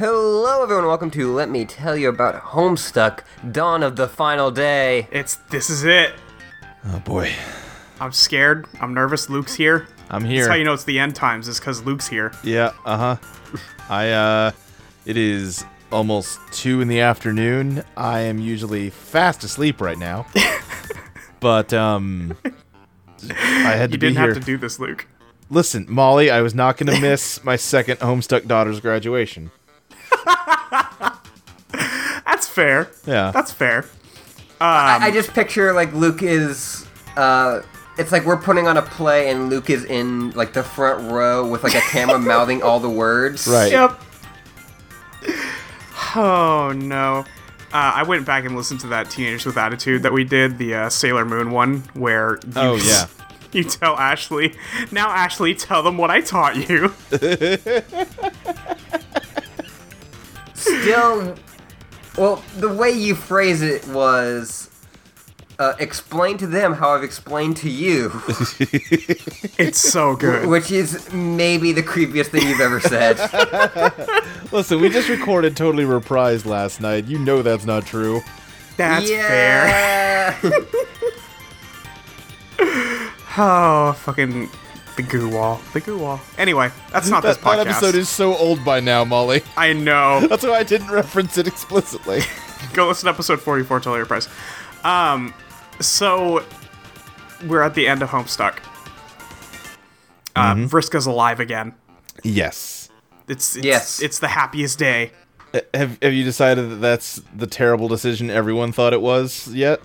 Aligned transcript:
Hello, 0.00 0.62
everyone. 0.62 0.86
Welcome 0.86 1.10
to 1.10 1.30
Let 1.30 1.50
Me 1.50 1.66
Tell 1.66 1.94
You 1.94 2.08
About 2.08 2.34
Homestuck, 2.42 3.20
Dawn 3.52 3.82
of 3.82 3.96
the 3.96 4.08
Final 4.08 4.50
Day. 4.50 5.06
It's 5.10 5.34
this 5.50 5.68
is 5.68 5.84
it. 5.84 6.14
Oh 6.86 7.00
boy, 7.00 7.30
I'm 8.00 8.10
scared. 8.10 8.66
I'm 8.80 8.94
nervous. 8.94 9.28
Luke's 9.28 9.52
here. 9.52 9.88
I'm 10.08 10.24
here. 10.24 10.44
That's 10.44 10.48
how 10.52 10.54
you 10.54 10.64
know 10.64 10.72
it's 10.72 10.84
the 10.84 10.98
end 10.98 11.14
times. 11.14 11.48
Is 11.48 11.60
because 11.60 11.82
Luke's 11.84 12.08
here. 12.08 12.32
Yeah, 12.42 12.72
uh 12.86 13.16
huh. 13.18 13.58
I 13.90 14.08
uh, 14.12 14.52
it 15.04 15.18
is 15.18 15.66
almost 15.92 16.40
two 16.50 16.80
in 16.80 16.88
the 16.88 17.00
afternoon. 17.00 17.84
I 17.94 18.20
am 18.20 18.38
usually 18.38 18.88
fast 18.88 19.44
asleep 19.44 19.82
right 19.82 19.98
now, 19.98 20.24
but 21.40 21.74
um, 21.74 22.38
I 23.28 23.72
had 23.76 23.90
to 23.90 23.96
You 23.96 23.98
be 23.98 24.06
didn't 24.06 24.16
here. 24.16 24.32
have 24.32 24.38
to 24.38 24.46
do 24.46 24.56
this, 24.56 24.78
Luke. 24.80 25.06
Listen, 25.50 25.84
Molly, 25.90 26.30
I 26.30 26.40
was 26.40 26.54
not 26.54 26.78
going 26.78 26.94
to 26.94 27.00
miss 27.02 27.44
my 27.44 27.56
second 27.56 27.98
Homestuck 27.98 28.46
daughter's 28.46 28.80
graduation. 28.80 29.50
Fair. 32.60 32.90
Yeah, 33.06 33.30
That's 33.32 33.52
fair. 33.52 33.84
I, 34.60 34.96
Um, 34.96 35.02
I 35.04 35.10
just 35.10 35.32
picture 35.32 35.72
like 35.72 35.92
Luke 35.94 36.22
is. 36.22 36.86
Uh, 37.16 37.62
it's 37.98 38.12
like 38.12 38.24
we're 38.24 38.36
putting 38.36 38.66
on 38.68 38.76
a 38.76 38.82
play, 38.82 39.30
and 39.30 39.48
Luke 39.50 39.70
is 39.70 39.84
in 39.84 40.30
like 40.32 40.52
the 40.52 40.62
front 40.62 41.10
row 41.10 41.48
with 41.48 41.64
like 41.64 41.74
a 41.74 41.80
camera 41.80 42.18
mouthing 42.32 42.62
all 42.62 42.78
the 42.80 42.90
words. 42.90 43.46
right. 43.46 43.72
Yep. 43.72 43.98
Oh 46.16 46.72
no. 46.76 47.24
Uh, 47.72 47.92
I 47.96 48.02
went 48.02 48.26
back 48.26 48.44
and 48.44 48.56
listened 48.56 48.80
to 48.80 48.88
that 48.88 49.10
Teenagers 49.10 49.46
with 49.46 49.56
Attitude 49.56 50.02
that 50.02 50.12
we 50.12 50.24
did, 50.24 50.58
the 50.58 50.74
uh, 50.74 50.88
Sailor 50.90 51.24
Moon 51.24 51.52
one, 51.52 51.84
where 51.94 52.40
you, 52.44 52.52
Oh, 52.56 52.74
yeah. 52.84 53.06
you 53.52 53.62
tell 53.62 53.96
Ashley, 53.96 54.56
now 54.90 55.08
Ashley, 55.10 55.54
tell 55.54 55.80
them 55.84 55.96
what 55.96 56.10
I 56.10 56.20
taught 56.20 56.56
you. 56.68 56.92
Still, 60.54 61.36
well, 62.20 62.42
the 62.58 62.68
way 62.68 62.90
you 62.90 63.14
phrase 63.14 63.62
it 63.62 63.86
was. 63.88 64.66
Uh, 65.58 65.74
explain 65.78 66.38
to 66.38 66.46
them 66.46 66.72
how 66.72 66.88
I've 66.94 67.04
explained 67.04 67.58
to 67.58 67.68
you, 67.68 68.10
It's 69.58 69.78
so 69.78 70.16
good. 70.16 70.48
which 70.48 70.70
is 70.70 71.12
maybe 71.12 71.72
the 71.72 71.82
creepiest 71.82 72.28
thing 72.28 72.48
you've 72.48 72.62
ever 72.62 72.80
said. 72.80 73.18
Listen, 74.52 74.80
we 74.80 74.88
just 74.88 75.10
recorded 75.10 75.58
totally 75.58 75.84
reprised 75.84 76.46
last 76.46 76.80
night. 76.80 77.04
You 77.08 77.18
know 77.18 77.42
that's 77.42 77.66
not 77.66 77.84
true. 77.84 78.22
That's 78.78 79.10
fair. 79.10 80.38
Oh, 83.38 83.92
fucking 84.00 84.50
the 85.02 85.08
goo 85.08 85.28
wall. 85.28 85.60
The 85.72 85.80
goo 85.80 85.98
wall. 85.98 86.20
Anyway, 86.38 86.70
that's 86.92 87.08
not 87.08 87.22
this 87.22 87.36
That, 87.36 87.44
podcast. 87.44 87.56
that 87.56 87.66
episode 87.68 87.94
is 87.94 88.08
so 88.08 88.36
old 88.36 88.64
by 88.64 88.80
now, 88.80 89.04
Molly. 89.04 89.42
I 89.56 89.72
know. 89.72 90.26
That's 90.28 90.44
why 90.44 90.58
I 90.58 90.62
didn't 90.62 90.90
reference 90.90 91.38
it 91.38 91.46
explicitly. 91.46 92.20
Go 92.74 92.88
listen 92.88 93.06
to 93.06 93.10
episode 93.12 93.40
44 93.40 93.80
till 93.80 93.96
your 93.96 94.06
price. 94.06 94.28
Um, 94.84 95.32
so 95.80 96.44
we're 97.46 97.62
at 97.62 97.74
the 97.74 97.88
end 97.88 98.02
of 98.02 98.10
Homestuck. 98.10 98.58
Uh, 100.36 100.54
Vriska's 100.54 101.06
alive 101.06 101.40
again. 101.40 101.74
yes. 102.22 102.88
It's, 103.28 103.56
it's 103.56 103.64
Yes. 103.64 104.02
It's 104.02 104.18
the 104.18 104.28
happiest 104.28 104.78
day. 104.78 105.12
Uh, 105.54 105.60
Have 105.74 105.98
Have 106.02 106.12
you 106.12 106.24
decided 106.24 106.70
that 106.70 106.76
that's 106.76 107.22
the 107.34 107.46
terrible 107.46 107.88
decision 107.88 108.28
everyone 108.30 108.72
thought 108.72 108.92
it 108.92 109.00
was 109.00 109.48
yet? 109.48 109.80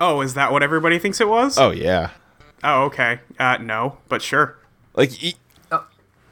Oh, 0.00 0.20
is 0.22 0.34
that 0.34 0.50
what 0.50 0.62
everybody 0.62 0.98
thinks 0.98 1.20
it 1.20 1.28
was? 1.28 1.58
Oh 1.58 1.70
yeah. 1.70 2.10
Oh, 2.62 2.84
okay. 2.84 3.20
Uh, 3.38 3.56
no, 3.60 3.98
but 4.08 4.22
sure. 4.22 4.56
Like 4.94 5.22
e- 5.22 5.34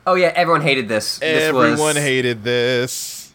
Oh 0.07 0.15
yeah, 0.15 0.33
everyone 0.35 0.63
hated 0.63 0.89
this. 0.89 1.19
this 1.19 1.43
everyone 1.45 1.79
was, 1.79 1.97
hated 1.99 2.43
this. 2.43 3.33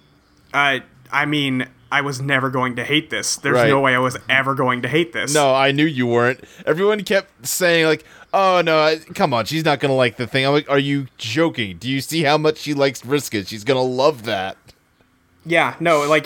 Uh, 0.52 0.80
I 1.12 1.26
mean, 1.28 1.68
I 1.92 2.02
was 2.02 2.20
never 2.20 2.50
going 2.50 2.76
to 2.78 2.84
hate 2.84 3.12
this. 3.12 3.36
There's 3.36 3.54
Right. 3.56 3.68
no 3.70 3.80
way 3.80 3.94
I 3.94 4.00
was 4.00 4.18
ever 4.28 4.56
going 4.56 4.82
to 4.82 4.88
hate 4.88 5.14
this. 5.14 5.34
No, 5.36 5.54
I 5.54 5.72
knew 5.72 5.86
you 5.86 6.08
weren't. 6.08 6.44
Everyone 6.66 7.04
kept 7.04 7.46
saying 7.46 7.86
like, 7.86 8.04
"Oh 8.34 8.64
no, 8.66 8.80
I- 8.80 8.98
come 9.14 9.36
on, 9.36 9.46
she's 9.46 9.64
not 9.64 9.80
gonna 9.80 9.94
like 9.94 10.18
the 10.18 10.26
thing." 10.26 10.48
I'm 10.48 10.52
like, 10.54 10.68
"Are 10.70 10.80
you 10.80 11.06
joking? 11.20 11.78
Do 11.78 11.88
you 11.88 12.02
see 12.02 12.24
how 12.24 12.40
much 12.40 12.58
she 12.58 12.74
likes 12.74 13.02
Vriska? 13.04 13.48
She's 13.48 13.64
gonna 13.64 13.84
love 13.84 14.24
that." 14.24 14.58
Yeah, 15.46 15.76
no, 15.80 16.08
like 16.08 16.26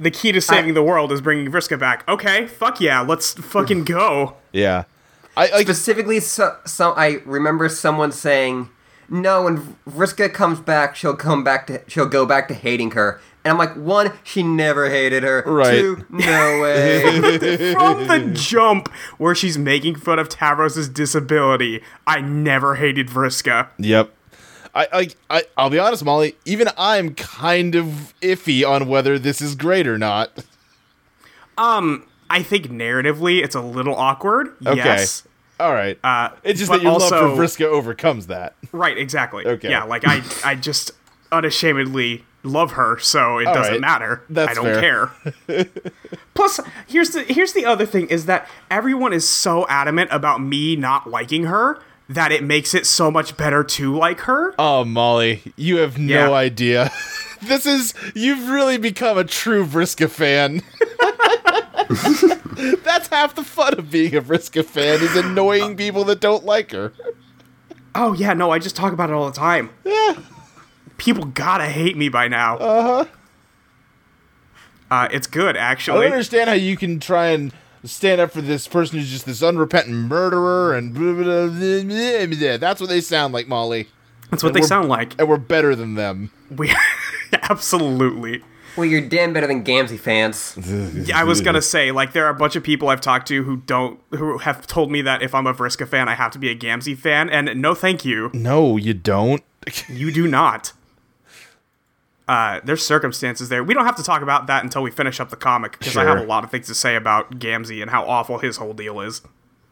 the 0.00 0.10
key 0.10 0.32
to 0.32 0.40
saving 0.40 0.70
I- 0.70 0.74
the 0.74 0.82
world 0.82 1.12
is 1.12 1.20
bringing 1.20 1.50
Vriska 1.52 1.78
back. 1.78 2.02
Okay, 2.08 2.46
fuck 2.48 2.80
yeah, 2.80 3.00
let's 3.00 3.34
fucking 3.34 3.84
go. 3.84 4.34
Yeah. 4.52 4.84
I 5.38 5.50
like. 5.50 5.66
Specifically, 5.66 6.20
so, 6.20 6.56
so 6.66 6.92
I 6.92 7.20
remember 7.24 7.68
someone 7.68 8.12
saying, 8.12 8.70
"No, 9.08 9.44
when 9.44 9.76
Vriska 9.88 10.32
comes 10.32 10.60
back, 10.60 10.96
she'll 10.96 11.16
come 11.16 11.44
back 11.44 11.66
to 11.68 11.82
she'll 11.88 12.08
go 12.08 12.26
back 12.26 12.48
to 12.48 12.54
hating 12.54 12.92
her." 12.92 13.20
And 13.44 13.52
I'm 13.52 13.58
like, 13.58 13.76
one, 13.76 14.12
she 14.24 14.42
never 14.42 14.90
hated 14.90 15.22
her. 15.22 15.42
Right. 15.46 15.70
Two, 15.70 16.04
no 16.10 16.60
way. 16.62 17.72
From 17.72 18.06
the 18.06 18.30
jump 18.34 18.88
where 19.16 19.34
she's 19.34 19.56
making 19.56 19.94
fun 19.94 20.18
of 20.18 20.28
Tavros' 20.28 20.92
disability, 20.92 21.82
I 22.06 22.20
never 22.20 22.74
hated 22.74 23.06
Vriska. 23.08 23.68
Yep. 23.78 24.12
I, 24.74 24.88
I, 24.92 25.08
I, 25.30 25.42
I'll 25.56 25.70
be 25.70 25.78
honest, 25.78 26.04
Molly. 26.04 26.36
Even 26.44 26.68
I'm 26.76 27.14
kind 27.14 27.74
of 27.74 28.12
iffy 28.20 28.68
on 28.68 28.88
whether 28.88 29.18
this 29.18 29.40
is 29.40 29.54
great 29.54 29.86
or 29.86 29.96
not. 29.96 30.44
Um, 31.56 32.04
I 32.28 32.42
think 32.42 32.66
narratively 32.66 33.42
it's 33.42 33.54
a 33.54 33.60
little 33.60 33.94
awkward. 33.94 34.48
Okay. 34.66 34.76
Yes. 34.76 35.26
All 35.60 35.72
right. 35.72 35.98
Uh, 36.04 36.30
it's 36.44 36.58
just 36.60 36.70
that 36.70 36.82
your 36.82 36.92
also- 36.92 37.28
love 37.28 37.36
for 37.36 37.42
Vriska 37.42 37.64
overcomes 37.66 38.28
that. 38.28 38.54
Right, 38.72 38.96
exactly. 38.96 39.46
Okay. 39.46 39.70
Yeah, 39.70 39.84
like 39.84 40.04
I 40.06 40.22
I 40.44 40.54
just 40.54 40.92
unashamedly 41.32 42.24
love 42.44 42.72
her, 42.72 42.98
so 42.98 43.38
it 43.38 43.46
All 43.46 43.54
doesn't 43.54 43.72
right. 43.74 43.80
matter. 43.80 44.22
That's 44.30 44.52
I 44.52 44.54
don't 44.54 44.64
fair. 44.80 45.10
care. 45.48 45.66
Plus, 46.34 46.60
here's 46.86 47.10
the 47.10 47.22
here's 47.24 47.52
the 47.52 47.64
other 47.64 47.84
thing 47.86 48.06
is 48.08 48.26
that 48.26 48.48
everyone 48.70 49.12
is 49.12 49.28
so 49.28 49.66
adamant 49.68 50.10
about 50.12 50.40
me 50.40 50.76
not 50.76 51.08
liking 51.10 51.44
her 51.44 51.80
that 52.08 52.32
it 52.32 52.42
makes 52.42 52.72
it 52.74 52.86
so 52.86 53.10
much 53.10 53.36
better 53.36 53.62
to 53.62 53.94
like 53.94 54.20
her. 54.20 54.54
Oh, 54.58 54.84
Molly, 54.84 55.42
you 55.56 55.78
have 55.78 55.98
no 55.98 56.30
Yeah. 56.30 56.36
idea. 56.36 56.90
this 57.42 57.66
is 57.66 57.92
you've 58.14 58.48
really 58.48 58.78
become 58.78 59.18
a 59.18 59.24
true 59.24 59.66
Vriska 59.66 60.08
fan. 60.08 60.62
That's 62.84 63.08
half 63.08 63.34
the 63.34 63.44
fun 63.44 63.78
of 63.78 63.90
being 63.90 64.14
a 64.14 64.20
Vriska 64.20 64.64
fan 64.64 65.00
is 65.00 65.16
annoying 65.16 65.76
people 65.76 66.04
that 66.04 66.20
don't 66.20 66.44
like 66.44 66.72
her. 66.72 66.92
Oh 67.94 68.12
yeah, 68.12 68.34
no, 68.34 68.50
I 68.50 68.58
just 68.58 68.76
talk 68.76 68.92
about 68.92 69.10
it 69.10 69.14
all 69.14 69.26
the 69.26 69.36
time. 69.36 69.70
Yeah. 69.84 70.18
People 70.98 71.24
gotta 71.26 71.66
hate 71.66 71.96
me 71.96 72.08
by 72.08 72.28
now. 72.28 72.58
Uh-huh. 72.58 73.04
Uh, 74.90 75.08
it's 75.10 75.26
good 75.26 75.56
actually. 75.56 75.98
I 75.98 76.02
don't 76.04 76.12
understand 76.12 76.50
how 76.50 76.56
you 76.56 76.76
can 76.76 77.00
try 77.00 77.28
and 77.28 77.52
stand 77.84 78.20
up 78.20 78.32
for 78.32 78.40
this 78.40 78.66
person 78.68 78.98
who's 78.98 79.10
just 79.10 79.26
this 79.26 79.42
unrepentant 79.42 79.96
murderer 79.96 80.74
and 80.74 80.92
blah, 80.92 81.12
blah, 81.12 81.22
blah, 81.22 81.46
blah, 81.46 82.26
blah, 82.26 82.36
blah. 82.36 82.56
that's 82.58 82.80
what 82.80 82.90
they 82.90 83.00
sound 83.00 83.32
like, 83.32 83.48
Molly. 83.48 83.88
That's 84.30 84.42
what 84.42 84.52
they 84.52 84.62
sound 84.62 84.88
like. 84.88 85.18
And 85.18 85.28
we're 85.28 85.38
better 85.38 85.74
than 85.74 85.94
them. 85.94 86.30
We 86.50 86.74
absolutely. 87.32 88.42
Well, 88.78 88.86
you're 88.86 89.00
damn 89.02 89.32
better 89.34 89.46
than 89.46 89.62
Gamzee 89.64 89.98
fans. 89.98 90.56
Yeah, 91.06 91.18
I 91.18 91.24
was 91.24 91.40
gonna 91.42 91.60
say, 91.60 91.90
like, 91.90 92.12
there 92.12 92.24
are 92.26 92.30
a 92.30 92.34
bunch 92.34 92.56
of 92.56 92.62
people 92.62 92.88
I've 92.88 93.00
talked 93.00 93.28
to 93.28 93.42
who 93.42 93.58
don't, 93.58 94.00
who 94.12 94.38
have 94.38 94.66
told 94.66 94.90
me 94.90 95.02
that 95.02 95.20
if 95.20 95.34
I'm 95.34 95.46
a 95.46 95.52
Vriska 95.52 95.86
fan, 95.86 96.08
I 96.08 96.14
have 96.14 96.30
to 96.32 96.38
be 96.38 96.48
a 96.48 96.56
Gamzee 96.56 96.96
fan, 96.96 97.28
and 97.28 97.60
no, 97.60 97.74
thank 97.74 98.04
you, 98.04 98.30
No, 98.32 98.76
you 98.76 98.94
don't. 98.94 99.42
you 99.88 100.10
do 100.10 100.26
not. 100.26 100.72
Uh, 102.26 102.60
there's 102.62 102.84
circumstances 102.84 103.48
there. 103.48 103.64
We 103.64 103.72
don't 103.72 103.86
have 103.86 103.96
to 103.96 104.02
talk 104.02 104.20
about 104.20 104.46
that 104.48 104.62
until 104.62 104.82
we 104.82 104.90
finish 104.90 105.18
up 105.18 105.30
the 105.30 105.36
comic 105.36 105.78
because 105.78 105.96
I 105.96 106.04
have 106.04 106.18
a 106.18 106.24
lot 106.24 106.44
of 106.44 106.50
things 106.50 106.66
to 106.66 106.74
say 106.74 106.94
about 106.94 107.38
Gamzee 107.38 107.80
and 107.80 107.90
how 107.90 108.04
awful 108.04 108.38
his 108.38 108.58
whole 108.58 108.74
deal 108.74 109.00
is. 109.00 109.22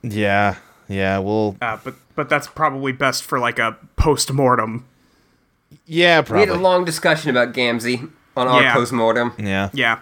yeah, 0.02 0.56
yeah, 0.88 1.18
well, 1.18 1.56
Uh, 1.60 1.76
but 1.84 1.94
but 2.14 2.28
that's 2.30 2.46
probably 2.46 2.92
best 2.92 3.24
for 3.24 3.38
like 3.38 3.58
a 3.58 3.76
post 3.96 4.32
mortem. 4.32 4.86
yeah, 5.84 6.22
probably. 6.22 6.46
We 6.46 6.50
had 6.52 6.58
a 6.58 6.62
long 6.62 6.84
discussion 6.86 7.28
about 7.30 7.52
Gamzee 7.52 8.10
on 8.36 8.48
our 8.48 8.62
Yeah. 8.62 8.74
postmortem. 8.74 9.32
yeah. 9.38 9.70
Yeah, 9.72 9.98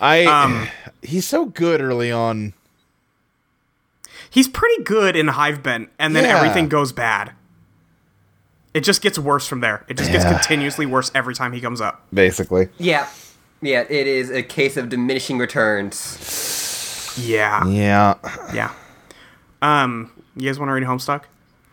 I 0.00 0.24
Um, 0.24 0.68
he's 1.02 1.26
so 1.26 1.44
good 1.46 1.80
early 1.80 2.10
on. 2.10 2.54
he's 4.30 4.48
pretty 4.48 4.82
good 4.84 5.16
in 5.16 5.26
Hivebent, 5.28 5.88
and 5.98 6.14
then 6.16 6.24
Yeah. 6.24 6.36
everything 6.36 6.68
goes 6.68 6.92
bad. 6.92 7.32
It 8.74 8.80
just 8.84 9.00
gets 9.00 9.18
worse 9.18 9.46
from 9.46 9.60
there. 9.60 9.84
It 9.88 9.96
just 9.96 10.12
gets 10.12 10.24
continuously 10.24 10.86
worse 10.86 11.10
every 11.14 11.34
time 11.34 11.52
he 11.52 11.60
comes 11.60 11.80
up. 11.80 12.04
Basically. 12.12 12.68
Yeah, 12.78 13.06
yeah, 13.62 13.80
it 13.88 14.06
is 14.06 14.30
a 14.30 14.42
case 14.42 14.76
of 14.76 14.88
diminishing 14.88 15.38
returns. 15.38 17.14
Yeah. 17.20 17.66
Yeah. 17.66 18.14
Yeah. 18.54 18.70
Um, 19.62 20.12
you 20.36 20.46
guys 20.48 20.58
want 20.58 20.68
to 20.68 20.72
read 20.74 20.84
Homestuck? 20.84 21.22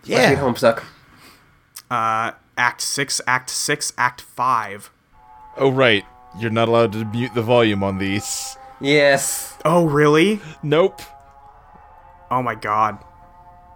Let's 0.07 0.29
read 0.29 0.37
Homestuck. 0.39 0.83
Uh, 1.91 2.31
Act 2.57 2.81
six, 2.81 3.21
Act 3.27 3.49
six, 3.49 3.91
Act 3.97 4.21
five. 4.21 4.89
Oh 5.57 5.71
right. 5.71 6.05
You're 6.37 6.51
not 6.51 6.67
allowed 6.67 6.91
to 6.93 7.05
mute 7.05 7.33
the 7.33 7.41
volume 7.41 7.83
on 7.83 7.97
these. 7.97 8.57
Yes. 8.81 9.57
Oh, 9.63 9.85
really? 9.85 10.41
Nope. 10.61 11.01
Oh 12.29 12.41
my 12.41 12.55
god. 12.55 12.97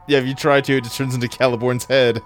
Yeah, 0.08 0.20
if 0.20 0.28
you 0.28 0.34
try 0.34 0.60
to, 0.62 0.78
it 0.78 0.84
just 0.84 0.98
turns 0.98 1.16
into 1.16 1.28
Caliborn's 1.28 1.86
head. 1.86 2.22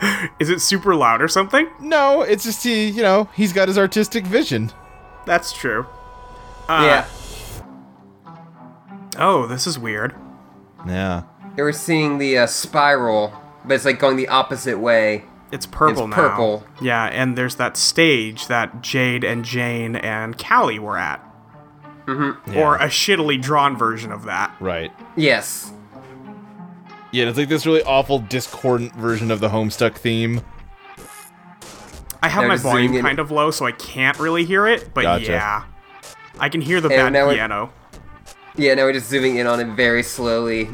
Is 0.38 0.50
it 0.50 0.60
super 0.60 0.94
loud 0.94 1.22
or 1.22 1.28
something? 1.28 1.68
No, 1.80 2.22
it's 2.22 2.44
just 2.44 2.62
he, 2.62 2.88
you 2.88 3.02
know, 3.02 3.28
he's 3.34 3.52
got 3.52 3.68
his 3.68 3.78
artistic 3.78 4.26
vision. 4.26 4.70
That's 5.26 5.52
true. 5.52 5.86
yeah. 6.68 7.06
Oh, 9.18 9.46
this 9.46 9.66
is 9.66 9.78
weird. 9.78 10.14
Yeah. 10.86 11.22
They 11.56 11.62
were 11.62 11.72
seeing 11.72 12.18
the 12.18 12.38
uh, 12.38 12.46
spiral, 12.46 13.32
but 13.64 13.74
it's 13.74 13.84
like 13.84 13.98
going 13.98 14.16
the 14.16 14.28
opposite 14.28 14.78
way. 14.78 15.24
It's 15.52 15.66
purple 15.66 16.06
It's 16.06 16.16
now. 16.16 16.28
purple. 16.28 16.64
Yeah, 16.80 17.04
and 17.04 17.36
there's 17.36 17.56
that 17.56 17.76
stage 17.76 18.46
that 18.48 18.80
Jade 18.82 19.22
and 19.22 19.44
Jane 19.44 19.94
and 19.96 20.36
Callie 20.38 20.78
were 20.78 20.96
at. 20.96 21.20
Mm-hmm. 22.06 22.56
Or 22.56 22.76
a 22.76 22.86
shittily 22.86 23.40
drawn 23.40 23.76
version 23.76 24.10
of 24.10 24.24
that. 24.24 24.52
Right. 24.58 24.90
Yes. 25.14 25.70
Yeah, 27.12 27.28
it's 27.28 27.38
like 27.38 27.48
this 27.48 27.66
really 27.66 27.82
awful 27.82 28.18
discordant 28.18 28.94
version 28.96 29.30
of 29.30 29.40
the 29.40 29.50
Homestuck 29.50 29.94
theme. 29.96 30.40
I 32.22 32.28
have 32.28 32.42
Now 32.42 32.48
my 32.48 32.56
volume 32.56 32.92
zoom 32.94 33.02
kind 33.02 33.18
of 33.18 33.30
low, 33.30 33.50
so 33.50 33.66
I 33.66 33.72
can't 33.72 34.18
really 34.18 34.44
hear 34.44 34.66
it, 34.66 34.94
but 34.94 35.02
Gotcha. 35.02 35.32
yeah. 35.32 35.64
I 36.38 36.48
can 36.48 36.60
hear 36.60 36.80
the 36.80 36.88
And 36.88 37.12
bad 37.14 37.34
piano. 37.34 37.70
Yeah, 38.56 38.74
now 38.74 38.84
we're 38.84 38.92
just 38.94 39.08
zooming 39.10 39.36
in 39.36 39.46
on 39.46 39.60
it 39.60 39.76
very 39.76 40.02
slowly. 40.02 40.70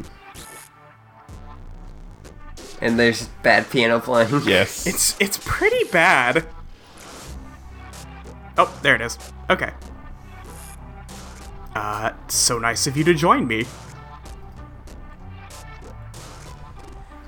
And 2.81 2.97
there's 2.99 3.27
bad 3.43 3.69
piano 3.69 3.99
playing. 3.99 4.41
Yes. 4.45 4.87
It's 4.87 5.15
it's 5.19 5.37
pretty 5.43 5.83
bad. 5.91 6.45
Oh, 8.57 8.77
there 8.81 8.95
it 8.95 9.01
is. 9.01 9.17
Okay. 9.49 9.71
Uh, 11.75 12.11
so 12.27 12.57
nice 12.59 12.87
of 12.87 12.97
you 12.97 13.03
to 13.03 13.13
join 13.13 13.47
me. 13.47 13.65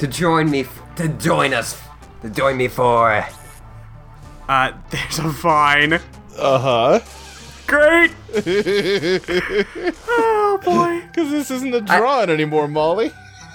to 0.01 0.07
join 0.07 0.50
me, 0.50 0.62
f- 0.62 0.81
to 0.95 1.07
join 1.09 1.54
us, 1.54 1.80
to 2.24 2.30
join 2.31 2.57
me 2.57 2.68
for. 2.68 3.24
Uh, 4.50 4.71
there's 4.89 5.19
a 5.19 5.30
vine. 5.30 5.94
uh-huh. 5.94 7.00
Great! 7.68 8.12
oh 10.09 10.59
boy. 10.65 11.01
Because 11.07 11.30
this 11.30 11.51
isn't 11.51 11.74
a 11.75 11.81
drawing 11.81 12.31
anymore, 12.31 12.68
Molly. 12.68 13.12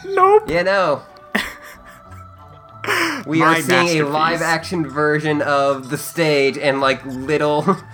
Nope. 0.06 0.44
Yeah, 0.49 0.62
no. 0.62 1.02
We 3.26 3.43
are 3.43 3.61
seeing 3.61 4.00
a 4.00 4.06
live 4.08 4.40
action 4.40 4.88
version 4.88 5.43
of 5.43 5.90
the 5.90 5.99
stage 5.99 6.56
and 6.56 6.81
like 6.81 7.05
little. 7.05 7.76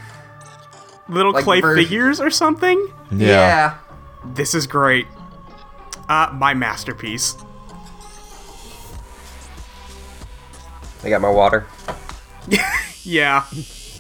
Little 1.09 1.33
Like 1.33 1.45
clay 1.45 1.61
ver- 1.61 1.75
figures 1.77 2.21
or 2.21 2.31
something? 2.31 2.89
yeah. 3.11 3.77
This 4.25 4.55
is 4.55 4.67
great. 4.69 5.07
Uh, 6.09 6.31
my 6.33 6.55
masterpiece. 6.55 7.35
I 11.05 11.09
got 11.11 11.21
my 11.21 11.29
water. 11.31 11.67
Yeah. 13.05 13.45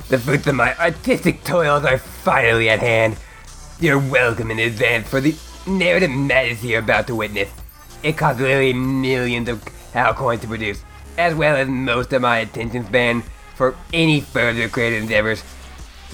The 0.09 0.19
fruits 0.19 0.47
of 0.47 0.55
my 0.55 0.77
artistic 0.79 1.43
toils 1.43 1.85
are 1.85 1.99
finally 1.99 2.69
at 2.69 2.79
hand. 2.79 3.17
You're 3.81 3.99
welcome 3.99 4.53
in 4.53 4.61
advance 4.61 5.09
for 5.09 5.21
the 5.21 5.35
narrative 5.67 6.11
madness 6.13 6.63
you're 6.63 6.79
about 6.79 7.09
to 7.09 7.17
witness. 7.17 7.51
It 8.05 8.17
costs 8.17 8.41
literally 8.41 8.73
millions 8.75 9.49
of 9.49 9.63
Hal 9.93 10.15
coins 10.15 10.41
to 10.43 10.47
produce, 10.47 10.85
as 11.19 11.35
well 11.35 11.57
as 11.57 11.69
most 11.69 12.13
of 12.13 12.23
my 12.23 12.39
attention 12.39 12.85
span 12.87 13.23
for 13.55 13.77
any 13.93 14.21
further 14.21 14.69
creative 14.69 15.03
endeavors. 15.03 15.43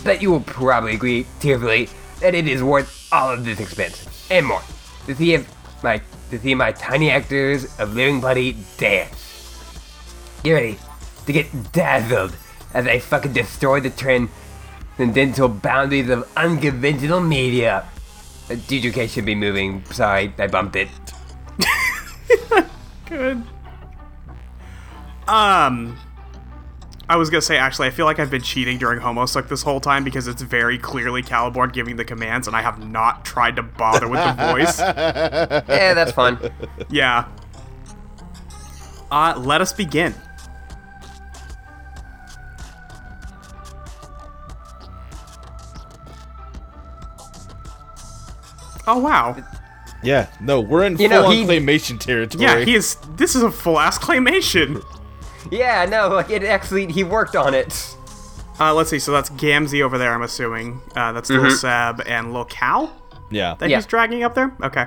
But 0.05 0.23
you 0.23 0.31
will 0.31 0.41
probably 0.41 0.95
agree 0.95 1.27
tearfully 1.41 1.89
that 2.21 2.35
it 2.35 2.47
is 2.47 2.63
worth 2.63 3.09
all 3.13 3.33
of 3.33 3.45
this 3.45 3.61
expense 3.61 4.29
and 4.31 4.47
more 4.47 4.63
to 5.07 5.15
see 5.15 5.35
if 5.35 5.49
my 5.83 6.01
to 6.31 6.39
see 6.39 6.55
my 6.55 6.73
tiny 6.73 7.11
actors 7.11 7.79
of 7.79 7.95
living 7.95 8.21
bloody 8.21 8.57
dance. 8.77 9.25
Get 10.43 10.53
ready 10.53 10.79
to 11.27 11.33
get 11.33 11.73
dazzled 11.73 12.37
as 12.75 12.87
I 12.87 12.99
fucking 12.99 13.33
destroy 13.33 13.81
the 13.81 13.91
trend 13.91 14.29
tendential 14.97 15.49
boundaries 15.49 16.11
of 16.11 16.29
unconventional 16.37 17.21
media. 17.21 17.87
Uh, 18.51 18.55
DJK 18.55 19.09
should 19.09 19.25
be 19.25 19.35
moving. 19.35 19.85
Sorry, 19.87 20.33
I 20.39 20.47
bumped 20.49 20.77
it. 20.77 20.89
Good. 23.07 23.43
Um, 25.29 25.99
I 27.09 27.17
was 27.17 27.31
gonna 27.31 27.41
say 27.43 27.57
actually, 27.57 27.89
I 27.89 27.91
feel 27.91 28.07
like 28.07 28.19
I've 28.19 28.31
been 28.31 28.43
cheating 28.43 28.79
during 28.79 29.01
Homosuck 29.01 29.49
this 29.49 29.63
whole 29.63 29.81
time 29.81 30.05
because 30.05 30.27
it's 30.27 30.43
very 30.43 30.79
clearly 30.79 31.23
Caliborn 31.23 31.73
giving 31.73 31.97
the 31.97 32.05
commands, 32.05 32.47
and 32.47 32.57
I 32.57 32.63
have 32.63 32.79
not 32.87 33.25
tried 33.25 33.57
to 33.57 33.63
bother 33.63 34.09
with 34.09 34.21
the 34.21 34.53
voice. 34.53 34.79
Yeah, 35.69 35.95
that's 35.95 36.13
fun. 36.13 36.39
Yeah. 36.91 37.27
Uh, 39.11 39.35
let 39.39 39.61
us 39.61 39.73
begin. 39.73 40.15
Oh 48.87 48.99
wow. 48.99 49.37
Yeah, 50.03 50.29
no, 50.41 50.61
we're 50.61 50.85
in 50.85 50.97
You 50.97 51.09
know, 51.09 51.23
full-on 51.23 51.37
he- 51.37 51.45
claymation 51.45 51.99
territory. 51.99 52.43
Yeah, 52.45 52.61
he 52.65 52.75
is. 52.77 52.97
This 53.17 53.35
is 53.35 53.43
a 53.43 53.51
full 53.51 53.79
ass 53.79 53.99
claymation. 53.99 54.83
Yeah, 55.51 55.85
no, 55.87 56.09
like 56.09 56.31
it 56.31 56.43
actually, 56.43 56.91
he 56.93 57.05
worked 57.05 57.37
on 57.37 57.55
it. 57.55 57.95
Uh, 58.61 58.75
let's 58.75 58.91
see. 58.91 58.99
So 58.99 59.13
that's 59.13 59.31
Gamzee 59.31 59.83
over 59.83 59.99
there. 59.99 60.13
I'm 60.13 60.23
assuming. 60.23 60.81
Uh, 60.97 61.13
that's 61.13 61.31
Lil 61.31 61.51
Seb 61.51 62.03
and 62.07 62.33
Lil 62.33 62.45
Cal 62.47 62.93
Yeah. 63.31 63.55
that 63.59 63.71
Yeah. 63.71 63.77
he's 63.77 63.87
dragging 63.87 64.25
up 64.25 64.35
there. 64.35 64.53
Okay. 64.63 64.87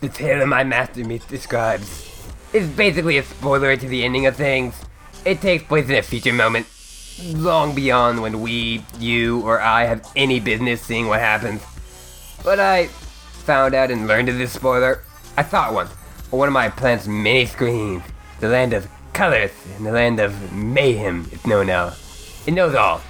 The 0.00 0.08
tale 0.08 0.42
of 0.42 0.48
my 0.48 0.64
masterpiece 0.64 1.24
describes 1.24 2.08
is 2.52 2.68
basically 2.68 3.18
a 3.18 3.22
spoiler 3.22 3.76
to 3.76 3.86
the 3.88 4.04
ending 4.04 4.26
of 4.26 4.36
things. 4.36 4.74
It 5.24 5.40
takes 5.40 5.64
place 5.64 5.88
in 5.88 5.94
a 5.94 6.02
future 6.02 6.32
moment, 6.32 6.66
long 7.34 7.74
beyond 7.74 8.20
when 8.20 8.40
we, 8.40 8.84
you, 8.98 9.40
or 9.42 9.60
I 9.60 9.84
have 9.84 10.10
any 10.16 10.40
business 10.40 10.80
seeing 10.82 11.06
what 11.06 11.20
happens. 11.20 11.62
But 12.42 12.58
I 12.58 12.86
found 12.88 13.74
out 13.74 13.90
and 13.90 14.08
learned 14.08 14.28
of 14.28 14.38
this 14.38 14.52
spoiler. 14.52 15.02
I 15.36 15.44
thought 15.44 15.72
once, 15.72 15.90
on 15.90 15.96
one 16.38 16.48
of 16.48 16.54
my 16.54 16.68
planet's 16.68 17.06
many 17.06 17.46
screens, 17.46 18.02
the 18.40 18.48
land 18.48 18.72
of 18.72 18.88
colors 19.12 19.50
and 19.76 19.86
the 19.86 19.92
land 19.92 20.18
of 20.18 20.52
mayhem 20.52 21.28
is 21.32 21.46
known 21.46 21.66
now. 21.66 21.92
It 22.46 22.52
knows 22.54 22.74
all, 22.74 23.00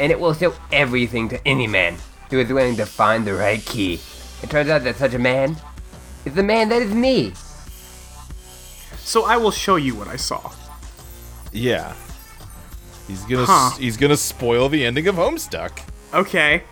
and 0.00 0.10
it 0.10 0.18
will 0.18 0.34
show 0.34 0.54
everything 0.72 1.28
to 1.28 1.46
any 1.46 1.66
man 1.66 1.96
who 2.30 2.40
is 2.40 2.50
willing 2.52 2.76
to 2.76 2.86
find 2.86 3.26
the 3.26 3.34
right 3.34 3.64
key. 3.64 4.00
It 4.42 4.50
turns 4.50 4.68
out 4.70 4.82
that 4.84 4.96
such 4.96 5.14
a 5.14 5.18
man 5.18 5.56
is 6.24 6.34
the 6.34 6.42
man 6.42 6.68
that 6.70 6.82
is 6.82 6.92
me. 6.94 7.32
So 8.96 9.24
I 9.24 9.36
will 9.36 9.50
show 9.50 9.76
you 9.76 9.94
what 9.94 10.08
I 10.08 10.16
saw. 10.16 10.50
Yeah. 11.52 11.94
He's 13.06 13.22
gonna 13.24 13.44
Huh. 13.44 13.70
he's 13.78 13.96
gonna 13.98 14.16
spoil 14.16 14.68
the 14.68 14.84
ending 14.84 15.06
of 15.06 15.16
Homestuck. 15.16 15.78
Okay. 16.12 16.62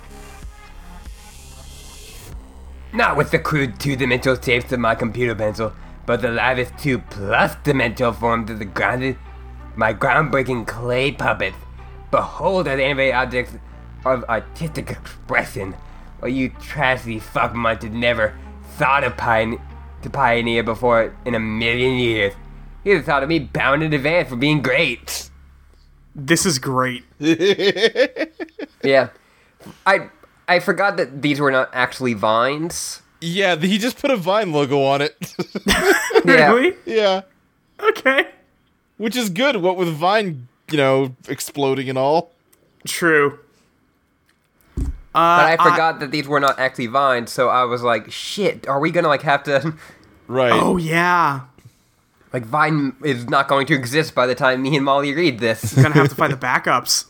Not 2.95 3.17
with 3.17 3.31
the 3.31 3.39
crude 3.39 3.79
two-dimensional 3.79 4.41
shapes 4.41 4.73
of 4.73 4.81
my 4.81 4.95
computer 4.95 5.35
pencil, 5.35 5.73
but 6.07 6.23
the 6.23 6.31
livest 6.31 6.77
two 6.79 6.99
plus 6.99 7.55
dimensional 7.65 8.13
forms 8.13 8.51
of 8.51 8.59
the 8.59 8.65
grounded, 8.65 9.17
my 9.77 9.95
groundbreaking 9.95 10.67
clay 10.67 11.13
puppets. 11.13 11.57
Behold 12.11 12.69
as 12.69 12.79
animated 12.79 13.15
objects 13.15 13.55
of 14.05 14.25
artistic 14.25 14.91
expression, 14.91 15.75
while 16.19 16.31
you 16.31 16.51
trashy 16.61 17.19
fuck 17.19 17.55
munches 17.55 17.91
never 17.91 18.37
thought 18.77 19.05
of 19.05 19.17
pioneer, 19.17 19.61
to 20.03 20.11
pioneer 20.11 20.63
before 20.63 21.15
in 21.25 21.35
a 21.35 21.41
million 21.41 21.95
years. 21.99 22.35
You'd 22.85 22.97
have 22.97 23.05
thought 23.05 23.23
of 23.23 23.29
me 23.29 23.39
bound 23.39 23.83
in 23.83 23.93
advance 23.93 24.29
for 24.29 24.37
being 24.37 24.61
great. 24.63 25.31
This 26.15 26.45
is 26.45 26.59
great. 26.59 27.05
Yeah, 28.83 29.11
I 29.87 30.09
I 30.49 30.59
forgot 30.59 30.97
that 30.97 31.23
these 31.23 31.39
were 31.41 31.53
not 31.53 31.71
actually 31.73 32.15
vines. 32.15 33.02
Yeah, 33.25 33.57
he 33.57 33.79
just 33.79 33.99
put 33.99 34.11
a 34.11 34.17
Vine 34.17 34.53
logo 34.53 34.83
on 34.83 35.01
it. 35.03 35.35
Yeah. 36.25 36.53
Really? 36.53 36.77
yeah. 36.87 37.23
Okay. 37.81 38.27
Which 38.97 39.17
is 39.17 39.29
good, 39.31 39.57
what 39.57 39.77
with 39.77 39.89
Vine, 39.89 40.47
you 40.71 40.77
know, 40.77 41.17
exploding 41.29 41.89
and 41.89 41.99
all. 41.99 42.31
True. 42.87 43.39
Uh, 44.79 44.85
But 45.15 45.47
I 45.47 45.57
forgot 45.57 45.99
that 46.01 46.11
these 46.13 46.29
were 46.29 46.39
not 46.41 46.59
actually 46.61 46.87
vines, 46.87 47.33
so 47.33 47.49
I 47.49 47.65
was 47.65 47.83
like, 47.83 48.11
shit, 48.13 48.69
are 48.69 48.79
we 48.81 48.91
gonna 48.93 49.09
like 49.09 49.23
have 49.23 49.43
to 49.45 49.75
Right. 50.29 50.53
Oh 50.53 50.77
yeah. 50.77 51.41
like 52.33 52.45
Vine 52.45 52.95
is 53.05 53.29
not 53.29 53.49
going 53.49 53.67
to 53.67 53.75
exist 53.75 54.15
by 54.15 54.27
the 54.27 54.35
time 54.35 54.63
me 54.63 54.77
and 54.77 54.85
Molly 54.85 55.13
read 55.15 55.41
this. 55.41 55.75
Gonna 55.75 55.91
have 55.95 56.09
to 56.09 56.15
find 56.15 56.33
the 56.33 56.37
backups. 56.49 57.07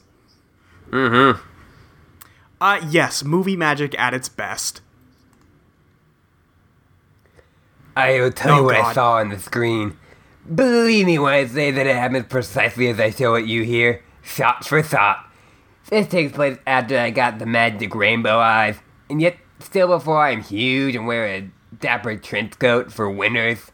mm-hmm. 0.90 1.40
Uh, 2.61 2.81
yes, 2.88 3.25
movie 3.25 3.57
magic 3.57 3.99
at 3.99 4.14
its 4.14 4.28
best. 4.28 4.81
I 7.97 8.21
will 8.21 8.33
tell 8.33 8.53
oh, 8.53 8.57
you 8.57 8.61
Oh, 8.63 8.65
what 8.65 8.77
I 8.77 8.93
saw 8.93 9.15
on 9.17 9.29
the 9.29 9.39
screen. 9.39 9.97
Believe 10.53 11.07
me 11.07 11.19
when 11.19 11.35
I 11.35 11.47
say 11.47 11.71
that 11.71 11.87
it 11.87 11.95
happens 11.95 12.27
precisely 12.27 12.89
as 12.89 12.99
I 12.99 13.11
show 13.11 13.35
it 13.35 13.47
you 13.47 13.63
here, 13.63 14.03
shot 14.23 14.65
for 14.65 14.83
shot. 14.83 15.29
This 15.89 16.09
takes 16.09 16.33
place 16.33 16.59
after 16.67 16.99
I 16.99 17.11
got 17.11 17.39
the 17.39 17.47
magic 17.47 17.95
rainbow 17.95 18.39
eyes, 18.39 18.77
and 19.11 19.21
yet 19.21 19.37
still 19.59 19.89
before 19.89 20.19
I 20.19 20.31
am 20.31 20.43
huge 20.43 20.95
and 20.97 21.07
wear 21.07 21.27
a 21.27 21.51
dapper 21.79 22.17
trench 22.17 22.59
coat 22.59 22.93
for 22.93 23.11
winters. 23.11 23.71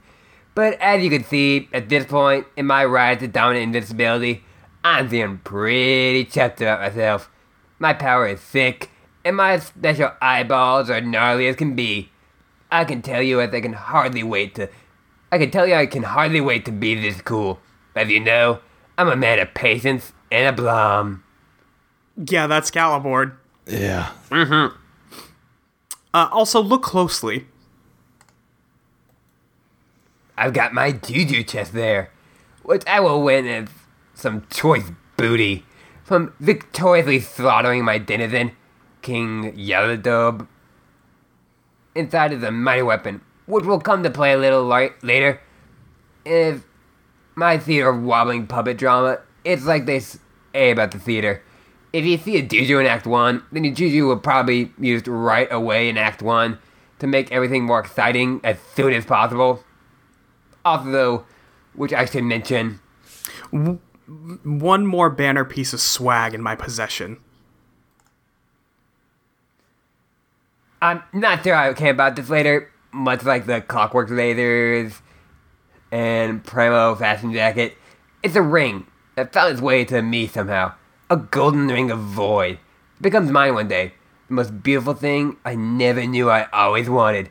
But 0.55 0.75
as 0.81 1.03
you 1.03 1.11
can 1.11 1.25
see, 1.25 1.69
at 1.73 1.89
this 1.89 2.05
point 2.05 2.47
in 2.57 2.67
my 2.67 2.85
rise 2.85 3.21
to 3.21 3.29
dominant 3.29 3.65
invincibility, 3.65 4.43
I'm 4.83 5.09
feeling 5.09 5.39
pretty 5.39 6.25
chuffed 6.25 6.61
about 6.61 6.81
myself. 6.81 7.31
My 7.79 7.95
power 7.95 8.27
is 8.27 8.41
sick, 8.41 8.91
and 9.25 9.37
my 9.37 9.59
special 9.59 10.11
eyeballs 10.21 10.91
are 10.91 11.01
gnarly 11.01 11.47
as 11.47 11.57
can 11.57 11.77
be. 11.77 12.11
I 12.71 12.85
can 12.85 13.03
tell 13.03 13.23
you 13.23 13.41
as 13.41 13.53
I 13.53 13.61
can 13.61 13.73
hardly 13.73 14.23
wait 14.23 14.55
to. 14.57 14.69
I 15.31 15.39
can 15.39 15.51
tell 15.51 15.67
you 15.67 15.75
I 15.75 15.87
can 15.87 16.03
hardly 16.03 16.41
wait 16.41 16.65
to 16.67 16.73
be 16.73 16.95
this 16.95 17.21
cool. 17.23 17.61
As 17.95 18.09
you 18.09 18.21
know, 18.21 18.61
I'm 18.97 19.09
a 19.09 19.17
man 19.17 19.39
of 19.39 19.55
patience 19.55 20.13
and 20.31 20.47
a 20.49 20.53
blom. 20.53 21.25
Yeah, 22.17 22.47
that's 22.47 22.71
Caliborn. 22.71 23.37
Yeah. 23.67 24.11
Uh, 26.15 26.29
also, 26.33 26.61
look 26.63 26.83
closely. 26.83 27.47
I've 30.37 30.53
got 30.53 30.73
my 30.73 30.93
juju 30.93 31.43
chest 31.45 31.73
there, 31.73 32.11
which 32.63 32.83
I 32.87 33.01
will 33.01 33.23
win 33.23 33.47
as 33.47 33.69
some 34.15 34.47
choice 34.51 34.91
booty 35.17 35.65
from 36.05 36.33
victoriously 36.41 37.21
slaughtering 37.21 37.85
my 37.85 37.99
denizen, 37.99 38.53
King 39.03 39.53
Yaldabaoth. 39.55 40.47
Inside 41.99 42.33
is 42.33 42.45
a 42.45 42.52
mighty 42.52 42.83
weapon, 42.83 43.23
which 43.47 43.64
will 43.64 43.81
come 43.81 44.05
to 44.05 44.11
play 44.11 44.33
a 44.33 44.38
little 44.38 44.64
li- 44.64 44.93
later. 45.02 45.40
If 46.25 46.62
my 47.35 47.59
theater 47.59 47.93
wobbling 47.93 48.47
puppet 48.47 48.78
drama, 48.78 49.19
it's 49.45 49.64
like 49.64 49.85
they 49.87 49.99
say 49.99 50.71
about 50.71 50.93
the 50.93 51.00
theater. 51.00 51.43
If 51.93 52.05
you 52.05 52.17
see 52.17 52.37
a 52.37 52.43
juju 52.43 52.78
in 52.78 52.87
Act 52.87 53.05
1, 53.05 53.43
then 53.50 53.64
your 53.64 53.75
juju 53.75 54.07
will 54.07 54.21
probably 54.21 54.67
be 54.78 54.87
used 54.87 55.09
right 55.09 55.49
away 55.50 55.88
in 55.88 55.99
Act 55.99 56.23
1 56.23 56.57
to 57.00 57.07
make 57.09 57.33
everything 57.33 57.64
more 57.64 57.81
exciting 57.81 58.40
as 58.45 58.59
soon 58.76 58.93
as 58.93 59.05
possible. 59.05 59.64
Also, 60.64 61.26
which 61.75 61.93
I 61.93 62.05
should 62.05 62.23
mention, 62.23 62.78
One 63.50 64.87
more 64.87 65.11
banner 65.11 65.45
piece 65.45 65.73
of 65.73 65.81
swag 65.81 66.33
in 66.33 66.43
my 66.43 66.55
possession. 66.55 67.17
I'm 70.80 71.02
not 71.12 71.42
sure 71.42 71.56
how 71.56 71.70
I 71.70 71.73
care 71.73 71.90
about 71.90 72.14
this 72.14 72.30
later, 72.30 72.70
much 72.92 73.25
like 73.25 73.47
the 73.47 73.61
Clockwork 73.61 74.11
Lasers 74.11 75.00
and 75.90 76.44
Primo 76.44 76.94
Fashion 76.94 77.32
Jacket. 77.32 77.76
It's 78.23 78.37
a 78.37 78.42
ring 78.42 78.87
that 79.16 79.32
found 79.32 79.52
its 79.52 79.61
way 79.61 79.85
to 79.87 80.02
me 80.02 80.28
somehow. 80.28 80.75
A 81.11 81.16
golden 81.16 81.66
ring 81.66 81.90
of 81.90 81.99
void. 81.99 82.58
It 82.99 83.02
becomes 83.02 83.30
mine 83.30 83.54
one 83.54 83.66
day. 83.66 83.94
The 84.28 84.35
most 84.35 84.62
beautiful 84.62 84.94
thing 84.94 85.37
I 85.44 85.56
never 85.56 86.06
knew 86.06 86.30
I 86.30 86.49
always 86.52 86.88
wanted. 86.88 87.30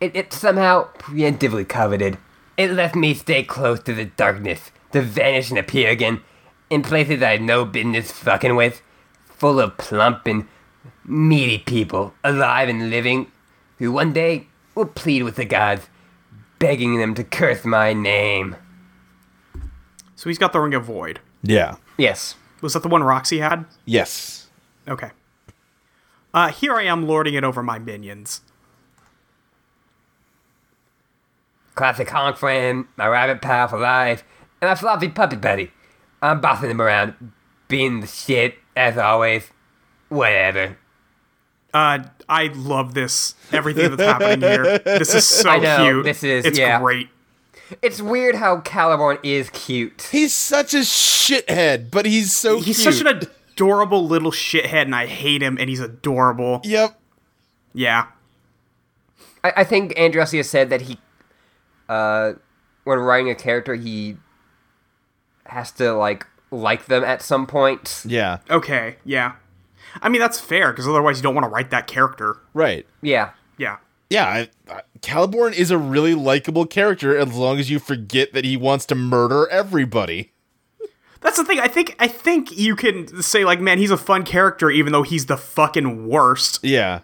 It, 0.00 0.16
it 0.16 0.32
somehow 0.32 0.88
preemptively 0.94 1.68
coveted. 1.68 2.18
It 2.56 2.72
lets 2.72 2.96
me 2.96 3.14
stay 3.14 3.44
close 3.44 3.80
to 3.84 3.94
the 3.94 4.06
darkness, 4.06 4.72
to 4.92 5.02
vanish 5.02 5.50
and 5.50 5.58
appear 5.58 5.90
again, 5.90 6.22
in 6.70 6.82
places 6.82 7.22
I 7.22 7.32
had 7.32 7.42
no 7.42 7.64
business 7.64 8.10
fucking 8.10 8.56
with, 8.56 8.82
full 9.26 9.60
of 9.60 9.76
plump 9.76 10.26
and 10.26 10.48
meaty 11.10 11.58
people, 11.58 12.14
alive 12.22 12.68
and 12.68 12.90
living, 12.90 13.30
who 13.78 13.92
one 13.92 14.12
day 14.12 14.46
will 14.74 14.86
plead 14.86 15.24
with 15.24 15.36
the 15.36 15.44
gods, 15.44 15.88
begging 16.58 16.98
them 16.98 17.14
to 17.14 17.24
curse 17.24 17.64
my 17.64 17.92
name. 17.92 18.56
So 20.14 20.28
he's 20.30 20.38
got 20.38 20.52
the 20.52 20.60
Ring 20.60 20.74
of 20.74 20.84
Void. 20.84 21.20
Yeah. 21.42 21.76
Yes. 21.96 22.34
Was 22.60 22.74
that 22.74 22.82
the 22.82 22.88
one 22.88 23.02
Roxy 23.02 23.38
had? 23.38 23.64
Yes. 23.84 24.48
Okay. 24.86 25.10
Uh, 26.32 26.48
here 26.48 26.74
I 26.74 26.84
am 26.84 27.06
lording 27.06 27.34
it 27.34 27.44
over 27.44 27.62
my 27.62 27.78
minions. 27.78 28.42
Classic 31.74 32.08
honk 32.08 32.36
friend, 32.36 32.84
my 32.96 33.06
rabbit 33.06 33.40
pal 33.40 33.68
for 33.68 33.78
life, 33.78 34.22
and 34.60 34.68
my 34.68 34.74
floppy 34.74 35.08
puppet 35.08 35.40
buddy. 35.40 35.72
I'm 36.20 36.40
bossing 36.40 36.68
them 36.68 36.82
around, 36.82 37.32
being 37.68 38.00
the 38.00 38.06
shit, 38.06 38.56
as 38.76 38.98
always. 38.98 39.48
Whatever. 40.10 40.76
Uh, 41.72 42.00
I 42.28 42.48
love 42.54 42.94
this. 42.94 43.34
Everything 43.52 43.94
that's 43.94 44.02
happening 44.02 44.40
here. 44.48 44.78
This 44.78 45.14
is 45.14 45.26
so 45.26 45.48
I 45.50 45.58
know, 45.58 45.84
cute. 45.84 46.04
this 46.04 46.22
is- 46.24 46.44
It's 46.44 46.58
yeah. 46.58 46.78
great. 46.80 47.08
It's 47.82 48.00
weird 48.02 48.34
how 48.34 48.60
Caliborn 48.62 49.18
is 49.22 49.48
cute. 49.50 50.08
He's 50.10 50.34
such 50.34 50.74
a 50.74 50.78
shithead, 50.78 51.90
but 51.92 52.04
he's 52.04 52.36
so 52.36 52.60
He's 52.60 52.82
cute. 52.82 52.94
such 52.94 53.00
an 53.06 53.28
adorable 53.52 54.04
little 54.06 54.32
shithead, 54.32 54.82
and 54.82 54.94
I 54.94 55.06
hate 55.06 55.40
him, 55.40 55.56
and 55.58 55.70
he's 55.70 55.78
adorable. 55.78 56.60
Yep. 56.64 56.98
Yeah. 57.72 58.06
I, 59.44 59.52
I 59.58 59.64
think 59.64 59.96
Andrew 59.96 60.20
Hussie 60.20 60.44
said 60.44 60.68
that 60.70 60.80
he, 60.82 60.98
uh, 61.88 62.32
when 62.82 62.98
writing 62.98 63.30
a 63.30 63.36
character, 63.36 63.76
he 63.76 64.16
has 65.46 65.70
to, 65.72 65.92
like, 65.92 66.26
like 66.50 66.86
them 66.86 67.04
at 67.04 67.22
some 67.22 67.46
point. 67.46 68.02
Yeah. 68.04 68.38
Okay. 68.50 68.96
Yeah. 69.04 69.34
I 70.00 70.08
mean, 70.08 70.20
that's 70.20 70.38
fair, 70.40 70.72
because 70.72 70.86
otherwise 70.88 71.18
you 71.18 71.22
don't 71.22 71.34
want 71.34 71.44
to 71.44 71.48
write 71.48 71.70
that 71.70 71.86
character. 71.86 72.38
Right. 72.54 72.86
Yeah. 73.02 73.30
Yeah. 73.58 73.78
Yeah, 74.08 74.26
I, 74.26 74.48
I, 74.68 74.82
Caliborn 75.00 75.52
is 75.52 75.70
a 75.70 75.78
really 75.78 76.14
likable 76.14 76.66
character 76.66 77.16
as 77.16 77.34
long 77.34 77.58
as 77.58 77.70
you 77.70 77.78
forget 77.78 78.32
that 78.32 78.44
he 78.44 78.56
wants 78.56 78.84
to 78.86 78.94
murder 78.94 79.48
everybody. 79.48 80.32
That's 81.20 81.36
the 81.36 81.44
thing. 81.44 81.60
I 81.60 81.68
think 81.68 81.94
I 81.98 82.08
think 82.08 82.56
you 82.56 82.74
can 82.74 83.22
say 83.22 83.44
like, 83.44 83.60
man, 83.60 83.78
he's 83.78 83.90
a 83.90 83.96
fun 83.96 84.24
character, 84.24 84.70
even 84.70 84.92
though 84.92 85.02
he's 85.02 85.26
the 85.26 85.36
fucking 85.36 86.08
worst. 86.08 86.58
Yeah. 86.64 87.00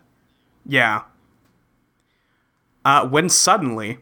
Yeah. 0.65 1.03
Uh, 2.85 3.07
when 3.07 3.29
suddenly, 3.29 3.99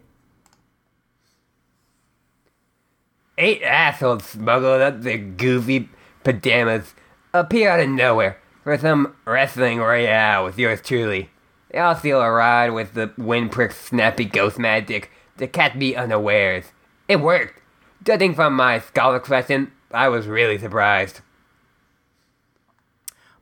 Eight 3.36 3.62
assholes 3.62 4.24
smuggled 4.24 4.80
up 4.80 5.02
their 5.02 5.18
goofy 5.18 5.88
pajamas 6.22 6.94
appear 7.32 7.68
out 7.68 7.80
of 7.80 7.88
nowhere 7.88 8.38
for 8.64 8.76
some 8.78 9.14
wrestling 9.24 9.78
royale 9.78 10.44
with 10.44 10.58
yours 10.58 10.80
truly. 10.82 11.30
They 11.70 11.78
all 11.78 11.94
steal 11.94 12.20
a 12.20 12.30
ride 12.30 12.70
with 12.70 12.94
the 12.94 13.08
windprick 13.18 13.72
snappy 13.72 14.24
ghost 14.24 14.58
magic 14.58 15.10
to 15.38 15.46
catch 15.46 15.74
me 15.74 15.94
unawares. 15.94 16.64
It 17.08 17.16
worked. 17.20 17.60
Judging 18.02 18.34
from 18.34 18.54
my 18.54 18.78
scholar 18.80 19.20
question, 19.20 19.72
I 19.92 20.08
was 20.08 20.26
really 20.26 20.58
surprised. 20.58 21.20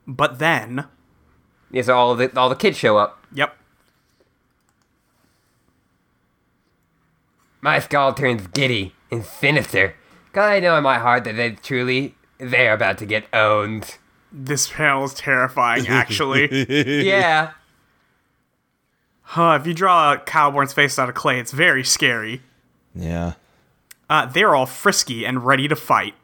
but 0.05 0.39
then, 0.39 0.85
Yes, 1.71 1.89
all 1.89 2.13
the 2.15 2.35
all 2.39 2.49
the 2.49 2.55
kids 2.55 2.77
show 2.77 2.97
up. 2.97 3.25
yep, 3.33 3.55
My 7.61 7.79
skull 7.79 8.13
turns 8.13 8.45
giddy 8.47 8.93
and 9.09 9.23
sinister. 9.23 9.95
Cause 10.33 10.43
I 10.43 10.59
know 10.59 10.75
in 10.77 10.83
my 10.83 10.99
heart 10.99 11.23
that 11.23 11.35
they 11.35 11.51
truly 11.51 12.15
they're 12.37 12.73
about 12.73 12.97
to 12.99 13.05
get 13.05 13.25
owned. 13.33 13.97
This 14.35 14.67
panel 14.67 15.05
is 15.05 15.13
terrifying. 15.13 15.87
Actually, 15.87 17.05
yeah. 17.05 17.51
huh, 19.21 19.59
if 19.61 19.67
you 19.67 19.75
draw 19.75 20.13
a 20.13 20.17
Caliborn's 20.17 20.73
face 20.73 20.97
out 20.97 21.07
of 21.07 21.13
clay, 21.13 21.39
it's 21.39 21.51
very 21.51 21.83
scary. 21.83 22.41
Yeah. 22.95 23.33
Uh, 24.09 24.25
they're 24.25 24.55
all 24.55 24.65
frisky 24.65 25.23
and 25.25 25.45
ready 25.45 25.67
to 25.67 25.75
fight. 25.75 26.15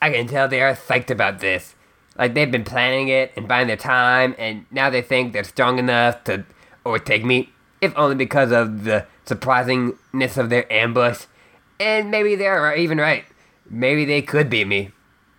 I 0.00 0.10
can 0.10 0.26
tell 0.26 0.48
they 0.48 0.62
are 0.62 0.74
psyched 0.74 1.10
about 1.10 1.40
this. 1.40 1.74
Like 2.16 2.34
they've 2.34 2.50
been 2.50 2.64
planning 2.64 3.08
it 3.08 3.32
and 3.36 3.48
buying 3.48 3.66
their 3.66 3.76
time, 3.76 4.34
and 4.38 4.66
now 4.70 4.90
they 4.90 5.02
think 5.02 5.32
they're 5.32 5.44
strong 5.44 5.78
enough 5.78 6.24
to 6.24 6.44
overtake 6.84 7.24
me, 7.24 7.50
if 7.80 7.92
only 7.96 8.14
because 8.14 8.52
of 8.52 8.84
the 8.84 9.06
surprisingness 9.26 10.36
of 10.36 10.50
their 10.50 10.70
ambush. 10.72 11.26
And 11.80 12.10
maybe 12.10 12.36
they're 12.36 12.76
even 12.76 12.98
right. 12.98 13.24
Maybe 13.68 14.04
they 14.04 14.22
could 14.22 14.50
beat 14.50 14.66
me. 14.66 14.90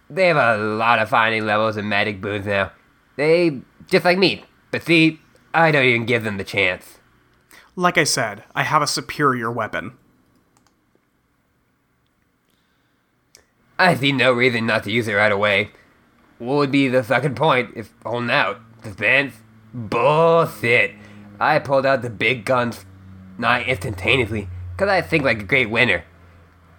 They 0.09 0.27
have 0.27 0.37
a 0.37 0.57
lot 0.57 0.99
of 0.99 1.09
finding 1.09 1.45
levels 1.45 1.77
and 1.77 1.89
magic 1.89 2.21
boons 2.21 2.45
now. 2.45 2.71
They 3.15 3.61
just 3.87 4.05
like 4.05 4.17
me. 4.17 4.45
But 4.71 4.83
see, 4.83 5.19
I 5.53 5.71
don't 5.71 5.85
even 5.85 6.05
give 6.05 6.23
them 6.23 6.37
the 6.37 6.43
chance. 6.43 6.99
Like 7.75 7.97
I 7.97 8.03
said, 8.03 8.43
I 8.55 8.63
have 8.63 8.81
a 8.81 8.87
superior 8.87 9.51
weapon. 9.51 9.97
I 13.79 13.95
see 13.95 14.11
no 14.11 14.31
reason 14.31 14.65
not 14.65 14.83
to 14.83 14.91
use 14.91 15.07
it 15.07 15.13
right 15.13 15.31
away. 15.31 15.71
What 16.37 16.55
would 16.55 16.71
be 16.71 16.87
the 16.87 17.03
fucking 17.03 17.35
point 17.35 17.71
if 17.75 17.93
holding 18.05 18.29
out? 18.29 18.59
Defense? 18.83 19.33
Bullshit. 19.73 20.93
I 21.39 21.59
pulled 21.59 21.85
out 21.85 22.01
the 22.01 22.09
big 22.09 22.45
guns 22.45 22.85
not 23.37 23.67
instantaneously, 23.67 24.47
because 24.71 24.89
I 24.89 25.01
think 25.01 25.23
like 25.23 25.41
a 25.41 25.45
great 25.45 25.69
winner. 25.69 26.03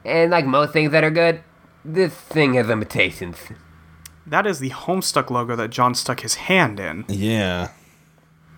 And 0.05 0.31
like 0.31 0.47
most 0.47 0.73
things 0.73 0.93
that 0.93 1.03
are 1.03 1.11
good, 1.11 1.43
this 1.85 2.15
thing 2.15 2.55
has 2.55 2.67
limitations. 2.67 3.37
That 4.27 4.47
is 4.47 4.59
the 4.59 4.71
Homestuck 4.71 5.31
logo 5.31 5.55
that 5.57 5.69
John 5.71 5.95
stuck 5.95 6.21
his 6.21 6.35
hand 6.35 6.81
in. 6.81 7.05
Yeah. 7.09 7.73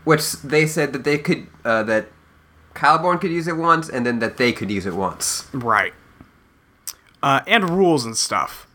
Which 0.05 0.33
they 0.33 0.67
said 0.67 0.93
that 0.93 1.05
they 1.05 1.19
could, 1.19 1.49
uh, 1.65 1.83
that 1.85 2.07
Caliborn 2.75 3.21
could 3.21 3.33
use 3.33 3.49
it 3.49 3.57
once, 3.57 3.89
and 3.89 4.07
then 4.07 4.21
that 4.21 4.37
they 4.37 4.53
could 4.53 4.71
use 4.71 4.87
it 4.87 4.95
once. 4.95 5.49
Right. 5.53 5.93
Uh, 7.23 7.41
and 7.47 7.71
rules 7.71 8.05
and 8.05 8.17
stuff. 8.17 8.67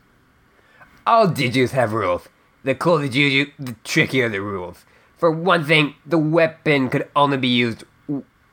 All 1.08 1.27
jujus 1.27 1.72
have 1.72 1.93
rules. 1.93 2.27
The 2.63 2.75
cooler 2.75 3.03
the 3.03 3.10
juju, 3.10 3.51
the 3.58 3.75
trickier 3.84 4.27
the 4.29 4.41
rules. 4.41 4.86
For 5.17 5.31
one 5.31 5.63
thing, 5.63 5.96
the 6.05 6.17
weapon 6.17 6.89
could 6.89 7.08
only 7.15 7.38
be 7.38 7.48
used 7.48 7.86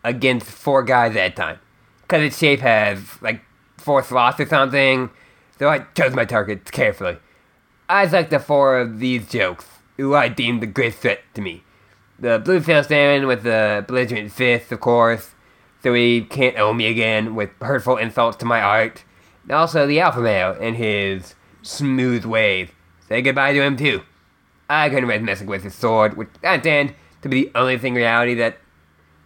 against 0.05 0.47
four 0.47 0.83
guys 0.83 1.17
at 1.17 1.33
a 1.33 1.35
time. 1.35 1.59
Because 2.03 2.23
its 2.23 2.39
shape 2.39 2.61
has, 2.61 3.21
like, 3.21 3.43
four 3.77 4.03
slots 4.03 4.39
or 4.39 4.47
something, 4.47 5.11
so 5.59 5.69
I 5.69 5.81
chose 5.95 6.15
my 6.15 6.25
targets 6.25 6.71
carefully. 6.71 7.19
I 7.89 8.07
selected 8.07 8.41
four 8.41 8.79
of 8.79 8.99
these 8.99 9.29
jokes, 9.29 9.67
who 9.97 10.15
I 10.15 10.29
deemed 10.29 10.63
the 10.63 10.67
greatest 10.67 10.99
threat 10.99 11.21
to 11.35 11.41
me. 11.41 11.65
The 12.19 12.39
blue 12.39 12.61
Philistine 12.61 13.27
with 13.27 13.43
the 13.43 13.85
belligerent 13.87 14.33
fist, 14.33 14.73
of 14.73 14.81
course, 14.81 15.35
so 15.83 15.95
he 15.95 16.23
can't 16.23 16.59
own 16.59 16.77
me 16.77 16.87
again 16.87 17.35
with 17.35 17.51
hurtful 17.61 17.97
insults 17.97 18.37
to 18.39 18.45
my 18.45 18.61
art. 18.61 19.05
And 19.45 19.53
also 19.53 19.87
the 19.87 20.01
alpha 20.01 20.21
male 20.21 20.57
and 20.61 20.77
his 20.77 21.35
smooth 21.63 22.25
ways. 22.25 22.69
Say 23.09 23.23
goodbye 23.23 23.53
to 23.53 23.63
him 23.63 23.77
too. 23.77 24.03
I 24.69 24.91
couldn't 24.91 25.09
risk 25.09 25.23
messing 25.23 25.47
with 25.47 25.63
his 25.63 25.75
sword, 25.75 26.17
which 26.17 26.29
I 26.43 26.55
understand 26.55 26.95
to 27.23 27.29
be 27.29 27.45
the 27.45 27.53
only 27.55 27.79
thing 27.79 27.95
in 27.95 27.99
reality 27.99 28.35
that 28.35 28.59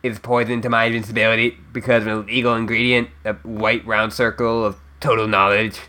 is 0.03 0.19
poison 0.19 0.61
to 0.63 0.69
my 0.69 0.85
invincibility 0.85 1.59
because 1.73 2.03
of 2.03 2.09
an 2.09 2.29
illegal 2.29 2.55
ingredient, 2.55 3.09
a 3.25 3.35
white 3.35 3.85
round 3.87 4.13
circle 4.13 4.65
of 4.65 4.77
total 5.01 5.27
knowledge. 5.27 5.81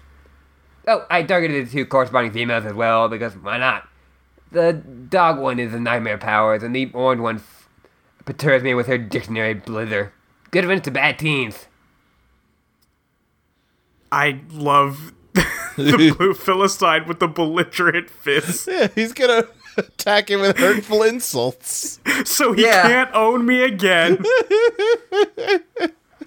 Oh, 0.87 1.05
I 1.09 1.23
targeted 1.23 1.67
the 1.67 1.71
two 1.71 1.85
corresponding 1.85 2.31
females 2.33 2.65
as 2.65 2.73
well 2.73 3.07
because 3.09 3.33
why 3.37 3.57
not? 3.57 3.87
The 4.51 4.73
dog 4.73 5.39
one 5.39 5.59
is 5.59 5.73
a 5.73 5.79
nightmare 5.79 6.17
powers, 6.17 6.61
and 6.61 6.75
the 6.75 6.91
orange 6.93 7.21
one 7.21 7.35
f- 7.37 7.67
perturbs 8.25 8.63
me 8.63 8.73
with 8.73 8.87
her 8.87 8.97
dictionary 8.97 9.53
blither. 9.55 10.13
Good 10.51 10.65
riddance 10.65 10.85
to 10.85 10.91
bad 10.91 11.17
teens. 11.17 11.65
I 14.11 14.41
love 14.51 15.13
the 15.33 16.13
blue 16.17 16.33
Philistine 16.35 17.07
with 17.07 17.19
the 17.19 17.27
belligerent 17.27 18.09
fist. 18.09 18.67
Yeah, 18.71 18.87
he's 18.93 19.13
gonna 19.13 19.45
attack 19.77 20.29
him 20.29 20.41
with 20.41 20.57
hurtful 20.57 21.01
insults. 21.01 21.99
So 22.25 22.53
he 22.53 22.63
Yeah. 22.63 22.83
can't 22.83 23.15
own 23.15 23.45
me 23.45 23.63
again. 23.63 24.23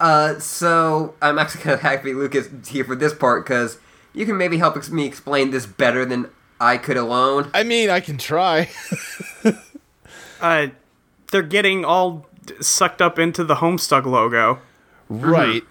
Uh, 0.01 0.39
so 0.41 1.15
I'm 1.23 1.39
actually 1.39 1.63
gonna 1.65 1.77
happy 1.77 2.13
Lucas 2.13 2.49
here 2.69 2.85
for 2.85 2.97
this 2.97 3.15
part 3.15 3.45
because 3.47 3.79
you 4.17 4.27
can 4.27 4.37
maybe 4.37 4.59
help 4.59 4.77
ex- 4.77 4.91
me 4.91 5.05
explain 5.07 5.51
this 5.53 5.65
better 5.67 6.05
than 6.05 6.29
I 6.59 6.77
could 6.79 6.97
alone. 6.97 7.51
I 7.55 7.63
mean, 7.63 7.89
I 7.91 8.01
can 8.01 8.19
try. 8.19 8.69
Uh, 10.41 10.67
they're 11.33 11.43
getting 11.43 11.83
all 11.85 12.27
sucked 12.61 13.01
up 13.01 13.19
into 13.19 13.43
the 13.43 13.55
Homestuck 13.57 14.05
logo. 14.05 14.59
right. 15.09 15.63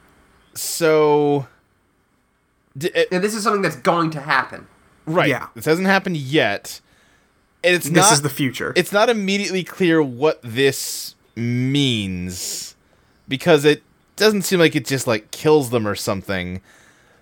So. 0.56 1.48
D- 2.76 2.90
it- 2.96 3.10
And 3.12 3.24
this 3.24 3.36
is 3.36 3.44
something 3.44 3.62
that's 3.62 3.76
going 3.76 4.10
to 4.12 4.22
happen. 4.22 4.68
right. 5.06 5.30
Yeah. 5.30 5.48
This 5.54 5.66
hasn't 5.66 5.88
happened 5.88 6.18
yet. 6.18 6.82
And 7.64 7.76
it's 7.76 7.86
This 7.90 7.96
not. 8.06 8.14
is 8.14 8.22
the 8.24 8.30
future. 8.30 8.74
it's 8.76 8.92
not 8.92 9.08
immediately 9.10 9.64
clear 9.64 10.02
what 10.02 10.40
this 10.44 11.14
means 11.36 12.76
because 13.28 13.66
it 13.66 13.84
doesn't 14.16 14.44
seem 14.44 14.60
like 14.60 14.76
it 14.76 14.86
just 14.86 15.06
like 15.08 15.30
kills 15.32 15.70
them 15.70 15.88
or 15.88 15.94
something. 15.96 16.62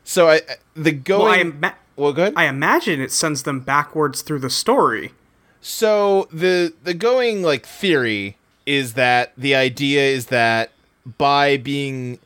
So 0.04 0.30
I 0.30 0.36
I- 0.36 0.42
the 0.76 0.92
well, 1.08 1.24
I, 1.28 1.38
going. 1.38 1.40
ima- 1.52 1.76
well, 1.96 2.14
good. 2.14 2.34
I 2.36 2.46
imagine 2.46 3.00
it 3.00 3.12
sends 3.12 3.44
them 3.44 3.60
backwards 3.60 4.22
through 4.22 4.40
the 4.40 4.50
story. 4.50 5.12
So 5.62 6.28
the 6.32 6.74
the 6.84 6.94
going 6.94 7.42
like 7.44 7.66
theory 7.66 8.38
is 8.66 8.94
that 8.94 9.34
the 9.38 9.56
idea 9.56 10.02
is 10.04 10.28
that 10.28 10.72
by 11.18 11.58
being 11.58 12.20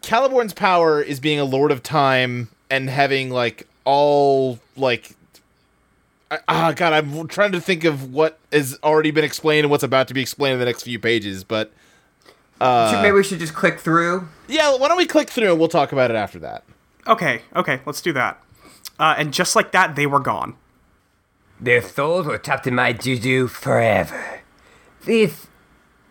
Caliborn's 0.00 0.52
power 0.54 1.02
is 1.02 1.20
being 1.20 1.38
a 1.40 1.44
lord 1.44 1.70
of 1.72 1.82
time 1.82 2.48
and 2.70 2.88
having 2.88 3.30
like 3.30 3.66
all 3.84 4.58
like 4.76 5.10
I- 6.30 6.38
ah 6.48 6.72
god 6.74 6.92
I'm 6.92 7.26
trying 7.28 7.52
to 7.52 7.60
think 7.60 7.82
of 7.84 8.12
what 8.12 8.38
has 8.52 8.78
already 8.84 9.10
been 9.10 9.24
explained 9.24 9.64
and 9.64 9.70
what's 9.70 9.82
about 9.82 10.06
to 10.08 10.14
be 10.14 10.20
explained 10.22 10.54
in 10.54 10.58
the 10.60 10.64
next 10.66 10.84
few 10.84 10.98
pages 11.00 11.42
but 11.44 11.72
Should- 12.60 13.02
maybe 13.02 13.12
we 13.12 13.24
should 13.24 13.40
just 13.40 13.54
click 13.54 13.80
through. 13.80 14.28
yeah 14.48 14.76
why 14.76 14.86
don't 14.88 14.96
we 14.96 15.06
click 15.06 15.30
through 15.30 15.50
and 15.50 15.58
we'll 15.58 15.68
talk 15.68 15.90
about 15.92 16.10
it 16.10 16.16
after 16.16 16.38
that 16.38 16.62
Okay, 17.06 17.42
okay, 17.56 17.80
let's 17.86 18.00
do 18.00 18.12
that. 18.12 18.42
Uh, 18.98 19.14
and 19.16 19.32
just 19.32 19.56
like 19.56 19.72
that, 19.72 19.96
they 19.96 20.06
were 20.06 20.20
gone. 20.20 20.56
Their 21.60 21.82
souls 21.82 22.26
were 22.26 22.38
trapped 22.38 22.66
in 22.66 22.74
my 22.74 22.92
juju 22.92 23.46
forever. 23.46 24.40
This 25.04 25.48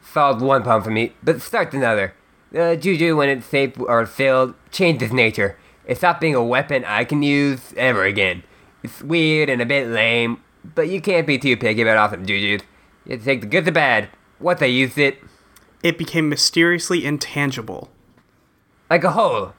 solved 0.01 0.41
one 0.41 0.63
problem 0.63 0.83
for 0.83 0.91
me, 0.91 1.13
but 1.23 1.41
starts 1.41 1.73
another. 1.75 2.13
The 2.51 2.75
juju, 2.75 3.15
when 3.15 3.29
it's 3.29 3.45
safe 3.45 3.73
or 3.79 4.05
filled, 4.05 4.55
changed 4.71 5.03
its 5.03 5.13
nature. 5.13 5.57
It 5.85 5.97
stopped 5.97 6.21
being 6.21 6.35
a 6.35 6.43
weapon 6.43 6.83
I 6.85 7.03
can 7.03 7.21
use 7.23 7.73
ever 7.77 8.03
again. 8.05 8.43
It's 8.83 9.01
weird 9.01 9.49
and 9.49 9.61
a 9.61 9.65
bit 9.65 9.87
lame, 9.87 10.41
but 10.63 10.89
you 10.89 11.01
can't 11.01 11.27
be 11.27 11.37
too 11.37 11.57
picky 11.57 11.81
about 11.81 11.97
awesome 11.97 12.25
jujus. 12.25 12.61
You 13.05 13.11
have 13.13 13.19
to 13.19 13.25
take 13.25 13.41
the 13.41 13.47
good 13.47 13.65
to 13.65 13.71
bad. 13.71 14.09
Once 14.39 14.61
I 14.61 14.65
used 14.65 14.97
it, 14.97 15.19
It 15.81 15.97
became 15.97 16.27
mysteriously 16.29 17.05
intangible. 17.05 17.89
like 18.89 19.03
a 19.03 19.11
hole, 19.11 19.53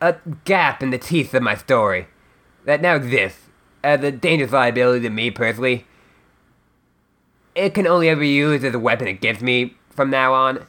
a 0.00 0.16
gap 0.44 0.82
in 0.82 0.90
the 0.90 0.98
teeth 0.98 1.34
of 1.34 1.42
my 1.42 1.54
story 1.56 2.06
that 2.64 2.80
now 2.80 2.94
exists 2.94 3.40
as 3.82 4.02
a 4.02 4.10
dangerous 4.12 4.52
liability 4.52 5.02
to 5.02 5.10
me 5.10 5.30
personally. 5.30 5.86
It 7.54 7.74
can 7.74 7.86
only 7.86 8.08
ever 8.08 8.20
be 8.20 8.28
used 8.28 8.64
as 8.64 8.74
a 8.74 8.78
weapon 8.78 9.08
against 9.08 9.42
me 9.42 9.76
from 9.90 10.10
now 10.10 10.32
on, 10.32 10.64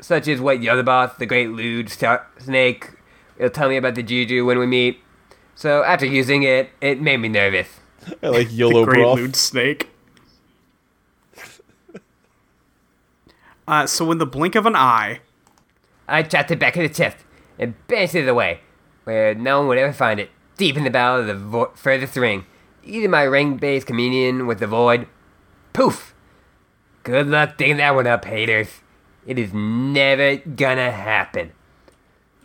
such 0.00 0.28
as 0.28 0.40
what 0.40 0.58
Yaldabaoth, 0.60 1.16
the 1.18 1.26
Great 1.26 1.50
Lewd 1.50 1.88
Star- 1.88 2.26
Snake, 2.38 2.90
will 3.38 3.50
tell 3.50 3.68
me 3.68 3.76
about 3.76 3.94
the 3.96 4.02
Juju 4.02 4.44
when 4.44 4.58
we 4.58 4.66
meet. 4.66 5.00
So 5.56 5.82
after 5.82 6.06
using 6.06 6.44
it, 6.44 6.70
it 6.80 7.00
made 7.00 7.16
me 7.16 7.28
nervous. 7.28 7.68
I 8.22 8.28
like 8.28 8.48
The 8.50 8.70
great 8.84 8.84
broth 8.84 9.18
lewd 9.18 9.34
snake. 9.36 9.88
uh, 13.66 13.86
so 13.86 14.10
in 14.12 14.18
the 14.18 14.26
blink 14.26 14.54
of 14.54 14.66
an 14.66 14.76
eye, 14.76 15.20
I 16.06 16.22
trapped 16.22 16.50
it 16.50 16.58
back 16.58 16.76
in 16.76 16.84
the 16.84 16.88
chest 16.88 17.16
and 17.58 17.74
banished 17.88 18.14
it 18.14 18.28
away, 18.28 18.60
where 19.08 19.34
no 19.34 19.60
one 19.60 19.68
would 19.68 19.78
ever 19.78 19.90
find 19.90 20.20
it, 20.20 20.28
deep 20.58 20.76
in 20.76 20.84
the 20.84 20.90
bowel 20.90 21.20
of 21.20 21.26
the 21.26 21.34
vo- 21.34 21.72
furthest 21.74 22.14
ring. 22.14 22.44
Either 22.84 23.08
my 23.08 23.22
ring-based 23.22 23.86
communion 23.86 24.46
with 24.46 24.58
the 24.58 24.66
void. 24.66 25.06
Poof! 25.72 26.14
Good 27.04 27.26
luck 27.26 27.56
digging 27.56 27.78
that 27.78 27.94
one 27.94 28.06
up, 28.06 28.26
haters. 28.26 28.68
It 29.26 29.38
is 29.38 29.54
never 29.54 30.36
gonna 30.36 30.90
happen. 30.90 31.52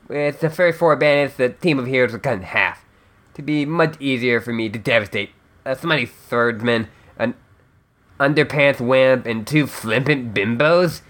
With 0.08 0.40
the 0.40 0.50
first 0.50 0.80
four 0.80 0.96
bandits, 0.96 1.36
the 1.36 1.50
team 1.50 1.80
of 1.80 1.86
heroes 1.86 2.14
were 2.14 2.20
cut 2.20 2.36
in 2.36 2.44
half, 2.44 2.86
to 3.34 3.42
be 3.42 3.66
much 3.66 4.00
easier 4.00 4.40
for 4.40 4.54
me 4.54 4.70
to 4.70 4.80
devastate. 4.80 5.32
A 5.66 5.76
smutty 5.76 6.10
swordsman, 6.30 6.88
an 7.20 7.34
underpants 8.22 8.80
wimp, 8.80 9.26
and 9.26 9.46
two 9.46 9.68
flippant 9.68 10.34
bimbos? 10.34 11.02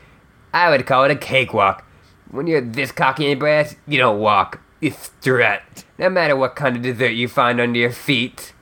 I 0.52 0.72
would 0.72 0.88
call 0.88 1.04
it 1.04 1.12
a 1.12 1.16
cakewalk. 1.16 1.86
When 2.32 2.48
you're 2.48 2.60
this 2.60 2.92
cocky 2.92 3.30
and 3.30 3.39
brass, 3.39 3.76
you 3.86 4.00
don't 4.00 4.20
walk. 4.20 4.62
You 4.84 4.91
strut. 4.91 5.86
No 5.98 6.10
matter 6.10 6.36
what 6.36 6.56
kind 6.56 6.76
of 6.76 6.82
dessert 6.82 7.12
you 7.12 7.28
find 7.28 7.62
under 7.62 7.80
your 7.80 7.91
feet. 7.91 8.54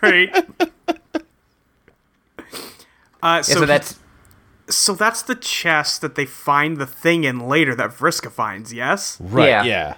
great. 0.00 0.30
Uh, 0.42 0.42
Yeah, 3.22 3.40
so, 3.40 3.52
so, 3.54 3.60
he- 3.60 3.66
that's 3.66 3.98
so 4.68 4.94
that's 4.94 5.22
the 5.22 5.34
chest 5.34 6.00
that 6.02 6.16
they 6.16 6.26
find 6.26 6.76
the 6.76 6.86
thing 6.86 7.24
in 7.24 7.38
later 7.48 7.74
that 7.76 7.90
Vriska 7.90 8.30
finds. 8.30 8.72
Yes. 8.72 9.16
right 9.20 9.48
Yeah. 9.48 9.64
yeah 9.64 9.94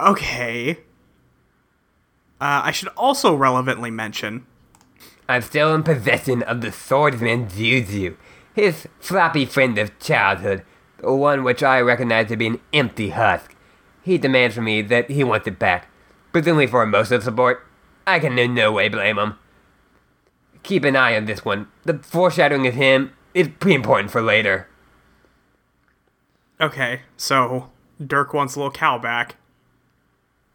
Okay. 0.00 0.78
Uh, 2.40 2.62
I 2.64 2.70
should 2.72 2.88
also 2.96 3.34
relevantly 3.34 3.90
mention 3.90 4.46
I'm 5.28 5.42
still 5.42 5.74
in 5.74 5.82
possession 5.82 6.42
of 6.42 6.60
the 6.60 6.70
swordsman 6.72 7.48
Juju, 7.48 8.16
his 8.54 8.86
floppy 9.00 9.46
friend 9.46 9.78
of 9.78 9.98
childhood, 9.98 10.58
the 10.58 10.64
one 11.00 11.44
which 11.44 11.62
I 11.62 11.80
recognize 11.80 12.28
to 12.28 12.36
be 12.36 12.46
an 12.46 12.60
empty 12.72 13.10
husk. 13.10 13.54
He 14.02 14.18
demands 14.18 14.54
from 14.54 14.64
me 14.64 14.82
that 14.82 15.10
he 15.10 15.24
wants 15.24 15.46
it 15.46 15.58
back, 15.58 15.88
presumably 16.32 16.66
for 16.66 16.82
emotional 16.82 17.20
support. 17.20 17.66
I 18.06 18.18
can 18.18 18.38
in 18.38 18.54
no 18.54 18.72
way 18.72 18.88
blame 18.88 19.18
him. 19.18 19.34
Keep 20.62 20.84
an 20.84 20.96
eye 20.96 21.16
on 21.16 21.24
this 21.26 21.44
one. 21.44 21.68
The 21.84 21.98
foreshadowing 21.98 22.66
of 22.66 22.74
him 22.74 23.12
is 23.34 23.48
pretty 23.58 23.74
important 23.74 24.10
for 24.10 24.22
later. 24.22 24.68
Okay, 26.60 27.00
so 27.16 27.70
Dirk 28.04 28.32
wants 28.32 28.54
a 28.54 28.58
little 28.58 28.70
Cal 28.70 28.98
back. 28.98 29.36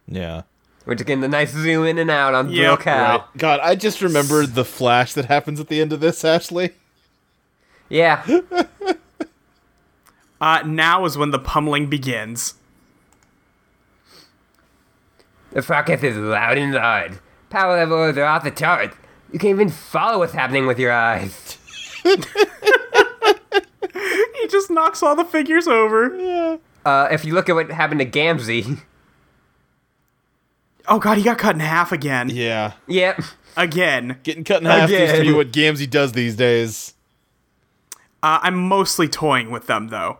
yeah 0.08 0.44
We're 0.86 0.96
just 0.96 1.06
getting 1.08 1.22
the 1.22 1.28
nice 1.28 1.52
zoom 1.52 1.86
in 1.86 1.98
and 1.98 2.10
out 2.10 2.34
on 2.34 2.50
Yep. 2.50 2.58
Little 2.58 2.78
Cal. 2.78 3.18
Right. 3.20 3.26
God, 3.38 3.60
I 3.62 3.76
just 3.76 4.02
remembered 4.02 4.56
the 4.56 4.66
flash 4.66 5.14
that 5.14 5.26
happens 5.26 5.60
at 5.60 5.68
the 5.68 5.82
end 5.82 5.92
of 5.94 6.00
this, 6.00 6.24
Ashley. 6.24 6.72
Yeah. 7.90 8.24
Uh, 10.42 10.62
now 10.66 11.06
is 11.06 11.18
when 11.18 11.32
the 11.32 11.40
pummeling 11.40 11.88
begins. 11.88 12.54
The 15.52 15.62
fracas 15.62 16.04
is 16.04 16.16
loud 16.16 16.58
and 16.58 16.74
large. 16.74 17.14
Power 17.50 17.78
levels 17.78 18.18
are 18.18 18.26
off 18.26 18.44
the 18.44 18.52
charts. 18.52 18.96
You 19.32 19.40
can't 19.40 19.52
even 19.52 19.70
follow 19.70 20.20
what's 20.20 20.34
happening 20.34 20.68
with 20.68 20.80
your 20.80 20.92
eyes. 20.92 21.58
He 24.42 24.48
just 24.48 24.72
knocks 24.72 25.04
all 25.04 25.16
the 25.16 25.26
figures 25.26 25.68
over. 25.68 26.58
Uh, 26.86 27.08
if 27.12 27.26
you 27.26 27.34
look 27.34 27.50
at 27.50 27.56
what 27.56 27.70
happened 27.70 28.00
to 28.00 28.06
Gamzee, 28.06 28.82
Oh 30.88 30.98
god, 30.98 31.18
he 31.18 31.24
got 31.24 31.38
cut 31.38 31.56
in 31.56 31.60
half 31.60 31.92
again. 31.92 32.30
Yeah. 32.30 32.74
yep. 32.88 33.22
Again. 33.56 34.18
Getting 34.24 34.44
cut 34.44 34.62
in 34.62 34.66
half 34.66 34.90
seems 34.90 35.12
to 35.12 35.22
be 35.22 35.34
what 35.34 35.52
Gamzee 35.52 35.90
does 35.90 36.14
these 36.14 36.36
days. 36.36 36.94
Uh, 38.24 38.40
I'm 38.42 38.56
mostly 38.56 39.08
toying 39.08 39.52
with 39.52 39.68
them 39.68 39.90
though. 39.90 40.18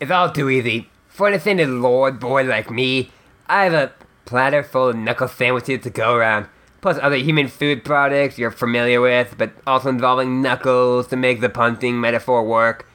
It's 0.00 0.10
all 0.10 0.30
too 0.30 0.48
easy. 0.48 0.88
For 1.08 1.26
an 1.26 1.34
ascended 1.34 1.68
lord 1.68 2.20
boy 2.20 2.44
like 2.44 2.70
me, 2.70 3.10
I 3.48 3.64
have 3.64 3.72
a 3.72 3.92
platter 4.26 4.62
full 4.62 4.90
of 4.90 4.96
knuckle 4.96 5.26
sandwiches 5.26 5.82
to 5.82 5.90
go 5.90 6.14
around, 6.14 6.46
plus 6.80 6.98
other 7.02 7.16
human 7.16 7.48
food 7.48 7.84
products 7.84 8.38
you're 8.38 8.52
familiar 8.52 9.00
with, 9.00 9.34
but 9.36 9.52
also 9.66 9.88
involving 9.88 10.40
knuckles 10.40 11.08
to 11.08 11.16
make 11.16 11.40
the 11.40 11.48
punting 11.48 12.00
metaphor 12.00 12.44
work. 12.44 12.86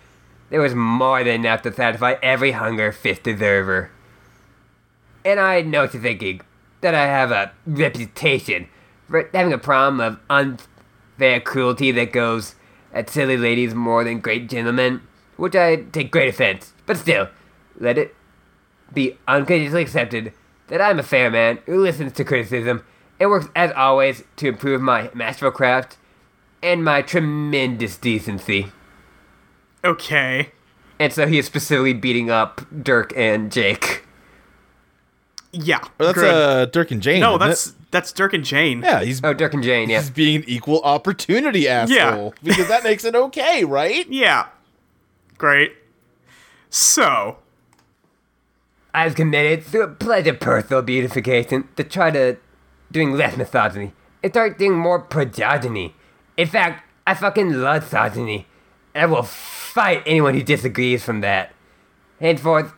There 0.49 0.61
was 0.61 0.75
more 0.75 1.23
than 1.23 1.41
enough 1.41 1.63
to 1.63 1.73
satisfy 1.73 2.15
every 2.23 2.51
hunger 2.51 2.91
fist 2.91 3.23
deserver. 3.23 3.91
And 5.25 5.39
I 5.39 5.61
know 5.61 5.81
what 5.81 5.93
you're 5.93 6.03
thinking, 6.03 6.41
that 6.81 6.95
I 6.95 7.05
have 7.07 7.31
a 7.31 7.51
reputation 7.65 8.67
for 9.09 9.29
having 9.33 9.51
a 9.51 9.57
problem 9.57 9.99
of 9.99 10.19
unfair 10.29 11.41
cruelty 11.41 11.91
that 11.91 12.13
goes 12.13 12.55
at 12.93 13.09
silly 13.09 13.35
ladies 13.35 13.73
more 13.73 14.03
than 14.03 14.19
great 14.19 14.47
gentlemen, 14.47 15.01
which 15.35 15.55
I 15.55 15.77
take 15.77 16.11
great 16.11 16.29
offense. 16.29 16.72
But 16.85 16.97
still, 16.97 17.29
let 17.79 17.97
it 17.97 18.15
be 18.93 19.17
unconditionally 19.27 19.81
accepted 19.83 20.33
that 20.67 20.81
I'm 20.81 20.99
a 20.99 21.03
fair 21.03 21.29
man 21.31 21.59
who 21.65 21.81
listens 21.81 22.13
to 22.13 22.23
criticism 22.23 22.83
and 23.19 23.29
works 23.29 23.47
as 23.55 23.71
always 23.71 24.23
to 24.37 24.47
improve 24.47 24.81
my 24.81 25.09
masterful 25.13 25.51
craft 25.51 25.97
and 26.61 26.83
my 26.83 27.01
tremendous 27.01 27.97
decency. 27.97 28.71
Okay. 29.83 30.51
And 30.99 31.11
so 31.11 31.27
he 31.27 31.37
is 31.39 31.45
specifically 31.45 31.93
beating 31.93 32.29
up 32.29 32.61
Dirk 32.83 33.13
and 33.17 33.51
Jake. 33.51 34.05
Yeah. 35.51 35.79
Well, 35.99 36.09
that's 36.13 36.17
good. 36.19 36.33
uh, 36.33 36.65
Dirk 36.67 36.91
and 36.91 37.01
Jane. 37.01 37.19
no, 37.19 37.35
isn't 37.35 37.47
that's 37.47 37.67
it? 37.67 37.73
that's 37.91 38.11
Dirk 38.11 38.33
and 38.33 38.43
Jane. 38.43 38.81
yeah. 38.81 39.03
He's 39.03 39.23
Oh, 39.23 39.33
Dirk 39.33 39.53
and 39.53 39.63
Jane, 39.63 39.89
yeah. 39.89 39.99
he's 39.99 40.09
being 40.09 40.37
an 40.37 40.43
equal 40.47 40.81
opportunity 40.81 41.67
asshole 41.67 42.33
because 42.43 42.67
that 42.69 42.83
makes 42.83 43.03
it 43.05 43.15
okay, 43.15 43.63
right? 43.65 44.07
Yeah. 44.09 44.47
Great. 45.37 45.73
So, 46.75 47.37
I've 48.95 49.13
committed 49.13 49.63
through 49.63 49.83
a 49.83 49.87
pledge 49.89 50.25
of 50.25 50.39
personal 50.39 50.81
beautification 50.81 51.69
to 51.75 51.83
try 51.83 52.09
to 52.09 52.37
doing 52.91 53.13
less 53.13 53.37
misogyny 53.37 53.93
and 54.23 54.33
start 54.33 54.57
doing 54.57 54.75
more 54.75 54.99
progeny. 54.99 55.93
In 56.35 56.47
fact, 56.47 56.83
I 57.05 57.13
fucking 57.13 57.61
love 57.61 57.83
misogyny, 57.83 58.47
and 58.95 59.03
I 59.03 59.05
will 59.05 59.21
fight 59.21 60.01
anyone 60.07 60.33
who 60.33 60.41
disagrees 60.41 61.03
from 61.03 61.21
that. 61.21 61.53
Henceforth, 62.19 62.73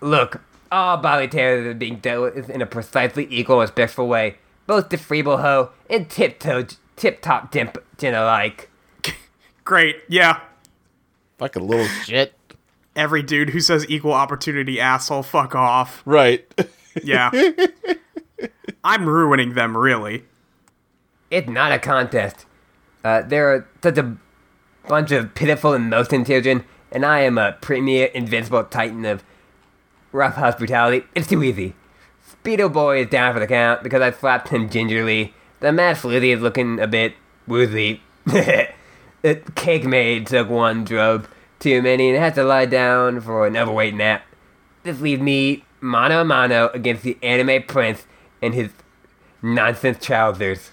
look, 0.00 0.40
all 0.70 0.98
bodily 0.98 1.26
terrors 1.26 1.66
are 1.66 1.74
being 1.74 1.96
dealt 1.96 2.36
with 2.36 2.48
in 2.48 2.62
a 2.62 2.66
precisely 2.66 3.26
equal 3.28 3.56
and 3.56 3.62
respectful 3.62 4.06
way, 4.06 4.36
both 4.68 4.88
to 4.90 4.96
Freeble 4.96 5.40
Ho 5.40 5.70
and 5.90 6.08
Tiptoe, 6.08 6.68
Tip 6.94 7.20
Top 7.20 7.50
Gent 7.50 7.76
alike. 8.00 8.70
great. 9.64 9.96
Yeah. 10.08 10.38
Fucking 11.38 11.66
little 11.66 11.86
shit. 12.04 12.34
Every 12.94 13.22
dude 13.22 13.50
who 13.50 13.60
says 13.60 13.86
equal 13.88 14.12
opportunity 14.12 14.80
asshole, 14.80 15.22
fuck 15.22 15.54
off. 15.54 16.02
Right. 16.04 16.46
Yeah. 17.02 17.30
I'm 18.84 19.06
ruining 19.06 19.54
them, 19.54 19.74
really. 19.74 20.24
It's 21.30 21.48
not 21.48 21.72
a 21.72 21.78
contest. 21.78 22.44
Uh, 23.02 23.22
there 23.22 23.50
are 23.50 23.68
such 23.82 23.96
a 23.96 24.16
bunch 24.86 25.10
of 25.10 25.34
pitiful 25.34 25.72
and 25.72 25.88
most 25.88 26.12
intelligent, 26.12 26.64
and 26.90 27.06
I 27.06 27.20
am 27.20 27.38
a 27.38 27.52
premier 27.62 28.06
invincible 28.06 28.64
titan 28.64 29.06
of 29.06 29.24
rough 30.12 30.34
hospitality. 30.34 31.06
It's 31.14 31.28
too 31.28 31.42
easy. 31.42 31.74
Speedo 32.44 32.70
Boy 32.72 33.02
is 33.02 33.08
down 33.08 33.32
for 33.32 33.40
the 33.40 33.46
count 33.46 33.82
because 33.82 34.02
I 34.02 34.10
slapped 34.10 34.48
him 34.48 34.68
gingerly. 34.68 35.32
The 35.60 35.72
Mad 35.72 35.96
Flizzy 35.96 36.34
is 36.34 36.42
looking 36.42 36.80
a 36.80 36.86
bit 36.86 37.14
woozy. 37.46 38.02
the 38.26 39.42
Cake 39.54 39.84
Maid 39.84 40.26
took 40.26 40.48
one 40.48 40.84
drug 40.84 41.28
too 41.62 41.80
many 41.80 42.10
and 42.10 42.18
had 42.18 42.34
to 42.34 42.44
lie 42.44 42.66
down 42.66 43.20
for 43.20 43.46
an 43.46 43.56
overweight 43.56 43.94
nap. 43.94 44.24
This 44.82 45.00
leaves 45.00 45.22
me 45.22 45.64
mano 45.80 46.20
a 46.20 46.24
mano 46.24 46.68
against 46.74 47.02
the 47.04 47.16
anime 47.22 47.62
prince 47.62 48.06
and 48.42 48.52
his 48.54 48.70
nonsense 49.40 50.04
trousers. 50.04 50.72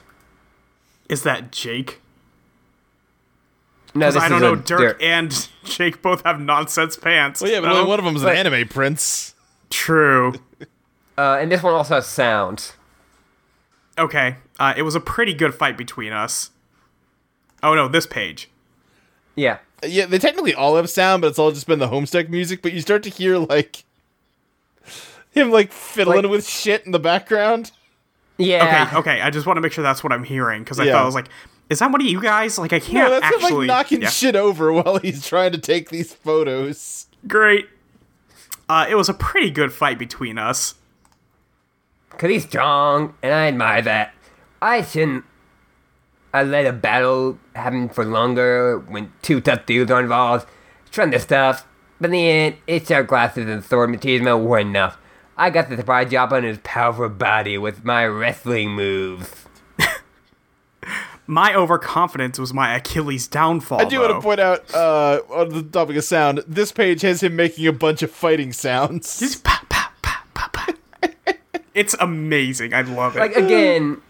Is 1.08 1.24
that 1.24 1.52
Jake? 1.52 2.02
No, 3.96 4.12
this 4.12 4.22
I 4.22 4.30
don't 4.30 4.40
a 4.40 4.42
know. 4.42 4.56
Dirk 4.56 4.80
Dirk. 4.80 5.04
and 5.04 5.50
Jake 5.64 6.02
both 6.02 6.24
have 6.26 6.40
nonsense 6.40 6.96
pants. 6.98 7.42
well, 7.42 7.52
yeah, 7.52 7.60
but 7.62 7.72
only 7.72 7.88
one 7.88 8.00
of 8.00 8.06
them 8.06 8.16
is 8.16 8.24
an 8.24 8.30
anime 8.30 8.68
prince. 8.68 9.36
True. 9.70 10.34
Uh, 11.18 11.38
and 11.42 11.52
this 11.52 11.62
one 11.62 11.74
also 11.74 11.96
has 11.96 12.08
sound. 12.08 12.72
Okay. 13.98 14.38
Uh, 14.58 14.74
it 14.78 14.84
was 14.84 14.96
a 14.96 15.02
pretty 15.02 15.34
good 15.34 15.54
fight 15.54 15.78
between 15.78 16.14
us. 16.14 16.52
Oh 17.62 17.76
no, 17.76 17.90
this 17.90 18.06
page. 18.08 18.50
Yeah. 19.36 19.58
Yeah, 19.84 20.06
they 20.08 20.20
technically 20.20 20.54
all 20.54 20.76
have 20.76 20.90
sound, 20.90 21.22
but 21.22 21.28
it's 21.30 21.40
all 21.40 21.52
just 21.52 21.68
been 21.68 21.80
the 21.80 21.88
Homestuck 21.88 22.30
music. 22.30 22.62
But 22.62 22.74
you 22.74 22.82
start 22.82 23.04
to 23.04 23.10
hear 23.10 23.38
like 23.38 23.84
him 25.32 25.52
like 25.52 25.72
fiddling 25.72 26.24
Like- 26.24 26.32
with 26.32 26.48
shit 26.48 26.86
in 26.86 26.92
the 26.92 27.00
background. 27.00 27.72
Yeah. 28.38 28.88
Okay, 28.90 28.98
okay. 28.98 29.22
I 29.22 29.30
just 29.30 29.46
want 29.46 29.58
to 29.58 29.62
make 29.62 29.72
sure 29.74 29.84
that's 29.84 30.04
what 30.04 30.14
I'm 30.14 30.24
hearing 30.24 30.64
because 30.64 30.80
I 30.80 30.86
Yeah. 30.86 30.94
thought 30.94 31.02
I 31.04 31.06
was 31.06 31.16
like, 31.16 31.28
is 31.70 31.80
that 31.80 31.92
one 31.92 32.02
of 32.02 32.08
you 32.08 32.22
guys? 32.22 32.58
Like, 32.58 32.72
I 32.74 32.80
can't 32.80 32.94
No, 32.94 33.10
that's 33.10 33.26
him 33.26 33.42
actually. 33.44 33.68
like 33.68 33.68
knocking 33.68 34.02
Yeah. 34.02 34.10
shit 34.10 34.36
over 34.36 34.72
while 34.74 34.98
he's 35.00 35.26
trying 35.28 35.52
to 35.52 35.58
take 35.58 35.90
these 35.90 36.14
photos. 36.14 37.08
Great. 37.28 37.68
Uh, 38.70 38.86
it 38.90 38.96
was 38.96 39.10
a 39.10 39.14
pretty 39.14 39.52
good 39.52 39.74
fight 39.74 40.00
between 40.00 40.38
us. 40.38 40.76
Because 42.12 42.30
he's 42.32 42.44
strong, 42.44 43.14
and 43.22 43.34
I 43.34 43.48
admire 43.48 43.82
that. 43.84 44.14
I 44.62 44.82
shouldn't 44.84 45.26
I 46.34 46.44
let 46.44 46.66
a 46.66 46.74
battle 46.74 47.40
happen 47.56 47.90
for 47.90 48.06
longer 48.06 48.80
when 48.80 49.12
two 49.22 49.42
tough 49.42 49.66
dudes 49.66 49.92
are 49.92 50.00
involved. 50.00 50.48
Trying 50.92 51.12
this 51.12 51.24
stuff. 51.24 51.68
But 52.00 52.08
in 52.08 52.12
the 52.12 52.30
end, 52.30 52.56
HR 52.68 53.02
glasses 53.02 53.50
and 53.50 53.64
sword 53.64 53.90
machismo 53.90 54.42
were 54.42 54.60
enough. 54.60 54.98
I 55.38 55.50
got 55.50 55.70
the 55.70 55.78
surprise 55.78 56.12
job 56.12 56.34
on 56.34 56.44
his 56.44 56.60
powerful 56.64 57.10
body 57.10 57.58
with 57.58 57.84
my 57.84 58.06
wrestling 58.06 58.72
moves. 58.72 59.46
My 61.30 61.54
overconfidence 61.54 62.40
was 62.40 62.56
my 62.56 62.76
Achilles 62.76 63.28
downfall. 63.28 63.82
I 63.82 63.86
do 63.86 64.00
want 64.00 64.14
to 64.14 64.20
point 64.20 64.40
out, 64.40 64.74
uh, 64.74 65.22
on 65.30 65.50
the 65.50 65.62
topic 65.62 65.96
of 65.98 66.04
sound, 66.04 66.44
this 66.48 66.72
page 66.72 67.04
has 67.04 67.22
him 67.22 67.36
making 67.36 67.68
a 67.68 67.72
bunch 67.72 68.02
of 68.02 68.10
fighting 68.10 68.52
sounds. 68.52 69.20
Just 69.20 69.44
pa, 69.44 69.62
pa, 69.70 69.94
pa, 70.02 70.24
pa, 70.34 70.50
pa. 70.52 70.68
it's 71.76 71.96
amazing. 72.00 72.74
I 72.74 72.82
love 72.82 73.16
it. 73.16 73.20
Like, 73.20 73.36
again, 73.36 74.02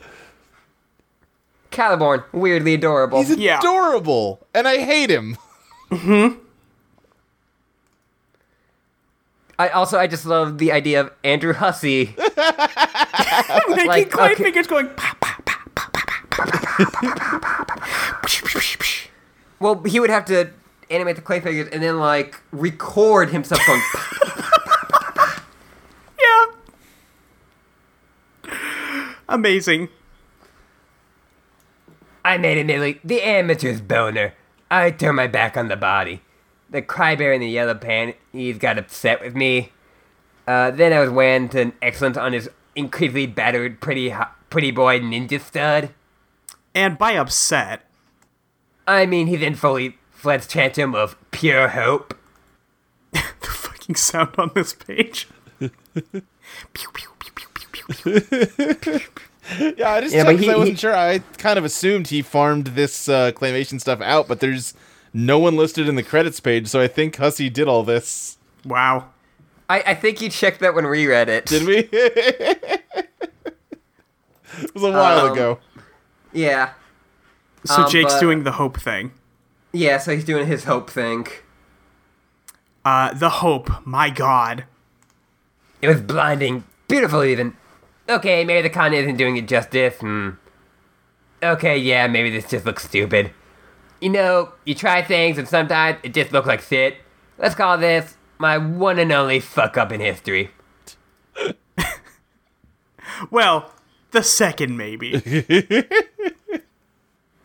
Caliborn, 1.72 2.24
weirdly 2.32 2.74
adorable. 2.74 3.20
He's 3.24 3.38
Yeah. 3.38 3.60
adorable, 3.60 4.48
and 4.54 4.68
I 4.68 4.78
hate 4.80 5.10
him. 5.10 5.38
Mm-hmm. 5.92 6.40
I 9.60 9.70
also, 9.70 10.00
I 10.00 10.08
just 10.08 10.26
love 10.26 10.58
the 10.58 10.72
idea 10.72 11.02
of 11.02 11.12
Andrew 11.24 11.54
Hussie. 11.54 12.16
making 13.68 13.88
like, 13.88 14.10
clay 14.10 14.32
okay. 14.32 14.44
fingers 14.44 14.68
going. 14.68 14.88
Pa, 14.96 15.16
pa, 15.20 15.36
pa, 15.46 15.62
pa, 15.76 15.90
pa, 15.92 16.06
pa, 16.06 16.24
pa, 16.32 16.46
pa, 16.46 16.48
pa, 16.48 17.28
pa, 17.28 17.66
pa, 17.66 17.76
pa. 17.76 17.76
Psh, 18.24 18.42
psh, 18.44 18.78
psh. 18.78 19.08
Well, 19.60 19.84
he 19.84 20.00
would 20.00 20.10
have 20.10 20.24
to 20.26 20.50
animate 20.90 21.18
the 21.18 21.22
clay 21.22 21.42
figures 21.42 21.68
and 21.74 21.84
then, 21.84 22.00
like, 22.00 22.40
record 22.52 23.32
himself 23.32 23.60
going. 23.68 23.82
Yeah. 26.22 26.46
Amazing. 29.28 29.90
I 32.30 32.38
made 32.38 32.60
admittedly 32.60 33.00
the 33.04 33.24
amateur's 33.24 33.82
boner. 33.82 34.36
I 34.70 34.92
turned 34.92 35.16
my 35.16 35.26
back 35.26 35.58
on 35.58 35.68
the 35.68 35.76
body. 35.76 36.22
The 36.70 36.84
crybear 36.84 37.34
in 37.34 37.42
the 37.42 37.50
yellow 37.50 37.74
panties 37.74 38.60
got 38.60 38.78
upset 38.78 39.20
with 39.20 39.34
me. 39.36 39.72
Uh, 40.48 40.70
then 40.70 40.94
I 40.94 41.00
was 41.00 41.10
wearing 41.10 41.50
an 41.58 41.74
excellence 41.82 42.18
on 42.18 42.34
his 42.34 42.48
increasingly 42.76 43.26
battered 43.26 43.82
pretty 43.82 44.10
ho- 44.10 44.28
pretty 44.52 44.70
boy 44.70 45.00
ninja 45.00 45.42
stud. 45.42 45.90
And 46.76 47.00
by 47.00 47.14
upset, 47.14 47.82
I 48.88 49.08
mean, 49.08 49.26
he's 49.26 49.42
in 49.42 49.56
fully 49.56 49.98
fledged 50.12 50.52
tantrum 50.52 50.94
of 50.94 51.16
pure 51.32 51.70
hope. 51.70 52.16
the 53.12 53.22
fucking 53.42 53.96
sound 53.96 54.36
on 54.38 54.52
this 54.54 54.74
page. 54.74 55.28
pew, 55.58 55.72
pew, 55.96 56.90
pew, 56.94 57.32
pew, 57.34 57.48
pew, 57.72 58.22
pew, 58.22 58.76
pew. 58.76 59.00
Yeah, 59.58 59.94
I 59.94 60.02
just 60.02 60.14
Yeah, 60.14 60.24
checked 60.26 60.40
he- 60.40 60.50
I 60.52 60.56
wasn't 60.58 60.78
he- 60.78 60.82
sure. 60.82 60.96
I 60.96 61.20
kind 61.38 61.58
of 61.58 61.66
assumed 61.66 62.08
he 62.10 62.22
farmed 62.22 62.68
this 62.68 63.08
uh, 63.10 63.32
claymation 63.32 63.80
stuff 63.82 64.02
out, 64.02 64.28
but 64.28 64.40
there's 64.42 64.74
no 65.14 65.40
one 65.40 65.56
listed 65.58 65.88
in 65.90 65.96
the 65.96 66.04
credits 66.04 66.40
page, 66.40 66.68
so 66.68 66.80
I 66.82 66.88
think 66.88 67.16
Hussie 67.18 67.52
did 67.52 67.68
all 67.68 67.84
this. 67.84 68.38
Wow. 68.66 69.06
I, 69.70 69.82
I 69.88 69.94
think 69.96 70.22
you 70.22 70.30
checked 70.30 70.60
that 70.60 70.74
when 70.76 70.88
we 70.90 71.08
read 71.08 71.30
it. 71.30 71.46
Did 71.46 71.66
we? 71.68 71.78
it 71.92 72.84
was 74.74 74.84
a 74.84 74.92
while 74.92 75.26
Um, 75.28 75.32
ago. 75.34 75.60
Yeah. 76.34 76.72
So 77.66 77.84
Um, 77.84 77.90
Jake's 77.92 78.14
but- 78.14 78.20
doing 78.20 78.44
the 78.44 78.54
hope 78.54 78.80
thing. 78.80 79.12
Yeah, 79.72 80.00
so 80.00 80.14
he's 80.16 80.26
doing 80.26 80.48
his 80.48 80.64
hope 80.64 80.90
thing. 80.90 81.28
Uh, 82.84 83.14
the 83.14 83.30
hope. 83.30 83.70
My 83.86 84.10
God. 84.10 84.64
It 85.82 85.88
was 85.88 86.02
blinding, 86.02 86.64
beautiful 86.88 87.24
even. 87.24 87.56
Okay, 88.10 88.44
maybe 88.44 88.64
the 88.64 88.70
con 88.74 88.94
isn't 88.94 89.18
doing 89.18 89.38
it 89.38 89.48
justice. 89.48 89.96
Hmm. 90.00 90.32
Okay, 91.42 91.78
yeah, 91.78 92.08
maybe 92.08 92.30
this 92.30 92.50
just 92.50 92.66
looks 92.66 92.84
stupid. 92.84 93.32
You 94.02 94.10
know, 94.10 94.54
you 94.66 94.76
try 94.76 95.02
things 95.04 95.38
and 95.38 95.48
sometimes 95.48 96.00
it 96.04 96.14
just 96.14 96.32
looks 96.32 96.48
like 96.48 96.62
shit. 96.62 96.98
Let's 97.38 97.56
call 97.56 97.78
this 97.78 98.18
my 98.40 98.58
one 98.58 98.98
and 99.00 99.12
only 99.12 99.40
fuck 99.40 99.78
up 99.78 99.92
in 99.92 100.02
history. 100.02 100.52
Well, 103.30 103.72
the 104.12 104.24
second 104.24 104.78
maybe. 104.78 105.20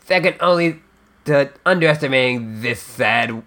Second 0.04 0.36
only 0.40 0.80
to 1.24 1.50
underestimating 1.64 2.60
this 2.60 2.80
sad 2.80 3.42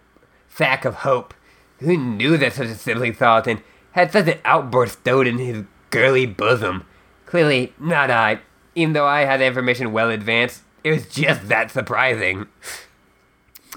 sack 0.49 0.85
of 0.85 0.95
hope. 0.95 1.33
Who 1.79 1.95
knew 1.95 2.37
that 2.37 2.53
such 2.53 2.67
a 2.67 2.75
sibling 2.75 3.13
thought 3.13 3.45
and 3.45 3.61
had 3.91 4.11
such 4.11 4.27
an 4.27 4.39
outburst 4.43 4.99
stowed 4.99 5.27
in 5.27 5.37
his 5.37 5.63
girly 5.91 6.25
bosom? 6.25 6.85
Clearly, 7.27 7.73
not 7.79 8.09
I. 8.09 8.39
Even 8.73 8.93
though 8.93 9.05
I 9.05 9.21
had 9.21 9.39
the 9.39 9.45
information 9.45 9.91
well 9.91 10.09
advanced, 10.09 10.63
it 10.83 10.91
was 10.91 11.07
just 11.07 11.47
that 11.49 11.69
surprising. 11.71 12.47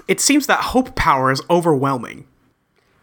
it 0.07 0.19
seems 0.19 0.47
that 0.47 0.59
hope 0.61 0.95
power 0.95 1.31
is 1.31 1.41
overwhelming. 1.49 2.25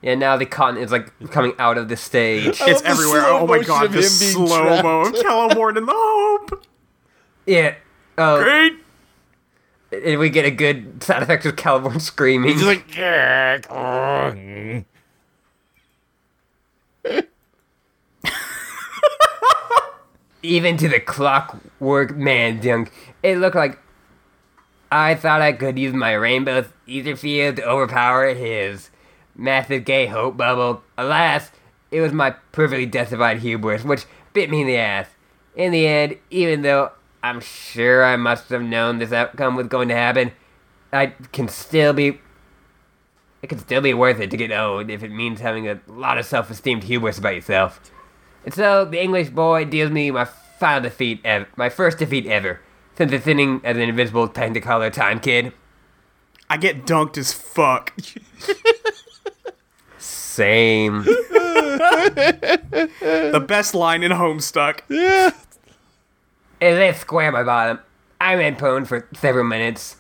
Yeah, 0.00 0.14
now 0.14 0.36
the 0.36 0.46
cotton 0.46 0.80
is 0.80 0.92
like 0.92 1.12
coming 1.30 1.54
out 1.58 1.76
of 1.76 1.88
the 1.88 1.96
stage. 1.96 2.46
It's 2.60 2.80
oh 2.80 2.82
the 2.82 2.88
everywhere. 2.88 3.24
Oh 3.26 3.46
my 3.46 3.62
god, 3.62 3.86
of 3.86 3.92
the 3.92 3.98
him 3.98 4.08
being 4.18 4.32
slow 4.32 4.82
mo 4.82 5.00
of 5.02 5.12
Caliborn 5.14 5.76
and 5.78 5.88
the 5.88 5.92
hope. 5.94 6.64
Yeah. 7.46 7.74
Oh, 8.16 8.42
Great. 8.42 8.72
and 9.92 10.18
we 10.18 10.30
get 10.30 10.44
a 10.44 10.50
good 10.50 11.02
sound 11.02 11.22
effect 11.22 11.44
of 11.46 11.56
Caliborn 11.56 12.00
screaming. 12.00 12.52
He's 12.52 12.62
like, 12.62 12.96
even 20.42 20.76
to 20.76 20.88
the 20.88 21.00
clockwork 21.00 22.16
man 22.16 22.60
dunk, 22.60 22.92
it 23.22 23.38
looked 23.38 23.56
like 23.56 23.78
I 24.90 25.14
thought 25.14 25.42
I 25.42 25.52
could 25.52 25.78
use 25.78 25.94
my 25.94 26.12
rainbow 26.12 26.64
ether 26.86 27.16
field 27.16 27.56
to 27.56 27.68
overpower 27.68 28.34
his 28.34 28.90
massive 29.36 29.84
gay 29.84 30.06
hope 30.06 30.36
bubble. 30.36 30.82
Alas, 30.96 31.50
it 31.90 32.00
was 32.00 32.12
my 32.12 32.30
perfectly 32.52 32.86
justified 32.86 33.38
hubris, 33.38 33.84
which 33.84 34.04
bit 34.32 34.50
me 34.50 34.62
in 34.62 34.66
the 34.66 34.76
ass. 34.76 35.08
In 35.54 35.72
the 35.72 35.86
end, 35.86 36.16
even 36.30 36.62
though 36.62 36.92
I'm 37.22 37.40
sure 37.40 38.04
I 38.04 38.16
must 38.16 38.48
have 38.50 38.62
known 38.62 38.98
this 38.98 39.12
outcome 39.12 39.56
was 39.56 39.66
going 39.66 39.88
to 39.88 39.94
happen, 39.94 40.32
I 40.92 41.06
can 41.32 41.48
still 41.48 41.92
be. 41.92 42.20
It 43.40 43.48
can 43.48 43.58
still 43.58 43.80
be 43.80 43.94
worth 43.94 44.18
it 44.18 44.30
to 44.32 44.36
get 44.36 44.50
owned 44.50 44.90
if 44.90 45.04
it 45.04 45.10
means 45.10 45.40
having 45.40 45.68
a 45.68 45.80
lot 45.86 46.18
of 46.18 46.26
self-esteemed 46.26 46.84
hubris 46.84 47.18
about 47.18 47.36
yourself. 47.36 47.80
And 48.44 48.54
so 48.54 48.84
the 48.84 49.00
English 49.02 49.30
boy 49.30 49.64
deals 49.64 49.90
me 49.90 50.10
my 50.10 50.24
final 50.24 50.82
defeat 50.82 51.20
ever, 51.24 51.46
my 51.56 51.68
first 51.68 51.98
defeat 51.98 52.26
ever, 52.26 52.60
since 52.96 53.12
ascending 53.12 53.60
as 53.64 53.76
an 53.76 53.82
invisible 53.82 54.28
Technicolor 54.28 54.92
time 54.92 55.20
kid. 55.20 55.52
I 56.50 56.56
get 56.56 56.86
dunked 56.86 57.18
as 57.18 57.32
fuck. 57.32 57.92
Same. 59.98 61.04
The 61.78 63.44
best 63.46 63.74
line 63.74 64.02
in 64.02 64.10
Homestuck. 64.12 64.80
yeah. 64.88 65.30
and 66.60 66.76
then 66.76 66.94
square 66.94 67.30
my 67.30 67.42
bottom. 67.42 67.78
I 68.20 68.34
ran 68.34 68.56
prone 68.56 68.84
for 68.84 69.06
several 69.14 69.44
minutes, 69.44 69.96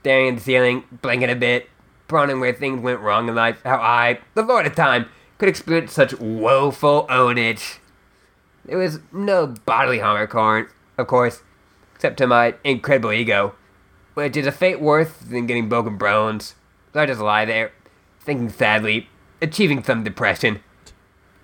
staring 0.00 0.28
at 0.30 0.36
the 0.36 0.40
ceiling, 0.42 0.84
blinking 1.00 1.30
a 1.30 1.34
bit, 1.36 1.68
pondering 2.08 2.40
where 2.40 2.52
things 2.52 2.82
went 2.82 3.00
wrong 3.00 3.28
in 3.28 3.34
life, 3.34 3.60
how 3.64 3.76
I, 3.76 4.18
the 4.34 4.42
Lord 4.42 4.66
of 4.66 4.74
Time, 4.74 5.06
could 5.38 5.48
experience 5.48 5.92
such 5.92 6.18
woeful 6.18 7.06
ownage. 7.08 7.78
There 8.64 8.78
was 8.78 9.00
no 9.12 9.46
bodily 9.46 10.00
harm, 10.00 10.20
of 10.20 10.28
course- 10.28 10.72
of 10.98 11.06
course, 11.06 11.42
except 11.94 12.16
to 12.18 12.26
my 12.26 12.54
incredible 12.64 13.12
ego, 13.12 13.54
which 14.14 14.36
is 14.36 14.46
a 14.46 14.52
fate 14.52 14.80
worse 14.80 15.12
than 15.12 15.46
getting 15.46 15.68
broken 15.68 15.96
bones. 15.96 16.54
So 16.92 17.00
I 17.00 17.06
just 17.06 17.20
lie 17.20 17.44
there, 17.44 17.70
thinking 18.20 18.48
sadly, 18.50 19.08
achieving 19.40 19.82
some 19.84 20.02
depression. 20.02 20.60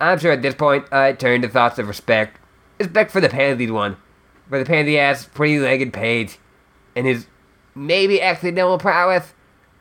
I'm 0.01 0.19
sure 0.19 0.33
at 0.33 0.41
this 0.41 0.55
point 0.55 0.91
I 0.91 1.13
turn 1.13 1.41
to 1.41 1.47
thoughts 1.49 1.79
of 1.79 1.87
respect. 1.87 2.37
Respect 2.79 3.11
for 3.11 3.21
the 3.21 3.29
pansied 3.29 3.71
one, 3.71 3.95
for 4.49 4.59
the 4.59 4.65
pansy 4.65 4.99
ass, 4.99 5.25
pretty 5.25 5.57
legged 5.59 5.93
page, 5.93 6.37
and 6.95 7.07
his 7.07 7.27
maybe 7.73 8.21
accidental 8.21 8.77
prowess. 8.77 9.33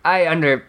I 0.04 0.26
under, 0.26 0.66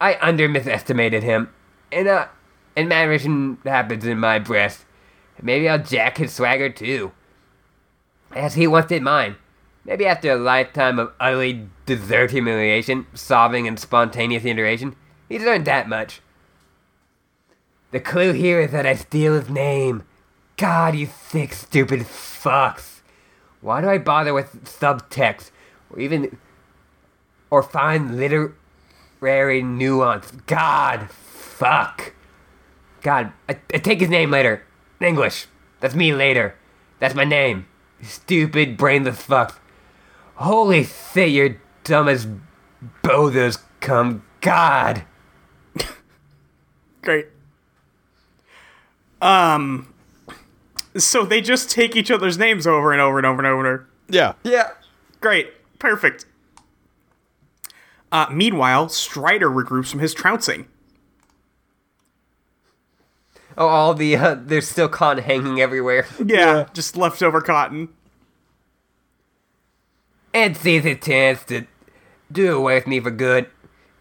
I 0.00 0.16
under 0.20 0.48
misestimated 0.48 1.24
him, 1.24 1.50
and 1.90 2.06
uh, 2.06 2.28
and 2.76 2.88
madness 2.88 3.26
happens 3.64 4.04
in 4.04 4.20
my 4.20 4.38
breast. 4.38 4.84
Maybe 5.42 5.68
I'll 5.68 5.82
jack 5.82 6.18
his 6.18 6.32
swagger 6.32 6.70
too, 6.70 7.12
as 8.32 8.54
he 8.54 8.66
once 8.66 8.86
did 8.86 9.02
mine. 9.02 9.36
Maybe 9.84 10.06
after 10.06 10.32
a 10.32 10.36
lifetime 10.36 10.98
of 10.98 11.12
utterly 11.20 11.68
desert 11.86 12.32
humiliation, 12.32 13.06
sobbing, 13.14 13.68
and 13.68 13.78
spontaneous 13.78 14.44
iteration, 14.44 14.96
he's 15.28 15.42
learned 15.42 15.64
that 15.66 15.88
much. 15.88 16.20
The 17.92 18.00
clue 18.00 18.32
here 18.32 18.60
is 18.60 18.72
that 18.72 18.84
I 18.84 18.94
steal 18.94 19.34
his 19.34 19.48
name. 19.48 20.02
God, 20.56 20.96
you 20.96 21.06
thick, 21.06 21.52
stupid 21.52 22.00
fucks. 22.00 23.00
Why 23.60 23.80
do 23.80 23.88
I 23.88 23.98
bother 23.98 24.34
with 24.34 24.64
subtext, 24.64 25.50
or 25.90 26.00
even, 26.00 26.36
or 27.48 27.62
find 27.62 28.16
literary 28.16 29.62
nuance? 29.62 30.32
God, 30.46 31.10
fuck. 31.10 32.12
God, 33.06 33.32
I, 33.48 33.56
I 33.72 33.78
take 33.78 34.00
his 34.00 34.08
name 34.08 34.32
later. 34.32 34.64
English. 35.00 35.46
That's 35.78 35.94
me 35.94 36.12
later. 36.12 36.56
That's 36.98 37.14
my 37.14 37.22
name. 37.22 37.68
Stupid, 38.02 38.76
brainless 38.76 39.22
fuck. 39.22 39.62
Holy 40.34 40.82
shit, 40.82 41.30
you're 41.30 41.56
dumb 41.84 42.08
as 42.08 42.26
bothers 43.02 43.58
come. 43.78 44.24
God. 44.40 45.04
Great. 47.02 47.28
Um. 49.22 49.94
So 50.96 51.24
they 51.24 51.40
just 51.40 51.70
take 51.70 51.94
each 51.94 52.10
other's 52.10 52.36
names 52.36 52.66
over 52.66 52.90
and 52.90 53.00
over 53.00 53.18
and 53.18 53.26
over 53.26 53.38
and 53.38 53.46
over. 53.46 53.88
Yeah. 54.08 54.32
Yeah. 54.42 54.70
Great. 55.20 55.52
Perfect. 55.78 56.26
Uh, 58.10 58.26
meanwhile, 58.32 58.88
Strider 58.88 59.48
regroups 59.48 59.90
from 59.90 60.00
his 60.00 60.12
trouncing. 60.12 60.66
Oh, 63.58 63.68
all 63.68 63.94
the, 63.94 64.16
uh, 64.16 64.36
there's 64.38 64.68
still 64.68 64.88
cotton 64.88 65.24
hanging 65.24 65.60
everywhere. 65.60 66.06
Yeah, 66.24 66.66
just 66.74 66.96
leftover 66.96 67.40
cotton. 67.40 67.88
and 70.34 70.54
sees 70.54 70.84
his 70.84 70.98
chance 71.00 71.42
to 71.44 71.66
do 72.30 72.56
away 72.58 72.74
with 72.74 72.86
me 72.86 73.00
for 73.00 73.10
good. 73.10 73.46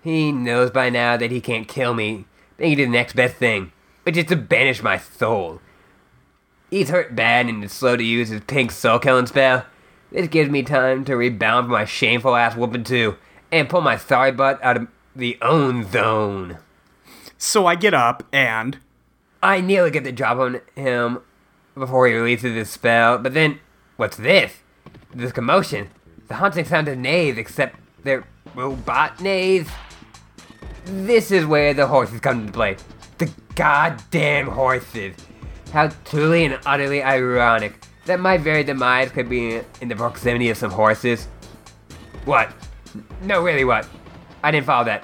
He 0.04 0.34
knows 0.34 0.70
by 0.70 0.90
now 0.90 1.16
that 1.16 1.32
he 1.32 1.40
can't 1.40 1.68
kill 1.68 1.94
me, 1.94 2.26
then 2.58 2.68
he 2.68 2.76
did 2.76 2.90
the 2.90 2.92
next 2.92 3.14
best 3.16 3.36
thing, 3.36 3.72
which 4.04 4.18
is 4.18 4.26
to 4.26 4.36
banish 4.36 4.84
my 4.84 4.98
soul. 4.98 5.62
He's 6.70 6.90
hurt 6.90 7.16
bad 7.16 7.46
and 7.46 7.64
is 7.64 7.72
slow 7.72 7.96
to 7.96 8.04
use 8.04 8.30
his 8.30 8.42
pink 8.42 8.72
soul 8.72 9.00
killing 9.00 9.28
spell. 9.28 9.66
This 10.12 10.28
gives 10.28 10.50
me 10.50 10.62
time 10.64 11.06
to 11.06 11.16
rebound 11.16 11.66
from 11.66 11.72
my 11.72 11.86
shameful 11.86 12.36
ass 12.36 12.56
whooping 12.56 12.84
too, 12.84 13.16
and 13.52 13.70
pull 13.70 13.82
my 13.82 13.96
sorry 13.98 14.34
butt 14.34 14.62
out 14.62 14.76
of 14.78 14.88
the 15.16 15.38
own 15.42 15.90
zone. 15.90 16.58
So 17.38 17.66
I 17.66 17.76
get 17.76 17.94
up 17.94 18.24
and. 18.34 18.78
I 19.42 19.62
nearly 19.62 19.92
get 19.92 20.04
the 20.04 20.12
drop 20.12 20.38
on 20.38 20.62
him 20.76 21.20
before 21.76 22.08
he 22.08 22.14
releases 22.14 22.56
his 22.56 22.70
spell, 22.70 23.18
but 23.18 23.34
then, 23.34 23.60
what's 23.98 24.18
this? 24.18 24.54
This 25.14 25.32
commotion. 25.32 25.90
The 26.28 26.36
haunting 26.36 26.66
sound 26.66 26.88
of 26.88 26.98
neighs, 26.98 27.38
except 27.38 27.80
they're 28.04 28.26
robot 28.56 29.22
neighs. 29.22 29.68
This 30.86 31.32
is 31.32 31.46
where 31.46 31.74
the 31.74 31.88
horses 31.88 32.20
come 32.20 32.42
into 32.42 32.54
play. 32.54 32.78
The 33.18 33.32
goddamn 33.56 34.48
horses. 34.48 35.16
How 35.72 35.90
truly 36.06 36.46
and 36.46 36.60
utterly 36.66 37.04
ironic 37.04 37.86
that 38.06 38.20
my 38.20 38.38
very 38.38 38.64
demise 38.64 39.12
could 39.12 39.28
be 39.28 39.62
in 39.82 39.88
the 39.88 39.96
proximity 39.96 40.50
of 40.50 40.58
some 40.58 40.72
horses. 40.72 41.26
What? 42.26 42.52
No, 43.22 43.44
really, 43.44 43.66
what? 43.66 43.88
I 44.44 44.52
didn't 44.52 44.68
follow 44.68 44.86
that. 44.86 45.04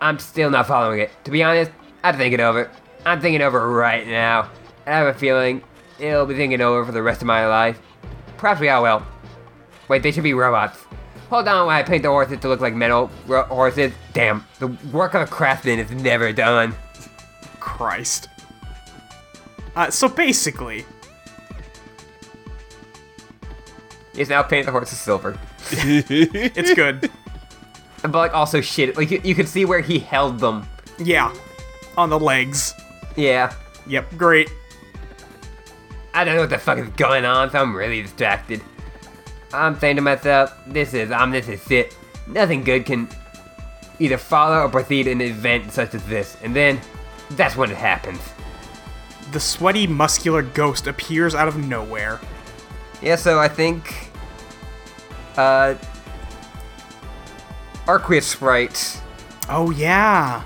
I'm 0.00 0.18
still 0.18 0.50
not 0.50 0.66
following 0.66 1.00
it. 1.00 1.10
To 1.24 1.30
be 1.30 1.42
honest, 1.42 1.70
I'm 2.02 2.16
thinking 2.16 2.40
over. 2.40 2.70
I'm 3.04 3.20
thinking 3.20 3.42
over 3.42 3.68
right 3.68 4.06
now. 4.06 4.50
I 4.86 4.90
have 4.90 5.06
a 5.08 5.14
feeling 5.18 5.62
it'll 5.98 6.26
be 6.26 6.34
thinking 6.34 6.60
over 6.60 6.84
for 6.84 6.92
the 6.92 7.02
rest 7.02 7.20
of 7.20 7.26
my 7.26 7.46
life. 7.46 7.80
Perhaps 8.36 8.60
we 8.60 8.68
all 8.68 8.82
will. 8.82 9.02
Wait, 9.88 10.02
they 10.02 10.10
should 10.12 10.22
be 10.24 10.34
robots. 10.34 10.78
Hold 11.30 11.48
on 11.48 11.66
while 11.66 11.78
I 11.78 11.82
paint 11.82 12.02
the 12.02 12.08
horses 12.10 12.40
to 12.40 12.48
look 12.48 12.60
like 12.60 12.74
metal 12.74 13.10
ro- 13.26 13.44
horses. 13.44 13.92
Damn, 14.12 14.44
the 14.58 14.68
work 14.92 15.14
of 15.14 15.22
a 15.22 15.26
craftsman 15.26 15.78
is 15.78 15.90
never 15.90 16.32
done. 16.32 16.74
Christ. 17.60 18.28
Uh, 19.74 19.90
so 19.90 20.08
basically, 20.08 20.84
He's 24.14 24.28
now 24.28 24.42
painting 24.42 24.66
the 24.66 24.72
horses 24.72 24.98
silver. 24.98 25.38
it's 25.70 26.74
good. 26.74 27.10
But 28.02 28.12
like 28.14 28.34
also 28.34 28.60
shit, 28.60 28.96
like 28.96 29.10
you, 29.10 29.20
you 29.24 29.34
could 29.34 29.48
see 29.48 29.64
where 29.64 29.80
he 29.80 29.98
held 29.98 30.38
them. 30.38 30.66
yeah. 30.98 31.32
On 31.96 32.10
the 32.10 32.18
legs. 32.18 32.74
Yeah. 33.16 33.54
Yep, 33.86 34.16
great. 34.16 34.50
I 36.14 36.24
don't 36.24 36.34
know 36.34 36.42
what 36.42 36.50
the 36.50 36.58
fuck 36.58 36.78
is 36.78 36.88
going 36.90 37.24
on, 37.24 37.50
so 37.50 37.58
I'm 37.58 37.74
really 37.74 38.02
distracted. 38.02 38.60
I'm 39.52 39.78
saying 39.78 39.96
to 39.96 40.02
myself, 40.02 40.52
this 40.66 40.94
is, 40.94 41.10
um, 41.10 41.30
this 41.30 41.48
is 41.48 41.62
shit. 41.66 41.96
nothing 42.26 42.62
good 42.64 42.86
can 42.86 43.08
either 43.98 44.18
follow 44.18 44.60
or 44.64 44.68
precede 44.68 45.06
an 45.08 45.20
event 45.20 45.72
such 45.72 45.94
as 45.94 46.04
this. 46.06 46.36
And 46.42 46.54
then, 46.54 46.80
that's 47.30 47.56
when 47.56 47.70
it 47.70 47.76
happens. 47.76 48.20
The 49.32 49.40
sweaty, 49.40 49.86
muscular 49.86 50.42
ghost 50.42 50.86
appears 50.86 51.34
out 51.34 51.48
of 51.48 51.56
nowhere. 51.56 52.20
Yeah, 53.00 53.16
so 53.16 53.38
I 53.38 53.48
think 53.48 54.10
uh 55.36 55.74
Arquiusprite. 57.86 59.00
Oh 59.48 59.70
yeah. 59.70 60.42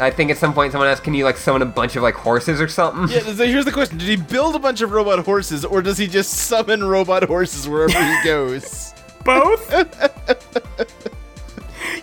I 0.00 0.10
think 0.10 0.30
at 0.30 0.36
some 0.38 0.54
point 0.54 0.70
someone 0.72 0.88
asked, 0.88 1.02
can 1.02 1.12
you 1.14 1.24
like 1.24 1.36
summon 1.36 1.62
a 1.62 1.66
bunch 1.66 1.96
of 1.96 2.02
like 2.04 2.14
horses 2.14 2.60
or 2.60 2.68
something? 2.68 3.08
Yeah, 3.08 3.22
so 3.34 3.44
here's 3.46 3.64
the 3.64 3.72
question: 3.72 3.98
Did 3.98 4.08
he 4.08 4.16
build 4.16 4.54
a 4.54 4.58
bunch 4.58 4.80
of 4.80 4.92
robot 4.92 5.18
horses, 5.24 5.64
or 5.64 5.82
does 5.82 5.98
he 5.98 6.06
just 6.06 6.30
summon 6.32 6.84
robot 6.84 7.24
horses 7.24 7.68
wherever 7.68 7.98
he 8.02 8.24
goes? 8.24 8.94
Both? 9.24 9.74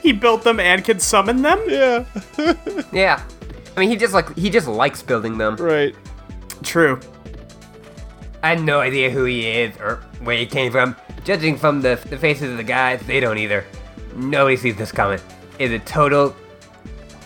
he 0.01 0.11
built 0.11 0.43
them 0.43 0.59
and 0.59 0.83
can 0.83 0.99
summon 0.99 1.41
them? 1.41 1.59
yeah, 1.67 2.05
Yeah. 2.91 3.23
I 3.75 3.79
mean 3.79 3.89
he 3.89 3.95
just 3.95 4.13
like 4.13 4.35
he 4.37 4.49
just 4.49 4.67
likes 4.67 5.01
building 5.01 5.37
them. 5.37 5.55
right. 5.55 5.95
True. 6.63 6.99
I 8.43 8.49
had 8.49 8.61
no 8.61 8.79
idea 8.79 9.09
who 9.09 9.25
he 9.25 9.47
is 9.47 9.75
or 9.77 10.03
where 10.21 10.37
he 10.37 10.45
came 10.45 10.71
from. 10.71 10.95
Judging 11.23 11.57
from 11.57 11.81
the, 11.81 11.99
the 12.09 12.17
faces 12.17 12.51
of 12.51 12.57
the 12.57 12.63
guys, 12.63 13.01
they 13.07 13.19
don't 13.19 13.37
either. 13.39 13.65
Nobody 14.15 14.55
sees 14.55 14.75
this 14.75 14.91
coming. 14.91 15.19
It's 15.57 15.73
a 15.73 15.79
total 15.85 16.35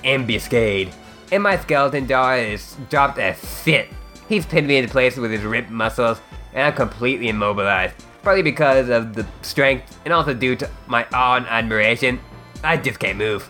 ambuscade. 0.03 0.91
And 1.31 1.43
my 1.43 1.57
skeleton 1.57 2.07
jaw 2.07 2.33
is 2.35 2.75
dropped 2.89 3.19
as 3.19 3.37
shit. 3.63 3.89
He's 4.27 4.45
pinned 4.45 4.67
me 4.67 4.77
into 4.77 4.89
place 4.91 5.15
with 5.17 5.31
his 5.31 5.41
ripped 5.43 5.69
muscles, 5.69 6.19
and 6.53 6.63
I'm 6.67 6.73
completely 6.73 7.29
immobilized. 7.29 7.95
probably 8.23 8.41
because 8.43 8.89
of 8.89 9.13
the 9.15 9.25
strength, 9.41 9.99
and 10.05 10.13
also 10.13 10.33
due 10.33 10.55
to 10.57 10.69
my 10.87 11.05
awe 11.13 11.37
and 11.37 11.45
admiration. 11.47 12.19
I 12.63 12.77
just 12.77 12.99
can't 12.99 13.17
move. 13.17 13.49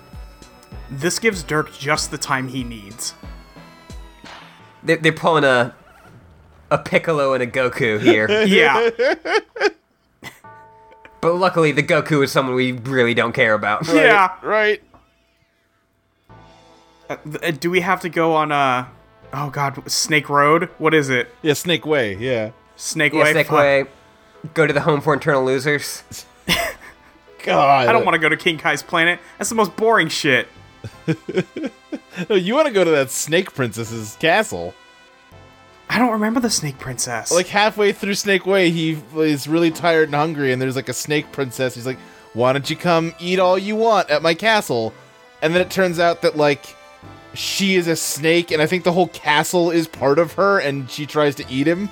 This 0.91 1.19
gives 1.19 1.41
Dirk 1.43 1.73
just 1.77 2.11
the 2.11 2.17
time 2.17 2.47
he 2.47 2.63
needs. 2.63 3.13
They're, 4.83 4.97
they're 4.97 5.11
pulling 5.11 5.43
a 5.43 5.73
a 6.71 6.77
Piccolo 6.77 7.33
and 7.33 7.41
a 7.41 7.47
Goku 7.47 7.99
here. 7.99 8.27
Yeah. 8.45 8.89
but 11.21 11.35
luckily, 11.35 11.71
the 11.71 11.83
Goku 11.83 12.23
is 12.23 12.31
someone 12.31 12.55
we 12.55 12.71
really 12.73 13.13
don't 13.13 13.33
care 13.33 13.53
about. 13.53 13.87
Yeah. 13.87 14.35
Right. 14.43 14.81
Uh, 17.09 17.15
uh, 17.41 17.51
do 17.51 17.69
we 17.71 17.81
have 17.81 18.01
to 18.01 18.09
go 18.09 18.33
on 18.35 18.51
uh 18.51 18.85
Oh 19.33 19.49
god, 19.49 19.89
Snake 19.91 20.29
Road? 20.29 20.69
What 20.77 20.93
is 20.93 21.09
it? 21.09 21.33
Yeah, 21.41 21.53
Snake 21.53 21.85
Way. 21.85 22.15
Yeah. 22.17 22.51
Snake 22.75 23.13
Yeah, 23.13 23.23
Way? 23.23 23.33
sick 23.33 23.47
Fuck. 23.47 23.57
way. 23.57 23.85
Go 24.53 24.65
to 24.65 24.73
the 24.73 24.81
home 24.81 25.01
for 25.01 25.13
internal 25.13 25.43
losers. 25.45 26.03
God. 27.43 27.87
I 27.87 27.91
don't 27.91 28.05
want 28.05 28.15
to 28.15 28.19
go 28.19 28.29
to 28.29 28.37
King 28.37 28.57
Kai's 28.57 28.83
planet. 28.83 29.19
That's 29.37 29.49
the 29.49 29.55
most 29.55 29.75
boring 29.75 30.07
shit. 30.09 30.47
No, 32.29 32.35
you 32.35 32.53
want 32.53 32.67
to 32.67 32.73
go 32.73 32.83
to 32.83 32.91
that 32.91 33.11
Snake 33.11 33.53
Princess's 33.53 34.17
castle? 34.19 34.73
I 35.89 35.97
don't 35.99 36.11
remember 36.11 36.39
the 36.41 36.49
Snake 36.49 36.77
Princess. 36.77 37.31
Like 37.31 37.47
halfway 37.47 37.93
through 37.93 38.15
Snake 38.15 38.45
Way, 38.45 38.71
he 38.71 39.01
is 39.15 39.47
really 39.47 39.71
tired 39.71 40.09
and 40.09 40.15
hungry, 40.15 40.51
and 40.51 40.61
there's 40.61 40.75
like 40.75 40.89
a 40.89 40.93
snake 40.93 41.31
princess. 41.31 41.75
He's 41.75 41.85
like, 41.85 41.99
"Why 42.33 42.51
don't 42.51 42.69
you 42.69 42.75
come 42.75 43.13
eat 43.19 43.39
all 43.39 43.57
you 43.57 43.75
want 43.77 44.09
at 44.09 44.21
my 44.21 44.33
castle?" 44.33 44.93
And 45.41 45.53
then 45.55 45.61
it 45.61 45.69
turns 45.69 45.97
out 45.99 46.21
that 46.23 46.35
like 46.35 46.75
she 47.39 47.77
is 47.77 47.87
a 47.87 47.95
snake, 47.95 48.51
and 48.51 48.61
I 48.61 48.65
think 48.65 48.83
the 48.83 48.91
whole 48.91 49.07
castle 49.07 49.71
is 49.71 49.87
part 49.87 50.19
of 50.19 50.33
her, 50.33 50.59
and 50.59 50.91
she 50.91 51.05
tries 51.05 51.35
to 51.35 51.45
eat 51.49 51.67
him. 51.67 51.89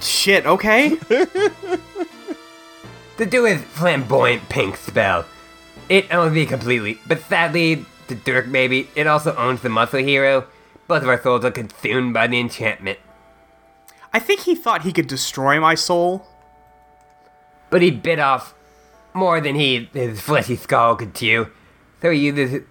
shit, 0.00 0.44
okay? 0.46 0.96
To 3.18 3.26
do 3.26 3.44
his 3.44 3.62
flamboyant 3.62 4.48
pink 4.48 4.76
spell. 4.76 5.26
It 5.88 6.12
owns 6.12 6.34
me 6.34 6.44
completely, 6.44 6.98
but 7.06 7.20
sadly, 7.20 7.84
to 8.08 8.16
Dirk 8.16 8.50
Baby, 8.50 8.88
it 8.96 9.06
also 9.06 9.36
owns 9.36 9.60
the 9.60 9.68
muscle 9.68 10.00
hero. 10.00 10.48
Both 10.88 11.02
of 11.02 11.08
our 11.08 11.22
souls 11.22 11.44
are 11.44 11.52
consumed 11.52 12.12
by 12.12 12.26
the 12.26 12.40
enchantment. 12.40 12.98
I 14.12 14.18
think 14.18 14.40
he 14.40 14.56
thought 14.56 14.82
he 14.82 14.92
could 14.92 15.06
destroy 15.06 15.60
my 15.60 15.76
soul. 15.76 16.26
But 17.70 17.80
he 17.80 17.92
bit 17.92 18.18
off 18.18 18.54
more 19.14 19.40
than 19.40 19.54
he 19.54 19.88
his 19.92 20.20
fleshy 20.20 20.56
skull 20.56 20.96
could 20.96 21.14
chew. 21.14 21.48
So 22.00 22.10
he 22.10 22.26
uses 22.26 22.64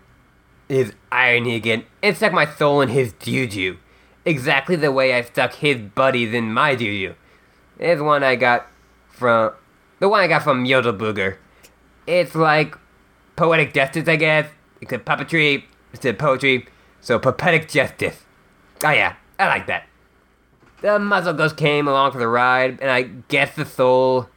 his, 0.71 0.93
irony 1.11 1.55
again 1.55 1.83
and 2.01 2.15
stuck 2.15 2.31
my 2.31 2.45
soul 2.45 2.81
in 2.81 2.89
his 2.89 3.13
juju. 3.19 3.77
Exactly 4.23 4.75
the 4.75 4.91
way 4.91 5.13
I 5.13 5.21
stuck 5.21 5.55
his 5.55 5.77
buddies 5.77 6.33
in 6.33 6.53
my 6.53 6.75
juju. 6.75 7.15
It's 7.77 8.01
one 8.01 8.23
I 8.23 8.35
got 8.35 8.67
from 9.09 9.51
the 9.99 10.07
one 10.07 10.21
I 10.21 10.27
got 10.27 10.43
from 10.43 10.65
Yodelbooger. 10.65 11.37
It's 12.07 12.35
like 12.35 12.77
poetic 13.35 13.73
justice, 13.73 14.07
I 14.07 14.15
guess. 14.15 14.49
Except 14.79 15.05
puppetry 15.05 15.63
instead 15.91 16.17
poetry. 16.17 16.67
So 17.01 17.19
poetic 17.19 17.67
justice. 17.67 18.25
Oh 18.83 18.91
yeah, 18.91 19.15
I 19.37 19.47
like 19.47 19.67
that. 19.67 19.87
The 20.81 20.97
muzzle 20.97 21.33
ghost 21.33 21.57
came 21.57 21.87
along 21.87 22.13
for 22.13 22.17
the 22.17 22.27
ride, 22.27 22.79
and 22.81 22.89
I 22.89 23.03
guess 23.03 23.55
the 23.55 23.65
soul 23.65 24.29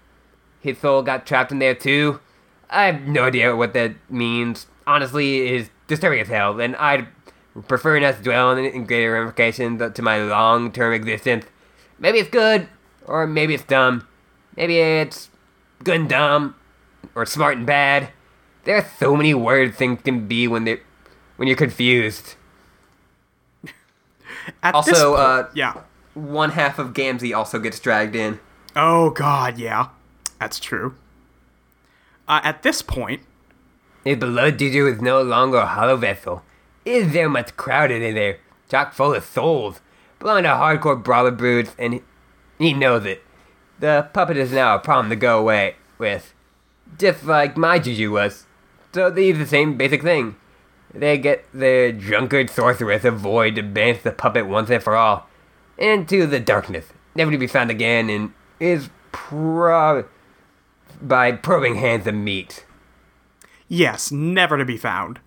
his 0.61 0.79
soul 0.79 1.03
got 1.03 1.27
trapped 1.27 1.53
in 1.53 1.59
there 1.59 1.75
too. 1.75 2.21
I 2.71 2.87
have 2.87 3.03
no 3.03 3.25
idea 3.25 3.55
what 3.55 3.75
that 3.75 3.95
means. 4.11 4.67
Honestly, 4.87 5.47
it 5.47 5.55
is 5.55 5.71
disturbing 5.95 6.21
as 6.21 6.29
hell, 6.29 6.61
and 6.61 6.77
I'd 6.77 7.07
prefer 7.69 7.99
not 8.01 8.17
to 8.17 8.23
dwell 8.23 8.49
on 8.49 8.59
it 8.59 8.75
in 8.75 8.85
greater 8.85 9.13
ramifications 9.13 9.81
to 9.95 10.03
my 10.03 10.23
long-term 10.23 10.93
existence. 10.93 11.47
Maybe 11.99 12.19
it's 12.19 12.31
good, 12.31 12.69
or 13.07 13.27
maybe 13.27 13.55
it's 13.55 13.65
dumb. 13.65 14.07
Maybe 14.57 14.79
it's 14.79 15.31
good 15.83 16.01
and 16.01 16.09
dumb, 16.09 16.57
or 17.15 17.25
smart 17.27 17.57
and 17.57 17.67
bad. 17.67 18.11
There 18.65 18.77
are 18.77 18.87
so 18.99 19.17
many 19.17 19.35
words 19.35 19.77
things 19.77 20.01
can 20.03 20.27
be 20.27 20.49
when 20.49 20.65
they 20.65 20.81
when 21.37 21.49
you're 21.49 21.57
confused. 21.57 22.35
At 24.63 24.75
Also, 24.75 25.11
point, 25.11 25.21
uh, 25.21 25.49
yeah. 25.55 25.75
One 26.15 26.51
half 26.51 26.79
of 26.79 26.93
Gamzee 26.93 27.37
also 27.37 27.59
gets 27.59 27.81
dragged 27.81 28.15
in. 28.15 28.39
Oh 28.77 29.11
god, 29.11 29.59
yeah. 29.59 29.89
That's 30.39 30.59
true. 30.59 30.95
Uh, 32.27 32.41
at 32.43 32.63
this 32.63 32.81
point, 32.83 33.23
His 34.05 34.19
beloved 34.19 34.59
Juju 34.59 34.87
is 34.87 35.01
no 35.01 35.23
longer 35.23 35.59
a 35.59 35.67
hollow 35.67 35.97
vessel. 35.97 36.43
It 36.85 36.93
is 36.93 37.13
there 37.13 37.29
much 37.29 37.57
crowded 37.57 38.03
in 38.03 38.15
there, 38.15 38.39
chock 38.69 38.93
full 38.93 39.15
of 39.15 39.25
souls, 39.25 39.81
belonging 40.19 40.45
to 40.45 40.51
hardcore 40.51 41.03
brawler 41.03 41.31
broods, 41.31 41.75
and 41.79 42.03
he, 42.59 42.75
knows 42.75 43.07
it. 43.07 43.23
The 43.81 44.09
puppet 44.13 44.37
is 44.37 44.53
now 44.53 44.75
a 44.75 44.79
problem 44.79 45.09
to 45.09 45.17
go 45.17 45.39
away 45.39 45.77
with, 45.97 46.35
just 46.99 47.25
like 47.25 47.57
my 47.57 47.79
Juju 47.79 48.13
was. 48.13 48.47
So 48.93 49.11
they 49.11 49.29
use 49.29 49.39
the 49.39 49.47
same 49.47 49.79
basic 49.79 50.03
thing. 50.03 50.37
They 50.93 51.19
get 51.19 51.47
the 51.53 51.97
drunkard 51.99 52.51
sorceress 52.51 53.05
of 53.05 53.19
void 53.19 53.57
to 53.57 53.63
banish 53.63 54.03
the 54.03 54.13
puppet 54.13 54.47
once 54.47 54.71
and 54.71 54.83
for 54.83 54.95
all 54.95 55.29
into 55.79 56.27
the 56.27 56.39
darkness, 56.39 56.87
never 57.15 57.33
to 57.33 57.39
be 57.39 57.47
found 57.47 57.71
again, 57.71 58.09
and 58.11 58.33
is 58.61 58.91
pro 59.13 60.05
by 61.01 61.33
probing 61.33 61.77
hands 61.77 62.07
of 62.07 62.15
meat. 62.15 62.65
Yes, 63.69 64.11
never 64.13 64.59
to 64.59 64.65
be 64.65 64.77
found. 64.77 65.21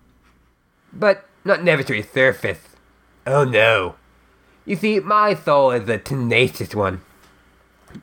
but 0.92 1.24
not 1.44 1.62
never 1.62 1.82
to 1.82 1.92
resurface. 1.92 2.58
Oh 3.26 3.44
no. 3.44 3.94
You 4.64 4.76
see, 4.76 5.00
my 5.00 5.34
soul 5.34 5.70
is 5.70 5.88
a 5.88 5.98
tenacious 5.98 6.74
one. 6.74 7.00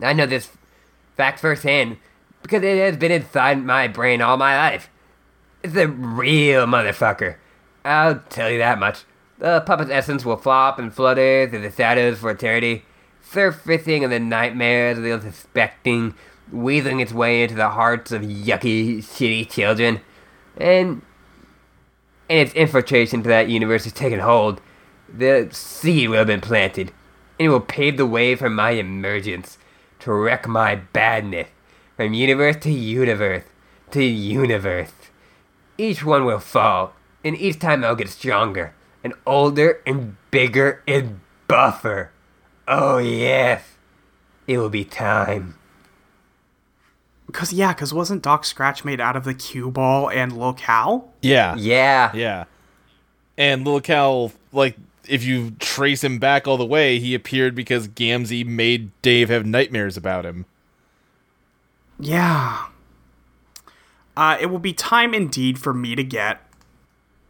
I 0.01 0.13
know 0.13 0.25
this 0.25 0.49
fact 1.15 1.39
firsthand 1.39 1.97
because 2.41 2.63
it 2.63 2.77
has 2.77 2.97
been 2.97 3.11
inside 3.11 3.63
my 3.63 3.87
brain 3.87 4.21
all 4.21 4.37
my 4.37 4.55
life. 4.57 4.89
It's 5.63 5.75
a 5.75 5.87
real 5.87 6.65
motherfucker. 6.65 7.35
I'll 7.83 8.19
tell 8.29 8.49
you 8.49 8.57
that 8.59 8.79
much. 8.79 9.03
The 9.37 9.61
puppet's 9.61 9.91
essence 9.91 10.23
will 10.25 10.37
flop 10.37 10.79
and 10.79 10.93
flutter 10.93 11.47
through 11.49 11.61
the 11.61 11.71
shadows 11.71 12.19
for 12.19 12.31
eternity, 12.31 12.85
surfacing 13.21 14.03
in 14.03 14.09
the 14.09 14.19
nightmares 14.19 14.97
of 14.97 15.03
the 15.03 15.13
unsuspecting, 15.13 16.13
weaseling 16.53 17.01
its 17.01 17.13
way 17.13 17.43
into 17.43 17.55
the 17.55 17.69
hearts 17.69 18.11
of 18.11 18.21
yucky, 18.21 18.99
shitty 18.99 19.49
children. 19.49 20.01
And 20.57 21.01
and 22.27 22.39
its 22.39 22.53
infiltration 22.53 23.21
to 23.23 23.29
that 23.29 23.49
universe 23.49 23.83
has 23.83 23.93
taken 23.93 24.19
hold, 24.19 24.59
the 25.07 25.49
seed 25.51 26.09
will 26.09 26.17
have 26.17 26.27
been 26.27 26.41
planted, 26.41 26.91
and 27.39 27.47
it 27.47 27.49
will 27.49 27.59
pave 27.59 27.97
the 27.97 28.05
way 28.05 28.35
for 28.35 28.49
my 28.49 28.71
emergence, 28.71 29.59
to 29.99 30.11
wreck 30.11 30.47
my 30.47 30.75
badness, 30.75 31.49
from 31.95 32.13
universe 32.13 32.55
to 32.61 32.71
universe 32.71 33.43
to 33.91 34.03
universe. 34.03 34.91
Each 35.77 36.03
one 36.03 36.25
will 36.25 36.39
fall, 36.39 36.93
and 37.23 37.37
each 37.37 37.59
time 37.59 37.83
I'll 37.83 37.95
get 37.95 38.09
stronger, 38.09 38.73
and 39.03 39.13
older, 39.25 39.81
and 39.85 40.17
bigger, 40.31 40.81
and 40.87 41.19
buffer. 41.47 42.11
Oh 42.67 42.97
yes, 42.97 43.75
it 44.47 44.57
will 44.57 44.69
be 44.69 44.85
time. 44.85 45.55
Because, 47.35 47.51
yeah, 47.51 47.73
because 47.73 47.93
wasn't 47.93 48.23
Doc 48.23 48.45
Scratch 48.45 48.85
made 48.85 49.01
out 49.01 49.17
of 49.17 49.25
the 49.25 49.33
cue 49.33 49.69
ball 49.69 50.09
and 50.09 50.37
Lil 50.37 50.53
Cal? 50.53 51.11
Yeah. 51.21 51.53
Yeah. 51.57 52.15
Yeah. 52.15 52.45
And 53.37 53.65
Lil 53.65 53.81
Cal, 53.81 54.31
like, 54.53 54.77
if 55.05 55.25
you 55.25 55.51
trace 55.59 56.01
him 56.01 56.17
back 56.17 56.47
all 56.47 56.55
the 56.55 56.65
way, 56.65 56.97
he 56.97 57.13
appeared 57.13 57.53
because 57.53 57.89
Gamzee 57.89 58.45
made 58.45 58.89
Dave 59.01 59.27
have 59.27 59.45
nightmares 59.45 59.97
about 59.97 60.25
him. 60.25 60.45
Yeah. 61.99 62.67
Uh, 64.15 64.37
it 64.39 64.45
will 64.45 64.59
be 64.59 64.71
time 64.71 65.13
indeed 65.13 65.59
for 65.59 65.73
me 65.73 65.93
to 65.93 66.05
get. 66.05 66.39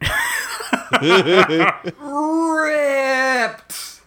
Ripped. 2.00 4.02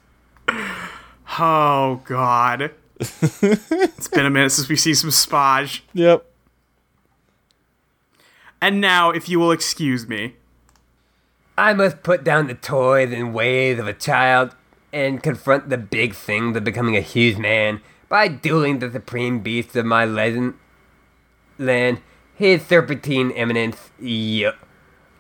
Oh 1.38 2.02
God. 2.06 2.72
It's 3.00 4.08
been 4.10 4.26
a 4.26 4.30
minute 4.30 4.52
since 4.52 4.68
we 4.68 4.76
see 4.76 4.94
some 4.94 5.10
spage. 5.10 5.82
Yep. 5.94 6.26
And 8.62 8.82
now, 8.82 9.12
if 9.12 9.30
you 9.30 9.40
will 9.40 9.52
excuse 9.52 10.08
me. 10.08 10.36
I 11.58 11.74
must 11.74 12.04
put 12.04 12.24
down 12.24 12.48
the 12.48 12.56
toys 12.56 13.12
and 13.12 13.34
ways 13.34 13.80
of 13.80 13.88
a 13.88 13.94
child 13.94 14.56
and 14.94 15.22
confront 15.22 15.70
the 15.70 15.78
big 15.78 16.14
things 16.14 16.56
of 16.56 16.64
becoming 16.64 16.96
a 16.96 17.02
huge 17.02 17.38
man 17.38 17.82
by 18.08 18.28
dueling 18.28 18.80
the 18.80 18.92
supreme 18.92 19.40
beast 19.40 19.76
of 19.76 19.86
my 19.86 20.06
legend 20.06 20.56
land, 21.58 22.02
his 22.34 22.66
serpentine 22.66 23.32
eminence, 23.34 23.92
Yo- 24.00 24.54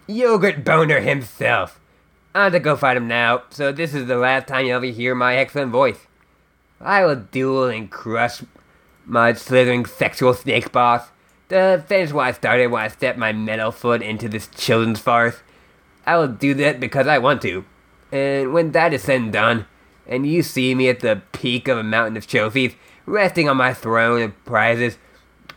Yogurt 0.07 0.63
Boner 0.63 1.01
himself. 1.01 1.80
I 2.34 2.45
have 2.45 2.53
to 2.53 2.59
go 2.59 2.75
fight 2.75 2.97
him 2.97 3.07
now, 3.07 3.43
so 3.49 3.71
this 3.71 3.93
is 3.93 4.07
the 4.07 4.17
last 4.17 4.47
time 4.47 4.65
you'll 4.65 4.77
ever 4.77 4.86
hear 4.86 5.13
my 5.13 5.36
excellent 5.36 5.71
voice. 5.71 6.07
I 6.82 7.05
will 7.05 7.15
duel 7.15 7.65
and 7.65 7.89
crush 7.89 8.41
my 9.05 9.34
slithering 9.34 9.86
sexual 9.86 10.34
snake 10.34 10.71
boss. 10.71 11.09
To 11.49 11.84
finish 11.88 12.11
what 12.11 12.27
I 12.27 12.32
started 12.32 12.67
when 12.67 12.84
I 12.84 12.89
stepped 12.89 13.17
my 13.17 13.34
metal 13.34 13.71
foot 13.71 14.03
into 14.03 14.30
this 14.30 14.47
children's 14.47 14.99
farce. 14.99 15.38
I 16.05 16.15
will 16.17 16.27
do 16.27 16.53
that 16.55 16.80
because 16.80 17.07
I 17.07 17.17
want 17.17 17.41
to. 17.41 17.65
And 18.11 18.53
when 18.53 18.71
that 18.71 18.93
is 18.93 19.03
said 19.03 19.21
and 19.21 19.34
done, 19.34 19.65
and 20.07 20.27
you 20.27 20.43
see 20.43 20.75
me 20.75 20.89
at 20.89 20.99
the 20.99 21.21
peak 21.32 21.67
of 21.67 21.77
a 21.77 21.84
mountain 21.84 22.17
of 22.17 22.27
trophies, 22.27 22.75
resting 23.05 23.49
on 23.49 23.57
my 23.57 23.73
throne 23.73 24.21
of 24.21 24.45
prizes, 24.45 24.97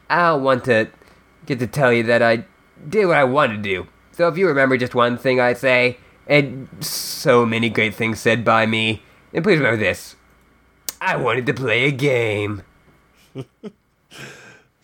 I'll 0.08 0.40
want 0.40 0.64
to 0.64 0.88
get 1.46 1.58
to 1.58 1.66
tell 1.66 1.92
you 1.92 2.02
that 2.04 2.22
I 2.22 2.46
did 2.88 3.06
what 3.06 3.16
I 3.16 3.24
wanted 3.24 3.56
to 3.56 3.62
do. 3.62 3.86
So 4.12 4.28
if 4.28 4.36
you 4.36 4.48
remember 4.48 4.76
just 4.76 4.94
one 4.94 5.16
thing 5.16 5.40
I 5.40 5.52
say, 5.52 5.98
and 6.26 6.68
so 6.80 7.44
many 7.44 7.68
great 7.68 7.94
things 7.94 8.20
said 8.20 8.44
by 8.44 8.66
me, 8.66 9.02
then 9.32 9.42
please 9.42 9.58
remember 9.58 9.78
this. 9.78 10.16
I 11.04 11.16
wanted 11.16 11.46
to 11.46 11.54
play 11.54 11.84
a 11.84 11.90
game. 11.90 12.62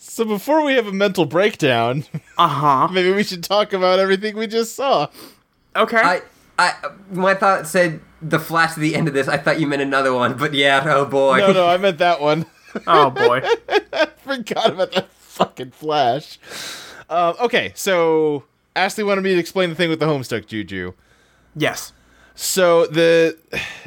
So 0.01 0.25
before 0.25 0.65
we 0.65 0.73
have 0.75 0.89
a 0.89 0.93
mental 0.93 1.27
breakdown, 1.27 2.05
Uh 2.39 2.49
huh. 2.49 2.89
maybe 2.89 3.13
we 3.13 3.23
should 3.23 3.45
talk 3.45 3.73
about 3.73 4.01
everything 4.01 4.37
we 4.37 4.49
just 4.49 4.75
saw. 4.75 5.09
Okay. 5.77 5.97
I, 6.01 6.23
I, 6.59 6.73
my 7.13 7.35
thought 7.35 7.69
said 7.69 8.01
the 8.21 8.41
flash 8.41 8.71
at 8.71 8.79
the 8.79 8.97
end 8.97 9.07
of 9.07 9.15
this. 9.15 9.29
I 9.29 9.37
thought 9.37 9.61
you 9.61 9.69
meant 9.69 9.83
another 9.83 10.13
one, 10.13 10.37
but 10.37 10.55
yeah, 10.55 10.83
oh 10.87 11.05
boy. 11.05 11.39
No, 11.39 11.53
no, 11.53 11.69
I 11.69 11.77
meant 11.77 11.99
that 11.99 12.21
one. 12.21 12.47
oh 12.89 13.11
boy. 13.11 13.43
Forgot 14.25 14.71
about 14.73 14.91
that 14.93 15.09
fucking 15.13 15.71
flash. 15.71 16.39
Um, 17.09 17.37
okay, 17.41 17.73
so 17.77 18.43
Ashley 18.75 19.05
wanted 19.05 19.23
me 19.23 19.35
to 19.35 19.39
explain 19.41 19.69
the 19.69 19.77
thing 19.77 19.89
with 19.89 20.01
the 20.01 20.07
Homestuck 20.07 20.47
Juju. 20.47 20.95
Yes. 21.55 21.93
So 22.41 22.87
the 22.87 23.37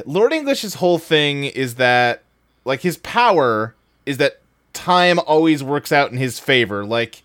Lord 0.06 0.34
English's 0.34 0.74
whole 0.74 0.98
thing 0.98 1.46
is 1.46 1.76
that 1.76 2.24
like 2.66 2.82
his 2.82 2.98
power 2.98 3.76
is 4.06 4.18
that 4.18 4.42
time 4.74 5.20
always 5.20 5.64
works 5.64 5.94
out 5.94 6.12
in 6.12 6.18
his 6.18 6.38
favor. 6.38 6.84
Like 6.84 7.24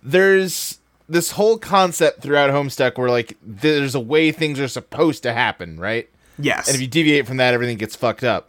there's 0.00 0.78
this 1.08 1.32
whole 1.32 1.58
concept 1.58 2.22
throughout 2.22 2.50
Homestuck 2.50 2.98
where 2.98 3.10
like 3.10 3.36
there's 3.42 3.96
a 3.96 4.00
way 4.00 4.30
things 4.30 4.60
are 4.60 4.68
supposed 4.68 5.24
to 5.24 5.32
happen, 5.32 5.80
right? 5.80 6.08
Yes. 6.38 6.68
And 6.68 6.76
if 6.76 6.80
you 6.80 6.86
deviate 6.86 7.26
from 7.26 7.38
that, 7.38 7.52
everything 7.52 7.76
gets 7.76 7.96
fucked 7.96 8.22
up. 8.22 8.48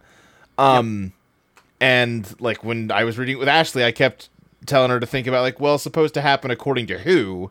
Um, 0.60 1.14
and 1.80 2.40
like 2.40 2.64
when 2.64 2.92
I 2.92 3.04
was 3.04 3.18
reading 3.18 3.38
it 3.38 3.40
with 3.40 3.48
Ashley, 3.48 3.84
I 3.84 3.92
kept 3.92 4.30
telling 4.68 4.92
her 4.92 5.00
to 5.00 5.08
think 5.08 5.26
about 5.26 5.42
like, 5.42 5.60
well, 5.60 5.80
supposed 5.80 6.14
to 6.14 6.22
happen 6.22 6.52
according 6.52 6.86
to 6.86 7.00
who? 7.00 7.50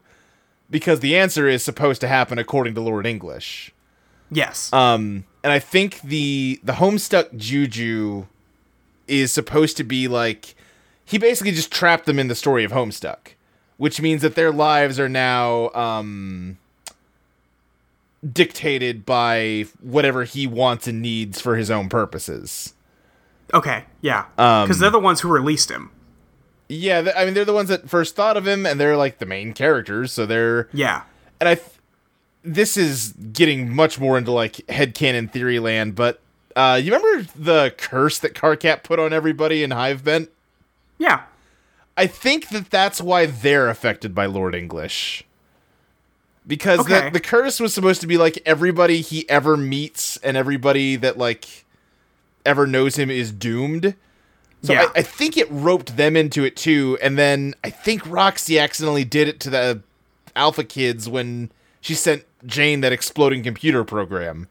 Because 0.70 1.00
the 1.00 1.16
answer 1.16 1.48
is 1.48 1.64
supposed 1.64 2.00
to 2.02 2.06
happen 2.06 2.38
according 2.38 2.76
to 2.76 2.80
Lord 2.80 3.04
English. 3.04 3.72
Yes. 4.30 4.72
Um, 4.72 5.24
and 5.42 5.52
I 5.52 5.58
think 5.58 6.00
the 6.02 6.60
the 6.62 6.74
Homestuck 6.74 7.36
Juju 7.36 8.26
is 9.08 9.32
supposed 9.32 9.76
to 9.78 9.84
be 9.84 10.06
like 10.08 10.54
he 11.04 11.18
basically 11.18 11.52
just 11.52 11.72
trapped 11.72 12.06
them 12.06 12.18
in 12.18 12.28
the 12.28 12.34
story 12.34 12.62
of 12.64 12.72
Homestuck, 12.72 13.34
which 13.76 14.00
means 14.00 14.22
that 14.22 14.34
their 14.36 14.52
lives 14.52 15.00
are 15.00 15.08
now 15.08 15.70
um 15.70 16.58
dictated 18.32 19.06
by 19.06 19.64
whatever 19.80 20.24
he 20.24 20.46
wants 20.46 20.86
and 20.86 21.00
needs 21.00 21.40
for 21.40 21.56
his 21.56 21.70
own 21.70 21.88
purposes. 21.88 22.74
okay. 23.54 23.84
Yeah. 24.02 24.26
um, 24.36 24.66
Because 24.66 24.78
they're 24.78 24.90
the 24.90 24.98
ones 25.00 25.20
who 25.20 25.28
released 25.28 25.70
him. 25.70 25.90
Yeah, 26.68 27.10
I 27.16 27.24
mean 27.24 27.34
they're 27.34 27.44
the 27.44 27.52
ones 27.54 27.68
that 27.70 27.88
first 27.90 28.14
thought 28.14 28.36
of 28.36 28.46
him, 28.46 28.64
and 28.64 28.78
they're 28.78 28.96
like 28.96 29.18
the 29.18 29.26
main 29.26 29.52
characters, 29.54 30.12
so 30.12 30.24
they're 30.26 30.68
Yeah. 30.72 31.02
and 31.40 31.48
I. 31.48 31.54
Th- 31.56 31.66
this 32.42 32.76
is 32.76 33.12
getting 33.32 33.74
much 33.74 33.98
more 34.00 34.16
into 34.18 34.32
like 34.32 34.54
headcanon 34.68 35.30
theory 35.30 35.58
land, 35.58 35.94
but 35.94 36.20
uh, 36.56 36.80
you 36.82 36.92
remember 36.92 37.28
the 37.36 37.74
curse 37.76 38.18
that 38.18 38.34
Karkat 38.34 38.82
put 38.82 38.98
on 38.98 39.12
everybody 39.12 39.62
in 39.62 39.70
Hivebent? 39.70 40.28
Yeah. 40.98 41.22
I 41.96 42.06
think 42.06 42.48
that 42.48 42.70
that's 42.70 43.00
why 43.00 43.26
they're 43.26 43.68
affected 43.68 44.14
by 44.14 44.26
Lord 44.26 44.54
English. 44.54 45.24
Because 46.46 46.80
Okay. 46.80 47.04
the, 47.06 47.10
the 47.10 47.20
curse 47.20 47.60
was 47.60 47.74
supposed 47.74 48.00
to 48.00 48.06
be 48.06 48.16
like 48.16 48.38
everybody 48.46 49.00
he 49.00 49.28
ever 49.28 49.56
meets 49.56 50.16
and 50.18 50.36
everybody 50.36 50.96
that 50.96 51.18
like 51.18 51.64
ever 52.46 52.66
knows 52.66 52.96
him 52.96 53.10
is 53.10 53.30
doomed. 53.30 53.94
So 54.62 54.72
Yeah. 54.72 54.88
I, 54.94 55.00
I 55.00 55.02
think 55.02 55.36
it 55.36 55.46
roped 55.50 55.96
them 55.96 56.16
into 56.16 56.42
it 56.44 56.56
too, 56.56 56.98
and 57.02 57.16
then 57.18 57.54
I 57.62 57.70
think 57.70 58.02
Roxy 58.06 58.58
accidentally 58.58 59.04
did 59.04 59.28
it 59.28 59.38
to 59.40 59.50
the 59.50 59.82
Alpha 60.34 60.64
Kids 60.64 61.08
when 61.08 61.50
she 61.80 61.94
sent 61.94 62.24
Jane 62.46 62.80
that 62.80 62.92
exploding 62.92 63.42
computer 63.42 63.84
program. 63.84 64.48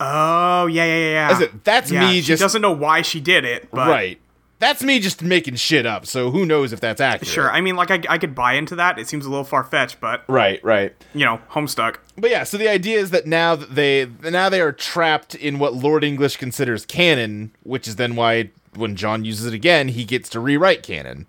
Oh 0.00 0.66
yeah 0.66 0.84
yeah 0.84 0.96
yeah. 0.96 1.10
yeah. 1.10 1.28
That's 1.28 1.40
it. 1.40 1.64
That's 1.64 1.90
yeah, 1.90 2.06
me 2.08 2.14
she 2.20 2.22
just 2.22 2.40
doesn't 2.40 2.62
know 2.62 2.72
why 2.72 3.02
she 3.02 3.20
did 3.20 3.44
it, 3.44 3.70
but 3.70 3.88
right. 3.88 4.20
That's 4.60 4.82
me 4.82 4.98
just 4.98 5.22
making 5.22 5.54
shit 5.54 5.86
up. 5.86 6.04
So 6.04 6.32
who 6.32 6.44
knows 6.44 6.72
if 6.72 6.80
that's 6.80 7.00
accurate? 7.00 7.32
Sure. 7.32 7.48
I 7.48 7.60
mean, 7.60 7.76
like 7.76 7.92
I, 7.92 8.02
I 8.08 8.18
could 8.18 8.34
buy 8.34 8.54
into 8.54 8.74
that. 8.74 8.98
It 8.98 9.06
seems 9.06 9.24
a 9.24 9.30
little 9.30 9.44
far 9.44 9.62
fetched, 9.62 10.00
but 10.00 10.24
Right, 10.26 10.62
right. 10.64 10.92
you 11.14 11.24
know, 11.24 11.40
Homestuck. 11.50 11.98
But 12.16 12.30
yeah, 12.30 12.42
so 12.42 12.56
the 12.56 12.68
idea 12.68 12.98
is 12.98 13.10
that 13.10 13.24
now 13.24 13.54
that 13.54 13.76
they 13.76 14.06
now 14.24 14.48
they 14.48 14.60
are 14.60 14.72
trapped 14.72 15.36
in 15.36 15.60
what 15.60 15.74
Lord 15.74 16.02
English 16.02 16.38
considers 16.38 16.84
canon, 16.84 17.52
which 17.62 17.86
is 17.86 17.96
then 17.96 18.16
why 18.16 18.50
when 18.74 18.96
John 18.96 19.24
uses 19.24 19.46
it 19.46 19.54
again, 19.54 19.88
he 19.88 20.04
gets 20.04 20.28
to 20.30 20.40
rewrite 20.40 20.82
canon. 20.82 21.26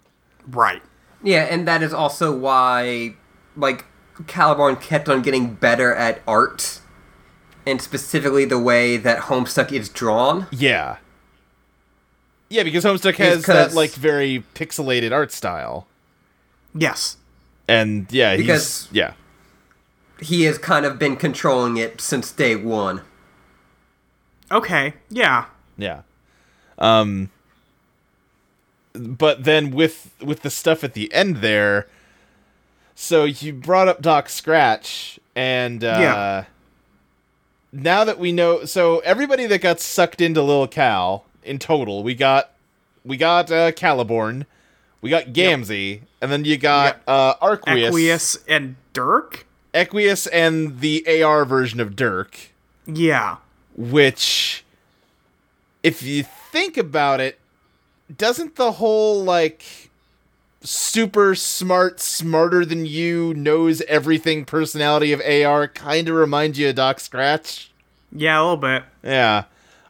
Right. 0.48 0.82
Yeah, 1.24 1.44
and 1.44 1.68
that 1.68 1.84
is 1.84 1.94
also 1.94 2.36
why, 2.36 3.16
like, 3.58 3.86
Caliborn 4.24 4.80
kept 4.82 5.08
on 5.10 5.22
getting 5.22 5.54
better 5.56 5.94
at 5.94 6.22
art, 6.28 6.80
and 7.66 7.82
specifically 7.82 8.46
the 8.46 8.60
way 8.60 8.98
that 8.98 9.24
Homestuck 9.24 9.72
is 9.72 9.90
drawn. 9.90 10.48
Yeah. 10.52 10.98
Yeah, 12.50 12.64
because 12.64 12.84
Homestuck 12.84 13.16
has 13.18 13.46
that 13.46 13.74
like 13.74 13.92
very 13.92 14.44
pixelated 14.56 15.12
art 15.12 15.32
style. 15.32 15.88
Yes. 16.74 17.18
And 17.68 18.08
yeah, 18.12 18.36
Because- 18.36 18.86
he's 18.88 18.96
yeah. 18.96 19.14
He 20.22 20.44
has 20.44 20.58
kind 20.58 20.86
of 20.86 21.00
been 21.00 21.16
controlling 21.16 21.78
it 21.78 22.02
since 22.02 22.32
day 22.32 22.56
one. 22.56 23.02
Okay. 24.52 24.96
Yeah. 25.10 25.46
Yeah. 25.78 26.02
Um 26.78 27.30
but 28.94 29.44
then 29.44 29.72
with 29.72 30.12
with 30.22 30.42
the 30.42 30.50
stuff 30.50 30.84
at 30.84 30.94
the 30.94 31.14
end 31.14 31.38
there 31.38 31.88
so 33.02 33.24
you 33.24 33.54
brought 33.54 33.88
up 33.88 34.02
Doc 34.02 34.28
Scratch 34.28 35.20
and 35.34 35.84
uh 35.86 35.97
Yeah. 36.02 36.45
now 37.72 38.04
that 38.04 38.20
we 38.20 38.34
know 38.34 38.66
so 38.66 39.00
everybody 39.00 39.45
that 39.47 39.62
got 39.62 39.80
sucked 39.80 40.20
into 40.20 40.41
Lil 40.41 40.68
Cal 40.68 41.24
in 41.43 41.60
total, 41.60 42.04
we 42.04 42.14
got 42.14 42.52
we 43.06 43.16
got 43.16 43.50
uh 43.52 43.72
Caliborn, 43.72 44.45
we 45.02 45.10
got 45.10 45.28
Gamzee, 45.28 46.02
and 46.22 46.30
then 46.30 46.43
you 46.43 46.58
got 46.58 47.02
uh 47.08 47.36
Arquius, 47.36 47.89
Equius 47.91 48.38
and 48.50 48.76
Dirk. 48.91 49.45
Equius 49.74 50.28
and 50.34 50.82
the 50.82 51.24
AR 51.24 51.45
version 51.45 51.80
of 51.80 51.95
Dirk. 51.95 52.50
Yeah. 52.86 53.38
which 53.78 54.66
if 55.84 56.04
you 56.04 56.24
think 56.52 56.76
about 56.76 57.22
it 57.22 57.39
doesn't 58.18 58.56
the 58.58 58.74
whole 58.74 59.24
like 59.24 59.79
super 60.62 61.36
smart 61.36 61.99
smarter 61.99 62.66
than 62.66 62.86
you 62.86 63.34
knows 63.34 63.82
everything 63.84 64.43
personality 64.45 65.14
of 65.14 65.22
AR 65.22 65.68
kind 65.68 66.10
of 66.10 66.16
remind 66.16 66.57
you 66.57 66.70
of 66.70 66.76
Doc 66.76 66.99
Scratch 66.99 67.72
Yeah, 68.12 68.39
a 68.39 68.41
little 68.41 68.57
bit. 68.57 68.84
yeah 69.03 69.45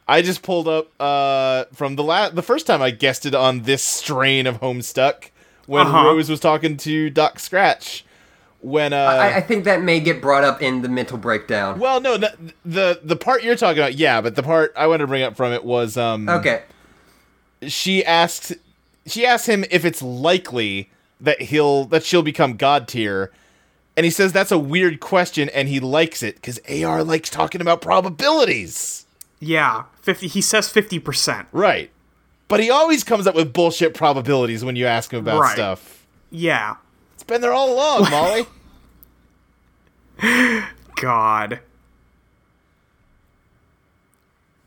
I 0.08 0.22
just 0.22 0.42
pulled 0.44 0.68
up 0.68 0.90
uh 1.02 1.66
from 1.74 1.96
the 1.96 2.04
la- 2.04 2.30
the 2.30 2.44
first 2.44 2.68
time 2.68 2.82
I 2.82 2.92
guessed 2.92 3.26
it 3.26 3.34
on 3.34 3.64
this 3.64 3.84
strain 3.84 4.46
of 4.48 4.60
Homestuck 4.62 5.32
when 5.66 5.88
Uh-huh. 5.88 6.06
Rose 6.06 6.30
was 6.30 6.40
talking 6.40 6.78
to 6.78 7.10
Doc 7.10 7.40
Scratch 7.40 8.06
when 8.62 8.94
uh 8.94 8.98
I, 8.98 9.38
I 9.38 9.42
think 9.42 9.64
that 9.66 9.82
may 9.82 10.00
get 10.00 10.22
brought 10.22 10.44
up 10.44 10.62
in 10.62 10.82
the 10.84 10.90
mental 10.90 11.18
breakdown. 11.18 11.80
well 11.80 12.00
no 12.00 12.16
the, 12.18 12.54
the 12.64 13.00
the 13.04 13.16
part 13.16 13.42
you're 13.44 13.56
talking 13.56 13.80
about 13.80 13.96
yeah 13.96 14.22
but 14.22 14.36
the 14.36 14.44
part 14.44 14.72
I 14.78 14.86
wanted 14.86 15.00
to 15.04 15.08
bring 15.08 15.24
up 15.24 15.36
from 15.36 15.52
it 15.52 15.64
was 15.64 15.98
um 15.98 16.30
Okay. 16.30 16.62
she 17.68 18.06
asked 18.06 18.54
she 19.12 19.26
asks 19.26 19.48
him 19.48 19.66
if 19.72 19.86
it's 19.86 20.02
likely 20.02 20.90
that 21.22 21.42
he'll 21.44 21.86
that 21.86 22.04
she'll 22.04 22.22
become 22.24 22.56
god 22.58 22.88
tier. 22.88 23.32
And 23.98 24.06
he 24.06 24.10
says 24.12 24.32
that's 24.32 24.52
a 24.52 24.58
weird 24.58 25.00
question 25.00 25.50
and 25.50 25.68
he 25.68 25.80
likes 25.80 26.24
it 26.24 26.42
cuz 26.42 26.60
AR 26.70 27.04
likes 27.04 27.30
talking 27.30 27.60
about 27.62 27.82
probabilities. 27.82 29.06
Yeah, 29.40 29.84
fifty. 30.02 30.28
He 30.28 30.42
says 30.42 30.70
fifty 30.70 31.00
percent. 31.00 31.48
Right. 31.52 31.92
But 32.48 32.60
he 32.62 32.70
always 32.70 33.04
comes 33.04 33.28
up 33.28 33.36
with 33.36 33.54
bullshit 33.54 33.94
probabilities 33.94 34.64
when 34.66 34.76
you 34.76 34.86
ask 34.86 35.12
him 35.14 35.20
about 35.20 35.40
Right. 35.42 35.54
stuff. 35.54 36.06
Yeah. 36.32 36.76
It's 37.14 37.24
been 37.24 37.42
there 37.42 37.54
all 37.54 37.74
along, 37.74 38.10
Molly. 38.12 38.46
God. 40.96 41.60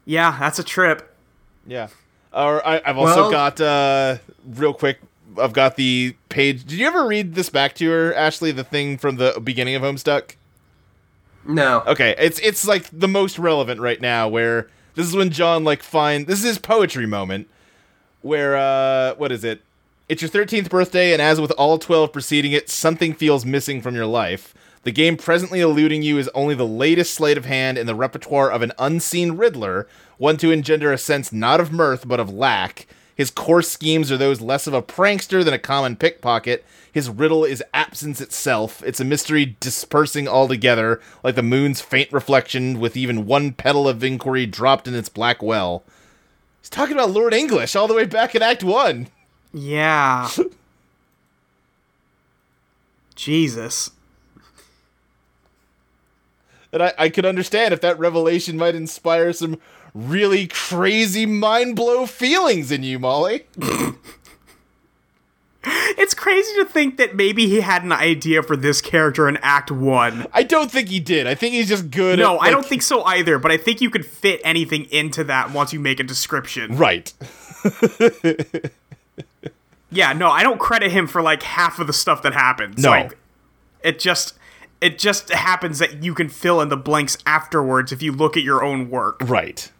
Yeah, 0.04 0.36
that's 0.38 0.58
a 0.58 0.64
trip. 0.64 1.14
Yeah. 1.66 1.88
Or 2.32 2.66
I, 2.66 2.80
I've 2.84 2.98
also 2.98 3.22
Well- 3.22 3.30
got 3.30 3.60
uh 3.60 4.18
real 4.46 4.74
quick. 4.74 4.98
I've 5.38 5.52
got 5.52 5.76
the 5.76 6.14
page. 6.28 6.64
Did 6.64 6.78
you 6.78 6.86
ever 6.86 7.06
read 7.06 7.34
this 7.34 7.48
back 7.48 7.74
to 7.76 7.90
her, 7.90 8.14
Ashley? 8.14 8.52
The 8.52 8.64
thing 8.64 8.98
from 8.98 9.16
the 9.16 9.40
beginning 9.42 9.74
of 9.74 9.82
Homestuck. 9.82 10.36
No. 11.46 11.82
Okay, 11.86 12.14
it's 12.18 12.38
it's 12.40 12.66
like 12.66 12.88
the 12.92 13.08
most 13.08 13.38
relevant 13.38 13.80
right 13.80 14.00
now. 14.00 14.28
Where 14.28 14.68
this 14.94 15.06
is 15.06 15.16
when 15.16 15.30
John 15.30 15.64
like 15.64 15.82
find 15.82 16.26
this 16.26 16.40
is 16.40 16.44
his 16.44 16.58
poetry 16.58 17.06
moment. 17.06 17.48
Where 18.20 18.56
uh, 18.56 19.14
what 19.14 19.32
is 19.32 19.42
it? 19.42 19.62
It's 20.08 20.20
your 20.22 20.28
thirteenth 20.28 20.68
birthday, 20.68 21.12
and 21.12 21.22
as 21.22 21.40
with 21.40 21.50
all 21.52 21.78
twelve 21.78 22.12
preceding 22.12 22.52
it, 22.52 22.68
something 22.68 23.14
feels 23.14 23.46
missing 23.46 23.80
from 23.80 23.94
your 23.94 24.06
life. 24.06 24.54
The 24.84 24.92
game 24.92 25.16
presently 25.16 25.60
eluding 25.60 26.02
you 26.02 26.18
is 26.18 26.28
only 26.34 26.54
the 26.54 26.66
latest 26.66 27.14
sleight 27.14 27.38
of 27.38 27.44
hand 27.44 27.78
in 27.78 27.86
the 27.86 27.94
repertoire 27.94 28.50
of 28.50 28.62
an 28.62 28.72
unseen 28.78 29.32
Riddler, 29.32 29.86
one 30.18 30.36
to 30.38 30.50
engender 30.50 30.92
a 30.92 30.98
sense 30.98 31.32
not 31.32 31.60
of 31.60 31.72
mirth 31.72 32.06
but 32.06 32.20
of 32.20 32.32
lack. 32.32 32.86
His 33.14 33.30
coarse 33.30 33.68
schemes 33.68 34.10
are 34.10 34.16
those 34.16 34.40
less 34.40 34.66
of 34.66 34.74
a 34.74 34.82
prankster 34.82 35.44
than 35.44 35.54
a 35.54 35.58
common 35.58 35.96
pickpocket. 35.96 36.64
His 36.90 37.08
riddle 37.08 37.44
is 37.44 37.62
absence 37.72 38.20
itself. 38.20 38.82
It's 38.84 39.00
a 39.00 39.04
mystery 39.04 39.56
dispersing 39.60 40.28
altogether, 40.28 41.00
like 41.22 41.34
the 41.34 41.42
moon's 41.42 41.80
faint 41.80 42.12
reflection, 42.12 42.80
with 42.80 42.96
even 42.96 43.26
one 43.26 43.52
petal 43.52 43.88
of 43.88 44.02
inquiry 44.02 44.46
dropped 44.46 44.88
in 44.88 44.94
its 44.94 45.08
black 45.08 45.42
well. 45.42 45.84
He's 46.60 46.70
talking 46.70 46.94
about 46.94 47.10
Lord 47.10 47.34
English 47.34 47.74
all 47.74 47.88
the 47.88 47.94
way 47.94 48.04
back 48.04 48.34
in 48.34 48.42
Act 48.42 48.62
One. 48.62 49.08
Yeah. 49.52 50.28
Jesus. 53.14 53.90
And 56.72 56.82
I, 56.82 56.94
I 56.98 57.08
could 57.10 57.26
understand 57.26 57.74
if 57.74 57.80
that 57.82 57.98
revelation 57.98 58.56
might 58.56 58.74
inspire 58.74 59.32
some 59.32 59.58
really 59.94 60.46
crazy 60.46 61.26
mind 61.26 61.76
blow 61.76 62.06
feelings 62.06 62.70
in 62.72 62.82
you, 62.82 62.98
Molly. 62.98 63.46
It's 65.64 66.14
crazy 66.14 66.52
to 66.56 66.64
think 66.64 66.96
that 66.96 67.14
maybe 67.14 67.46
he 67.46 67.60
had 67.60 67.84
an 67.84 67.92
idea 67.92 68.42
for 68.42 68.56
this 68.56 68.80
character 68.80 69.28
in 69.28 69.36
Act 69.42 69.70
1. 69.70 70.26
I 70.32 70.42
don't 70.42 70.70
think 70.70 70.88
he 70.88 70.98
did. 70.98 71.28
I 71.28 71.36
think 71.36 71.54
he's 71.54 71.68
just 71.68 71.90
good 71.90 72.18
No, 72.18 72.34
at, 72.36 72.42
I 72.42 72.50
don't 72.50 72.66
think 72.66 72.82
so 72.82 73.04
either, 73.04 73.38
but 73.38 73.52
I 73.52 73.56
think 73.56 73.80
you 73.80 73.88
could 73.88 74.04
fit 74.04 74.40
anything 74.42 74.86
into 74.90 75.22
that 75.24 75.52
once 75.52 75.72
you 75.72 75.78
make 75.78 76.00
a 76.00 76.04
description. 76.04 76.76
Right. 76.76 77.12
Yeah, 79.92 80.14
no, 80.14 80.30
I 80.30 80.42
don't 80.42 80.58
credit 80.58 80.90
him 80.90 81.06
for 81.06 81.20
like 81.20 81.42
half 81.42 81.78
of 81.78 81.86
the 81.86 81.92
stuff 81.92 82.22
that 82.22 82.32
happens. 82.32 82.82
No. 82.82 82.90
Like 82.90 83.18
it 83.84 83.98
just 83.98 84.34
it 84.80 84.98
just 84.98 85.30
happens 85.30 85.78
that 85.78 86.02
you 86.02 86.14
can 86.14 86.28
fill 86.28 86.60
in 86.60 86.70
the 86.70 86.76
blanks 86.76 87.18
afterwards 87.26 87.92
if 87.92 88.02
you 88.02 88.10
look 88.10 88.36
at 88.36 88.42
your 88.42 88.64
own 88.64 88.90
work. 88.90 89.20
Right. 89.22 89.70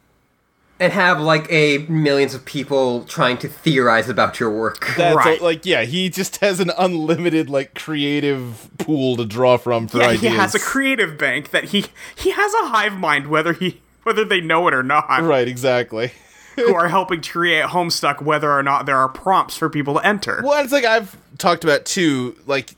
And 0.83 0.93
have 0.93 1.21
like 1.21 1.47
a 1.51 1.79
millions 1.89 2.35
of 2.35 2.45
people 2.45 3.05
trying 3.05 3.39
to 3.39 3.49
theorize 3.49 4.09
about 4.09 4.41
your 4.41 4.51
work. 4.51 4.85
That's 4.97 5.15
Right. 5.15 5.41
like 5.41 5.65
yeah, 5.65 5.83
he 5.85 6.11
just 6.11 6.39
has 6.39 6.59
an 6.59 6.73
unlimited 6.77 7.49
like 7.49 7.75
creative 7.75 8.69
pool 8.79 9.17
to 9.19 9.25
draw 9.25 9.59
from 9.59 9.87
for 9.87 9.99
Yeah, 9.99 10.09
ideas. 10.09 10.21
he 10.21 10.29
has 10.29 10.55
a 10.57 10.59
creative 10.59 11.17
bank 11.17 11.51
that 11.53 11.65
he 11.67 11.85
he 12.17 12.33
has 12.33 12.53
a 12.55 12.67
hive 12.67 12.95
mind 12.95 13.29
whether 13.29 13.53
he 13.53 13.81
whether 14.03 14.25
they 14.25 14.41
know 14.41 14.67
it 14.67 14.75
or 14.75 14.83
not. 14.83 15.07
Right, 15.23 15.47
exactly. 15.47 16.11
Who 16.57 16.75
are 16.81 16.89
helping 16.89 17.21
to 17.21 17.31
create 17.31 17.67
Homestuck 17.67 18.21
whether 18.21 18.51
or 18.51 18.65
not 18.65 18.85
there 18.85 18.97
are 18.99 19.09
prompts 19.09 19.57
for 19.57 19.71
people 19.71 19.95
to 19.95 20.05
enter. 20.05 20.43
Well, 20.45 20.63
it's 20.65 20.73
like 20.73 20.85
I've 20.85 21.17
talked 21.39 21.63
about 21.63 21.85
too. 21.85 22.37
Like, 22.47 22.75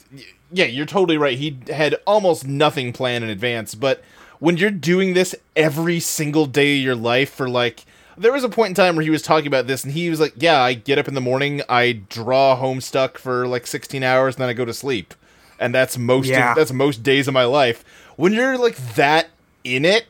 yeah, 0.52 0.66
you're 0.66 0.84
totally 0.84 1.16
right. 1.16 1.38
He 1.38 1.58
had 1.72 1.96
almost 2.06 2.46
nothing 2.46 2.92
planned 2.92 3.24
in 3.24 3.30
advance, 3.30 3.74
but 3.74 4.04
when 4.40 4.58
you're 4.58 4.70
doing 4.70 5.14
this 5.14 5.34
every 5.56 6.00
single 6.00 6.44
day 6.44 6.76
of 6.76 6.84
your 6.84 6.94
life 6.94 7.32
for 7.32 7.48
like, 7.48 7.86
there 8.16 8.32
was 8.32 8.44
a 8.44 8.48
point 8.48 8.70
in 8.70 8.74
time 8.74 8.96
where 8.96 9.02
he 9.02 9.10
was 9.10 9.22
talking 9.22 9.46
about 9.46 9.66
this, 9.66 9.84
and 9.84 9.92
he 9.92 10.10
was 10.10 10.20
like, 10.20 10.34
"Yeah, 10.36 10.60
I 10.60 10.74
get 10.74 10.98
up 10.98 11.08
in 11.08 11.14
the 11.14 11.20
morning, 11.20 11.62
I 11.68 11.92
draw 12.08 12.56
Homestuck 12.60 13.18
for 13.18 13.46
like 13.46 13.66
16 13.66 14.02
hours, 14.02 14.34
and 14.36 14.42
then 14.42 14.48
I 14.48 14.52
go 14.52 14.64
to 14.64 14.74
sleep, 14.74 15.14
and 15.58 15.74
that's 15.74 15.96
most 15.98 16.28
Yeah. 16.28 16.50
of, 16.52 16.56
that's 16.56 16.72
most 16.72 17.02
days 17.02 17.28
of 17.28 17.34
my 17.34 17.44
life." 17.44 17.84
When 18.16 18.32
you're 18.32 18.56
like 18.58 18.76
that 18.94 19.28
in 19.64 19.84
it, 19.84 20.06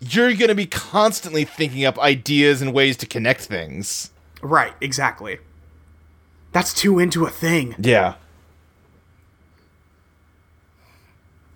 you're 0.00 0.32
gonna 0.34 0.54
be 0.54 0.66
constantly 0.66 1.44
thinking 1.44 1.84
up 1.84 1.98
ideas 1.98 2.62
and 2.62 2.72
ways 2.72 2.96
to 2.98 3.06
connect 3.06 3.42
things. 3.42 4.10
Right, 4.40 4.72
exactly. 4.80 5.38
That's 6.52 6.74
too 6.74 6.98
into 6.98 7.24
a 7.24 7.30
thing. 7.30 7.74
Yeah. 7.78 8.14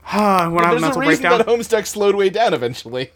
Ah, 0.07 0.49
when 0.51 0.64
I 0.64 0.68
have 0.68 0.76
a 0.76 0.80
There's 0.80 0.82
a 0.82 0.86
mental 0.99 1.01
reason 1.03 1.22
that 1.24 1.47
Homestuck 1.47 1.86
slowed 1.86 2.14
way 2.14 2.30
down 2.30 2.55
eventually. 2.55 3.11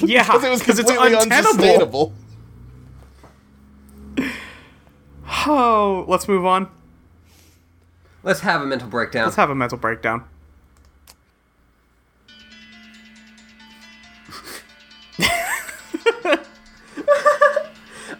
yeah, 0.02 0.22
Because 0.24 0.44
it 0.44 0.50
was 0.50 0.60
because 0.60 0.78
it's 0.78 0.90
completely 0.90 1.18
untenable. 1.18 1.50
unsustainable. 1.50 2.12
Oh, 5.46 6.04
let's 6.08 6.26
move 6.28 6.46
on. 6.46 6.68
Let's 8.22 8.40
have 8.40 8.62
a 8.62 8.66
mental 8.66 8.88
breakdown. 8.88 9.24
Let's 9.24 9.36
have 9.36 9.50
a 9.50 9.54
mental 9.54 9.76
breakdown. 9.76 10.24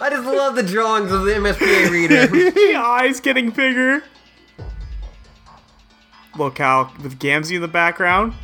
I 0.01 0.11
just 0.11 0.25
love 0.27 0.57
the 0.57 0.63
drawings 0.63 1.13
of 1.13 1.25
the 1.25 1.33
MSPA 1.33 1.91
reader. 1.91 2.27
The 2.55 2.75
eyes 2.77 3.21
getting 3.21 3.51
bigger. 3.51 4.03
Look 6.37 6.59
how 6.59 6.93
with 7.03 7.19
Gamzee 7.19 7.55
in 7.57 7.61
the 7.63 7.69
background. 7.69 8.35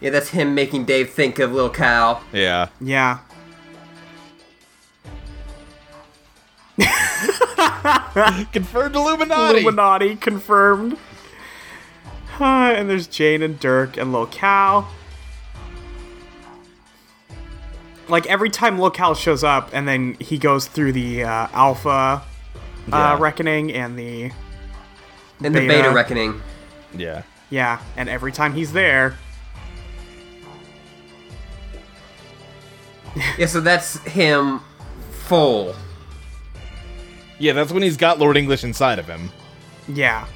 Yeah, 0.00 0.10
that's 0.10 0.30
him 0.30 0.54
making 0.54 0.84
Dave 0.86 1.10
think 1.10 1.38
of 1.38 1.52
Lil 1.52 1.68
Cal. 1.70 2.22
Yeah. 2.32 2.68
Yeah. 2.80 3.18
Confirmed 8.52 8.96
Illuminati. 8.96 9.58
Illuminati 9.60 10.16
confirmed. 10.16 10.96
Uh, 12.40 12.44
and 12.74 12.88
there's 12.88 13.06
Jane 13.06 13.42
and 13.42 13.60
Dirk 13.60 13.96
and 13.98 14.12
Lil 14.12 14.26
Cal. 14.26 14.88
Like 18.08 18.26
every 18.26 18.50
time 18.50 18.78
Lil 18.78 18.90
Cal 18.90 19.14
shows 19.14 19.44
up, 19.44 19.70
and 19.72 19.86
then 19.86 20.16
he 20.18 20.38
goes 20.38 20.66
through 20.66 20.92
the 20.92 21.22
uh, 21.24 21.48
Alpha 21.52 22.22
Yeah. 22.88 23.12
uh, 23.12 23.18
Reckoning 23.18 23.72
and 23.72 23.98
the 23.98 24.24
In 24.24 24.32
the 25.40 25.50
Beta. 25.50 25.68
beta 25.68 25.90
reckoning. 25.90 26.40
Yeah. 26.96 27.22
Yeah, 27.50 27.80
and 27.96 28.08
every 28.08 28.32
time 28.32 28.54
he's 28.54 28.72
there, 28.72 29.16
Yeah, 33.36 33.46
so 33.46 33.60
that's 33.60 33.98
him 34.04 34.60
full. 35.10 35.74
Yeah, 37.40 37.54
that's 37.54 37.72
when 37.72 37.82
he's 37.82 37.96
got 37.96 38.20
Lord 38.20 38.36
English 38.36 38.62
inside 38.62 39.00
of 39.00 39.08
him. 39.08 39.30
yeah, 39.88 40.26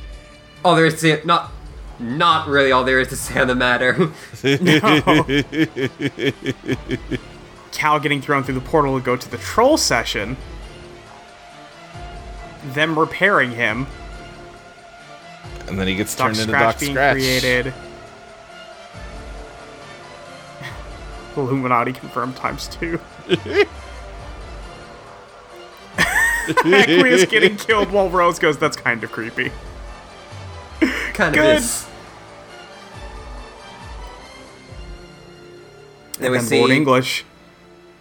All 0.65 0.75
there 0.75 0.87
is 0.87 1.01
to 1.03 1.25
not 1.25 1.53
not 2.01 2.49
really 2.49 2.73
all 2.73 2.83
there 2.83 2.99
is 2.99 3.09
to 3.09 3.17
say 3.17 3.41
on 3.41 3.47
the 3.47 3.55
matter. 3.55 4.11
Cal 7.73 8.01
getting 8.01 8.21
thrown 8.21 8.43
through 8.43 8.55
the 8.55 8.61
portal 8.61 8.99
to 8.99 9.05
go 9.05 9.17
to 9.17 9.31
the 9.31 9.39
troll 9.39 9.77
session, 9.77 10.37
them 12.73 12.99
repairing 12.99 13.53
him, 13.53 13.87
And 15.75 15.81
then 15.81 15.89
he 15.89 15.97
gets 15.97 16.15
Doc 16.15 16.27
turned 16.29 16.39
into 16.39 16.51
Scratch 16.53 16.75
Doc 16.75 16.81
being 16.81 16.93
Scratch. 16.93 17.15
created. 17.17 17.75
Illuminati 21.37 21.93
confirmed 21.93 22.37
times 22.37 22.69
two. 22.69 23.01
Equius 26.47 27.29
getting 27.29 27.57
killed 27.57 27.91
while 27.91 28.09
Rose 28.09 28.39
goes, 28.39 28.57
that's 28.57 28.77
kind 28.77 29.03
of 29.03 29.11
creepy. 29.11 29.51
kind 31.13 31.35
of 31.35 31.43
Good. 31.43 31.57
is. 31.57 31.87
Then 36.21 36.31
we 36.31 36.39
and 36.39 36.47
see 36.47 36.59
Lord 36.61 36.71
English. 36.71 37.25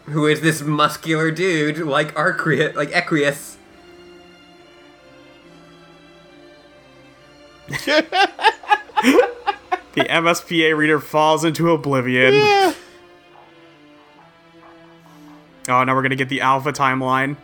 who 0.05 0.27
is 0.27 0.41
this 0.41 0.61
muscular 0.61 1.31
dude 1.31 1.79
like 1.79 2.13
Arquius, 2.13 2.75
like 2.75 2.91
Equius. 2.91 3.52
The 7.67 8.05
MSPA 9.95 10.75
reader 10.75 10.99
falls 10.99 11.45
into 11.45 11.71
oblivion. 11.71 12.33
Oh, 15.69 15.83
now 15.83 15.95
we're 15.95 16.01
gonna 16.01 16.15
get 16.15 16.29
the 16.29 16.41
alpha 16.41 16.73
timeline. 16.73 17.37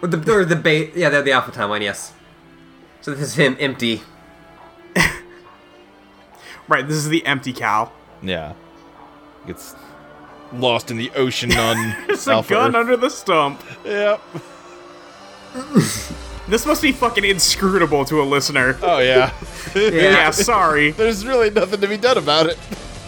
Or 0.00 0.08
the 0.08 0.32
or 0.32 0.44
the 0.44 0.56
bait. 0.56 0.94
Yeah, 0.96 1.10
they're 1.10 1.22
the 1.22 1.32
Alpha 1.32 1.52
timeline. 1.52 1.82
Yes. 1.82 2.12
So 3.02 3.12
this 3.12 3.20
is 3.20 3.34
him 3.34 3.56
empty. 3.60 4.02
Right, 6.68 6.86
this 6.86 6.96
is 6.96 7.08
the 7.08 7.26
empty 7.26 7.52
cow. 7.52 7.90
Yeah. 8.22 8.54
Gets 9.46 9.74
lost 10.52 10.90
in 10.92 10.96
the 10.96 11.10
ocean 11.16 11.52
on 11.52 11.96
There's 12.06 12.26
a 12.28 12.40
gun 12.42 12.70
Earth. 12.70 12.74
under 12.76 12.96
the 12.96 13.10
stump. 13.10 13.60
Yep. 13.84 14.20
This 16.48 16.66
must 16.66 16.82
be 16.82 16.92
fucking 16.92 17.24
inscrutable 17.24 18.04
to 18.06 18.20
a 18.20 18.24
listener. 18.24 18.76
Oh 18.82 18.98
yeah. 19.00 19.32
Yeah, 19.74 20.30
sorry. 20.30 20.90
There's 20.90 21.24
really 21.24 21.50
nothing 21.50 21.80
to 21.80 21.88
be 21.88 21.96
done 21.96 22.18
about 22.18 22.46
it. 22.46 22.58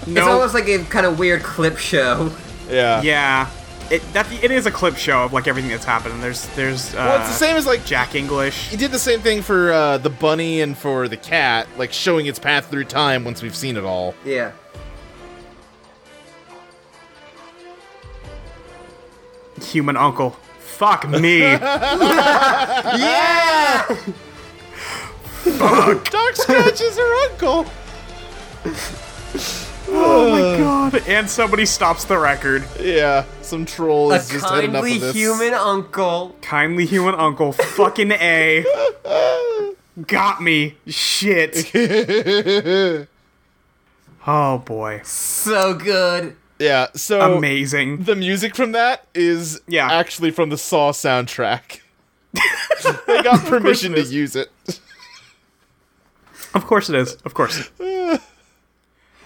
It's 0.06 0.20
almost 0.20 0.54
like 0.54 0.68
a 0.68 0.84
kind 0.84 1.06
of 1.06 1.18
weird 1.18 1.42
clip 1.42 1.76
show. 1.76 2.30
Yeah. 2.70 3.02
Yeah. 3.02 3.50
It 3.90 4.00
that 4.14 4.30
it 4.42 4.50
is 4.50 4.64
a 4.66 4.70
clip 4.70 4.96
show 4.96 5.24
of 5.24 5.32
like 5.32 5.46
everything 5.46 5.70
that's 5.70 5.84
happened. 5.84 6.22
There's 6.22 6.46
there's 6.54 6.94
uh, 6.94 6.98
Well, 6.98 7.20
it's 7.20 7.28
the 7.28 7.34
same 7.34 7.56
as 7.56 7.66
like 7.66 7.84
Jack 7.84 8.14
English. 8.14 8.68
he 8.68 8.76
did 8.78 8.90
the 8.92 8.98
same 8.98 9.20
thing 9.20 9.42
for 9.42 9.72
uh, 9.72 9.98
the 9.98 10.08
bunny 10.10 10.62
and 10.62 10.76
for 10.76 11.06
the 11.08 11.16
cat, 11.18 11.66
like 11.76 11.92
showing 11.92 12.26
its 12.26 12.38
path 12.38 12.70
through 12.70 12.84
time 12.84 13.24
once 13.24 13.42
we've 13.42 13.54
seen 13.56 13.76
it 13.76 13.84
all. 13.84 14.14
Yeah. 14.24 14.52
Human 19.60 19.96
uncle. 19.96 20.36
Fuck 20.76 21.08
me. 21.08 21.38
Yeah. 22.98 23.86
Doc 25.44 26.36
Scratch 26.36 26.80
is 26.80 26.96
her 26.96 27.30
uncle. 27.30 27.66
oh 29.88 30.30
my 30.30 30.40
god. 30.58 31.08
And 31.08 31.28
somebody 31.28 31.66
stops 31.66 32.04
the 32.04 32.18
record. 32.18 32.64
Yeah, 32.80 33.24
some 33.42 33.64
troll 33.66 34.12
a 34.12 34.16
just 34.18 34.48
had 34.48 34.64
enough 34.64 34.82
kindly 34.84 34.94
of 34.96 35.00
this. 35.02 35.14
human 35.14 35.54
uncle. 35.54 36.34
Kindly 36.40 36.86
human 36.86 37.14
uncle. 37.14 37.52
Fucking 37.52 38.12
A. 38.12 38.64
Got 40.06 40.42
me. 40.42 40.76
Shit. 40.86 41.70
Oh 44.26 44.58
boy. 44.58 45.02
So 45.04 45.74
good. 45.74 46.36
Yeah, 46.64 46.86
so 46.94 47.36
Amazing. 47.36 48.04
the 48.04 48.16
music 48.16 48.54
from 48.56 48.72
that 48.72 49.06
is 49.14 49.60
Yeah. 49.68 49.90
actually 49.92 50.30
from 50.30 50.48
the 50.50 50.58
Saw 50.58 50.92
soundtrack. 50.92 51.80
they 53.06 53.22
got 53.22 53.44
permission 53.46 53.92
to 53.94 54.02
use 54.02 54.34
it. 54.34 54.50
Of 56.54 56.66
course 56.66 56.88
it 56.88 56.94
is. 56.96 57.14
Of 57.24 57.34
course. 57.34 57.70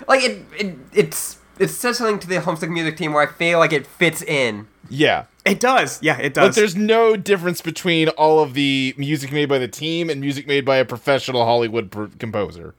Like 0.07 0.23
it, 0.23 0.43
it 0.57 0.77
it's 0.95 1.39
it 1.59 1.69
says 1.69 1.99
something 1.99 2.19
to 2.21 2.29
the 2.29 2.37
Homestuck 2.37 2.71
music 2.71 2.97
team 2.97 3.13
where 3.13 3.29
I 3.29 3.31
feel 3.31 3.59
like 3.59 3.73
it 3.73 3.85
fits 3.87 4.23
in. 4.23 4.69
Yeah. 4.89 5.25
It 5.45 5.59
does. 5.61 6.01
Yeah, 6.03 6.17
it 6.19 6.33
does. 6.35 6.51
But 6.51 6.55
there's 6.55 6.77
no 6.77 7.17
difference 7.17 7.61
between 7.61 8.09
all 8.11 8.41
of 8.41 8.55
the 8.55 8.95
music 8.97 9.33
made 9.33 9.49
by 9.49 9.59
the 9.59 9.67
team 9.69 10.09
and 10.09 10.21
music 10.21 10.47
made 10.47 10.65
by 10.65 10.77
a 10.77 10.85
professional 10.85 11.45
Hollywood 11.45 11.91
pr- 11.91 12.05
composer. 12.19 12.75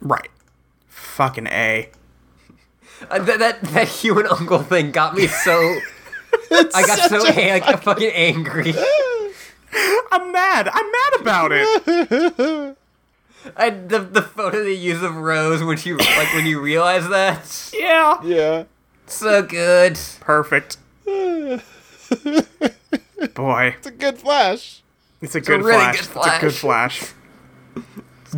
right. 0.00 0.28
Fucking 0.88 1.46
A. 1.48 1.90
Uh, 3.10 3.18
that, 3.20 3.38
that 3.38 3.60
that 3.62 3.88
human 4.00 4.26
uncle 4.26 4.62
thing 4.62 4.90
got 4.90 5.14
me 5.14 5.26
so. 5.26 5.78
I 6.50 6.82
got 6.86 7.10
so 7.10 7.18
a- 7.26 7.60
like 7.60 7.82
fucking 7.82 8.10
angry. 8.12 8.74
I'm 10.12 10.32
mad. 10.32 10.68
I'm 10.68 10.92
mad 10.92 11.20
about 11.20 11.50
it. 11.52 12.76
I, 13.56 13.70
the 13.70 13.98
the 14.00 14.22
photo 14.22 14.62
they 14.62 14.74
use 14.74 15.02
of 15.02 15.16
Rose 15.16 15.62
when 15.64 15.76
she 15.76 15.92
like 15.94 16.32
when 16.34 16.46
you 16.46 16.60
realize 16.60 17.08
that 17.08 17.70
yeah. 17.74 18.22
Yeah. 18.22 18.64
so 19.06 19.42
good. 19.42 19.98
Perfect. 20.20 20.76
Boy, 23.34 23.74
It's 23.78 23.86
a 23.86 23.90
good 23.90 24.18
flash. 24.18 24.82
it's 25.20 25.34
a 25.34 25.40
good 25.40 25.62
really 25.62 25.78
flash. 25.78 26.06
good 26.06 26.16
It's 26.16 26.26
a 26.26 26.40
good 26.40 26.54
flash. 26.54 27.12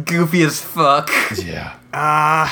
Goofy 0.04 0.42
as 0.42 0.60
fuck. 0.60 1.10
Yeah. 1.36 1.76
Uh, 1.92 2.48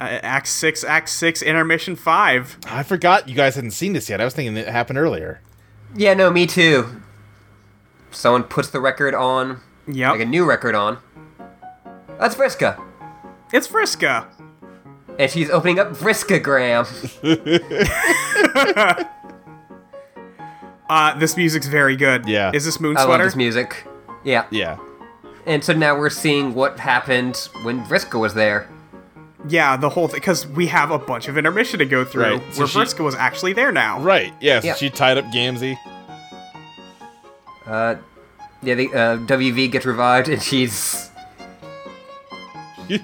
Act 0.00 0.46
six, 0.46 0.84
Act 0.84 1.08
six, 1.08 1.42
intermission 1.42 1.96
five. 1.96 2.56
I 2.66 2.82
forgot 2.82 3.28
you 3.28 3.34
guys 3.34 3.56
hadn't 3.56 3.72
seen 3.72 3.92
this 3.94 4.08
yet. 4.08 4.20
I 4.20 4.24
was 4.24 4.34
thinking 4.34 4.56
it 4.56 4.68
happened 4.68 4.98
earlier. 4.98 5.40
Yeah, 5.96 6.14
no, 6.14 6.30
me 6.30 6.46
too. 6.46 7.02
Someone 8.10 8.44
puts 8.44 8.68
the 8.70 8.80
record 8.80 9.14
on, 9.14 9.60
Yeah. 9.86 10.12
like 10.12 10.20
a 10.20 10.24
new 10.24 10.44
record 10.44 10.74
on. 10.74 10.98
That's 12.18 12.34
Vriska. 12.34 12.80
it's 13.52 13.66
Vriska. 13.68 14.26
And 15.18 15.30
she's 15.30 15.50
opening 15.50 15.78
up 15.78 15.88
Vriskagram. 15.90 16.86
Uh, 20.90 21.18
this 21.18 21.36
music's 21.36 21.66
very 21.66 21.96
good. 21.96 22.26
Yeah. 22.26 22.50
Is 22.54 22.64
this 22.64 22.80
Moon 22.80 22.94
Sweater? 22.96 23.08
I 23.10 23.16
love 23.16 23.20
this 23.26 23.36
music. 23.36 23.86
Yeah. 24.24 24.46
Yeah. 24.50 24.78
And 25.44 25.62
so 25.62 25.74
now 25.74 25.94
we're 25.98 26.08
seeing 26.08 26.54
what 26.54 26.78
happened 26.78 27.36
when 27.62 27.84
Vriska 27.84 28.18
was 28.18 28.32
there. 28.32 28.66
Yeah, 29.46 29.76
the 29.76 29.88
whole 29.88 30.08
thing 30.08 30.18
because 30.20 30.46
we 30.46 30.66
have 30.68 30.90
a 30.90 30.98
bunch 30.98 31.28
of 31.28 31.38
intermission 31.38 31.78
to 31.78 31.84
go 31.84 32.04
through. 32.04 32.22
Right, 32.22 32.42
so 32.54 32.60
Where 32.60 32.68
she- 32.68 32.78
Vriska 32.78 33.04
was 33.04 33.14
actually 33.14 33.52
there 33.52 33.70
now. 33.70 34.00
Right. 34.00 34.32
Yes. 34.40 34.64
Yeah. 34.64 34.74
She 34.74 34.90
tied 34.90 35.16
up 35.18 35.26
Gamzee. 35.26 35.76
Uh, 37.66 37.96
yeah, 38.62 38.74
the 38.74 38.88
uh, 38.88 39.16
WV 39.18 39.70
gets 39.70 39.86
revived 39.86 40.28
and 40.28 40.42
she's 40.42 41.10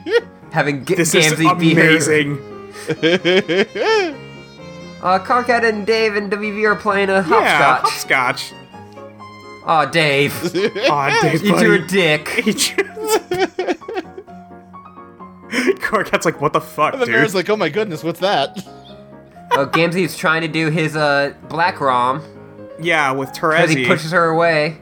having 0.52 0.84
G- 0.84 0.94
This 0.96 1.14
is 1.14 1.32
Gamzee 1.34 1.58
be 1.58 1.74
her. 1.74 1.82
amazing. 1.90 2.38
Uh, 5.04 5.18
Karkat 5.18 5.68
and 5.68 5.86
Dave 5.86 6.16
and 6.16 6.32
WV 6.32 6.64
are 6.66 6.76
playing 6.76 7.10
a 7.10 7.20
hopscotch. 7.22 7.42
Yeah, 7.44 7.76
hopscotch. 7.76 8.52
hopscotch. 8.54 9.64
Aw, 9.66 9.84
Dave. 9.84 10.32
Aw, 10.90 11.20
Dave, 11.20 11.42
you 11.44 11.52
buddy. 11.52 11.64
two 11.66 11.72
are 11.72 11.78
dick. 11.86 12.24
Karkat's 16.04 16.24
like, 16.24 16.40
what 16.40 16.52
the 16.52 16.60
fuck, 16.60 16.92
The 16.98 17.06
dude? 17.06 17.14
bear's 17.14 17.34
like, 17.34 17.48
oh 17.50 17.56
my 17.56 17.68
goodness, 17.68 18.02
what's 18.04 18.20
that? 18.20 18.56
Oh, 19.52 19.66
Gamzee's 19.66 20.16
trying 20.16 20.40
to 20.42 20.48
do 20.48 20.68
his 20.70 20.96
uh 20.96 21.32
black 21.48 21.80
rom 21.80 22.22
yeah, 22.80 23.12
with 23.12 23.32
because 23.32 23.70
he 23.70 23.86
pushes 23.86 24.10
her 24.10 24.28
away, 24.30 24.76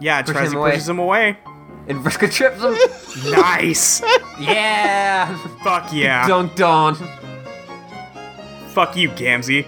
yeah, 0.00 0.22
pushes 0.22 0.36
Terezi 0.36 0.52
him 0.52 0.56
away. 0.58 0.70
pushes 0.72 0.88
him 0.88 0.98
away. 0.98 1.38
and 1.88 1.98
Vriska 2.04 2.32
trips 2.32 2.60
him. 2.60 3.30
nice. 3.30 4.00
yeah, 4.40 5.36
Fuck 5.62 5.92
yeah. 5.92 6.28
dunked 6.28 6.60
on. 6.66 6.96
Fuck 8.70 8.96
you, 8.96 9.10
Gamzee. 9.10 9.64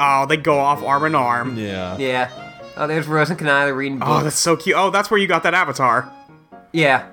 Oh, 0.00 0.26
they 0.26 0.36
go 0.36 0.58
off 0.58 0.82
arm 0.82 1.04
in 1.04 1.14
arm. 1.14 1.56
Yeah. 1.56 1.96
Yeah. 1.96 2.30
Oh, 2.76 2.86
there's 2.86 3.06
Rose 3.06 3.30
and 3.30 3.38
Kanaya 3.38 3.72
reading 3.72 3.98
books. 3.98 4.10
Oh, 4.12 4.22
that's 4.24 4.36
so 4.36 4.56
cute. 4.56 4.76
Oh, 4.76 4.90
that's 4.90 5.10
where 5.10 5.18
you 5.18 5.26
got 5.26 5.42
that 5.44 5.54
avatar. 5.54 6.12
yeah. 6.72 7.08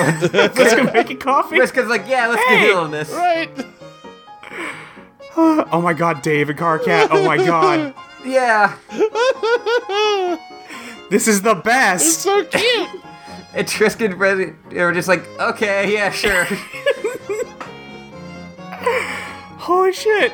Let's 0.32 0.74
go 0.74 0.84
making 0.84 1.18
coffee. 1.18 1.56
Vriska's 1.56 1.88
like, 1.88 2.06
yeah, 2.08 2.28
let's 2.28 2.42
Hey! 2.44 2.60
get 2.60 2.70
in 2.70 2.76
on 2.76 2.90
this. 2.90 3.10
Right. 3.10 3.50
Oh 5.36 5.80
my 5.80 5.92
god, 5.94 6.20
David 6.22 6.56
Karkat. 6.56 7.08
Oh 7.10 7.24
my 7.24 7.36
god. 7.38 7.94
Yeah. 8.26 8.76
This 11.08 11.26
is 11.26 11.40
the 11.40 11.54
best. 11.54 12.04
It's 12.04 12.16
so 12.18 12.44
cute. 12.44 12.88
And 13.54 13.66
Tristan 13.66 14.10
and 14.10 14.18
Brett 14.18 14.54
are 14.76 14.92
just 14.92 15.08
like, 15.08 15.26
okay, 15.40 15.90
yeah, 15.94 16.10
sure. 16.10 16.44
Holy 19.58 19.92
shit. 19.92 20.32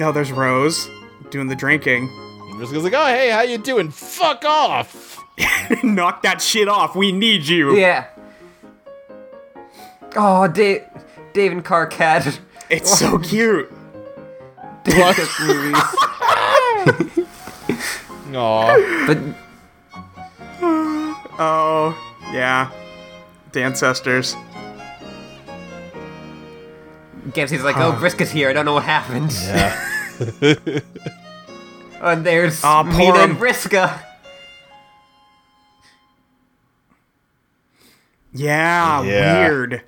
No, 0.00 0.10
there's 0.10 0.32
Rose 0.32 0.88
doing 1.30 1.46
the 1.46 1.54
drinking. 1.54 2.08
Vriska's 2.56 2.82
like, 2.82 2.94
oh 2.94 3.06
hey, 3.06 3.30
how 3.30 3.42
you 3.42 3.58
doing? 3.58 3.90
Fuck 3.90 4.44
off. 4.44 5.21
Knock 5.82 6.22
that 6.22 6.40
shit 6.42 6.68
off. 6.68 6.94
We 6.96 7.12
need 7.12 7.46
you. 7.46 7.76
yeah. 7.76 8.06
Oh, 10.14 10.46
Dave, 10.46 10.84
Dave 11.32 11.52
and 11.52 11.64
Karkat. 11.64 12.38
It's 12.68 12.98
so 12.98 13.18
cute. 13.18 13.72
Dave 14.84 15.16
took 15.16 15.40
movies. 15.40 15.82
Aw. 18.34 19.06
But 19.06 19.18
Oh, 21.38 21.96
yeah. 22.32 22.70
The 23.52 23.62
ancestors. 23.62 24.36
Gamzee's 27.28 27.64
like, 27.64 27.76
oh, 27.78 27.92
Vriska's 27.92 28.30
here. 28.30 28.48
I 28.50 28.52
don't 28.52 28.64
know 28.64 28.74
what 28.74 28.84
happened. 28.84 29.32
Yeah. 29.32 29.74
Ah, 30.40 30.58
And 32.12 32.26
there's 32.26 32.60
poor 32.60 32.84
Meenah 32.84 33.24
and 33.24 33.32
him. 33.32 33.38
Yeah, 38.32 39.02
Yeah. 39.02 39.38
weird. 39.48 39.82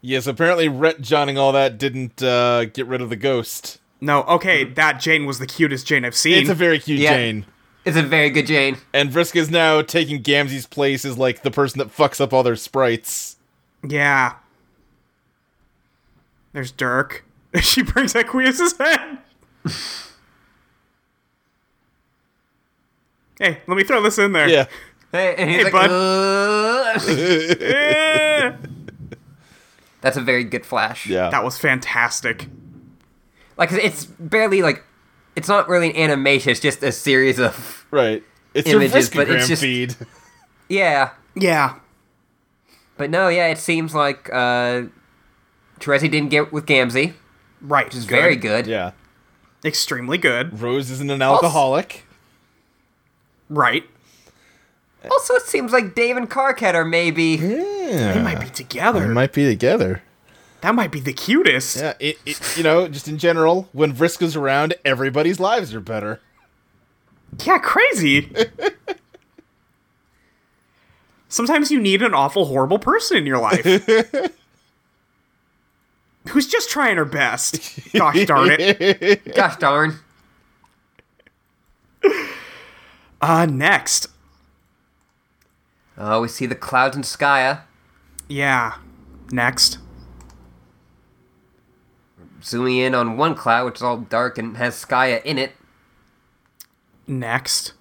yes, 0.00 0.26
apparently 0.26 0.68
Rhett 0.68 1.00
Johnning 1.00 1.36
all 1.38 1.52
that 1.52 1.78
didn't 1.78 2.22
uh, 2.22 2.66
get 2.66 2.86
rid 2.86 3.00
of 3.00 3.08
the 3.10 3.16
ghost. 3.16 3.78
No, 4.00 4.22
okay, 4.24 4.64
that 4.64 5.00
Jane 5.00 5.26
was 5.26 5.38
the 5.40 5.46
cutest 5.46 5.86
Jane 5.86 6.04
I've 6.04 6.14
seen. 6.14 6.38
It's 6.38 6.48
a 6.50 6.54
very 6.54 6.78
cute 6.78 7.00
Yeah. 7.00 7.14
Jane. 7.16 7.46
It's 7.84 7.96
a 7.96 8.02
very 8.02 8.28
good 8.30 8.46
Jane. 8.46 8.76
And 8.92 9.10
Vriska's 9.10 9.50
now 9.50 9.80
taking 9.82 10.22
Gamzee's 10.22 10.66
place 10.66 11.04
as 11.04 11.16
like 11.18 11.42
the 11.42 11.50
person 11.50 11.78
that 11.78 11.88
fucks 11.88 12.20
up 12.20 12.32
all 12.32 12.42
their 12.42 12.56
sprites. 12.56 13.36
yeah. 13.86 14.34
There's 16.52 16.70
Dirk. 16.72 17.24
she 17.60 17.82
brings 17.82 18.14
Equius' 18.14 18.76
head. 18.78 19.18
Hey, 23.38 23.60
let 23.66 23.76
me 23.76 23.84
throw 23.84 24.02
this 24.02 24.18
in 24.18 24.32
there. 24.32 24.48
Yeah. 24.48 24.66
Hey, 25.12 25.34
and 25.36 25.48
he's 25.50 25.58
Hey, 25.58 25.64
like, 25.64 25.72
bud. 25.72 25.88
That's 30.00 30.16
a 30.16 30.20
very 30.20 30.44
good 30.44 30.64
flash. 30.64 31.06
Yeah. 31.06 31.28
that 31.30 31.42
was 31.42 31.58
fantastic. 31.58 32.46
Like 33.56 33.72
it's 33.72 34.04
barely 34.04 34.62
like 34.62 34.84
it's 35.34 35.48
not 35.48 35.68
really 35.68 35.90
an 35.90 35.96
animation. 35.96 36.50
It's 36.50 36.60
just 36.60 36.82
a 36.82 36.92
series 36.92 37.38
of 37.40 37.84
right. 37.90 38.22
It's 38.54 38.68
Images, 38.68 39.12
your 39.14 39.24
but 39.24 39.34
it's 39.34 39.44
Vriskagram 39.44 39.48
just- 39.48 39.62
feed. 39.62 39.96
yeah. 40.68 41.10
Yeah. 41.34 41.74
But 42.96 43.10
no, 43.10 43.28
yeah, 43.28 43.48
it 43.48 43.58
seems 43.58 43.94
like 43.94 44.28
uh 44.32 44.82
Terezi 45.80 46.10
didn't 46.10 46.28
get 46.30 46.52
with 46.52 46.66
Gamzee, 46.66 47.14
Right. 47.60 47.86
which 47.86 47.94
is 47.96 48.04
very 48.04 48.36
good. 48.36 48.66
Yeah. 48.66 48.92
Extremely 49.64 50.18
good. 50.18 50.60
Rose 50.60 50.90
isn't 50.90 51.10
an 51.10 51.22
alcoholic. 51.22 52.04
Right. 53.48 53.84
Also, 55.10 55.34
it 55.34 55.42
seems 55.42 55.72
like 55.72 55.94
Dave 55.94 56.16
and 56.16 56.28
Karkat 56.28 56.74
are 56.74 56.84
maybe. 56.84 57.36
Yeah. 57.36 58.12
They 58.14 58.22
might 58.22 58.40
be 58.40 58.48
together. 58.50 59.00
They 59.06 59.14
might 59.14 59.32
be 59.32 59.44
together. 59.46 60.02
that 60.60 60.74
might 60.74 60.90
be 60.90 61.00
the 61.00 61.12
cutest. 61.12 61.76
Yeah, 61.76 61.94
it, 62.00 62.18
it, 62.26 62.56
you 62.56 62.62
know, 62.62 62.88
just 62.88 63.08
in 63.08 63.18
general, 63.18 63.68
when 63.72 63.94
Vriska's 63.94 64.36
around, 64.36 64.74
everybody's 64.84 65.40
lives 65.40 65.74
are 65.74 65.80
better. 65.80 66.20
Yeah, 67.44 67.58
crazy. 67.58 68.30
Sometimes 71.28 71.70
you 71.70 71.80
need 71.80 72.02
an 72.02 72.14
awful, 72.14 72.46
horrible 72.46 72.78
person 72.78 73.18
in 73.18 73.26
your 73.26 73.38
life. 73.38 73.64
Who's 76.30 76.48
just 76.48 76.70
trying 76.70 76.96
her 76.96 77.04
best. 77.04 77.92
Gosh 77.92 78.24
darn 78.26 78.50
it. 78.58 79.34
Gosh 79.34 79.56
darn. 79.56 79.98
Uh, 83.20 83.46
next. 83.46 84.06
Oh, 85.98 86.20
we 86.22 86.28
see 86.28 86.46
the 86.46 86.54
clouds 86.54 86.94
and 86.96 87.04
Skaia 87.04 87.62
Yeah. 88.28 88.74
Next. 89.32 89.78
zooming 92.42 92.76
in 92.78 92.94
on 92.94 93.16
one 93.16 93.34
cloud, 93.34 93.66
which 93.66 93.76
is 93.76 93.82
all 93.82 93.96
dark 93.98 94.38
and 94.38 94.56
has 94.56 94.74
Skaia 94.82 95.22
in 95.24 95.38
it. 95.38 95.52
Next. 97.06 97.72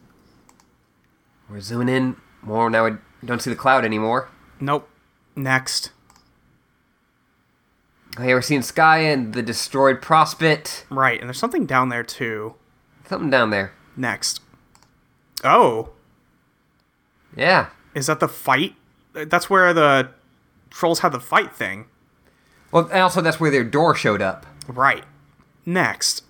We're 1.49 1.61
zooming 1.61 1.89
in 1.89 2.15
more 2.41 2.69
now. 2.69 2.85
We 2.85 2.97
don't 3.23 3.41
see 3.41 3.49
the 3.51 3.55
cloud 3.55 3.85
anymore. 3.85 4.29
Nope. 4.59 4.89
Next. 5.35 5.91
Okay, 8.19 8.33
we're 8.33 8.41
seeing 8.41 8.61
Skaia 8.61 9.13
and 9.13 9.33
the 9.33 9.43
destroyed 9.43 10.01
Prospit. 10.01 10.85
Right, 10.89 11.19
and 11.19 11.29
there's 11.29 11.37
something 11.37 11.67
down 11.67 11.89
there 11.89 12.03
too. 12.03 12.55
Something 13.07 13.29
down 13.29 13.51
there. 13.51 13.73
Next. 13.95 14.41
Oh, 15.43 15.89
Yeah. 17.35 17.67
Is 17.97 18.05
that 18.07 18.19
the 18.19 18.27
fight? 18.27 18.75
That's 19.13 19.49
where 19.49 19.73
the 19.73 20.09
trolls 20.69 20.99
had 20.99 21.11
the 21.11 21.19
fight 21.19 21.55
thing. 21.55 21.85
Well, 22.71 22.85
and 22.91 23.01
also 23.01 23.21
that's 23.21 23.39
where 23.39 23.49
their 23.49 23.63
door 23.63 23.95
showed 23.95 24.21
up. 24.21 24.45
Right. 24.67 25.03
Next. 25.65 26.23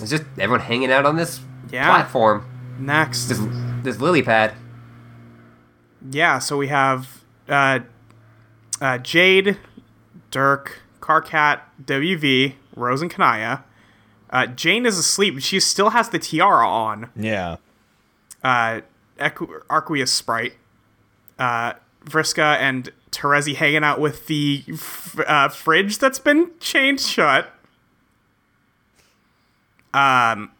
It's 0.00 0.10
just 0.10 0.24
everyone 0.38 0.60
hanging 0.60 0.92
out 0.92 1.06
on 1.06 1.16
this 1.16 1.40
Yeah. 1.70 1.86
platform. 1.86 2.44
Next. 2.78 3.26
This 3.28 3.40
this 3.82 3.98
lily 3.98 4.22
pad. 4.22 4.52
Yeah, 6.10 6.38
so 6.38 6.56
we 6.58 6.68
have 6.68 7.22
uh, 7.48 7.80
uh, 8.80 8.98
Jade, 8.98 9.56
Dirk, 10.30 10.80
Karkat, 11.00 11.60
WV, 11.82 12.54
Rose, 12.76 13.00
and 13.02 13.10
Kanaya. 13.10 13.64
Uh, 14.30 14.46
Jane 14.46 14.86
is 14.86 14.98
asleep, 14.98 15.40
she 15.40 15.58
still 15.60 15.90
has 15.90 16.10
the 16.10 16.18
tiara 16.18 16.68
on. 16.68 17.10
Yeah. 17.16 17.56
Uh, 18.44 18.80
Equ- 19.18 19.62
Arquiusprite, 19.68 20.52
uh, 21.40 21.72
Vriska, 22.04 22.56
and 22.58 22.90
Terezi 23.10 23.56
hanging 23.56 23.82
out 23.82 23.98
with 23.98 24.26
the 24.28 24.62
f- 24.72 25.18
uh, 25.26 25.48
fridge 25.48 25.98
that's 25.98 26.20
been 26.20 26.50
chained 26.60 27.00
shut. 27.00 27.52
Um, 29.92 30.52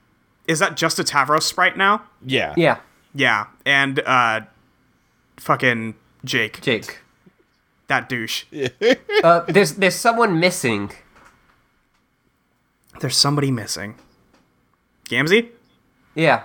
is 0.48 0.58
that 0.58 0.76
just 0.76 0.98
a 0.98 1.04
Tavros 1.04 1.42
Sprite 1.42 1.76
now? 1.76 2.02
Yeah. 2.26 2.54
Yeah, 2.56 2.78
Yeah, 3.14 3.46
and 3.64 4.00
uh, 4.00 4.40
fucking 5.36 5.94
Jake, 6.24 6.60
Jake. 6.60 6.98
that 7.88 8.08
douche. 8.08 8.44
Uh, 9.22 9.40
there's 9.48 9.72
there's 9.74 9.94
someone 9.94 10.40
missing. 10.40 10.90
There's 13.00 13.16
somebody 13.18 13.50
missing. 13.50 13.96
Gamzee? 15.10 15.50
Yeah. 16.14 16.44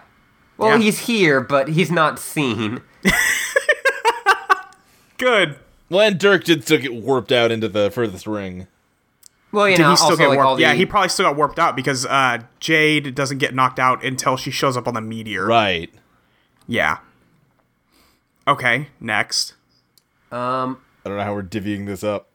Well, 0.58 0.72
Yeah. 0.78 0.84
he's 0.84 1.00
here, 1.08 1.40
but 1.40 1.70
he's 1.70 1.90
not 1.90 2.20
seen. 2.20 2.82
Good. 5.18 5.58
Well, 5.90 6.02
and 6.02 6.20
Dirk 6.20 6.44
did 6.44 6.64
still 6.64 6.80
get 6.80 6.94
warped 6.94 7.32
out 7.32 7.52
into 7.52 7.68
the 7.70 7.92
furthest 7.92 8.26
ring. 8.28 8.68
Well, 9.52 9.70
you 9.70 9.78
Did 9.78 9.84
know, 9.84 9.92
he 9.92 9.96
still 9.96 10.08
also 10.12 10.18
get 10.18 10.28
like 10.30 10.36
warped? 10.38 10.48
all 10.50 10.56
the 10.58 10.62
Yeah, 10.64 10.74
he 10.74 10.86
probably 10.86 11.08
still 11.10 11.26
got 11.28 11.38
warped 11.38 11.60
out 11.60 11.76
because 11.78 12.06
uh, 12.06 12.40
Jade 12.60 13.16
doesn't 13.16 13.38
get 13.38 13.56
knocked 13.56 13.80
out 13.80 14.04
until 14.04 14.36
she 14.36 14.52
shows 14.52 14.76
up 14.76 14.88
on 14.88 14.94
the 14.96 15.02
meteor. 15.02 15.46
Right. 15.46 15.90
Yeah. 16.68 16.98
Okay, 18.48 18.88
next. 19.00 19.54
um 20.32 20.80
I 21.06 21.10
don't 21.10 21.18
know 21.20 21.24
how 21.24 21.34
we're 21.34 21.44
divvying 21.44 21.86
this 21.86 22.04
up. 22.04 22.28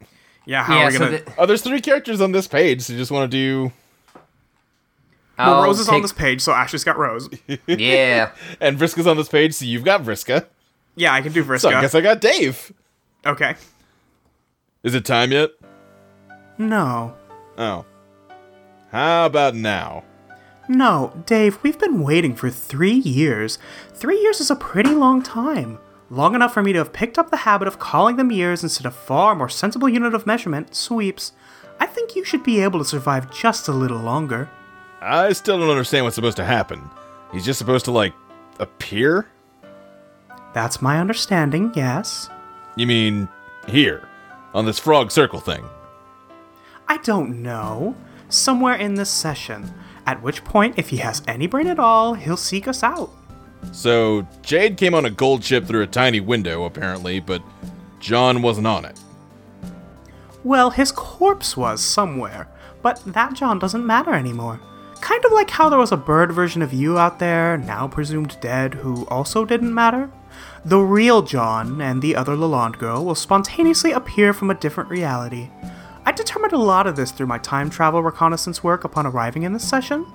Yeah, 0.47 0.62
how 0.62 0.76
yeah. 0.78 0.83
are 0.83 0.87
we 0.87 0.93
So 0.93 0.99
gonna? 1.01 1.18
the, 1.18 1.33
Oh, 1.39 1.47
there's 1.47 1.62
three 1.62 1.81
characters 1.81 2.20
on 2.20 2.33
this 2.33 2.47
page, 2.47 2.83
so 2.83 2.93
you 2.95 2.99
just 2.99 3.11
want 3.11 3.31
to 3.31 3.37
do. 3.37 3.72
well, 5.39 5.55
I'll 5.55 5.62
Rose 5.64 5.81
is 5.81 5.89
on 5.89 6.01
this 6.03 6.12
page, 6.12 6.41
so 6.41 6.53
Ashley's 6.53 6.85
got 6.85 6.97
Rose. 6.97 7.28
Yeah. 7.66 8.31
And 8.61 8.78
Vriska's 8.78 9.07
on 9.07 9.16
this 9.16 9.28
page, 9.28 9.55
so 9.55 9.64
you've 9.64 9.85
got 9.85 10.03
Vriska. 10.03 10.47
Yeah, 10.97 11.12
I 11.12 11.22
can 11.22 11.32
do 11.32 11.45
So 11.59 11.68
I 11.70 11.80
guess 11.80 11.95
I 11.95 12.01
got 12.01 12.20
Dave. 12.20 12.72
okay. 13.24 13.55
Is 14.82 14.95
it 14.95 15.05
time 15.05 15.32
yet? 15.32 15.51
No. 16.57 17.14
Oh. 17.59 17.84
How 18.91 19.26
about 19.26 19.55
now? 19.55 20.05
No, 20.68 21.12
Dave, 21.26 21.59
we've 21.62 21.78
been 21.78 22.01
waiting 22.03 22.34
for 22.34 22.49
three 22.49 22.95
years. 22.95 23.59
Three 23.93 24.20
years 24.20 24.41
is 24.41 24.51
a 24.51 24.57
pretty 24.57 24.91
long 24.95 25.22
time. 25.22 25.78
Long 26.11 26.34
enough 26.34 26.55
for 26.55 26.62
me 26.62 26.72
to 26.72 26.78
have 26.78 26.93
picked 26.93 27.18
up 27.18 27.30
the 27.30 27.38
habit 27.38 27.68
of 27.68 27.78
calling 27.78 28.16
them 28.16 28.30
years 28.32 28.62
instead 28.62 28.86
of 28.86 28.95
far 28.95 29.34
more 29.34 29.49
sensible 29.49 29.88
unit 29.88 30.14
of 30.14 30.26
measurement, 30.26 30.74
sweeps. 30.74 31.32
I 31.78 31.86
think 31.86 32.14
you 32.14 32.24
should 32.24 32.43
be 32.43 32.61
able 32.62 32.78
to 32.78 32.84
survive 32.84 33.32
just 33.32 33.68
a 33.68 33.72
little 33.72 33.99
longer. 33.99 34.51
I 35.01 35.32
still 35.32 35.59
don't 35.59 35.70
understand 35.70 36.05
what's 36.05 36.14
supposed 36.14 36.36
to 36.36 36.45
happen. 36.45 36.88
He's 37.32 37.45
just 37.45 37.59
supposed 37.59 37.84
to, 37.86 37.91
like, 37.91 38.12
appear? 38.59 39.26
That's 40.53 40.82
my 40.82 40.98
understanding, 40.98 41.72
yes. 41.74 42.28
You 42.76 42.86
mean 42.86 43.28
here, 43.68 44.09
on 44.55 44.66
this 44.66 44.78
frog 44.78 45.11
circle 45.11 45.40
thing? 45.40 45.64
I 46.88 46.96
don't 46.98 47.42
know. 47.42 47.94
Somewhere 48.28 48.74
in 48.74 48.94
this 48.94 49.11
session. 49.11 49.72
At 50.07 50.22
which 50.22 50.44
point, 50.44 50.78
if 50.78 50.88
he 50.88 50.96
has 50.98 51.22
any 51.28 51.46
brain 51.46 51.66
at 51.66 51.78
all, 51.78 52.14
he'll 52.14 52.36
seek 52.36 52.66
us 52.66 52.82
out. 52.82 53.11
So, 53.72 54.26
Jade 54.42 54.76
came 54.76 54.94
on 54.94 55.05
a 55.05 55.11
gold 55.11 55.44
ship 55.44 55.66
through 55.66 55.82
a 55.82 55.86
tiny 55.86 56.20
window, 56.20 56.64
apparently, 56.64 57.20
but 57.20 57.42
John 58.01 58.42
wasn't 58.42 58.66
on 58.66 58.84
it. 58.84 58.98
Well, 60.42 60.70
his 60.70 60.90
corpse 60.90 61.57
was 61.57 61.82
somewhere, 61.82 62.48
but 62.82 63.03
that 63.05 63.34
John 63.34 63.59
doesn't 63.59 63.86
matter 63.86 64.14
anymore. 64.14 64.61
Kind 65.01 65.24
of 65.24 65.32
like 65.32 65.51
how 65.51 65.68
there 65.68 65.78
was 65.78 65.92
a 65.92 65.96
bird 65.96 66.32
version 66.32 66.62
of 66.62 66.72
you 66.72 66.98
out 66.98 67.18
there, 67.18 67.59
now 67.59 67.86
presumed 67.86 68.38
dead, 68.40 68.74
who 68.74 69.07
also 69.07 69.44
didn't 69.44 69.74
matter. 69.74 70.11
The 70.64 70.78
real 70.78 71.22
John 71.22 71.80
and 71.80 72.02
the 72.02 72.14
other 72.14 72.36
Lalonde 72.36 72.78
girl 72.78 73.02
will 73.04 73.14
spontaneously 73.14 73.92
appear 73.92 74.34
from 74.34 74.50
a 74.50 74.54
different 74.54 74.90
reality. 74.90 75.48
I 76.04 76.12
determined 76.12 76.52
a 76.52 76.58
lot 76.58 76.86
of 76.86 76.96
this 76.96 77.12
through 77.12 77.28
my 77.28 77.38
time 77.38 77.70
travel 77.70 78.02
reconnaissance 78.02 78.62
work 78.62 78.84
upon 78.84 79.06
arriving 79.06 79.44
in 79.44 79.54
this 79.54 79.66
session. 79.66 80.06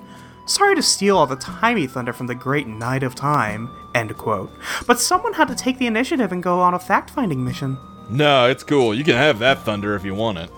Sorry 0.45 0.75
to 0.75 0.83
steal 0.83 1.17
all 1.17 1.25
the 1.25 1.35
timey 1.35 1.87
thunder 1.87 2.13
from 2.13 2.27
the 2.27 2.35
great 2.35 2.67
Knight 2.67 3.01
of 3.01 3.15
Time, 3.15 3.71
end 3.95 4.15
quote, 4.17 4.51
but 4.85 4.99
someone 4.99 5.33
had 5.33 5.47
to 5.47 5.55
take 5.55 5.79
the 5.79 5.87
initiative 5.87 6.31
and 6.31 6.43
go 6.43 6.59
on 6.59 6.75
a 6.75 6.79
fact 6.79 7.09
finding 7.09 7.43
mission. 7.43 7.79
No, 8.11 8.47
it's 8.47 8.63
cool. 8.63 8.93
You 8.93 9.03
can 9.03 9.15
have 9.15 9.39
that 9.39 9.63
thunder 9.63 9.95
if 9.95 10.05
you 10.05 10.13
want 10.13 10.37
it. 10.37 10.51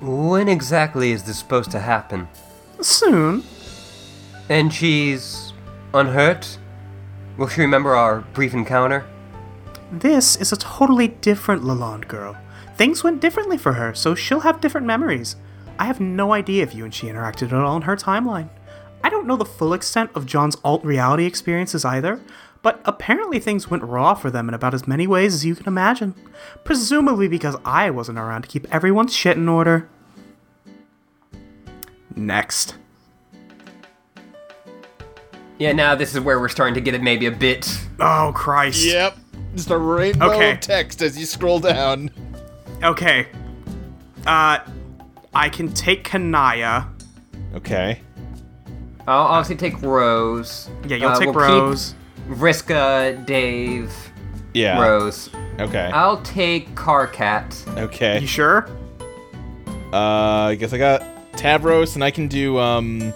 When 0.00 0.48
exactly 0.48 1.12
is 1.12 1.24
this 1.24 1.38
supposed 1.38 1.70
to 1.72 1.80
happen? 1.80 2.28
Soon. 2.80 3.44
And 4.48 4.72
she's 4.72 5.52
unhurt? 5.92 6.58
Will 7.36 7.48
she 7.48 7.62
remember 7.62 7.96
our 7.96 8.20
brief 8.20 8.54
encounter? 8.54 9.04
This 9.90 10.36
is 10.36 10.52
a 10.52 10.56
totally 10.56 11.08
different 11.08 11.62
Lalonde 11.62 12.06
girl. 12.06 12.36
Things 12.76 13.02
went 13.02 13.20
differently 13.20 13.58
for 13.58 13.72
her, 13.72 13.92
so 13.92 14.14
she'll 14.14 14.40
have 14.40 14.60
different 14.60 14.86
memories. 14.86 15.36
I 15.78 15.86
have 15.86 16.00
no 16.00 16.32
idea 16.32 16.62
if 16.62 16.74
you 16.74 16.84
and 16.84 16.94
she 16.94 17.08
interacted 17.08 17.48
at 17.48 17.54
all 17.54 17.76
in 17.76 17.82
her 17.82 17.96
timeline. 17.96 18.50
I 19.02 19.10
don't 19.10 19.26
know 19.26 19.36
the 19.36 19.44
full 19.44 19.74
extent 19.74 20.10
of 20.14 20.26
John's 20.26 20.56
alt 20.64 20.84
reality 20.84 21.26
experiences 21.26 21.84
either, 21.84 22.20
but 22.62 22.80
apparently 22.84 23.40
things 23.40 23.68
went 23.68 23.82
raw 23.82 24.14
for 24.14 24.30
them 24.30 24.48
in 24.48 24.54
about 24.54 24.72
as 24.72 24.86
many 24.86 25.06
ways 25.06 25.34
as 25.34 25.44
you 25.44 25.56
can 25.56 25.66
imagine. 25.66 26.14
Presumably 26.62 27.26
because 27.26 27.56
I 27.64 27.90
wasn't 27.90 28.18
around 28.18 28.42
to 28.42 28.48
keep 28.48 28.72
everyone's 28.72 29.14
shit 29.14 29.36
in 29.36 29.48
order. 29.48 29.88
Next. 32.14 32.76
Yeah, 35.58 35.72
now 35.72 35.94
this 35.94 36.14
is 36.14 36.20
where 36.20 36.40
we're 36.40 36.48
starting 36.48 36.74
to 36.74 36.80
get 36.80 36.94
it 36.94 37.02
maybe 37.02 37.26
a 37.26 37.30
bit. 37.30 37.68
Oh 38.00 38.32
Christ. 38.34 38.84
Yep. 38.84 39.16
Just 39.54 39.70
a 39.70 39.78
rainbow 39.78 40.32
Okay. 40.32 40.52
of 40.52 40.60
text 40.60 41.00
as 41.02 41.16
you 41.16 41.26
scroll 41.26 41.60
down. 41.60 42.10
Okay. 42.82 43.26
Uh, 44.26 44.58
I 45.32 45.48
can 45.48 45.72
take 45.72 46.02
Kanaya. 46.04 46.88
Okay. 47.54 48.00
I'll 49.06 49.18
obviously 49.26 49.56
take 49.56 49.80
Rose. 49.82 50.68
Yeah, 50.88 50.96
you'll 50.96 51.10
Uh, 51.10 51.18
take 51.18 51.26
we'll 51.34 51.34
keep 51.46 51.52
Rose. 51.52 51.94
Vriska, 52.30 53.24
Dave, 53.26 53.92
Yeah. 54.54 54.80
Rose. 54.82 55.30
Okay. 55.60 55.90
I'll 55.92 56.20
take 56.22 56.74
Karkat. 56.74 57.78
okay. 57.78 58.18
You 58.20 58.26
sure? 58.26 58.68
Uh, 59.92 60.48
I 60.48 60.56
guess 60.58 60.72
I 60.72 60.78
got 60.78 61.02
Tavros, 61.34 61.94
and 61.94 62.02
I 62.02 62.10
can 62.10 62.26
do 62.26 62.58
um, 62.58 63.12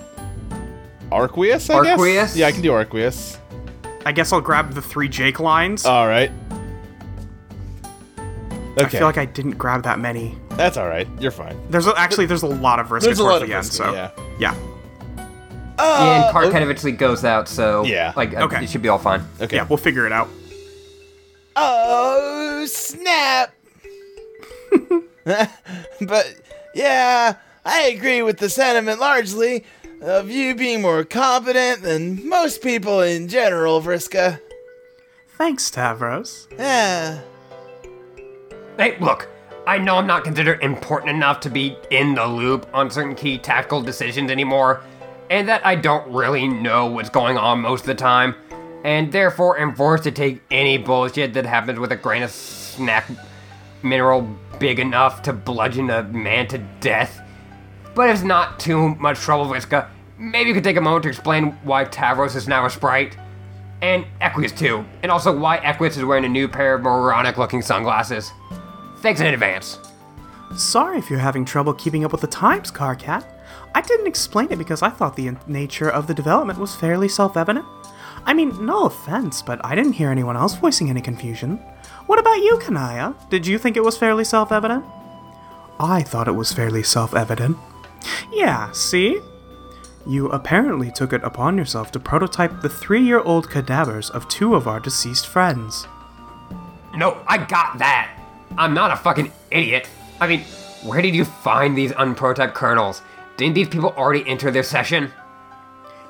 Arquius. 1.10 1.70
I 1.70 1.78
Arquius? 1.96 2.12
guess. 2.14 2.36
Yeah, 2.36 2.46
I 2.46 2.52
can 2.52 2.62
do 2.62 2.70
Arquius. 2.70 3.38
I 4.04 4.12
guess 4.12 4.32
I'll 4.32 4.40
grab 4.40 4.72
the 4.72 4.82
three 4.82 5.08
Jake 5.08 5.40
lines. 5.40 5.84
All 5.84 6.06
right. 6.06 6.30
Okay. 8.72 8.84
I 8.84 8.88
feel 8.88 9.06
like 9.06 9.18
I 9.18 9.24
didn't 9.24 9.58
grab 9.58 9.82
that 9.84 9.98
many. 9.98 10.36
That's 10.50 10.76
all 10.76 10.86
right. 10.88 11.08
You're 11.20 11.32
fine. 11.32 11.58
There's 11.70 11.86
a, 11.86 11.98
actually 11.98 12.26
there's 12.26 12.42
a 12.44 12.46
lot 12.48 12.78
of 12.78 12.90
risk 12.92 13.04
There's 13.04 13.18
a 13.18 13.22
towards 13.22 13.32
lot 13.32 13.42
of 13.42 13.48
the 13.48 13.54
end, 13.54 13.64
risk, 13.64 13.72
so 13.72 13.92
yeah. 13.92 14.10
yeah. 14.38 14.54
yeah, 15.78 16.26
and 16.26 16.34
Karkat 16.36 16.62
eventually 16.62 16.92
goes 16.92 17.24
out, 17.24 17.48
so 17.48 17.84
Yeah. 17.84 18.12
like 18.16 18.34
uh, 18.36 18.42
Okay. 18.44 18.62
it 18.64 18.70
should 18.70 18.82
be 18.82 18.88
all 18.88 18.98
fine. 18.98 19.22
Okay. 19.40 19.56
Yeah, 19.56 19.66
we'll 19.68 19.78
figure 19.78 20.06
it 20.06 20.12
out. 20.12 20.28
Oh 21.56 22.64
snap! 22.68 23.52
but 25.24 26.34
yeah, 26.74 27.34
I 27.64 27.80
agree 27.88 28.22
with 28.22 28.38
the 28.38 28.48
sentiment 28.48 29.00
largely 29.00 29.64
of 30.00 30.30
you 30.30 30.54
being 30.54 30.82
more 30.82 31.04
competent 31.04 31.82
than 31.82 32.28
most 32.28 32.62
people 32.62 33.00
in 33.00 33.28
general, 33.28 33.80
Vriska. 33.80 34.40
Thanks, 35.36 35.70
Tavros. 35.70 36.46
Yeah. 36.56 37.20
Hey, 38.76 38.98
look, 39.00 39.28
I 39.66 39.78
know 39.78 39.96
I'm 39.96 40.06
not 40.06 40.24
considered 40.24 40.62
important 40.62 41.10
enough 41.10 41.40
to 41.40 41.50
be 41.50 41.76
in 41.90 42.14
the 42.14 42.26
loop 42.26 42.68
on 42.72 42.90
certain 42.90 43.14
key 43.14 43.38
tactical 43.38 43.82
decisions 43.82 44.30
anymore, 44.30 44.82
and 45.30 45.48
that 45.48 45.64
I 45.66 45.74
don't 45.74 46.10
really 46.12 46.48
know 46.48 46.86
what's 46.86 47.10
going 47.10 47.36
on 47.36 47.60
most 47.60 47.80
of 47.80 47.86
the 47.86 47.94
time, 47.94 48.34
and 48.84 49.12
therefore 49.12 49.58
am 49.58 49.74
forced 49.74 50.04
to 50.04 50.10
take 50.10 50.40
any 50.50 50.78
bullshit 50.78 51.34
that 51.34 51.44
happens 51.44 51.78
with 51.78 51.92
a 51.92 51.96
grain 51.96 52.22
of 52.22 52.30
snack 52.30 53.10
mineral 53.82 54.22
big 54.58 54.78
enough 54.78 55.22
to 55.22 55.32
bludgeon 55.32 55.90
a 55.90 56.02
man 56.04 56.48
to 56.48 56.58
death. 56.80 57.20
But 57.98 58.10
it's 58.10 58.22
not 58.22 58.60
too 58.60 58.94
much 58.94 59.18
trouble, 59.18 59.46
Vriska. 59.46 59.88
Maybe 60.18 60.50
you 60.50 60.54
could 60.54 60.62
take 60.62 60.76
a 60.76 60.80
moment 60.80 61.02
to 61.02 61.08
explain 61.08 61.46
why 61.64 61.84
Tavros 61.84 62.36
is 62.36 62.46
now 62.46 62.64
a 62.64 62.70
sprite. 62.70 63.16
And 63.82 64.06
Equius 64.20 64.56
too, 64.56 64.84
and 65.02 65.10
also 65.10 65.36
why 65.36 65.58
Equius 65.58 65.96
is 65.96 66.04
wearing 66.04 66.24
a 66.24 66.28
new 66.28 66.46
pair 66.46 66.76
of 66.76 66.82
moronic 66.82 67.38
looking 67.38 67.60
sunglasses. 67.60 68.30
Thanks 68.98 69.20
in 69.20 69.26
advance. 69.26 69.80
Sorry 70.54 70.96
if 70.98 71.10
you're 71.10 71.18
having 71.18 71.44
trouble 71.44 71.74
keeping 71.74 72.04
up 72.04 72.12
with 72.12 72.20
the 72.20 72.28
times, 72.28 72.70
Karkat. 72.70 73.24
I 73.74 73.80
didn't 73.80 74.06
explain 74.06 74.52
it 74.52 74.58
because 74.58 74.80
I 74.80 74.90
thought 74.90 75.16
the 75.16 75.36
nature 75.48 75.90
of 75.90 76.06
the 76.06 76.14
development 76.14 76.60
was 76.60 76.76
fairly 76.76 77.08
self-evident. 77.08 77.66
I 78.24 78.32
mean, 78.32 78.64
no 78.64 78.84
offense, 78.84 79.42
but 79.42 79.60
I 79.64 79.74
didn't 79.74 79.94
hear 79.94 80.10
anyone 80.10 80.36
else 80.36 80.54
voicing 80.54 80.88
any 80.88 81.00
confusion. 81.00 81.56
What 82.06 82.20
about 82.20 82.36
you, 82.36 82.60
Kanaya? 82.62 83.16
Did 83.28 83.44
you 83.44 83.58
think 83.58 83.76
it 83.76 83.82
was 83.82 83.98
fairly 83.98 84.22
self-evident? 84.22 84.84
I 85.80 86.02
thought 86.02 86.28
it 86.28 86.36
was 86.36 86.52
fairly 86.52 86.84
self-evident. 86.84 87.56
Yeah, 88.32 88.70
see? 88.72 89.20
You 90.06 90.28
apparently 90.28 90.90
took 90.90 91.12
it 91.12 91.22
upon 91.22 91.58
yourself 91.58 91.92
to 91.92 92.00
prototype 92.00 92.60
the 92.60 92.68
three-year-old 92.68 93.50
cadavers 93.50 94.10
of 94.10 94.28
two 94.28 94.54
of 94.54 94.66
our 94.66 94.80
deceased 94.80 95.26
friends. 95.26 95.86
No, 96.94 97.22
I 97.26 97.38
got 97.38 97.78
that. 97.78 98.18
I'm 98.56 98.74
not 98.74 98.90
a 98.90 98.96
fucking 98.96 99.30
idiot. 99.50 99.88
I 100.20 100.26
mean, 100.26 100.40
where 100.82 101.02
did 101.02 101.14
you 101.14 101.24
find 101.24 101.76
these 101.76 101.92
unprototyped 101.92 102.54
kernels? 102.54 103.02
Didn't 103.36 103.54
these 103.54 103.68
people 103.68 103.90
already 103.90 104.26
enter 104.28 104.50
their 104.50 104.62
session? 104.62 105.12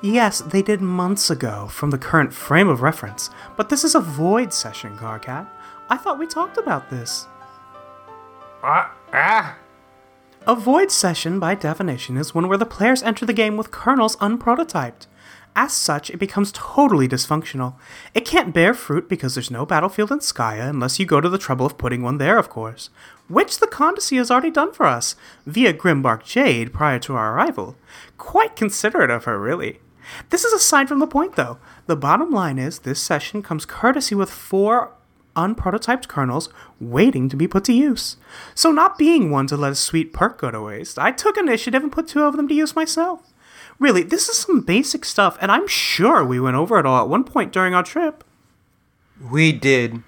Yes, 0.00 0.40
they 0.40 0.62
did 0.62 0.80
months 0.80 1.28
ago 1.28 1.66
from 1.66 1.90
the 1.90 1.98
current 1.98 2.32
frame 2.32 2.68
of 2.68 2.82
reference, 2.82 3.30
but 3.56 3.68
this 3.68 3.82
is 3.82 3.96
a 3.96 4.00
void 4.00 4.52
session, 4.52 4.96
Karkat. 4.96 5.48
I 5.90 5.96
thought 5.96 6.18
we 6.18 6.26
talked 6.26 6.56
about 6.56 6.88
this. 6.88 7.26
Ah, 8.62 8.94
ah. 9.12 9.56
A 10.48 10.54
void 10.54 10.90
session, 10.90 11.38
by 11.38 11.54
definition, 11.54 12.16
is 12.16 12.34
one 12.34 12.48
where 12.48 12.56
the 12.56 12.64
players 12.64 13.02
enter 13.02 13.26
the 13.26 13.34
game 13.34 13.58
with 13.58 13.70
kernels 13.70 14.16
unprototyped. 14.16 15.06
As 15.54 15.74
such, 15.74 16.08
it 16.08 16.16
becomes 16.16 16.52
totally 16.52 17.06
dysfunctional. 17.06 17.74
It 18.14 18.24
can't 18.24 18.54
bear 18.54 18.72
fruit 18.72 19.10
because 19.10 19.34
there's 19.34 19.50
no 19.50 19.66
battlefield 19.66 20.10
in 20.10 20.20
Skaia 20.20 20.70
unless 20.70 20.98
you 20.98 21.04
go 21.04 21.20
to 21.20 21.28
the 21.28 21.36
trouble 21.36 21.66
of 21.66 21.76
putting 21.76 22.00
one 22.00 22.16
there, 22.16 22.38
of 22.38 22.48
course. 22.48 22.88
Which 23.28 23.58
the 23.58 23.66
Condesce 23.66 24.08
has 24.16 24.30
already 24.30 24.50
done 24.50 24.72
for 24.72 24.86
us, 24.86 25.16
via 25.44 25.74
Grimbark 25.74 26.24
Jade 26.24 26.72
prior 26.72 26.98
to 27.00 27.14
our 27.14 27.34
arrival. 27.34 27.76
Quite 28.16 28.56
considerate 28.56 29.10
of 29.10 29.24
her, 29.24 29.38
really. 29.38 29.80
This 30.30 30.44
is 30.44 30.54
aside 30.54 30.88
from 30.88 31.00
the 31.00 31.06
point, 31.06 31.36
though. 31.36 31.58
The 31.84 31.94
bottom 31.94 32.30
line 32.30 32.58
is 32.58 32.78
this 32.78 33.02
session 33.02 33.42
comes 33.42 33.66
courtesy 33.66 34.14
with 34.14 34.30
four 34.30 34.94
unprototyped 35.38 36.08
kernels 36.08 36.48
waiting 36.80 37.28
to 37.28 37.36
be 37.36 37.46
put 37.46 37.64
to 37.64 37.72
use. 37.72 38.16
So, 38.54 38.72
not 38.72 38.98
being 38.98 39.30
one 39.30 39.46
to 39.46 39.56
let 39.56 39.72
a 39.72 39.76
sweet 39.76 40.12
perk 40.12 40.40
go 40.40 40.50
to 40.50 40.60
waste, 40.60 40.98
I 40.98 41.12
took 41.12 41.38
initiative 41.38 41.82
and 41.82 41.92
put 41.92 42.08
two 42.08 42.24
of 42.24 42.36
them 42.36 42.48
to 42.48 42.54
use 42.54 42.74
myself. 42.74 43.32
Really, 43.78 44.02
this 44.02 44.28
is 44.28 44.36
some 44.36 44.60
basic 44.60 45.04
stuff, 45.04 45.38
and 45.40 45.52
I'm 45.52 45.68
sure 45.68 46.24
we 46.24 46.40
went 46.40 46.56
over 46.56 46.78
it 46.78 46.86
all 46.86 47.00
at 47.00 47.08
one 47.08 47.22
point 47.22 47.52
during 47.52 47.74
our 47.74 47.84
trip. 47.84 48.24
We 49.30 49.52
did. 49.52 50.02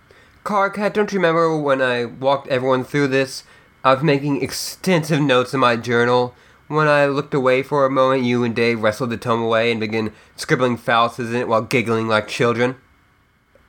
Karkat, 0.45 0.95
don't 0.95 1.13
you 1.13 1.19
remember 1.19 1.57
when 1.57 1.81
I 1.81 2.07
walked 2.07 2.49
everyone 2.49 2.85
through 2.85 3.09
this? 3.09 3.45
I 3.85 3.95
was 3.95 4.03
making 4.03 4.43
extensive 4.43 5.21
notes 5.21 5.55
in 5.55 5.61
my 5.61 5.77
journal. 5.77 6.35
When 6.69 6.87
I 6.87 7.07
looked 7.07 7.35
away 7.35 7.63
for 7.63 7.85
a 7.85 7.91
moment, 7.91 8.25
you 8.25 8.45
and 8.45 8.55
Dave 8.55 8.81
wrestled 8.83 9.11
the 9.11 9.17
tome 9.17 9.43
away 9.43 9.71
and 9.71 9.81
began 9.81 10.13
scribbling 10.37 10.77
fallacies 10.77 11.31
in 11.31 11.37
it 11.37 11.49
while 11.49 11.63
giggling 11.63 12.09
like 12.09 12.29
children. 12.29 12.77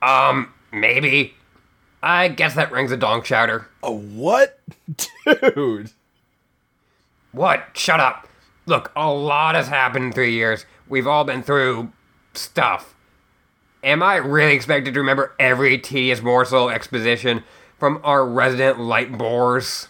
Um, 0.00 0.52
maybe. 0.72 1.34
I 2.02 2.28
guess 2.28 2.54
that 2.54 2.72
rings 2.72 2.90
a 2.90 2.96
dong 2.96 3.22
shouter. 3.22 3.68
A 3.82 3.92
what? 3.92 4.58
Dude. 5.54 5.90
What? 7.30 7.68
Shut 7.74 8.00
up. 8.00 8.28
Look, 8.66 8.92
a 8.96 9.10
lot 9.10 9.54
has 9.54 9.68
happened 9.68 10.06
in 10.06 10.12
three 10.12 10.32
years. 10.32 10.66
We've 10.88 11.06
all 11.06 11.24
been 11.24 11.42
through 11.42 11.92
stuff. 12.34 12.94
Am 13.84 14.02
I 14.02 14.16
really 14.16 14.54
expected 14.54 14.94
to 14.94 15.00
remember 15.00 15.34
every 15.38 15.78
tedious 15.78 16.22
morsel 16.22 16.70
exposition 16.70 17.42
from 17.78 18.00
our 18.04 18.26
resident 18.26 18.78
light 18.78 19.16
bores? 19.16 19.88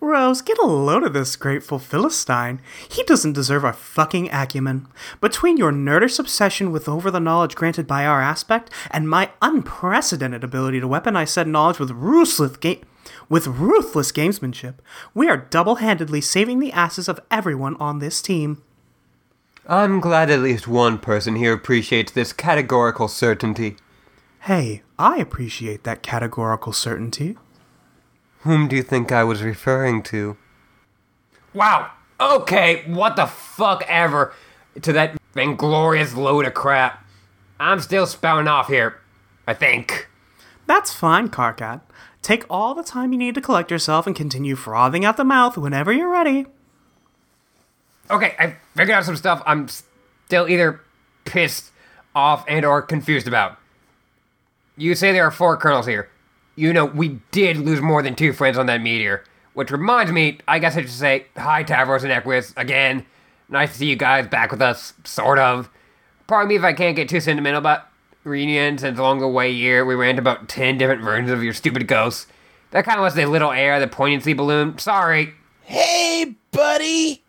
Rose, 0.00 0.42
get 0.42 0.58
a 0.58 0.66
load 0.66 1.04
of 1.04 1.14
this 1.14 1.36
grateful 1.36 1.78
Philistine. 1.78 2.60
He 2.88 3.02
doesn't 3.04 3.32
deserve 3.32 3.64
our 3.64 3.72
fucking 3.72 4.28
acumen. 4.30 4.86
Between 5.20 5.56
your 5.56 5.72
nerdish 5.72 6.18
obsession 6.18 6.70
with 6.70 6.88
over 6.88 7.10
the 7.10 7.18
knowledge 7.18 7.54
granted 7.54 7.86
by 7.86 8.04
our 8.04 8.20
aspect 8.20 8.70
and 8.90 9.08
my 9.08 9.30
unprecedented 9.40 10.44
ability 10.44 10.80
to 10.80 10.88
weaponize 10.88 11.28
said 11.28 11.48
knowledge 11.48 11.78
with 11.78 11.90
ruthless 11.90 12.56
ga- 12.58 12.82
with 13.28 13.46
ruthless 13.46 14.12
gamesmanship, 14.12 14.74
we 15.14 15.28
are 15.28 15.36
double-handedly 15.36 16.20
saving 16.20 16.58
the 16.58 16.72
asses 16.72 17.08
of 17.08 17.20
everyone 17.30 17.76
on 17.76 17.98
this 17.98 18.20
team. 18.20 18.62
I'm 19.66 19.98
glad 20.00 20.30
at 20.30 20.40
least 20.40 20.68
one 20.68 20.98
person 20.98 21.36
here 21.36 21.52
appreciates 21.52 22.12
this 22.12 22.32
categorical 22.32 23.08
certainty. 23.08 23.76
Hey, 24.40 24.82
I 24.98 25.16
appreciate 25.16 25.82
that 25.84 26.02
categorical 26.02 26.72
certainty. 26.72 27.36
Whom 28.46 28.68
do 28.68 28.76
you 28.76 28.82
think 28.84 29.10
I 29.10 29.24
was 29.24 29.42
referring 29.42 30.04
to? 30.04 30.36
Wow. 31.52 31.90
Okay, 32.20 32.84
what 32.86 33.16
the 33.16 33.26
fuck 33.26 33.84
ever 33.88 34.32
to 34.82 34.92
that 34.92 35.16
inglorious 35.34 36.14
load 36.14 36.46
of 36.46 36.54
crap. 36.54 37.04
I'm 37.58 37.80
still 37.80 38.06
spouting 38.06 38.46
off 38.46 38.68
here. 38.68 39.00
I 39.48 39.54
think. 39.54 40.08
That's 40.66 40.92
fine, 40.92 41.28
Karkat. 41.28 41.80
Take 42.22 42.44
all 42.48 42.72
the 42.72 42.84
time 42.84 43.12
you 43.12 43.18
need 43.18 43.34
to 43.34 43.40
collect 43.40 43.68
yourself 43.68 44.06
and 44.06 44.14
continue 44.14 44.54
frothing 44.54 45.04
out 45.04 45.16
the 45.16 45.24
mouth 45.24 45.58
whenever 45.58 45.92
you're 45.92 46.08
ready. 46.08 46.46
Okay, 48.12 48.36
I 48.38 48.58
figured 48.76 48.96
out 48.96 49.04
some 49.04 49.16
stuff 49.16 49.42
I'm 49.44 49.66
still 49.66 50.48
either 50.48 50.80
pissed 51.24 51.72
off 52.14 52.44
and 52.46 52.64
or 52.64 52.80
confused 52.80 53.26
about. 53.26 53.58
You 54.76 54.94
say 54.94 55.10
there 55.10 55.24
are 55.24 55.32
four 55.32 55.56
kernels 55.56 55.86
here. 55.86 56.10
You 56.56 56.72
know, 56.72 56.86
we 56.86 57.20
did 57.30 57.58
lose 57.58 57.80
more 57.80 58.02
than 58.02 58.14
two 58.14 58.32
friends 58.32 58.58
on 58.58 58.66
that 58.66 58.82
meteor. 58.82 59.24
Which 59.52 59.70
reminds 59.70 60.12
me, 60.12 60.38
I 60.46 60.58
guess 60.58 60.76
I 60.76 60.82
should 60.82 60.90
say 60.90 61.26
hi 61.36 61.64
Tavros 61.64 62.02
and 62.02 62.12
Equius 62.12 62.52
again. 62.56 63.06
Nice 63.48 63.72
to 63.72 63.78
see 63.78 63.86
you 63.86 63.96
guys 63.96 64.26
back 64.26 64.50
with 64.50 64.60
us, 64.60 64.92
sort 65.04 65.38
of. 65.38 65.70
Pardon 66.26 66.48
me 66.48 66.56
if 66.56 66.64
I 66.64 66.72
can't 66.72 66.96
get 66.96 67.08
too 67.08 67.20
sentimental 67.20 67.58
about 67.58 67.86
reunion, 68.24 68.76
since 68.76 68.98
along 68.98 69.20
the 69.20 69.28
way 69.28 69.54
here 69.54 69.84
we 69.84 69.94
ran 69.94 70.10
into 70.10 70.22
about 70.22 70.48
10 70.48 70.76
different 70.78 71.02
versions 71.02 71.30
of 71.30 71.44
your 71.44 71.54
stupid 71.54 71.86
ghosts. 71.86 72.26
That 72.72 72.84
kind 72.84 72.98
of 72.98 73.04
was 73.04 73.14
the 73.14 73.26
little 73.26 73.52
air, 73.52 73.78
the 73.78 73.86
poignancy 73.86 74.32
balloon. 74.32 74.78
Sorry. 74.78 75.34
Hey, 75.62 76.34
buddy. 76.50 77.22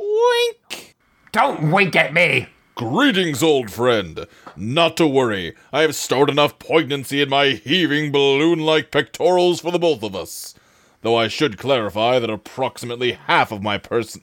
Wink. 0.00 0.96
Don't 1.30 1.70
wink 1.70 1.94
at 1.94 2.14
me. 2.14 2.48
Greetings, 2.74 3.42
old 3.42 3.70
friend. 3.70 4.26
Not 4.60 4.96
to 4.96 5.06
worry, 5.06 5.54
I 5.72 5.82
have 5.82 5.94
stored 5.94 6.28
enough 6.28 6.58
poignancy 6.58 7.22
in 7.22 7.28
my 7.28 7.50
heaving 7.50 8.10
balloon 8.10 8.58
like 8.58 8.90
pectorals 8.90 9.60
for 9.60 9.70
the 9.70 9.78
both 9.78 10.02
of 10.02 10.16
us. 10.16 10.56
Though 11.02 11.14
I 11.14 11.28
should 11.28 11.58
clarify 11.58 12.18
that 12.18 12.28
approximately 12.28 13.12
half 13.12 13.52
of 13.52 13.62
my 13.62 13.78
person. 13.78 14.22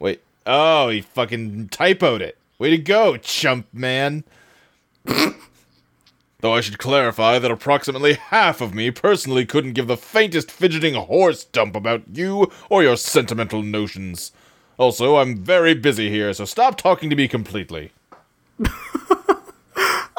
Wait. 0.00 0.22
Oh, 0.44 0.88
he 0.88 1.02
fucking 1.02 1.68
typoed 1.68 2.20
it. 2.20 2.36
Way 2.58 2.70
to 2.70 2.78
go, 2.78 3.16
chump 3.16 3.66
man. 3.72 4.24
Though 5.04 6.54
I 6.54 6.60
should 6.62 6.78
clarify 6.78 7.38
that 7.38 7.50
approximately 7.50 8.14
half 8.14 8.60
of 8.60 8.74
me 8.74 8.90
personally 8.90 9.46
couldn't 9.46 9.74
give 9.74 9.86
the 9.86 9.96
faintest 9.96 10.50
fidgeting 10.50 10.94
horse 10.94 11.44
dump 11.44 11.76
about 11.76 12.02
you 12.12 12.50
or 12.68 12.82
your 12.82 12.96
sentimental 12.96 13.62
notions. 13.62 14.32
Also, 14.78 15.16
I'm 15.16 15.36
very 15.36 15.74
busy 15.74 16.10
here, 16.10 16.32
so 16.32 16.44
stop 16.44 16.76
talking 16.76 17.08
to 17.10 17.16
me 17.16 17.28
completely. 17.28 17.92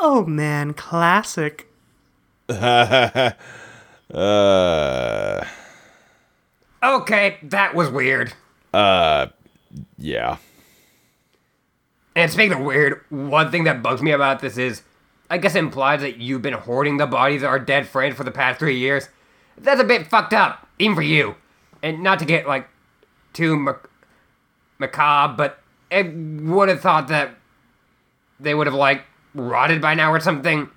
Oh 0.03 0.25
man, 0.25 0.73
classic. 0.73 1.67
uh, 2.49 3.31
Okay, 6.83 7.37
that 7.43 7.75
was 7.75 7.89
weird. 7.89 8.33
Uh, 8.73 9.27
yeah. 9.99 10.37
And 12.15 12.31
speaking 12.31 12.53
of 12.53 12.59
weird, 12.65 13.01
one 13.09 13.51
thing 13.51 13.65
that 13.65 13.83
bugs 13.83 14.01
me 14.01 14.11
about 14.11 14.39
this 14.39 14.57
is, 14.57 14.81
I 15.29 15.37
guess 15.37 15.53
it 15.53 15.59
implies 15.59 16.01
that 16.01 16.17
you've 16.17 16.41
been 16.41 16.55
hoarding 16.55 16.97
the 16.97 17.05
bodies 17.05 17.43
of 17.43 17.49
our 17.49 17.59
dead 17.59 17.87
friends 17.87 18.15
for 18.15 18.23
the 18.23 18.31
past 18.31 18.57
three 18.57 18.79
years. 18.79 19.07
That's 19.59 19.79
a 19.79 19.83
bit 19.83 20.07
fucked 20.07 20.33
up, 20.33 20.67
even 20.79 20.95
for 20.95 21.03
you. 21.03 21.35
And 21.83 22.01
not 22.01 22.17
to 22.19 22.25
get 22.25 22.47
like 22.47 22.67
too 23.33 23.55
mac- 23.55 23.87
macabre, 24.79 25.35
but 25.37 25.59
I 25.91 26.01
would 26.01 26.69
have 26.69 26.81
thought 26.81 27.07
that 27.09 27.35
they 28.39 28.55
would 28.55 28.65
have 28.65 28.73
like 28.73 29.03
rotted 29.33 29.81
by 29.81 29.93
now 29.93 30.11
or 30.11 30.19
something. 30.19 30.69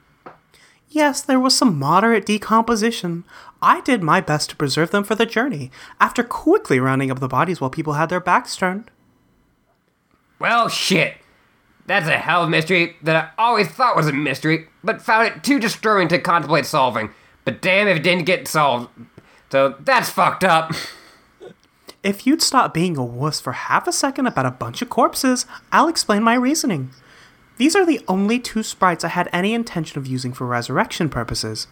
Yes, 0.88 1.20
there 1.22 1.40
was 1.40 1.56
some 1.56 1.78
moderate 1.78 2.26
decomposition. 2.26 3.24
I 3.60 3.80
did 3.80 4.02
my 4.02 4.20
best 4.20 4.50
to 4.50 4.56
preserve 4.56 4.90
them 4.90 5.02
for 5.02 5.14
the 5.14 5.26
journey, 5.26 5.70
after 5.98 6.22
quickly 6.22 6.78
rounding 6.78 7.10
up 7.10 7.18
the 7.18 7.28
bodies 7.28 7.60
while 7.60 7.70
people 7.70 7.94
had 7.94 8.10
their 8.10 8.20
backs 8.20 8.56
turned. 8.56 8.90
Well, 10.38 10.68
shit. 10.68 11.16
That's 11.86 12.06
a 12.06 12.16
hell 12.16 12.42
of 12.42 12.48
a 12.48 12.50
mystery 12.50 12.96
that 13.02 13.32
I 13.36 13.42
always 13.42 13.68
thought 13.68 13.96
was 13.96 14.08
a 14.08 14.12
mystery, 14.12 14.68
but 14.82 15.02
found 15.02 15.28
it 15.28 15.42
too 15.42 15.58
disturbing 15.58 16.08
to 16.08 16.18
contemplate 16.18 16.66
solving. 16.66 17.10
But 17.44 17.60
damn 17.60 17.88
if 17.88 17.98
it 17.98 18.02
didn't 18.02 18.24
get 18.24 18.48
solved. 18.48 18.88
So 19.50 19.76
that's 19.80 20.08
fucked 20.08 20.44
up. 20.44 20.72
If 22.02 22.26
you'd 22.26 22.42
stop 22.42 22.74
being 22.74 22.96
a 22.96 23.04
wuss 23.04 23.40
for 23.40 23.52
half 23.52 23.86
a 23.86 23.92
second 23.92 24.26
about 24.26 24.46
a 24.46 24.50
bunch 24.50 24.82
of 24.82 24.90
corpses, 24.90 25.46
I'll 25.72 25.88
explain 25.88 26.22
my 26.22 26.34
reasoning. 26.34 26.90
These 27.56 27.76
are 27.76 27.86
the 27.86 28.00
only 28.08 28.40
two 28.40 28.64
sprites 28.64 29.04
I 29.04 29.08
had 29.08 29.28
any 29.32 29.54
intention 29.54 29.98
of 29.98 30.06
using 30.06 30.32
for 30.32 30.46
resurrection 30.46 31.08
purposes. 31.08 31.68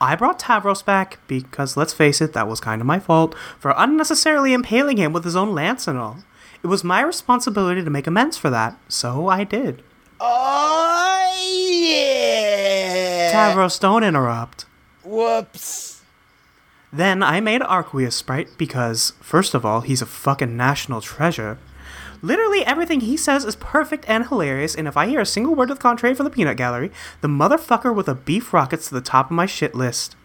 I 0.00 0.16
brought 0.16 0.38
Tavros 0.38 0.84
back 0.84 1.18
because, 1.26 1.76
let's 1.76 1.92
face 1.92 2.20
it, 2.22 2.32
that 2.32 2.48
was 2.48 2.60
kind 2.60 2.80
of 2.80 2.86
my 2.86 2.98
fault 2.98 3.34
for 3.58 3.74
unnecessarily 3.76 4.54
impaling 4.54 4.96
him 4.96 5.12
with 5.12 5.24
his 5.24 5.36
own 5.36 5.54
lance 5.54 5.86
and 5.86 5.98
all. 5.98 6.24
It 6.62 6.68
was 6.68 6.82
my 6.82 7.02
responsibility 7.02 7.84
to 7.84 7.90
make 7.90 8.06
amends 8.06 8.38
for 8.38 8.48
that, 8.50 8.78
so 8.88 9.28
I 9.28 9.44
did. 9.44 9.82
Oh, 10.18 11.34
yeah! 11.38 13.30
Tavros, 13.32 13.78
don't 13.78 14.04
interrupt. 14.04 14.64
Whoops. 15.04 16.02
Then 16.90 17.22
I 17.22 17.40
made 17.40 17.60
Arquiusprite 17.60 18.56
because, 18.56 19.12
first 19.20 19.52
of 19.52 19.66
all, 19.66 19.82
he's 19.82 20.00
a 20.00 20.06
fucking 20.06 20.56
national 20.56 21.02
treasure. 21.02 21.58
Literally 22.26 22.66
everything 22.66 23.02
he 23.02 23.16
says 23.16 23.44
is 23.44 23.54
perfect 23.54 24.04
and 24.08 24.26
hilarious, 24.26 24.74
and 24.74 24.88
if 24.88 24.96
I 24.96 25.06
hear 25.06 25.20
a 25.20 25.24
single 25.26 25.54
word 25.54 25.68
to 25.68 25.74
the 25.74 25.80
contrary 25.80 26.12
from 26.12 26.24
the 26.24 26.30
peanut 26.30 26.56
gallery, 26.56 26.90
the 27.20 27.28
motherfucker 27.28 27.94
with 27.94 28.08
a 28.08 28.16
beef 28.16 28.52
rockets 28.52 28.88
to 28.88 28.94
the 28.96 29.00
top 29.00 29.26
of 29.26 29.36
my 29.36 29.46
shit 29.46 29.76
list. 29.76 30.16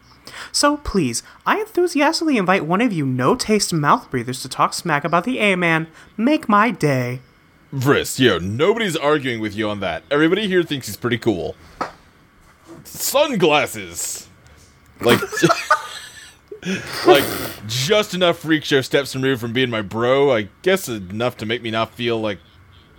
So 0.52 0.78
please, 0.78 1.22
I 1.46 1.60
enthusiastically 1.60 2.38
invite 2.38 2.66
one 2.66 2.82
of 2.82 2.92
you 2.92 3.06
no 3.06 3.36
taste 3.36 3.72
mouth 3.72 4.10
breathers 4.10 4.42
to 4.42 4.50
talk 4.50 4.74
smack 4.74 5.04
about 5.04 5.26
the 5.26 5.38
A 5.38 5.56
Man. 5.56 5.90
Make 6.18 6.50
my 6.50 6.72
day. 6.72 7.20
Vriss, 7.72 8.18
yo, 8.18 8.40
nobody's 8.40 8.98
arguing 8.98 9.40
with 9.40 9.56
you 9.56 9.70
on 9.70 9.80
that. 9.82 10.02
Everybody 10.10 10.48
here 10.48 10.64
thinks 10.64 10.88
he's 10.88 10.98
pretty 10.98 11.20
cool. 11.20 11.56
Sunglasses! 12.84 14.28
Like, 15.02 15.20
like, 17.08 17.24
just 17.68 18.14
enough 18.14 18.40
freak 18.40 18.64
show 18.64 18.82
steps 18.82 19.16
removed 19.16 19.42
from 19.42 19.54
being 19.54 19.70
my 19.70 19.82
bro. 19.82 20.36
I 20.36 20.50
guess 20.62 20.88
enough 20.88 21.38
to 21.38 21.46
make 21.46 21.62
me 21.62 21.72
not 21.72 21.94
feel 21.94 22.20
like. 22.20 22.40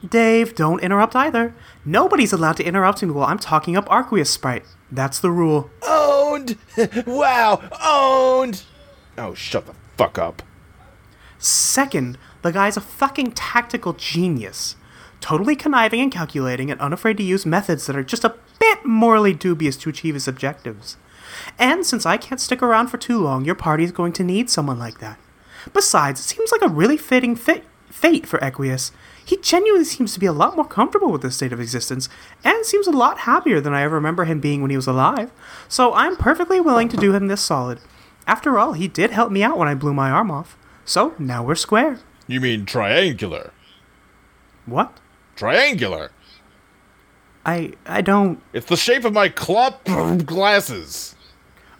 Dave, 0.09 0.57
don't 0.57 0.83
interrupt 0.83 1.15
either. 1.15 1.55
Nobody's 1.85 2.33
allowed 2.33 2.57
to 2.57 2.65
interrupt 2.65 3.03
me 3.03 3.11
while 3.11 3.27
I'm 3.27 3.39
talking 3.39 3.77
up 3.77 3.89
Arquiusprite. 3.89 4.65
That's 4.91 5.21
the 5.21 5.31
rule. 5.31 5.71
Owned! 5.87 6.59
wow, 7.07 7.63
owned! 7.81 8.65
Oh, 9.17 9.35
shut 9.35 9.67
the 9.67 9.75
fuck 9.97 10.19
up. 10.19 10.43
Second, 11.39 12.19
the 12.43 12.53
guy's 12.53 12.77
a 12.77 12.81
fucking 12.81 13.33
tactical 13.33 13.93
genius. 13.93 14.77
Totally 15.21 15.55
conniving 15.55 16.01
and 16.01 16.11
calculating 16.11 16.71
and 16.71 16.81
unafraid 16.81 17.17
to 17.19 17.23
use 17.23 17.47
methods 17.47 17.87
that 17.87 17.97
are 17.97 18.03
just 18.03 18.25
a 18.25 18.35
bit 18.59 18.85
morally 18.85 19.33
dubious 19.33 19.77
to 19.79 19.89
achieve 19.89 20.15
his 20.15 20.27
objectives. 20.27 20.97
And 21.59 21.85
since 21.85 22.07
I 22.07 22.17
can't 22.17 22.41
stick 22.41 22.63
around 22.63 22.89
for 22.89 22.99
too 22.99 23.21
long, 23.21 23.45
your 23.45 23.55
party 23.55 23.85
is 23.85 23.93
going 23.93 24.13
to 24.15 24.25
need 24.25 24.51
someone 24.51 24.79
like 24.79 24.99
that. 24.99 25.19
Besides, 25.73 26.21
it 26.21 26.25
seems 26.25 26.53
like 26.53 26.63
a 26.63 26.69
really 26.69 26.97
fitting 26.97 27.37
fit- 27.37 27.65
fate 27.89 28.27
for 28.27 28.39
Equius. 28.41 28.91
He 29.25 29.37
genuinely 29.37 29.85
seems 29.85 30.13
to 30.15 30.21
be 30.21 30.27
a 30.27 30.33
lot 30.33 30.57
more 30.57 30.67
comfortable 30.67 31.13
with 31.13 31.23
this 31.23 31.37
state 31.37 31.53
of 31.53 31.61
existence, 31.61 32.09
and 32.43 32.67
seems 32.67 32.87
a 32.87 32.91
lot 32.93 33.21
happier 33.21 33.61
than 33.61 33.73
I 33.73 33.83
ever 33.83 33.95
remember 33.95 34.25
him 34.25 34.41
being 34.41 34.61
when 34.61 34.71
he 34.71 34.77
was 34.77 34.89
alive. 34.89 35.31
So 35.69 35.95
I'm 35.95 36.17
perfectly 36.17 36.61
willing 36.61 36.89
to 36.89 36.97
do 36.97 37.15
him 37.15 37.29
this 37.29 37.41
solid. 37.41 37.79
After 38.27 38.59
all, 38.59 38.73
he 38.73 38.89
did 38.89 39.11
help 39.11 39.31
me 39.31 39.43
out 39.43 39.59
when 39.59 39.69
I 39.69 39.75
blew 39.75 39.95
my 39.95 40.11
arm 40.11 40.31
off. 40.31 40.57
So 40.85 41.15
now 41.19 41.45
we're 41.45 41.55
square. 41.55 42.01
You 42.27 42.41
mean 42.41 42.67
triangular? 42.67 43.53
What? 44.67 44.99
Triangular! 45.37 46.11
I 47.45 47.73
I 47.87 48.01
don't. 48.01 48.41
It's 48.53 48.67
the 48.67 48.77
shape 48.77 49.05
of 49.05 49.13
my 49.13 49.29
clop 49.29 49.85
glasses. 49.85 51.17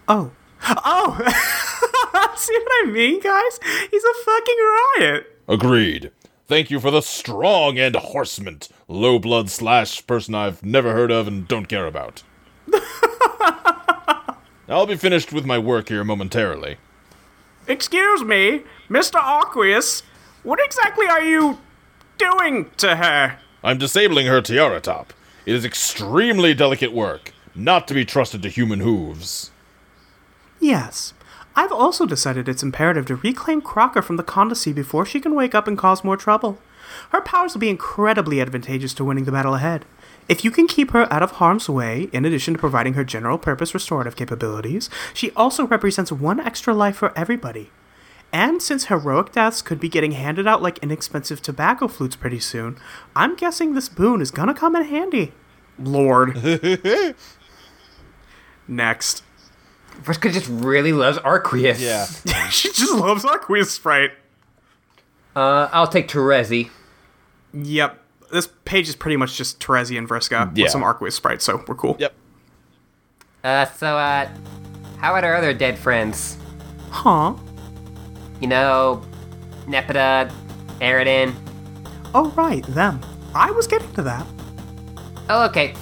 Oh. 0.09 0.31
Oh! 0.65 1.17
See 2.37 2.55
what 2.55 2.89
I 2.89 2.91
mean, 2.91 3.21
guys? 3.21 3.59
He's 3.91 4.05
a 4.05 4.15
fucking 4.25 4.57
riot. 4.99 5.39
Agreed. 5.49 6.11
Thank 6.47 6.71
you 6.71 6.81
for 6.81 6.91
the 6.91 7.01
strong 7.01 7.79
and 7.79 7.97
horsement, 7.97 8.69
low 8.89 9.19
blood 9.19 9.49
slash 9.49 10.07
person 10.07 10.35
I've 10.35 10.63
never 10.65 10.93
heard 10.93 11.11
of 11.11 11.27
and 11.27 11.49
don't 11.49 11.67
care 11.67 11.87
about. 11.87 12.23
I'll 14.69 14.87
be 14.87 14.97
finished 14.97 15.33
with 15.33 15.47
my 15.47 15.59
work 15.59 15.89
here 15.89 16.05
momentarily. 16.05 16.77
Excuse 17.67 18.25
me, 18.25 18.63
Mr. 18.89 19.21
Arquius. 19.21 20.03
What 20.43 20.59
exactly 20.63 21.07
are 21.07 21.23
you 21.23 21.59
doing 22.19 22.71
to 22.79 22.97
her? 22.97 23.39
I'm 23.63 23.79
disabling 23.79 24.27
her 24.27 24.43
tiaratop. 24.43 25.09
It 25.47 25.55
is 25.55 25.65
extremely 25.65 26.55
delicate 26.55 26.93
work, 26.93 27.33
not 27.55 27.87
to 27.89 27.95
be 27.95 28.05
trusted 28.05 28.43
to 28.43 28.49
human 28.49 28.81
hooves. 28.81 29.51
Yes. 30.63 31.13
I've 31.57 31.73
also 31.73 32.07
decided 32.07 32.49
it's 32.49 32.63
imperative 32.63 33.05
to 33.07 33.17
reclaim 33.17 33.61
Crocker 33.61 34.01
from 34.01 34.17
the 34.17 34.23
Condesce 34.23 34.73
before 34.73 35.05
she 35.05 35.21
can 35.21 35.35
wake 35.35 35.57
up 35.57 35.67
and 35.67 35.77
cause 35.77 36.05
more 36.05 36.17
trouble. 36.17 36.59
Her 37.11 37.21
powers 37.21 37.53
will 37.53 37.61
be 37.61 37.69
incredibly 37.69 38.41
advantageous 38.41 38.95
to 38.95 39.05
winning 39.05 39.25
the 39.25 39.33
battle 39.33 39.57
ahead. 39.57 39.85
If 40.29 40.45
you 40.45 40.53
can 40.53 40.69
keep 40.69 40.93
her 40.93 41.13
out 41.13 41.23
of 41.23 41.33
harm's 41.33 41.69
way, 41.69 42.09
in 42.13 42.25
addition 42.25 42.55
to 42.55 42.61
providing 42.61 42.95
her 42.95 43.03
general 43.03 43.39
purpose 43.39 43.75
restorative 43.75 44.15
capabilities, 44.15 44.89
she 45.13 45.33
also 45.33 45.67
represents 45.67 46.13
one 46.13 46.39
extra 46.39 46.73
life 46.73 46.95
for 46.97 47.13
everybody. 47.19 47.71
And 48.33 48.63
since 48.63 48.85
heroic 48.85 49.33
deaths 49.33 49.63
could 49.63 49.81
be 49.81 49.89
getting 49.89 50.13
handed 50.13 50.47
out 50.47 50.63
like 50.63 50.79
inexpensive 50.79 51.43
tobacco 51.43 51.89
flutes 51.89 52.15
pretty 52.15 52.39
soon, 52.39 52.79
I'm 53.17 53.35
guessing 53.35 53.75
this 53.75 53.89
boon 53.89 54.23
is 54.23 54.31
gonna 54.31 54.55
come 54.55 54.77
in 54.77 54.85
handy. 54.85 55.33
Lord. 55.77 56.37
Next. 58.69 59.25
Vriska 60.03 60.33
just 60.33 60.49
really 60.49 60.93
loves 60.93 61.19
Arquius. 61.19 61.79
she 62.51 62.69
just 62.73 62.93
loves 62.95 63.25
Arquiusprite. 63.25 64.11
Uh, 65.37 65.69
I'll 65.73 65.87
take 65.87 66.09
Terezi. 66.09 66.71
Yep. 67.55 67.99
This 68.33 68.49
page 68.65 68.89
is 68.89 68.97
pretty 68.97 69.17
much 69.17 69.37
just 69.37 69.61
Terezi 69.61 69.97
and 69.99 70.09
Vriska 70.09 70.51
Yeah. 70.57 70.65
with 70.65 70.73
some 70.73 70.83
Arquiusprites, 70.83 71.43
so 71.43 71.63
we're 71.69 71.75
cool. 71.75 71.97
Yep. 71.99 72.15
Uh, 73.45 73.67
so, 73.67 73.97
uh, 73.99 74.29
how 74.99 75.11
about 75.13 75.25
our 75.25 75.35
other 75.37 75.53
dead 75.53 75.79
friends? 75.79 76.37
Huh? 76.91 77.35
You 78.41 78.47
know, 78.49 79.03
Nepeta, 79.67 80.33
Eridan. 80.81 81.35
Oh, 82.15 82.31
right, 82.31 82.65
them. 82.67 83.01
I 83.35 83.51
was 83.51 83.67
getting 83.67 83.93
to 83.95 84.03
that. 84.03 84.27
Oh, 85.29 85.45
okay. 85.47 85.75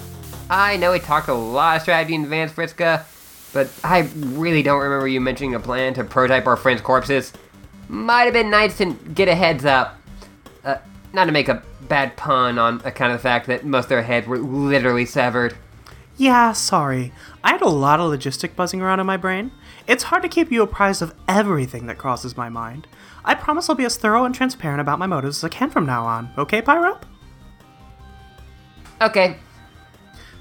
I 0.49 0.77
know 0.77 0.91
we 0.91 0.99
talked 0.99 1.27
a 1.27 1.33
lot 1.33 1.77
of 1.77 1.81
strategy 1.83 2.15
in 2.15 2.23
advance, 2.23 2.51
Vriska, 2.51 3.03
but 3.53 3.69
I 3.83 4.09
really 4.15 4.63
don't 4.63 4.81
remember 4.81 5.07
you 5.07 5.21
mentioning 5.21 5.55
a 5.55 5.59
plan 5.59 5.93
to 5.95 6.03
prototype 6.03 6.47
our 6.47 6.57
friends' 6.57 6.81
corpses. 6.81 7.33
Might 7.89 8.23
have 8.23 8.33
been 8.33 8.49
nice 8.49 8.77
to 8.77 8.93
get 8.93 9.27
a 9.27 9.35
heads 9.35 9.65
up. 9.65 9.99
Uh, 10.63 10.77
not 11.13 11.25
to 11.25 11.31
make 11.31 11.49
a 11.49 11.61
bad 11.87 12.15
pun 12.15 12.57
on 12.57 12.81
account 12.85 13.11
of 13.11 13.19
the 13.19 13.23
fact 13.23 13.47
that 13.47 13.65
most 13.65 13.85
of 13.85 13.89
their 13.89 14.03
heads 14.03 14.27
were 14.27 14.37
literally 14.37 15.05
severed. 15.05 15.55
Yeah, 16.17 16.53
sorry. 16.53 17.11
I 17.43 17.51
had 17.51 17.61
a 17.61 17.69
lot 17.69 17.99
of 17.99 18.11
logistic 18.11 18.55
buzzing 18.55 18.81
around 18.81 18.99
in 18.99 19.05
my 19.05 19.17
brain. 19.17 19.51
It's 19.87 20.03
hard 20.03 20.23
to 20.23 20.29
keep 20.29 20.51
you 20.51 20.61
apprised 20.61 21.01
of 21.01 21.13
everything 21.27 21.87
that 21.87 21.97
crosses 21.97 22.37
my 22.37 22.47
mind. 22.47 22.87
I 23.25 23.35
promise 23.35 23.69
I'll 23.69 23.75
be 23.75 23.85
as 23.85 23.97
thorough 23.97 24.23
and 24.23 24.33
transparent 24.33 24.81
about 24.81 24.99
my 24.99 25.07
motives 25.07 25.39
as 25.39 25.43
I 25.43 25.49
can 25.49 25.69
from 25.69 25.85
now 25.85 26.05
on. 26.05 26.31
Okay, 26.37 26.61
Pyrope? 26.61 27.03
Okay, 29.01 29.37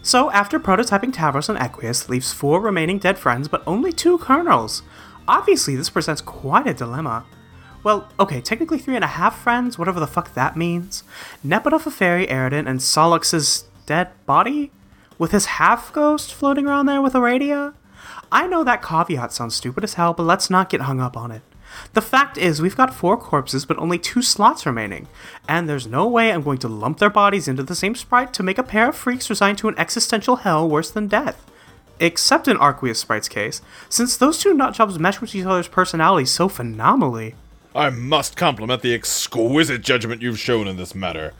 So, 0.03 0.30
after 0.30 0.59
prototyping 0.59 1.12
Tavros 1.12 1.48
and 1.51 1.59
Equius 1.59 2.09
leaves 2.09 2.32
four 2.32 2.61
remaining 2.61 2.98
dead 2.98 3.18
friends, 3.18 3.48
but 3.48 3.62
only 3.66 3.92
two 3.92 4.16
kernels. 4.18 4.82
Obviously, 5.28 5.76
this 5.76 5.90
presents 5.90 6.22
quite 6.22 6.66
a 6.66 6.74
dilemma. 6.74 7.24
Well, 7.82 8.09
okay, 8.18 8.40
technically 8.40 8.78
three 8.78 8.94
and 8.94 9.05
a 9.05 9.09
half 9.09 9.38
friends, 9.38 9.78
whatever 9.78 10.01
the 10.01 10.07
fuck 10.07 10.34
that 10.34 10.57
means. 10.57 11.05
Nepeta, 11.44 11.78
Feferi, 11.80 12.28
Eridan, 12.28 12.68
and 12.68 12.80
Sollux's 12.80 13.64
dead 13.86 14.09
body? 14.26 14.72
With 15.18 15.32
his 15.32 15.46
half 15.46 15.92
ghost 15.92 16.32
floating 16.32 16.66
around 16.66 16.86
there 16.86 17.03
with 17.03 17.12
Aradia? 17.12 17.74
I 18.32 18.46
know 18.46 18.64
that 18.64 18.82
caveat 18.82 19.32
sounds 19.32 19.55
stupid 19.55 19.84
as 19.84 19.94
hell, 19.94 20.14
but 20.14 20.22
let's 20.22 20.48
not 20.48 20.70
get 20.70 20.82
hung 20.82 21.01
up 21.01 21.16
on 21.16 21.30
it. 21.30 21.42
The 21.93 22.03
fact 22.03 22.39
is, 22.39 22.62
we've 22.62 22.76
got 22.76 22.95
four 22.95 23.16
corpses, 23.16 23.64
but 23.64 23.78
only 23.78 23.99
two 23.99 24.22
slots 24.22 24.66
remaining, 24.66 25.09
and 25.49 25.68
there's 25.68 25.87
no 25.87 26.07
way 26.07 26.33
I'm 26.33 26.43
going 26.43 26.59
to 26.59 26.68
lump 26.68 26.99
their 26.99 27.11
bodies 27.11 27.49
into 27.49 27.62
the 27.62 27.74
same 27.74 27.95
sprite 27.95 28.33
to 28.35 28.43
make 28.43 28.59
a 28.59 28.62
pair 28.62 28.89
of 28.89 28.97
freaks 28.97 29.28
resigned 29.28 29.59
to 29.59 29.68
an 29.68 29.78
existential 29.78 30.37
hell 30.37 30.68
worse 30.68 30.91
than 30.91 31.09
death. 31.09 31.45
Except 31.99 32.49
in 32.49 32.57
Arquiusprite's 32.57 33.28
case, 33.28 33.61
since 33.89 34.16
those 34.16 34.39
two 34.39 34.55
nutjobs 34.55 34.99
mesh 34.99 35.20
with 35.20 35.35
each 35.35 35.45
other's 35.45 35.68
personalities 35.68 36.31
so 36.31 36.49
phenomenally. 36.49 37.35
I 37.74 37.91
must 37.91 38.37
compliment 38.37 38.83
the 38.83 38.95
exquisite 38.95 39.83
judgment 39.83 40.22
you've 40.22 40.39
shown 40.39 40.66
in 40.66 40.76
this 40.76 40.95
matter. 40.95 41.35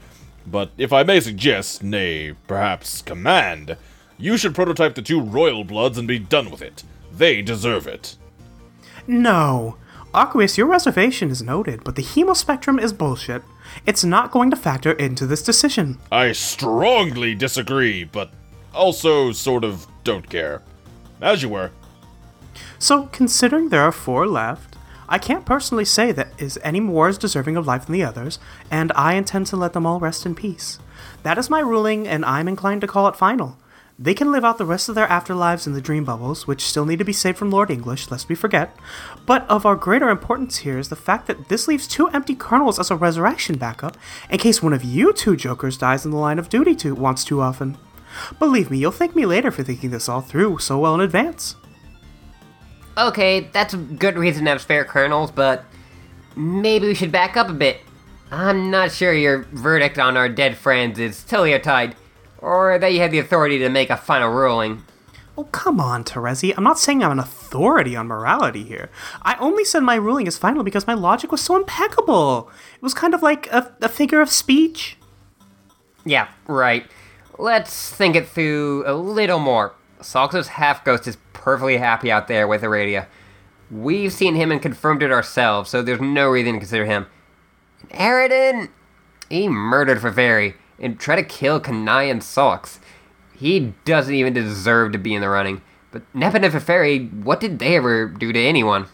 But 0.47 0.70
if 0.76 0.93
I 0.93 1.03
may 1.03 1.20
suggest, 1.20 1.82
nay, 1.82 2.34
perhaps 2.47 3.03
command, 3.03 3.76
you 4.18 4.36
should 4.36 4.55
prototype 4.55 4.95
the 4.95 5.03
two 5.03 5.20
royal 5.20 5.64
bloods 5.64 5.97
and 5.97 6.07
be 6.07 6.18
done 6.18 6.51
with 6.51 6.62
it. 6.62 6.84
They 7.12 7.43
deserve 7.43 7.86
it. 7.86 8.16
No. 9.07 9.76
Arquius, 10.12 10.56
your 10.58 10.66
reservation 10.66 11.30
is 11.30 11.40
noted, 11.40 11.84
but 11.84 11.94
the 11.94 12.02
hemospectrum 12.02 12.82
is 12.82 12.92
bullshit. 12.92 13.44
It's 13.86 14.02
not 14.02 14.32
going 14.32 14.50
to 14.50 14.56
factor 14.56 14.90
into 14.90 15.24
this 15.24 15.40
decision. 15.40 15.98
I 16.11 16.32
strongly 16.32 17.36
disagree, 17.36 18.02
but 18.02 18.32
also 18.74 19.30
sort 19.30 19.62
of 19.62 19.86
don't 20.02 20.28
care. 20.28 20.62
As 21.20 21.42
you 21.42 21.50
were. 21.50 21.70
So, 22.76 23.06
considering 23.12 23.68
there 23.68 23.82
are 23.82 23.92
four 23.92 24.26
left, 24.26 24.76
I 25.08 25.18
can't 25.18 25.46
personally 25.46 25.84
say 25.84 26.11
that 26.11 26.32
is 26.38 26.58
any 26.64 26.80
more 26.80 27.06
as 27.06 27.16
deserving 27.16 27.56
of 27.56 27.66
life 27.66 27.86
than 27.86 27.92
the 27.92 28.04
others, 28.04 28.40
and 28.68 28.90
I 28.96 29.14
intend 29.14 29.46
to 29.48 29.56
let 29.56 29.74
them 29.74 29.86
all 29.86 30.00
rest 30.00 30.26
in 30.26 30.34
peace. 30.34 30.80
That 31.22 31.38
is 31.38 31.48
my 31.48 31.61
ruling, 31.61 32.08
and 32.08 32.24
I'm 32.24 32.48
inclined 32.48 32.80
to 32.80 32.88
call 32.88 33.06
it 33.06 33.14
final. 33.14 33.58
They 34.03 34.14
can 34.14 34.32
live 34.32 34.46
out 34.46 34.57
the 34.57 34.64
rest 34.64 34.88
of 34.88 34.94
their 34.94 35.07
afterlives 35.09 35.66
in 35.66 35.74
the 35.74 35.80
dream 35.82 36.05
bubbles, 36.05 36.46
which 36.46 36.64
still 36.64 36.86
need 36.86 37.01
to 37.01 37.05
be 37.05 37.12
saved 37.12 37.36
from 37.36 37.51
Lord 37.51 37.70
English, 37.70 38.11
lest 38.11 38.30
we 38.30 38.34
forget. 38.34 38.74
But 39.26 39.46
of 39.51 39.66
our 39.66 39.76
greater 39.76 40.09
importance 40.09 40.57
here 40.59 40.78
is 40.78 40.88
the 40.88 40.96
fact 40.96 41.26
that 41.26 41.51
this 41.51 41.68
leaves 41.68 41.86
two 41.86 42.09
empty 42.09 42.34
kernels 42.34 42.78
as 42.78 42.90
a 42.90 42.96
resurrection 42.96 43.59
backup, 43.59 43.98
in 44.30 44.38
case 44.38 44.62
one 44.62 44.72
of 44.72 44.82
you 44.82 45.12
two 45.12 45.36
jokers 45.36 45.76
dies 45.76 46.07
in 46.07 46.12
the 46.12 46.16
line 46.16 46.38
of 46.38 46.48
duty 46.48 46.74
too 46.74 46.94
once 46.94 47.24
too 47.26 47.42
often. 47.42 47.76
Believe 48.38 48.70
me, 48.70 48.78
you'll 48.78 48.90
thank 48.90 49.14
me 49.14 49.26
later 49.26 49.51
for 49.51 49.62
thinking 49.62 49.90
this 49.90 50.09
all 50.09 50.22
through 50.22 50.61
so 50.61 50.78
well 50.78 50.94
in 50.94 51.03
advance. 51.03 51.57
okay, 52.96 53.51
that's 53.53 53.74
a 53.74 53.76
good 53.76 54.16
reason 54.16 54.44
to 54.44 54.51
have 54.51 54.62
spare 54.62 54.86
kernels, 54.86 55.30
but 55.30 55.66
maybe 56.36 56.86
we 56.86 56.94
should 56.94 57.12
back 57.12 57.36
up 57.36 57.51
a 57.51 57.53
bit. 57.53 57.82
I'm 58.30 58.70
not 58.70 58.92
sure 58.92 59.12
your 59.12 59.42
verdict 59.53 59.98
on 59.98 60.16
our 60.16 60.28
dead 60.30 60.57
friends 60.57 60.98
is 60.98 61.22
totally 61.22 61.59
tied, 61.59 61.96
or 62.41 62.78
that 62.78 62.93
you 62.93 63.01
have 63.01 63.11
the 63.11 63.18
authority 63.18 63.59
to 63.59 63.68
make 63.68 63.91
a 63.91 63.97
final 63.97 64.30
ruling. 64.30 64.84
Oh, 65.38 65.45
come 65.45 65.80
on, 65.80 66.05
Terezi. 66.05 66.53
I'm 66.57 66.64
not 66.64 66.78
saying 66.78 67.03
I'm 67.03 67.12
an 67.12 67.18
authority 67.18 67.97
on 67.97 68.09
morality 68.09 68.64
here. 68.64 68.91
I 69.22 69.36
only 69.36 69.64
said 69.64 69.80
my 69.80 69.95
ruling 69.95 70.26
is 70.26 70.36
final 70.36 70.62
because 70.62 70.86
my 70.86 70.95
logic 70.95 71.32
was 71.32 71.41
so 71.41 71.57
impeccable. 71.57 72.51
It 72.74 72.82
was 72.82 72.95
kind 72.95 73.14
of 73.14 73.22
like 73.22 73.51
a, 73.53 73.74
a 73.80 73.88
figure 73.88 74.20
of 74.20 74.28
speech. 74.28 74.97
Yeah, 76.05 76.28
right. 76.47 76.86
Let's 77.38 77.91
think 77.91 78.16
it 78.16 78.28
through 78.28 78.84
a 78.86 78.95
little 78.95 79.38
more. 79.38 79.74
Sollux's 80.01 80.49
half 80.49 80.84
ghost 80.84 81.07
is 81.07 81.16
perfectly 81.32 81.76
happy 81.76 82.11
out 82.11 82.28
there 82.28 82.47
with 82.47 82.62
Aradia. 82.62 83.07
We've 83.70 84.12
seen 84.12 84.34
him 84.34 84.51
and 84.51 84.61
confirmed 84.61 85.03
it 85.03 85.12
ourselves, 85.12 85.70
so 85.70 85.80
there's 85.80 86.01
no 86.01 86.28
reason 86.28 86.55
to 86.55 86.59
consider 86.59 86.84
him. 86.84 87.07
Eridan! 87.93 88.68
He 89.28 89.49
murdered 89.49 90.01
for 90.01 90.11
Feferi 90.11 90.55
and 90.81 90.99
try 90.99 91.16
to 91.16 91.22
kill 91.22 91.61
Kanaya 91.61 92.11
and 92.11 92.22
Sollux. 92.22 92.78
He 93.37 93.74
doesn't 93.85 94.14
even 94.14 94.33
deserve 94.33 94.93
to 94.93 94.99
be 94.99 95.14
in 95.14 95.20
the 95.20 95.28
running. 95.28 95.62
But 95.93 96.03
Nepeta 96.14 96.45
and 96.45 96.55
Feferi, 96.55 97.24
what 97.24 97.41
did 97.41 97.59
they 97.59 97.76
ever 97.76 98.07
do 98.07 98.33
to 98.33 98.39
anyone? 98.39 98.87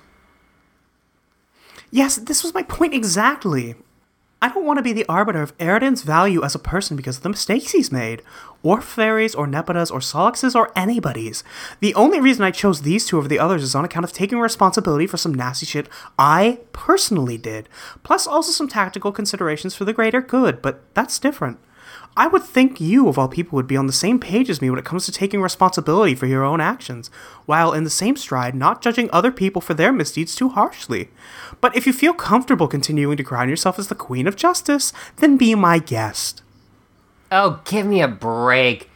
Yes, 1.90 2.16
this 2.16 2.42
was 2.42 2.54
my 2.54 2.62
point 2.62 2.94
exactly. 2.94 3.74
I 4.42 4.50
don't 4.50 4.66
want 4.66 4.76
to 4.76 4.82
be 4.82 4.92
the 4.92 5.06
arbiter 5.08 5.42
of 5.42 5.56
Eridan's 5.56 6.02
value 6.02 6.44
as 6.44 6.54
a 6.54 6.58
person 6.58 6.94
because 6.94 7.16
of 7.16 7.22
the 7.22 7.30
mistakes 7.30 7.72
he's 7.72 7.90
made, 7.90 8.22
or 8.62 8.80
Feferi's, 8.80 9.34
or 9.34 9.46
Nepeta's, 9.46 9.90
or 9.90 10.00
Sollux's, 10.00 10.54
or 10.54 10.70
anybody's. 10.76 11.42
The 11.80 11.94
only 11.94 12.20
reason 12.20 12.44
I 12.44 12.50
chose 12.50 12.82
these 12.82 13.06
two 13.06 13.16
over 13.16 13.28
the 13.28 13.38
others 13.38 13.62
is 13.62 13.74
on 13.74 13.84
account 13.84 14.04
of 14.04 14.12
taking 14.12 14.38
responsibility 14.38 15.06
for 15.06 15.16
some 15.16 15.32
nasty 15.32 15.64
shit 15.64 15.88
I 16.18 16.60
personally 16.72 17.38
did, 17.38 17.68
plus 18.02 18.26
also 18.26 18.52
some 18.52 18.68
tactical 18.68 19.10
considerations 19.10 19.74
for 19.74 19.86
the 19.86 19.94
greater 19.94 20.20
good, 20.20 20.60
but 20.60 20.82
that's 20.92 21.18
different. 21.18 21.58
I 22.18 22.28
would 22.28 22.42
think 22.42 22.80
you, 22.80 23.08
of 23.08 23.18
all 23.18 23.28
people, 23.28 23.56
would 23.56 23.66
be 23.66 23.76
on 23.76 23.86
the 23.86 23.92
same 23.92 24.18
page 24.18 24.48
as 24.48 24.62
me 24.62 24.70
when 24.70 24.78
it 24.78 24.86
comes 24.86 25.04
to 25.04 25.12
taking 25.12 25.42
responsibility 25.42 26.14
for 26.14 26.26
your 26.26 26.44
own 26.44 26.62
actions, 26.62 27.10
while 27.44 27.74
in 27.74 27.84
the 27.84 27.90
same 27.90 28.16
stride 28.16 28.54
not 28.54 28.80
judging 28.80 29.10
other 29.12 29.30
people 29.30 29.60
for 29.60 29.74
their 29.74 29.92
misdeeds 29.92 30.34
too 30.34 30.48
harshly. 30.48 31.10
But 31.60 31.76
if 31.76 31.86
you 31.86 31.92
feel 31.92 32.14
comfortable 32.14 32.68
continuing 32.68 33.18
to 33.18 33.24
crown 33.24 33.50
yourself 33.50 33.78
as 33.78 33.88
the 33.88 33.94
Queen 33.94 34.26
of 34.26 34.34
Justice, 34.34 34.94
then 35.16 35.36
be 35.36 35.54
my 35.54 35.78
guest. 35.78 36.42
Oh, 37.30 37.60
give 37.66 37.84
me 37.84 38.00
a 38.00 38.08
break. 38.08 38.88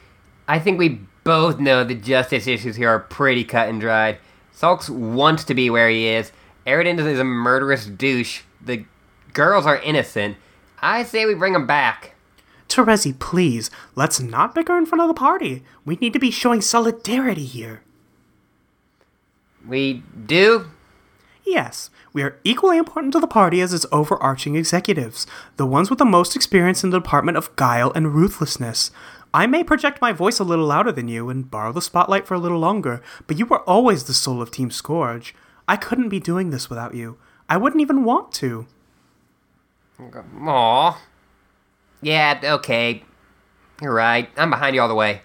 I 0.48 0.58
think 0.58 0.78
we 0.78 1.00
both 1.22 1.60
know 1.60 1.84
the 1.84 1.94
justice 1.94 2.46
issues 2.46 2.76
here 2.76 2.88
are 2.88 3.00
pretty 3.00 3.44
cut 3.44 3.68
and 3.68 3.80
dried. 3.80 4.18
Sollux 4.56 4.88
wants 4.88 5.44
to 5.44 5.54
be 5.54 5.68
where 5.68 5.90
he 5.90 6.06
is. 6.06 6.32
Eridan 6.66 6.98
is 6.98 7.18
a 7.18 7.24
murderous 7.24 7.84
douche. 7.84 8.42
The 8.64 8.84
girls 9.34 9.66
are 9.66 9.76
innocent. 9.76 10.36
I 10.80 11.02
say 11.02 11.26
we 11.26 11.34
bring 11.34 11.54
him 11.54 11.66
back. 11.66 12.14
Terezi, 12.70 13.18
please, 13.18 13.68
let's 13.96 14.20
not 14.20 14.54
bicker 14.54 14.78
in 14.78 14.86
front 14.86 15.02
of 15.02 15.08
the 15.08 15.14
party. 15.14 15.64
We 15.84 15.96
need 15.96 16.12
to 16.12 16.20
be 16.20 16.30
showing 16.30 16.60
solidarity 16.60 17.44
here. 17.44 17.82
We 19.66 20.04
do? 20.26 20.70
Yes, 21.44 21.90
we 22.12 22.22
are 22.22 22.38
equally 22.44 22.78
important 22.78 23.12
to 23.14 23.20
the 23.20 23.26
party 23.26 23.60
as 23.60 23.74
its 23.74 23.86
overarching 23.90 24.54
executives, 24.54 25.26
the 25.56 25.66
ones 25.66 25.90
with 25.90 25.98
the 25.98 26.04
most 26.04 26.36
experience 26.36 26.84
in 26.84 26.90
the 26.90 27.00
department 27.00 27.36
of 27.36 27.54
guile 27.56 27.90
and 27.94 28.14
ruthlessness. 28.14 28.92
I 29.34 29.46
may 29.46 29.64
project 29.64 30.00
my 30.00 30.12
voice 30.12 30.38
a 30.38 30.44
little 30.44 30.66
louder 30.66 30.92
than 30.92 31.08
you 31.08 31.28
and 31.28 31.50
borrow 31.50 31.72
the 31.72 31.82
spotlight 31.82 32.26
for 32.26 32.34
a 32.34 32.38
little 32.38 32.58
longer, 32.58 33.02
but 33.26 33.38
you 33.38 33.46
were 33.46 33.68
always 33.68 34.04
the 34.04 34.14
soul 34.14 34.40
of 34.40 34.50
Team 34.52 34.70
Scourge. 34.70 35.34
I 35.66 35.76
couldn't 35.76 36.08
be 36.08 36.20
doing 36.20 36.50
this 36.50 36.70
without 36.70 36.94
you. 36.94 37.18
I 37.48 37.56
wouldn't 37.56 37.82
even 37.82 38.04
want 38.04 38.32
to. 38.34 38.66
Aw. 40.00 41.00
Yeah, 42.02 42.40
okay. 42.42 43.04
You're 43.80 43.94
right. 43.94 44.28
I'm 44.36 44.50
behind 44.50 44.74
you 44.74 44.82
all 44.82 44.88
the 44.88 44.94
way. 44.94 45.22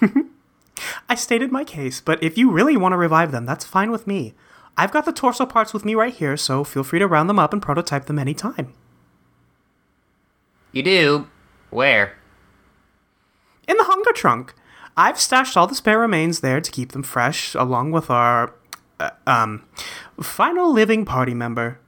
I 1.08 1.14
stated 1.14 1.50
my 1.50 1.64
case, 1.64 2.00
but 2.00 2.22
if 2.22 2.38
you 2.38 2.50
really 2.50 2.76
want 2.76 2.92
to 2.92 2.96
revive 2.96 3.32
them, 3.32 3.46
that's 3.46 3.64
fine 3.64 3.90
with 3.90 4.06
me. 4.06 4.34
I've 4.76 4.92
got 4.92 5.04
the 5.04 5.12
torso 5.12 5.44
parts 5.46 5.74
with 5.74 5.84
me 5.84 5.94
right 5.94 6.14
here, 6.14 6.36
so 6.36 6.62
feel 6.62 6.84
free 6.84 7.00
to 7.00 7.06
round 7.06 7.28
them 7.28 7.38
up 7.38 7.52
and 7.52 7.60
prototype 7.60 8.06
them 8.06 8.18
anytime. 8.18 8.72
You 10.70 10.82
do? 10.82 11.28
Where? 11.70 12.14
In 13.66 13.76
the 13.76 13.84
hunger 13.84 14.12
trunk. 14.12 14.54
I've 14.96 15.18
stashed 15.18 15.56
all 15.56 15.66
the 15.66 15.74
spare 15.74 15.98
remains 15.98 16.40
there 16.40 16.60
to 16.60 16.70
keep 16.70 16.92
them 16.92 17.02
fresh, 17.02 17.54
along 17.54 17.92
with 17.92 18.10
our, 18.10 18.54
uh, 19.00 19.10
um, 19.26 19.64
final 20.20 20.72
living 20.72 21.04
party 21.04 21.34
member. 21.34 21.78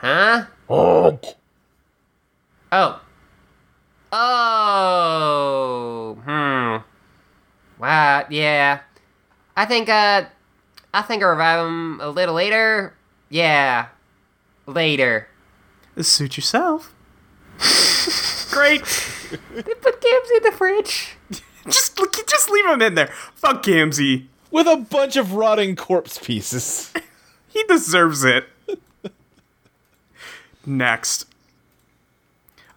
Huh? 0.00 0.46
Oh, 0.68 1.18
Oh. 2.72 3.00
Oh. 4.12 6.18
Hmm. 6.24 7.80
Wow, 7.82 8.26
yeah. 8.30 8.80
I 9.56 9.64
think, 9.66 9.88
uh, 9.88 10.24
I 10.92 11.02
think 11.02 11.22
I'll 11.22 11.30
revive 11.30 11.66
him 11.66 12.00
a 12.00 12.08
little 12.08 12.34
later. 12.34 12.94
Yeah. 13.28 13.88
Later. 14.66 15.28
Suit 16.00 16.36
yourself. 16.36 16.94
Great. 18.50 18.82
They 19.54 19.62
put 19.62 20.00
Gibbs 20.00 20.30
in 20.36 20.42
the 20.42 20.52
fridge. 20.52 21.16
just, 21.66 21.98
just 22.28 22.50
leave 22.50 22.66
him 22.66 22.82
in 22.82 22.94
there. 22.94 23.08
Fuck 23.34 23.62
Gamzee. 23.62 24.26
with 24.50 24.66
a 24.66 24.76
bunch 24.76 25.16
of 25.16 25.34
rotting 25.34 25.76
corpse 25.76 26.18
pieces. 26.18 26.92
He 27.48 27.64
deserves 27.64 28.22
it. 28.22 28.44
Next. 30.66 31.24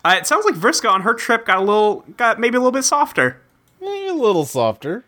Uh, 0.06 0.16
it 0.18 0.26
sounds 0.28 0.46
like 0.46 0.56
Vriska 0.56 0.90
on 0.90 1.02
her 1.02 1.14
trip 1.14 1.46
got 1.46 1.58
a 1.58 1.62
little, 1.62 2.06
got 2.18 2.40
maybe 2.40 2.56
a 2.56 2.60
little 2.60 2.72
bit 2.72 2.84
softer. 2.84 3.42
Maybe 3.82 4.08
a 4.08 4.14
little 4.14 4.46
softer. 4.46 5.04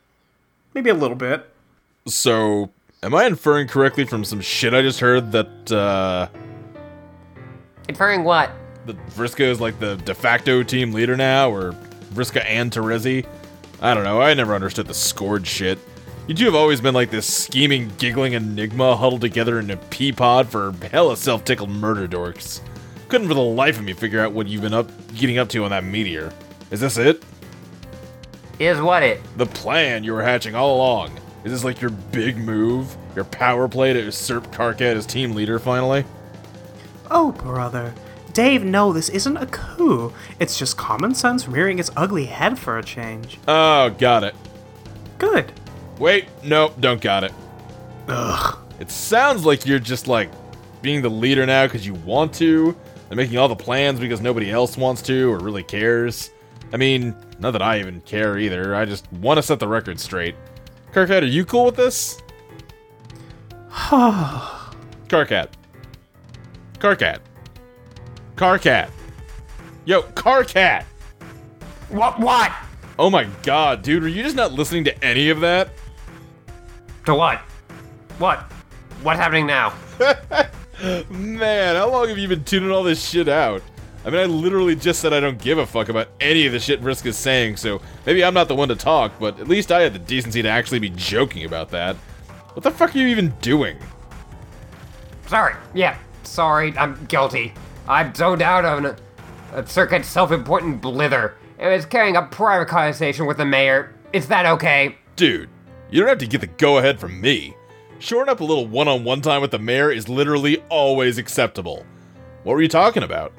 Maybe 0.74 0.90
a 0.90 0.94
little 0.94 1.16
bit. 1.16 1.50
So, 2.08 2.70
am 3.04 3.14
I 3.16 3.26
inferring 3.26 3.68
correctly 3.68 4.06
from 4.06 4.26
some 4.26 4.42
shit 4.42 4.74
I 4.74 4.82
just 4.82 5.00
heard 5.00 5.32
that 5.32 5.72
uh 5.72 6.28
Inferring 7.88 8.24
what? 8.24 8.52
that 8.86 8.98
Vriska 9.10 9.42
is 9.42 9.60
like 9.62 9.80
the 9.80 9.96
de 9.98 10.16
facto 10.16 10.64
team 10.64 10.92
leader 10.92 11.16
now, 11.16 11.52
or 11.52 11.74
Vriska 12.14 12.44
and 12.46 12.72
Terezi? 12.72 13.26
I 13.82 13.94
don't 13.94 14.04
know. 14.04 14.22
I 14.22 14.34
never 14.34 14.56
understood 14.56 14.88
the 14.88 14.94
scored 14.94 15.46
shit. 15.46 15.78
You 16.28 16.36
two 16.36 16.46
have 16.46 16.56
always 16.56 16.82
been 16.82 16.94
like 16.94 17.12
this 17.12 17.32
scheming, 17.32 17.92
giggling 17.98 18.34
enigma 18.34 18.96
huddled 18.96 19.22
together 19.22 19.60
in 19.60 19.70
a 19.72 19.78
pea 19.78 20.12
pod 20.12 20.50
for 20.50 20.74
hella 20.92 21.18
self-tickled 21.18 21.70
murder 21.70 22.08
dorks. 22.08 22.62
Couldn't 23.12 23.28
for 23.28 23.34
the 23.34 23.42
life 23.42 23.78
of 23.78 23.84
me 23.84 23.92
figure 23.92 24.22
out 24.22 24.32
what 24.32 24.48
you've 24.48 24.62
been 24.62 24.74
up 24.74 24.90
getting 25.14 25.38
up 25.38 25.50
to 25.50 25.66
on 25.66 25.72
that 25.72 25.84
meteor. 25.84 26.32
Is 26.72 26.80
this 26.80 26.98
it? 26.98 27.22
Is 28.58 28.80
what 28.80 29.04
it? 29.04 29.20
The 29.36 29.48
plan 29.48 30.06
you 30.06 30.14
were 30.14 30.24
hatching 30.24 30.56
all 30.56 30.78
along. 30.78 31.20
Is 31.44 31.52
this 31.52 31.66
like 31.66 31.82
your 31.82 31.90
big 31.90 32.38
move? 32.38 32.96
Your 33.14 33.26
power 33.26 33.68
play 33.68 33.92
to 33.92 34.02
usurp 34.02 34.50
Karkat 34.54 34.96
as 34.96 35.06
team 35.06 35.36
leader 35.36 35.60
finally? 35.60 36.06
Oh, 37.10 37.34
brother. 37.34 37.94
Dave, 38.32 38.64
no, 38.64 38.94
this 38.94 39.10
isn't 39.10 39.36
a 39.36 39.48
coup. 39.48 40.14
It's 40.40 40.58
just 40.58 40.78
common 40.78 41.14
sense 41.14 41.50
rearing 41.50 41.80
its 41.80 41.92
ugly 41.98 42.28
head 42.28 42.58
for 42.58 42.78
a 42.78 42.84
change. 42.84 43.40
Oh, 43.46 43.90
got 43.90 44.24
it. 44.24 44.36
Good. 45.18 45.52
Wait, 46.00 46.28
nope, 46.46 46.76
don't 46.80 47.02
got 47.02 47.26
it. 47.26 47.34
Ugh. 48.08 48.58
It 48.80 48.90
sounds 48.90 49.46
like 49.46 49.66
you're 49.66 49.80
just 49.80 50.08
like 50.08 50.32
being 50.82 51.02
the 51.02 51.10
leader 51.10 51.46
now 51.46 51.66
because 51.66 51.86
you 51.86 51.96
want 51.96 52.34
to, 52.36 52.74
and 53.12 53.18
making 53.18 53.38
all 53.38 53.50
the 53.50 53.56
plans 53.58 54.00
because 54.00 54.22
nobody 54.22 54.50
else 54.50 54.78
wants 54.78 55.02
to 55.02 55.30
or 55.30 55.38
really 55.40 55.64
cares. 55.64 56.32
I 56.72 56.78
mean, 56.78 57.14
not 57.40 57.52
that 57.52 57.62
I 57.62 57.78
even 57.80 58.00
care 58.02 58.40
either. 58.40 58.74
I 58.74 58.86
just 58.86 59.12
want 59.12 59.38
to 59.38 59.44
set 59.44 59.60
the 59.60 59.68
record 59.68 60.00
straight. 60.00 60.34
Karkat, 60.94 61.22
are 61.22 61.26
you 61.26 61.44
cool 61.44 61.66
with 61.66 61.76
this? 61.76 62.22
Karkat. 63.70 65.50
Karkat. 66.80 67.20
Karkat. 68.38 68.90
Yo, 69.84 70.04
Karkat. 70.04 70.86
What? 71.90 72.18
What? 72.18 72.54
Oh 72.98 73.10
my 73.10 73.26
god, 73.44 73.82
dude, 73.82 74.04
were 74.04 74.10
you 74.10 74.24
just 74.24 74.38
not 74.38 74.54
listening 74.54 74.86
to 74.86 75.04
any 75.04 75.30
of 75.30 75.42
that? 75.42 75.72
To 77.08 77.16
what? 77.16 77.40
What? 78.20 78.40
What's 79.04 79.20
happening 79.20 79.48
now? 79.48 79.74
Man, 81.10 81.76
how 81.76 81.92
long 81.92 82.10
have 82.10 82.18
you 82.18 82.28
been 82.28 82.44
tuning 82.44 82.72
all 82.72 82.84
this 82.84 83.08
shit 83.08 83.28
out? 83.28 83.62
I 84.04 84.10
mean, 84.10 84.20
I 84.20 84.26
literally 84.26 84.76
just 84.76 85.00
said 85.00 85.14
I 85.14 85.20
don't 85.20 85.40
give 85.40 85.60
a 85.60 85.66
fuck 85.66 85.90
about 85.90 86.08
any 86.20 86.48
of 86.48 86.54
the 86.54 86.60
shit 86.60 86.80
Risk 86.80 87.06
is 87.06 87.16
saying, 87.16 87.58
so 87.58 87.82
maybe 88.06 88.24
I'm 88.26 88.34
not 88.34 88.48
the 88.48 88.56
one 88.56 88.68
to 88.70 88.76
talk, 88.76 89.12
but 89.20 89.40
at 89.40 89.48
least 89.48 89.72
I 89.72 89.82
had 89.82 89.94
the 89.94 90.00
decency 90.00 90.42
to 90.42 90.50
actually 90.50 90.80
be 90.80 90.90
joking 90.90 91.46
about 91.46 91.70
that. 91.70 91.96
What 92.54 92.64
the 92.64 92.72
fuck 92.72 92.96
are 92.96 92.98
you 92.98 93.08
even 93.08 93.30
doing? 93.42 93.78
Sorry. 95.28 95.54
Yeah. 95.76 95.98
Sorry. 96.24 96.76
I'm 96.78 97.06
guilty. 97.06 97.54
I'm 97.88 98.14
zoned 98.16 98.42
out 98.42 98.66
on 98.66 98.88
a, 98.88 98.98
a 99.54 99.64
Serket 99.64 100.04
self-important 100.04 100.82
blither. 100.82 101.36
It 101.60 101.68
was 101.68 101.86
carrying 101.86 102.16
a 102.16 102.24
private 102.24 102.70
conversation 102.70 103.28
with 103.28 103.38
the 103.38 103.46
mayor. 103.46 103.94
Is 104.14 104.28
that 104.30 104.48
okay? 104.48 104.98
Dude, 105.16 105.50
you 105.92 106.00
don't 106.00 106.10
have 106.10 106.18
to 106.18 106.28
get 106.28 106.42
the 106.42 106.48
go 106.48 106.80
ahead 106.80 107.00
from 107.00 107.22
me. 107.22 107.56
Shoring 108.02 108.30
up 108.30 108.40
a 108.40 108.44
little 108.44 108.66
one 108.66 108.88
on 108.88 109.04
one 109.04 109.22
time 109.22 109.42
with 109.42 109.52
the 109.52 109.60
mayor 109.60 109.92
is 109.92 110.10
literally 110.10 110.58
always 110.70 111.20
acceptable. 111.20 111.86
What 112.42 112.54
were 112.54 112.62
you 112.64 112.68
talking 112.68 113.04
about? 113.04 113.32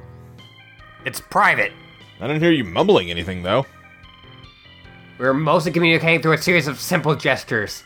It's 1.05 1.21
private. 1.21 1.73
I 2.21 2.29
didn't 2.29 2.43
hear 2.43 2.53
you 2.53 2.63
mumbling 2.63 3.11
anything, 3.11 3.43
though. 3.43 3.67
We 5.19 5.25
were 5.27 5.35
mostly 5.35 5.73
communicating 5.73 6.23
through 6.23 6.35
a 6.35 6.39
series 6.39 6.69
of 6.69 6.79
simple 6.79 7.17
gestures. 7.17 7.83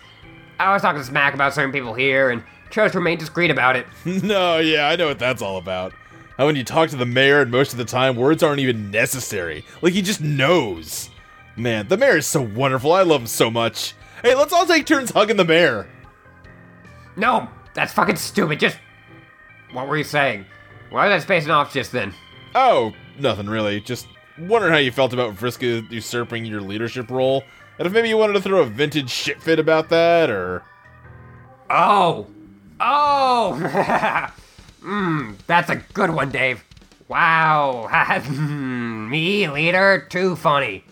I 0.61 0.71
was 0.75 0.83
talking 0.83 1.03
smack 1.03 1.33
about 1.33 1.55
certain 1.55 1.73
people 1.73 1.95
here 1.95 2.29
and 2.29 2.43
chose 2.69 2.93
to 2.93 2.99
remain 2.99 3.17
discreet 3.17 3.51
about 3.51 3.77
it. 3.77 3.87
no, 4.05 4.59
yeah, 4.59 4.87
I 4.87 4.97
know 4.97 5.07
what 5.09 5.19
that's 5.19 5.41
all 5.41 5.57
about. 5.57 5.95
How 6.37 6.45
when 6.45 6.57
you 6.57 6.65
talk 6.65 6.91
to 6.91 6.97
the 6.97 7.07
mayor, 7.07 7.41
and 7.41 7.51
most 7.51 7.73
of 7.73 7.79
the 7.79 7.87
time, 7.87 8.17
words 8.17 8.43
aren't 8.43 8.61
even 8.61 8.91
necessary. 8.91 9.65
Like, 9.81 9.95
he 9.95 10.03
just 10.03 10.21
knows. 10.21 11.09
Man, 11.57 11.89
the 11.89 11.97
mayor 11.97 12.19
is 12.19 12.27
so 12.27 12.43
wonderful. 12.43 12.93
I 12.93 13.01
love 13.01 13.23
him 13.23 13.27
so 13.29 13.51
much. 13.51 13.95
Hey, 14.21 14.35
let's 14.35 14.53
all 14.53 14.67
take 14.67 14.85
turns 14.85 15.11
hugging 15.11 15.39
the 15.39 15.45
mayor. 15.47 15.89
No, 17.17 17.49
that's 17.75 17.93
fucking 17.93 18.17
stupid. 18.17 18.61
Just. 18.61 18.79
What 19.73 19.89
were 19.89 19.97
you 19.97 20.05
saying? 20.05 20.47
Why 20.91 21.09
was 21.09 21.23
I 21.23 21.25
spacing 21.25 21.51
off 21.51 21.73
just 21.73 21.93
then? 21.93 22.15
Oh, 22.55 22.93
nothing 23.19 23.47
really. 23.47 23.81
Just 23.81 24.07
wondering 24.39 24.73
how 24.73 24.79
you 24.79 24.93
felt 24.93 25.13
about 25.13 25.35
Vriska 25.35 25.91
usurping 25.91 26.45
your 26.45 26.61
leadership 26.61 27.11
role. 27.11 27.43
And 27.79 27.87
if 27.87 27.93
maybe 27.93 28.09
you 28.09 28.17
wanted 28.17 28.35
to 28.35 28.41
throw 28.41 28.63
a 28.63 28.67
vintage 28.67 29.11
shit 29.11 29.43
fit 29.43 29.59
about 29.59 29.89
that, 29.91 30.31
or. 30.31 30.63
Oh! 31.69 32.27
Oh! 32.81 34.31
Mmm, 34.83 35.37
that's 35.47 35.71
a 35.71 35.77
good 35.93 36.11
one, 36.11 36.31
Dave. 36.31 36.65
Wow. 37.09 37.89
Me, 39.11 39.49
leader? 39.49 40.07
Too 40.09 40.37
funny. 40.37 40.85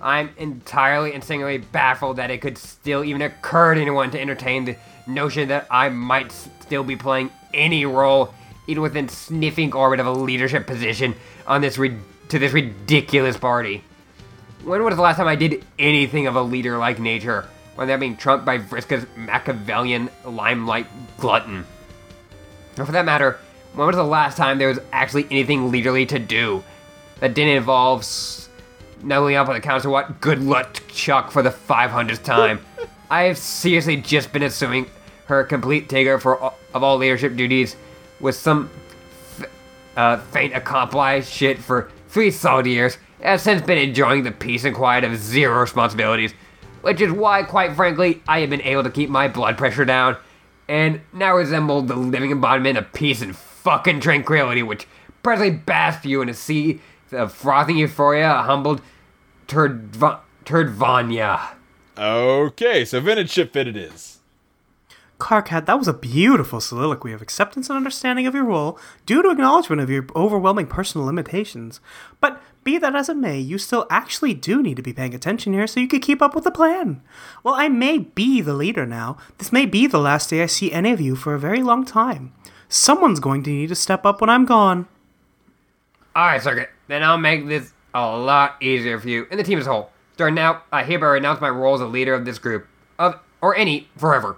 I'm 0.00 0.30
entirely 0.38 1.12
and 1.12 1.22
singularly 1.22 1.58
baffled 1.58 2.16
that 2.16 2.30
it 2.30 2.40
could 2.40 2.56
still 2.56 3.04
even 3.04 3.22
occur 3.22 3.74
to 3.74 3.80
anyone 3.80 4.10
to 4.12 4.20
entertain 4.20 4.64
the 4.64 4.76
notion 5.06 5.48
that 5.48 5.66
I 5.70 5.88
might 5.88 6.32
still 6.32 6.84
be 6.84 6.96
playing 6.96 7.30
any 7.52 7.84
role, 7.86 8.34
even 8.66 8.82
within 8.82 9.08
sniffing 9.08 9.74
orbit 9.74 10.00
of 10.00 10.06
a 10.06 10.12
leadership 10.12 10.66
position 10.66 11.14
on 11.46 11.60
this 11.60 11.78
ri- 11.78 11.98
to 12.28 12.38
this 12.38 12.52
ridiculous 12.52 13.36
party. 13.36 13.82
When 14.64 14.82
was 14.84 14.96
the 14.96 15.02
last 15.02 15.16
time 15.16 15.26
I 15.26 15.36
did 15.36 15.64
anything 15.78 16.26
of 16.26 16.36
a 16.36 16.42
leader-like 16.42 16.98
nature? 16.98 17.48
When 17.74 17.88
that 17.88 17.98
being 17.98 18.16
trumped 18.16 18.44
by 18.44 18.58
Vriska's 18.58 19.06
Machiavellian 19.16 20.10
limelight 20.24 20.86
glutton. 21.18 21.64
Or 22.78 22.84
for 22.84 22.92
that 22.92 23.04
matter, 23.06 23.38
when 23.74 23.86
was 23.86 23.96
the 23.96 24.04
last 24.04 24.36
time 24.36 24.58
there 24.58 24.68
was 24.68 24.80
actually 24.92 25.26
anything 25.30 25.70
leaderly 25.72 26.06
to 26.08 26.18
do 26.18 26.62
that 27.20 27.34
didn't 27.34 27.56
involve 27.56 28.04
snuggling 28.04 29.36
up 29.36 29.48
on 29.48 29.54
the 29.54 29.60
counter 29.60 29.84
to 29.84 29.90
what 29.90 30.20
good 30.20 30.42
luck 30.42 30.80
Chuck 30.88 31.30
for 31.30 31.42
the 31.42 31.50
500th 31.50 32.22
time? 32.22 32.60
I 33.10 33.22
have 33.24 33.38
seriously 33.38 33.96
just 33.96 34.32
been 34.32 34.42
assuming 34.44 34.86
her 35.26 35.42
complete 35.44 35.88
takeover 35.88 36.20
for 36.20 36.38
all, 36.38 36.58
of 36.72 36.82
all 36.82 36.96
leadership 36.96 37.36
duties 37.36 37.76
with 38.20 38.36
some 38.36 38.70
f- 39.38 39.50
uh, 39.96 40.16
faint 40.18 40.54
accomplice 40.54 41.28
shit 41.28 41.58
for 41.58 41.90
three 42.08 42.30
solid 42.30 42.66
years. 42.66 42.98
and 43.18 43.30
have 43.30 43.40
since 43.40 43.62
been 43.62 43.78
enjoying 43.78 44.22
the 44.22 44.30
peace 44.30 44.64
and 44.64 44.74
quiet 44.76 45.04
of 45.04 45.16
zero 45.16 45.60
responsibilities, 45.60 46.32
which 46.82 47.00
is 47.00 47.12
why, 47.12 47.42
quite 47.42 47.74
frankly, 47.74 48.22
I 48.28 48.40
have 48.40 48.50
been 48.50 48.62
able 48.62 48.84
to 48.84 48.90
keep 48.90 49.10
my 49.10 49.28
blood 49.28 49.58
pressure 49.58 49.84
down 49.84 50.16
and 50.68 51.00
now 51.12 51.36
resemble 51.36 51.82
the 51.82 51.96
living 51.96 52.30
embodiment 52.30 52.78
of 52.78 52.92
peace 52.92 53.22
and 53.22 53.34
fucking 53.36 54.00
tranquility, 54.00 54.62
which 54.62 54.86
presently 55.22 55.50
basks 55.50 56.06
you 56.06 56.22
in 56.22 56.28
a 56.28 56.34
sea 56.34 56.80
of 57.10 57.32
frothing 57.32 57.76
euphoria, 57.76 58.30
a 58.36 58.42
humbled 58.42 58.80
turdva- 59.48 60.20
turdvanya. 60.44 61.40
Okay, 62.00 62.86
so 62.86 62.98
vintage 62.98 63.30
ship 63.30 63.52
fit 63.52 63.68
it 63.68 63.76
is. 63.76 64.20
Karkat, 65.18 65.66
that 65.66 65.78
was 65.78 65.86
a 65.86 65.92
beautiful 65.92 66.58
soliloquy 66.58 67.12
of 67.12 67.20
acceptance 67.20 67.68
and 67.68 67.76
understanding 67.76 68.26
of 68.26 68.34
your 68.34 68.44
role, 68.44 68.78
due 69.04 69.22
to 69.22 69.28
acknowledgement 69.28 69.82
of 69.82 69.90
your 69.90 70.06
overwhelming 70.16 70.66
personal 70.66 71.06
limitations. 71.06 71.78
But 72.18 72.42
be 72.64 72.78
that 72.78 72.96
as 72.96 73.10
it 73.10 73.18
may, 73.18 73.38
you 73.38 73.58
still 73.58 73.86
actually 73.90 74.32
do 74.32 74.62
need 74.62 74.76
to 74.76 74.82
be 74.82 74.94
paying 74.94 75.14
attention 75.14 75.52
here 75.52 75.66
so 75.66 75.78
you 75.78 75.88
can 75.88 76.00
keep 76.00 76.22
up 76.22 76.34
with 76.34 76.44
the 76.44 76.50
plan. 76.50 77.02
Well, 77.44 77.52
I 77.54 77.68
may 77.68 77.98
be 77.98 78.40
the 78.40 78.54
leader 78.54 78.86
now. 78.86 79.18
This 79.36 79.52
may 79.52 79.66
be 79.66 79.86
the 79.86 79.98
last 79.98 80.30
day 80.30 80.42
I 80.42 80.46
see 80.46 80.72
any 80.72 80.92
of 80.92 81.02
you 81.02 81.14
for 81.16 81.34
a 81.34 81.38
very 81.38 81.62
long 81.62 81.84
time. 81.84 82.32
Someone's 82.70 83.20
going 83.20 83.42
to 83.42 83.50
need 83.50 83.68
to 83.68 83.74
step 83.74 84.06
up 84.06 84.22
when 84.22 84.30
I'm 84.30 84.46
gone. 84.46 84.88
Alright, 86.16 86.40
Serket, 86.40 86.68
then 86.88 87.02
I'll 87.02 87.18
make 87.18 87.46
this 87.46 87.74
a 87.92 88.16
lot 88.16 88.56
easier 88.62 88.98
for 88.98 89.08
you 89.08 89.26
and 89.30 89.38
the 89.38 89.44
team 89.44 89.58
as 89.58 89.66
a 89.66 89.72
whole. 89.72 89.90
Starting 90.20 90.34
now, 90.34 90.52
uh, 90.52 90.60
I 90.70 90.84
hereby 90.84 91.16
announce 91.16 91.40
my 91.40 91.48
role 91.48 91.74
as 91.74 91.80
a 91.80 91.86
leader 91.86 92.12
of 92.12 92.26
this 92.26 92.38
group, 92.38 92.66
of 92.98 93.18
or 93.40 93.56
any, 93.56 93.88
forever. 93.96 94.36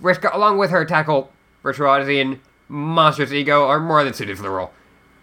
Vriska, 0.00 0.32
along 0.32 0.58
with 0.58 0.70
her 0.70 0.84
tackle, 0.84 1.32
virtuosity, 1.64 2.20
and 2.20 2.38
monstrous 2.68 3.32
ego 3.32 3.66
are 3.66 3.80
more 3.80 4.04
than 4.04 4.14
suited 4.14 4.36
for 4.36 4.44
the 4.44 4.50
role. 4.50 4.70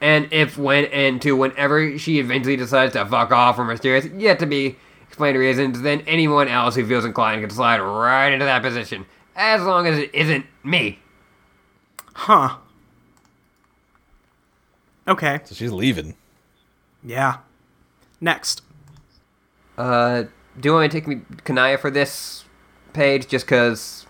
And 0.01 0.27
if, 0.34 0.57
when, 0.57 0.88
and 0.88 1.21
to 1.21 1.38
whenever 1.38 1.97
she 1.97 2.19
eventually 2.19 2.57
decides 2.57 2.91
to 2.91 3.05
fuck 3.05 3.31
off 3.31 3.55
for 3.55 3.63
mysterious, 3.63 4.05
yet 4.07 4.39
to 4.39 4.45
be 4.45 4.75
explained 5.07 5.38
reasons, 5.38 5.81
then 5.81 6.01
anyone 6.01 6.49
else 6.49 6.75
who 6.75 6.85
feels 6.85 7.05
inclined 7.05 7.39
can 7.39 7.49
slide 7.49 7.80
right 7.80 8.34
into 8.34 8.43
that 8.43 8.61
position, 8.61 9.05
as 9.38 9.61
long 9.61 9.88
as 9.88 9.97
it 9.97 10.13
isn't 10.13 10.45
me. 10.65 10.99
Huh. 12.13 12.57
Okay. 15.07 15.39
So 15.45 15.55
she's 15.55 15.71
leaving. 15.71 16.17
Yeah. 17.01 17.38
Next. 18.19 18.63
Uh, 19.78 20.24
do 20.60 20.70
you 20.70 20.74
want 20.74 20.84
me 20.84 20.88
to 20.90 20.94
take 20.94 21.08
me 21.08 21.22
Kanaya 21.44 21.78
for 21.78 21.90
this 21.90 22.45
page, 22.94 23.28
just 23.28 23.45
because 23.45 24.06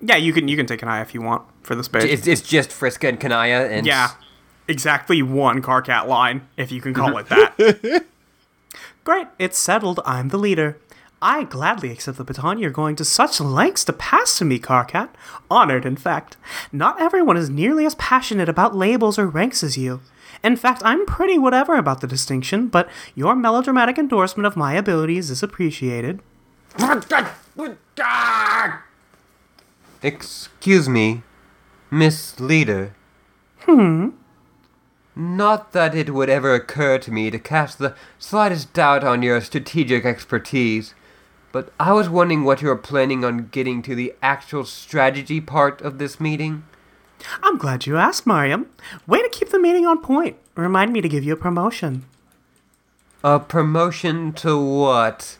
Yeah, 0.00 0.16
you 0.16 0.32
can 0.32 0.48
you 0.48 0.56
can 0.56 0.66
take 0.66 0.82
an 0.82 0.88
eye 0.88 1.00
if 1.00 1.14
you 1.14 1.22
want 1.22 1.42
for 1.62 1.74
this 1.74 1.88
page. 1.88 2.04
it's, 2.04 2.26
it's 2.26 2.42
just 2.42 2.70
Vriska 2.70 3.08
and 3.08 3.20
Kanaya, 3.20 3.68
and 3.68 3.86
yeah. 3.86 4.10
exactly 4.68 5.22
one 5.22 5.62
Karkat 5.62 6.06
line, 6.06 6.46
if 6.56 6.70
you 6.70 6.80
can 6.80 6.94
call 6.94 7.16
it 7.18 7.26
that. 7.28 8.04
Great, 9.04 9.26
it's 9.38 9.58
settled. 9.58 10.00
I'm 10.04 10.28
the 10.28 10.38
leader. 10.38 10.78
I 11.20 11.44
gladly 11.44 11.92
accept 11.92 12.18
the 12.18 12.24
baton 12.24 12.58
you're 12.58 12.70
going 12.70 12.96
to 12.96 13.04
such 13.04 13.40
lengths 13.40 13.84
to 13.84 13.92
pass 13.92 14.38
to 14.38 14.44
me, 14.44 14.58
Karkat. 14.58 15.08
Honored, 15.48 15.86
in 15.86 15.94
fact. 15.94 16.36
Not 16.72 17.00
everyone 17.00 17.36
is 17.36 17.48
nearly 17.48 17.86
as 17.86 17.94
passionate 17.94 18.48
about 18.48 18.74
labels 18.74 19.20
or 19.20 19.28
ranks 19.28 19.62
as 19.62 19.78
you. 19.78 20.00
In 20.42 20.56
fact, 20.56 20.82
I'm 20.84 21.06
pretty 21.06 21.38
whatever 21.38 21.76
about 21.76 22.00
the 22.00 22.06
distinction, 22.06 22.66
but 22.68 22.88
your 23.14 23.36
melodramatic 23.36 23.98
endorsement 23.98 24.46
of 24.46 24.56
my 24.56 24.74
abilities 24.74 25.30
is 25.30 25.42
appreciated. 25.42 26.20
Excuse 30.02 30.88
me, 30.88 31.22
Miss 31.90 32.40
Leader. 32.40 32.94
Hmm? 33.60 34.10
Not 35.14 35.72
that 35.72 35.94
it 35.94 36.14
would 36.14 36.30
ever 36.30 36.54
occur 36.54 36.98
to 36.98 37.12
me 37.12 37.30
to 37.30 37.38
cast 37.38 37.78
the 37.78 37.94
slightest 38.18 38.72
doubt 38.72 39.04
on 39.04 39.22
your 39.22 39.40
strategic 39.42 40.04
expertise, 40.04 40.94
but 41.52 41.70
I 41.78 41.92
was 41.92 42.08
wondering 42.08 42.44
what 42.44 42.62
you 42.62 42.68
were 42.68 42.76
planning 42.76 43.24
on 43.24 43.48
getting 43.48 43.82
to 43.82 43.94
the 43.94 44.14
actual 44.22 44.64
strategy 44.64 45.40
part 45.40 45.82
of 45.82 45.98
this 45.98 46.18
meeting. 46.18 46.64
I'm 47.42 47.58
glad 47.58 47.86
you 47.86 47.96
asked, 47.96 48.26
Maryam. 48.26 48.66
Way 49.06 49.22
to 49.22 49.28
keep 49.28 49.50
the 49.50 49.58
meeting 49.58 49.86
on 49.86 50.00
point. 50.00 50.36
Remind 50.54 50.92
me 50.92 51.00
to 51.00 51.08
give 51.08 51.24
you 51.24 51.32
a 51.32 51.36
promotion. 51.36 52.04
A 53.24 53.38
promotion 53.38 54.32
to 54.34 54.58
what? 54.58 55.38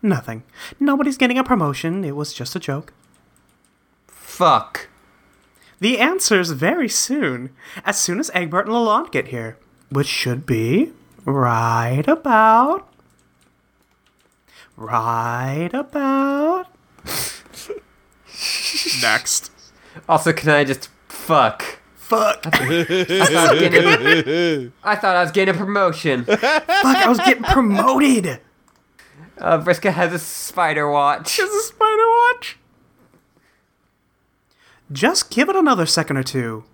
Nothing. 0.00 0.44
Nobody's 0.78 1.16
getting 1.16 1.38
a 1.38 1.44
promotion. 1.44 2.04
It 2.04 2.14
was 2.14 2.32
just 2.32 2.54
a 2.54 2.60
joke. 2.60 2.92
Fuck. 4.06 4.88
The 5.80 5.98
answer's 5.98 6.52
very 6.52 6.88
soon. 6.88 7.50
As 7.84 7.98
soon 7.98 8.20
as 8.20 8.30
Egbert 8.34 8.66
and 8.66 8.74
Lalonde 8.74 9.10
get 9.10 9.28
here. 9.28 9.56
Which 9.90 10.06
should 10.06 10.46
be 10.46 10.92
right 11.24 12.06
about. 12.06 12.88
Right 14.76 15.70
about. 15.72 16.66
Next. 19.02 19.50
Also, 20.08 20.32
can 20.32 20.48
I 20.50 20.64
just 20.64 20.88
fuck? 21.08 21.80
Fuck. 21.96 22.46
I 22.46 22.60
thought 22.60 23.36
I 23.36 23.52
was 23.52 23.60
getting 23.60 23.84
a, 23.84 24.70
I 24.82 24.96
thought 24.96 25.16
I 25.16 25.22
was 25.22 25.30
getting 25.30 25.54
a 25.54 25.58
promotion. 25.58 26.24
Fuck, 26.24 26.42
I 26.42 27.06
was 27.08 27.18
getting 27.18 27.42
promoted. 27.42 28.40
Uh, 29.36 29.58
Vriska 29.58 29.92
has 29.92 30.12
a 30.14 30.18
spider 30.18 30.90
watch. 30.90 31.36
Just 31.36 31.52
a 31.52 31.60
spider 31.60 32.08
watch. 32.08 32.56
Just 34.90 35.30
give 35.30 35.50
it 35.50 35.56
another 35.56 35.84
second 35.84 36.16
or 36.16 36.22
two. 36.22 36.64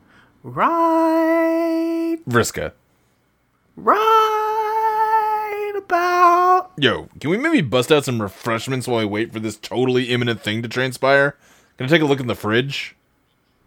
Right. 0.44 2.19
Vriska. 2.28 2.73
Right 3.77 5.73
about. 5.77 6.70
Yo, 6.78 7.09
can 7.19 7.31
we 7.31 7.36
maybe 7.36 7.61
bust 7.61 7.90
out 7.90 8.05
some 8.05 8.23
refreshments 8.23 8.86
while 8.86 9.01
we 9.01 9.05
wait 9.06 9.32
for 9.32 9.40
this 9.40 9.56
totally 9.56 10.11
imminent 10.11 10.40
thing 10.40 10.62
to 10.62 10.69
transpire? 10.69 11.36
Can 11.77 11.86
I 11.86 11.89
take 11.89 12.02
a 12.02 12.06
look 12.06 12.20
in 12.20 12.28
the 12.28 12.36
fridge? 12.36 12.94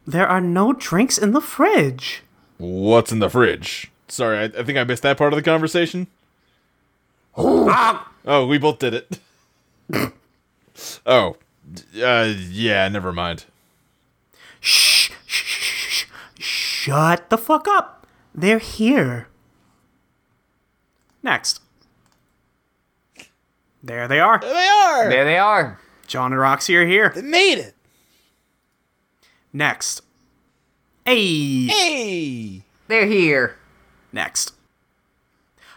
There 0.08 0.28
are 0.28 0.40
no 0.40 0.72
drinks 0.72 1.18
in 1.18 1.34
the 1.34 1.42
fridge. 1.42 2.24
What's 2.58 3.12
in 3.12 3.20
the 3.20 3.30
fridge? 3.30 3.92
Sorry, 4.08 4.38
I, 4.40 4.44
I 4.46 4.64
think 4.64 4.78
I 4.78 4.86
missed 4.86 5.04
that 5.04 5.18
part 5.18 5.34
of 5.34 5.38
the 5.38 5.44
conversation. 5.44 6.08
oh, 7.36 8.48
we 8.50 8.58
both 8.58 8.80
did 8.80 8.94
it. 8.94 9.20
oh, 11.06 11.36
uh, 12.02 12.34
yeah, 12.50 12.88
never 12.88 13.12
mind. 13.12 13.46
Shh, 14.62 15.12
shh, 15.26 15.44
shh, 15.44 16.06
shh. 16.06 16.06
Shut 16.40 17.30
the 17.30 17.38
fuck 17.38 17.68
up. 17.68 18.08
They're 18.34 18.60
here. 18.60 19.28
Next. 21.22 21.60
There 23.84 24.08
they 24.08 24.20
are. 24.22 24.40
They 24.40 24.68
are. 24.68 25.10
There 25.10 25.26
they 25.26 25.38
are. 25.38 25.80
John 26.08 26.32
and 26.32 26.40
Roxy 26.40 26.78
are 26.78 26.88
here. 26.88 27.12
They 27.14 27.22
made 27.22 27.60
it. 27.60 27.76
Next. 29.58 30.04
Hey. 31.04 31.66
Hey. 31.66 32.62
They're 32.88 33.08
here. 33.08 33.58
Next. 34.14 34.54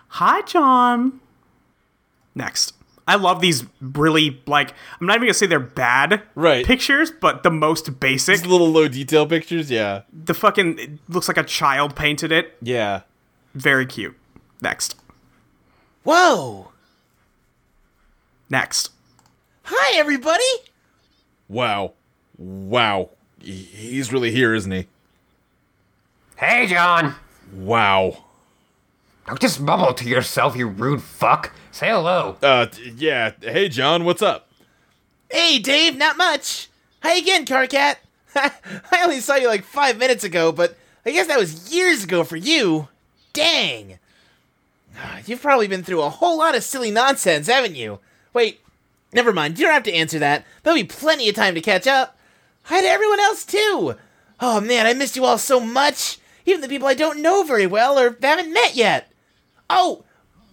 Hi, 0.09 0.43
John. 0.43 1.20
Next. 2.35 2.74
I 3.09 3.15
love 3.15 3.40
these 3.40 3.65
really, 3.81 4.43
like, 4.47 4.74
I'm 5.01 5.07
not 5.07 5.15
even 5.16 5.28
gonna 5.28 5.35
say 5.35 5.47
they're 5.47 5.59
bad 5.59 6.23
Right. 6.35 6.66
pictures, 6.66 7.11
but 7.11 7.43
the 7.43 7.51
most 7.51 7.98
basic. 7.98 8.36
These 8.40 8.47
little 8.47 8.70
low 8.70 8.86
detail 8.86 9.27
pictures. 9.27 9.70
Yeah. 9.70 10.02
The 10.12 10.35
fucking, 10.35 10.78
it 10.78 10.90
looks 11.09 11.27
like 11.27 11.39
a 11.39 11.43
child 11.43 11.97
painted 11.97 12.31
it. 12.31 12.59
Yeah. 12.61 13.01
Very 13.55 13.86
cute. 13.86 14.15
Next. 14.61 14.94
Whoa! 16.02 16.70
Next. 18.51 18.90
Hi, 19.65 19.98
everybody! 19.98 20.44
Wow. 21.48 21.94
Wow. 22.36 23.11
He- 23.40 23.52
He's 23.72 24.12
really 24.12 24.30
here, 24.30 24.54
isn't 24.54 24.70
he? 24.72 24.86
Hey, 26.36 26.66
John. 26.66 27.14
Wow. 27.52 28.24
Don't 29.26 29.40
just 29.40 29.60
mumble 29.60 29.92
to 29.94 30.08
yourself, 30.08 30.56
you 30.56 30.66
rude 30.66 31.02
fuck. 31.02 31.52
Say 31.70 31.88
hello. 31.88 32.36
Uh, 32.42 32.66
yeah. 32.96 33.32
Hey, 33.40 33.68
John, 33.68 34.04
what's 34.04 34.22
up? 34.22 34.48
Hey, 35.30 35.58
Dave, 35.58 35.96
not 35.96 36.16
much. 36.16 36.68
Hi 37.02 37.14
again, 37.14 37.44
Karkat. 37.46 37.96
I 38.34 39.02
only 39.02 39.20
saw 39.20 39.36
you 39.36 39.48
like 39.48 39.64
five 39.64 39.98
minutes 39.98 40.24
ago, 40.24 40.50
but 40.52 40.76
I 41.06 41.10
guess 41.12 41.26
that 41.28 41.38
was 41.38 41.72
years 41.72 42.04
ago 42.04 42.24
for 42.24 42.36
you. 42.36 42.88
Dang. 43.32 43.98
You've 45.26 45.40
probably 45.42 45.68
been 45.68 45.82
through 45.82 46.02
a 46.02 46.10
whole 46.10 46.36
lot 46.38 46.54
of 46.56 46.64
silly 46.64 46.90
nonsense, 46.90 47.46
haven't 47.46 47.76
you? 47.76 48.00
Wait, 48.34 48.60
never 49.12 49.32
mind. 49.32 49.58
You 49.58 49.64
don't 49.64 49.74
have 49.74 49.82
to 49.84 49.94
answer 49.94 50.18
that. 50.18 50.44
There'll 50.62 50.78
be 50.78 50.84
plenty 50.84 51.28
of 51.28 51.34
time 51.34 51.54
to 51.54 51.60
catch 51.60 51.86
up. 51.86 52.16
Hi 52.64 52.80
to 52.80 52.86
everyone 52.86 53.20
else, 53.20 53.44
too. 53.44 53.94
Oh, 54.40 54.60
man, 54.60 54.86
I 54.86 54.94
missed 54.94 55.16
you 55.16 55.24
all 55.24 55.38
so 55.38 55.60
much. 55.60 56.18
Even 56.46 56.60
the 56.60 56.68
people 56.68 56.88
I 56.88 56.94
don't 56.94 57.22
know 57.22 57.42
very 57.42 57.66
well 57.66 57.98
or 57.98 58.16
haven't 58.22 58.52
met 58.52 58.74
yet. 58.74 59.12
Oh, 59.68 60.04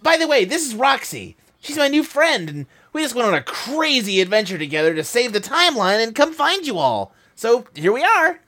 by 0.02 0.16
the 0.16 0.28
way, 0.28 0.44
this 0.44 0.66
is 0.66 0.74
Roxy. 0.74 1.36
She's 1.60 1.76
my 1.76 1.88
new 1.88 2.04
friend, 2.04 2.48
and 2.48 2.66
we 2.92 3.02
just 3.02 3.14
went 3.14 3.28
on 3.28 3.34
a 3.34 3.42
crazy 3.42 4.20
adventure 4.20 4.58
together 4.58 4.94
to 4.94 5.04
save 5.04 5.32
the 5.32 5.40
timeline 5.40 6.02
and 6.02 6.14
come 6.14 6.32
find 6.32 6.66
you 6.66 6.78
all. 6.78 7.12
So 7.34 7.66
here 7.74 7.92
we 7.92 8.04
are. 8.04 8.40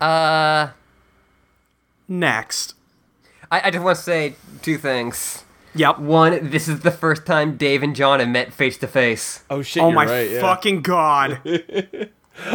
Uh, 0.00 0.70
Next. 2.08 2.74
I, 3.50 3.68
I 3.68 3.70
just 3.70 3.84
want 3.84 3.96
to 3.96 4.02
say 4.02 4.34
two 4.62 4.78
things. 4.78 5.44
Yep. 5.76 5.98
One, 5.98 6.50
this 6.50 6.68
is 6.68 6.80
the 6.80 6.90
first 6.90 7.26
time 7.26 7.56
Dave 7.56 7.82
and 7.82 7.96
John 7.96 8.20
have 8.20 8.28
met 8.28 8.52
face 8.52 8.78
to 8.78 8.86
face. 8.86 9.42
Oh 9.50 9.62
shit! 9.62 9.82
Oh 9.82 9.86
you're 9.88 9.94
my 9.94 10.06
right, 10.06 10.30
yeah. 10.30 10.40
fucking 10.40 10.82
god. 10.82 11.40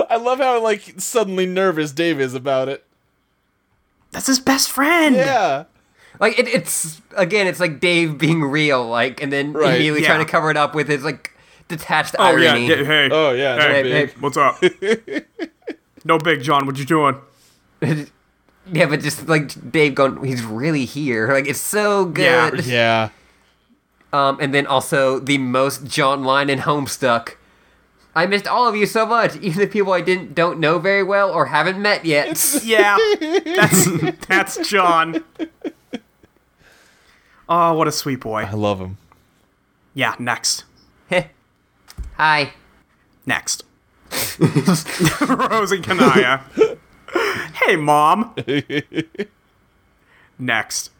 I 0.10 0.16
love 0.18 0.40
how 0.40 0.62
like 0.62 0.94
suddenly 0.98 1.46
nervous 1.46 1.92
Dave 1.92 2.20
is 2.20 2.34
about 2.34 2.70
it. 2.70 2.86
That's 4.12 4.28
his 4.28 4.40
best 4.40 4.70
friend. 4.72 5.16
Yeah. 5.16 5.66
Like 6.20 6.38
it, 6.40 6.48
it's 6.48 7.02
again, 7.16 7.48
it's 7.48 7.60
like 7.60 7.80
Dave 7.80 8.18
being 8.18 8.42
real, 8.44 8.86
like, 8.88 9.22
and 9.22 9.32
then 9.32 9.54
Right. 9.54 9.70
immediately 9.76 10.02
Yeah. 10.02 10.08
trying 10.08 10.26
to 10.26 10.32
cover 10.32 10.50
it 10.52 10.58
up 10.58 10.74
with 10.76 10.88
his 10.88 11.04
like 11.04 11.32
detached 11.68 12.16
Oh 12.20 12.36
yeah. 12.36 12.52
irony. 12.52 12.68
d- 12.68 12.84
hey. 12.86 13.10
Oh 13.12 13.32
yeah. 13.32 13.56
no 13.56 13.68
Hey, 13.68 13.90
hey. 13.90 14.14
What's 14.20 14.38
up? 14.38 14.62
no 16.06 16.18
big 16.18 16.42
John. 16.42 16.66
What 16.66 16.78
you 16.78 16.86
doing? 16.86 17.16
yeah, 18.72 18.86
but 18.86 19.02
just 19.02 19.28
like 19.28 19.72
Dave 19.72 19.96
going, 19.96 20.24
he's 20.24 20.44
really 20.44 20.86
here. 20.86 21.32
Like 21.32 21.48
it's 21.48 21.60
so 21.60 22.06
good. 22.06 22.66
Yeah. 22.66 23.10
Um, 24.12 24.38
and 24.42 24.54
then 24.54 24.66
also 24.66 25.20
the 25.20 25.38
most 25.38 25.86
John 25.86 26.24
line 26.24 26.50
in 26.50 26.60
Homestuck. 26.60 27.36
I 28.16 28.26
missed 28.26 28.48
all 28.48 28.68
of 28.68 28.76
you 28.76 28.86
so 28.86 29.06
much, 29.06 29.38
even 29.38 29.60
the 29.60 29.68
people 29.68 29.94
I 29.94 30.02
didn't 30.02 30.34
don't 30.34 30.60
know 30.60 30.80
very 30.80 31.04
well 31.04 31.30
or 31.30 31.46
haven't 31.46 31.80
met 31.82 32.06
yet. 32.06 32.44
Yeah. 32.64 32.98
That's 33.20 33.88
that's 34.28 34.70
John. 34.70 35.24
Oh, 37.48 37.74
what 37.74 37.88
a 37.88 37.92
sweet 37.92 38.20
boy. 38.20 38.44
I 38.44 38.54
love 38.54 38.80
him. 38.80 38.98
Yeah. 39.94 40.16
Next. 40.20 40.66
Hi. 42.18 42.54
Next. 43.26 43.64
Rose 44.40 45.72
and 45.72 45.84
Kanaya. 45.84 46.42
Hey, 47.66 47.76
mom. 47.76 48.36
Next. 50.40 50.92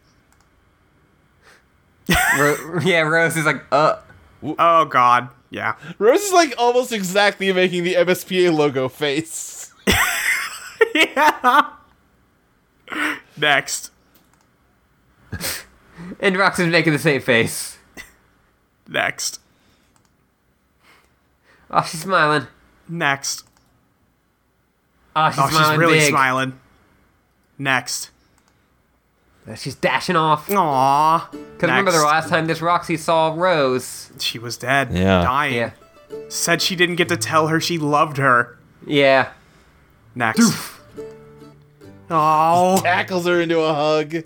Ro- 2.38 2.80
yeah, 2.82 3.00
Rose 3.00 3.36
is 3.36 3.46
like, 3.46 3.62
uh, 3.70 4.00
Oh 4.42 4.84
God. 4.84 5.28
Yeah. 5.50 5.74
Rose 5.98 6.22
is 6.22 6.32
like 6.32 6.54
almost 6.58 6.92
exactly 6.92 7.52
making 7.52 7.84
the 7.84 7.94
MSPA 7.94 8.54
logo 8.54 8.88
face. 8.88 9.72
yeah. 10.94 11.70
Next. 13.36 13.90
and 16.20 16.36
Roxy's 16.36 16.68
making 16.68 16.92
the 16.92 16.98
same 16.98 17.20
face. 17.20 17.78
Next. 18.88 19.40
Oh, 21.70 21.82
she's 21.82 22.02
smiling. 22.02 22.46
Next. 22.88 23.44
Ah, 25.16 25.28
oh, 25.36 25.48
she's 25.48 25.56
Oh, 25.58 25.68
she's 25.70 25.78
really 25.78 25.98
big. 25.98 26.08
smiling. 26.10 26.58
Next. 27.58 28.10
Uh, 29.48 29.54
she's 29.54 29.74
dashing 29.74 30.16
off. 30.16 30.48
Aww. 30.48 31.30
Because 31.30 31.68
remember 31.68 31.90
the 31.92 31.98
last 32.04 32.28
time 32.28 32.46
this 32.46 32.60
Roxy 32.62 32.96
saw 32.96 33.34
Rose? 33.36 34.10
She 34.18 34.38
was 34.38 34.56
dead. 34.56 34.92
Yeah. 34.92 35.22
Dying. 35.22 35.54
Yeah. 35.54 35.70
Said 36.28 36.62
she 36.62 36.76
didn't 36.76 36.96
get 36.96 37.08
to 37.08 37.16
tell 37.16 37.48
her 37.48 37.60
she 37.60 37.78
loved 37.78 38.16
her. 38.18 38.58
Yeah. 38.86 39.30
Next. 40.14 40.52
Oh. 42.10 42.78
Tackles 42.82 43.26
her 43.26 43.40
into 43.40 43.60
a 43.60 43.72
hug. 43.74 44.24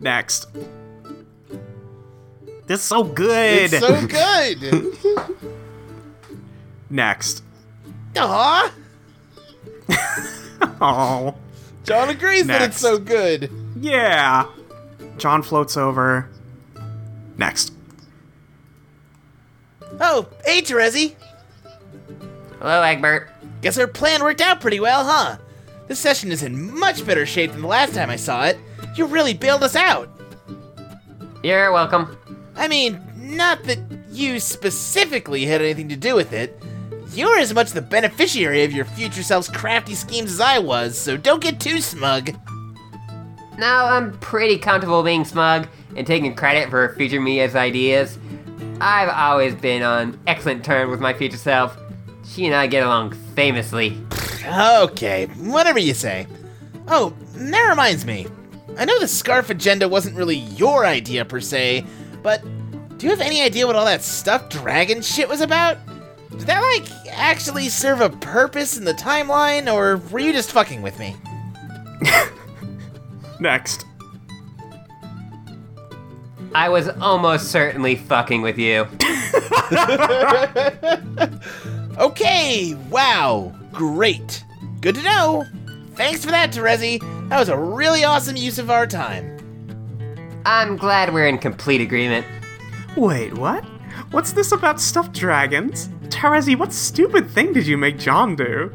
Next. 0.00 0.46
This 2.66 2.80
is 2.80 2.86
so 2.86 3.02
good. 3.04 3.72
It's 3.72 3.78
so 3.78 4.06
good. 4.06 4.94
Next. 6.90 7.42
Aw. 8.16 8.72
Oh. 10.80 11.34
John 11.84 12.08
agrees 12.10 12.46
that 12.46 12.62
it's 12.62 12.78
so 12.78 12.98
good. 12.98 13.50
Yeah. 13.76 14.46
John 15.16 15.42
floats 15.42 15.76
over. 15.76 16.28
Next. 17.36 17.72
Oh, 19.98 20.28
hey, 20.44 20.62
Terezi. 20.62 21.14
Hello, 22.58 22.82
Egbert. 22.82 23.28
Guess 23.62 23.78
our 23.78 23.86
plan 23.86 24.22
worked 24.22 24.40
out 24.40 24.60
pretty 24.60 24.80
well, 24.80 25.04
huh? 25.04 25.38
This 25.88 25.98
session 25.98 26.30
is 26.30 26.42
in 26.42 26.78
much 26.78 27.04
better 27.04 27.26
shape 27.26 27.52
than 27.52 27.62
the 27.62 27.66
last 27.66 27.94
time 27.94 28.10
I 28.10 28.16
saw 28.16 28.44
it. 28.46 28.58
You 28.94 29.06
really 29.06 29.34
bailed 29.34 29.62
us 29.62 29.76
out. 29.76 30.08
You're 31.42 31.72
welcome. 31.72 32.16
I 32.56 32.68
mean, 32.68 33.00
not 33.16 33.64
that 33.64 33.78
you 34.10 34.40
specifically 34.40 35.46
had 35.46 35.60
anything 35.62 35.88
to 35.88 35.96
do 35.96 36.14
with 36.14 36.32
it. 36.32 36.62
You're 37.12 37.38
as 37.38 37.52
much 37.52 37.72
the 37.72 37.82
beneficiary 37.82 38.62
of 38.62 38.72
your 38.72 38.84
future 38.84 39.22
self's 39.22 39.48
crafty 39.48 39.94
schemes 39.94 40.32
as 40.32 40.40
I 40.40 40.58
was, 40.58 40.96
so 40.96 41.16
don't 41.16 41.42
get 41.42 41.58
too 41.58 41.80
smug. 41.80 42.30
No, 43.58 43.66
I'm 43.66 44.16
pretty 44.20 44.58
comfortable 44.58 45.02
being 45.02 45.24
smug 45.24 45.66
and 45.96 46.06
taking 46.06 46.34
credit 46.34 46.70
for 46.70 46.94
future 46.94 47.20
Mia's 47.20 47.56
ideas. 47.56 48.16
I've 48.80 49.08
always 49.08 49.54
been 49.54 49.82
on 49.82 50.18
excellent 50.26 50.64
terms 50.64 50.90
with 50.90 51.00
my 51.00 51.12
future 51.12 51.36
self. 51.36 51.76
She 52.24 52.46
and 52.46 52.54
I 52.54 52.68
get 52.68 52.84
along 52.84 53.12
famously. 53.34 53.98
Okay, 54.46 55.26
whatever 55.38 55.78
you 55.78 55.94
say. 55.94 56.26
Oh, 56.86 57.14
that 57.34 57.68
reminds 57.68 58.06
me. 58.06 58.28
I 58.78 58.84
know 58.84 58.98
the 59.00 59.08
scarf 59.08 59.50
agenda 59.50 59.88
wasn't 59.88 60.16
really 60.16 60.36
your 60.36 60.86
idea 60.86 61.24
per 61.24 61.40
se, 61.40 61.84
but 62.22 62.42
do 62.98 63.06
you 63.06 63.10
have 63.10 63.20
any 63.20 63.42
idea 63.42 63.66
what 63.66 63.76
all 63.76 63.84
that 63.84 64.02
stuffed 64.02 64.52
dragon 64.52 65.02
shit 65.02 65.28
was 65.28 65.40
about? 65.40 65.76
Did 66.30 66.40
that, 66.40 66.60
like, 66.60 66.86
actually 67.10 67.68
serve 67.68 68.00
a 68.00 68.10
purpose 68.10 68.76
in 68.76 68.84
the 68.84 68.94
timeline, 68.94 69.72
or 69.72 69.96
were 70.10 70.20
you 70.20 70.32
just 70.32 70.52
fucking 70.52 70.82
with 70.82 70.98
me? 70.98 71.16
Next. 73.40 73.86
I 76.54 76.68
was 76.68 76.88
almost 76.88 77.50
certainly 77.50 77.96
fucking 77.96 78.42
with 78.42 78.58
you. 78.58 78.86
Okay, 82.00 82.74
wow, 82.88 83.52
great. 83.72 84.42
Good 84.80 84.94
to 84.94 85.02
know. 85.02 85.44
Thanks 85.96 86.24
for 86.24 86.30
that, 86.30 86.50
Terezi. 86.50 86.98
That 87.28 87.38
was 87.38 87.50
a 87.50 87.58
really 87.58 88.04
awesome 88.04 88.36
use 88.36 88.58
of 88.58 88.70
our 88.70 88.86
time. 88.86 89.36
I'm 90.46 90.78
glad 90.78 91.12
we're 91.12 91.26
in 91.26 91.36
complete 91.36 91.82
agreement. 91.82 92.24
Wait, 92.96 93.36
what? 93.36 93.62
What's 94.10 94.32
this 94.32 94.50
about 94.50 94.80
stuffed 94.80 95.12
dragons? 95.12 95.88
Terezi, 96.08 96.58
what 96.58 96.72
stupid 96.72 97.30
thing 97.30 97.52
did 97.52 97.64
you 97.64 97.78
make 97.78 97.96
John 97.96 98.34
do? 98.34 98.72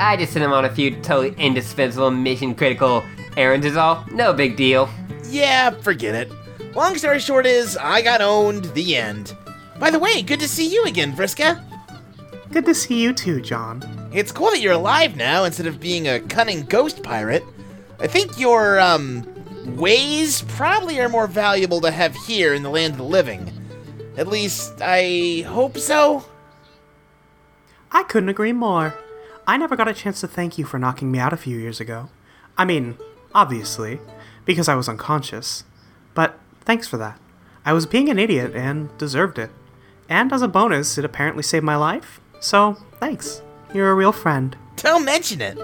I 0.00 0.16
just 0.16 0.32
sent 0.32 0.42
him 0.42 0.54
on 0.54 0.64
a 0.64 0.74
few 0.74 0.92
totally 1.02 1.34
indispensable 1.36 2.10
mission 2.10 2.54
critical 2.54 3.04
errands 3.36 3.66
is 3.66 3.76
all. 3.76 4.06
No 4.10 4.32
big 4.32 4.56
deal. 4.56 4.88
Yeah, 5.28 5.68
forget 5.68 6.14
it. 6.14 6.32
Long 6.74 6.96
story 6.96 7.18
short 7.18 7.44
is, 7.44 7.76
I 7.76 8.00
got 8.00 8.22
owned, 8.22 8.64
the 8.72 8.96
end. 8.96 9.36
By 9.78 9.90
the 9.90 9.98
way, 9.98 10.22
good 10.22 10.40
to 10.40 10.48
see 10.48 10.66
you 10.66 10.82
again, 10.84 11.12
Vriska. 11.12 11.62
Good 12.50 12.64
to 12.64 12.74
see 12.74 13.02
you 13.02 13.12
too, 13.12 13.42
John. 13.42 13.82
It's 14.14 14.32
cool 14.32 14.50
that 14.50 14.62
you're 14.62 14.72
alive 14.72 15.14
now 15.14 15.44
instead 15.44 15.66
of 15.66 15.78
being 15.78 16.08
a 16.08 16.20
cunning 16.20 16.62
ghost 16.62 17.02
pirate. 17.02 17.44
I 18.00 18.06
think 18.06 18.38
your, 18.38 18.80
um, 18.80 19.26
ways 19.76 20.40
probably 20.48 20.98
are 21.00 21.10
more 21.10 21.26
valuable 21.26 21.82
to 21.82 21.90
have 21.90 22.14
here 22.14 22.54
in 22.54 22.62
the 22.62 22.70
land 22.70 22.92
of 22.92 22.98
the 22.98 23.04
living. 23.04 23.52
At 24.18 24.26
least, 24.26 24.82
I 24.82 25.44
hope 25.46 25.78
so. 25.78 26.24
I 27.92 28.02
couldn't 28.02 28.28
agree 28.28 28.52
more. 28.52 28.94
I 29.46 29.56
never 29.56 29.76
got 29.76 29.86
a 29.86 29.94
chance 29.94 30.20
to 30.20 30.28
thank 30.28 30.58
you 30.58 30.64
for 30.64 30.78
knocking 30.78 31.12
me 31.12 31.20
out 31.20 31.32
a 31.32 31.36
few 31.36 31.56
years 31.56 31.80
ago. 31.80 32.10
I 32.58 32.64
mean, 32.64 32.98
obviously, 33.32 34.00
because 34.44 34.68
I 34.68 34.74
was 34.74 34.88
unconscious. 34.88 35.62
But 36.14 36.36
thanks 36.62 36.88
for 36.88 36.96
that. 36.96 37.20
I 37.64 37.72
was 37.72 37.86
being 37.86 38.08
an 38.08 38.18
idiot 38.18 38.56
and 38.56 38.96
deserved 38.98 39.38
it. 39.38 39.50
And 40.08 40.32
as 40.32 40.42
a 40.42 40.48
bonus, 40.48 40.98
it 40.98 41.04
apparently 41.04 41.44
saved 41.44 41.64
my 41.64 41.76
life. 41.76 42.20
So, 42.40 42.76
thanks. 42.98 43.40
You're 43.72 43.90
a 43.90 43.94
real 43.94 44.12
friend. 44.12 44.56
Don't 44.76 45.04
mention 45.04 45.40
it. 45.40 45.58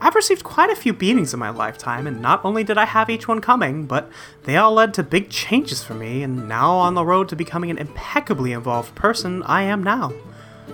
I've 0.00 0.14
received 0.14 0.44
quite 0.44 0.70
a 0.70 0.76
few 0.76 0.92
beatings 0.92 1.34
in 1.34 1.40
my 1.40 1.50
lifetime, 1.50 2.06
and 2.06 2.20
not 2.20 2.44
only 2.44 2.64
did 2.64 2.78
I 2.78 2.86
have 2.86 3.10
each 3.10 3.28
one 3.28 3.40
coming, 3.40 3.86
but 3.86 4.10
they 4.44 4.56
all 4.56 4.72
led 4.72 4.94
to 4.94 5.02
big 5.02 5.30
changes 5.30 5.82
for 5.82 5.94
me, 5.94 6.22
and 6.22 6.48
now 6.48 6.74
on 6.74 6.94
the 6.94 7.04
road 7.04 7.28
to 7.30 7.36
becoming 7.36 7.70
an 7.70 7.78
impeccably 7.78 8.52
involved 8.52 8.94
person 8.94 9.42
I 9.44 9.62
am 9.62 9.82
now. 9.82 10.12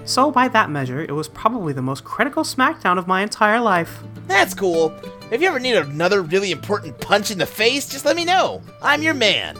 So, 0.04 0.30
by 0.30 0.48
that 0.48 0.70
measure, 0.70 1.00
it 1.00 1.12
was 1.12 1.28
probably 1.28 1.72
the 1.72 1.82
most 1.82 2.04
critical 2.04 2.44
smackdown 2.44 2.98
of 2.98 3.08
my 3.08 3.22
entire 3.22 3.60
life. 3.60 4.02
That's 4.28 4.54
cool. 4.54 4.94
If 5.30 5.40
you 5.40 5.48
ever 5.48 5.58
need 5.58 5.76
another 5.76 6.22
really 6.22 6.52
important 6.52 7.00
punch 7.00 7.30
in 7.30 7.38
the 7.38 7.46
face, 7.46 7.88
just 7.88 8.04
let 8.04 8.14
me 8.14 8.24
know. 8.24 8.62
I'm 8.82 9.02
your 9.02 9.14
man. 9.14 9.56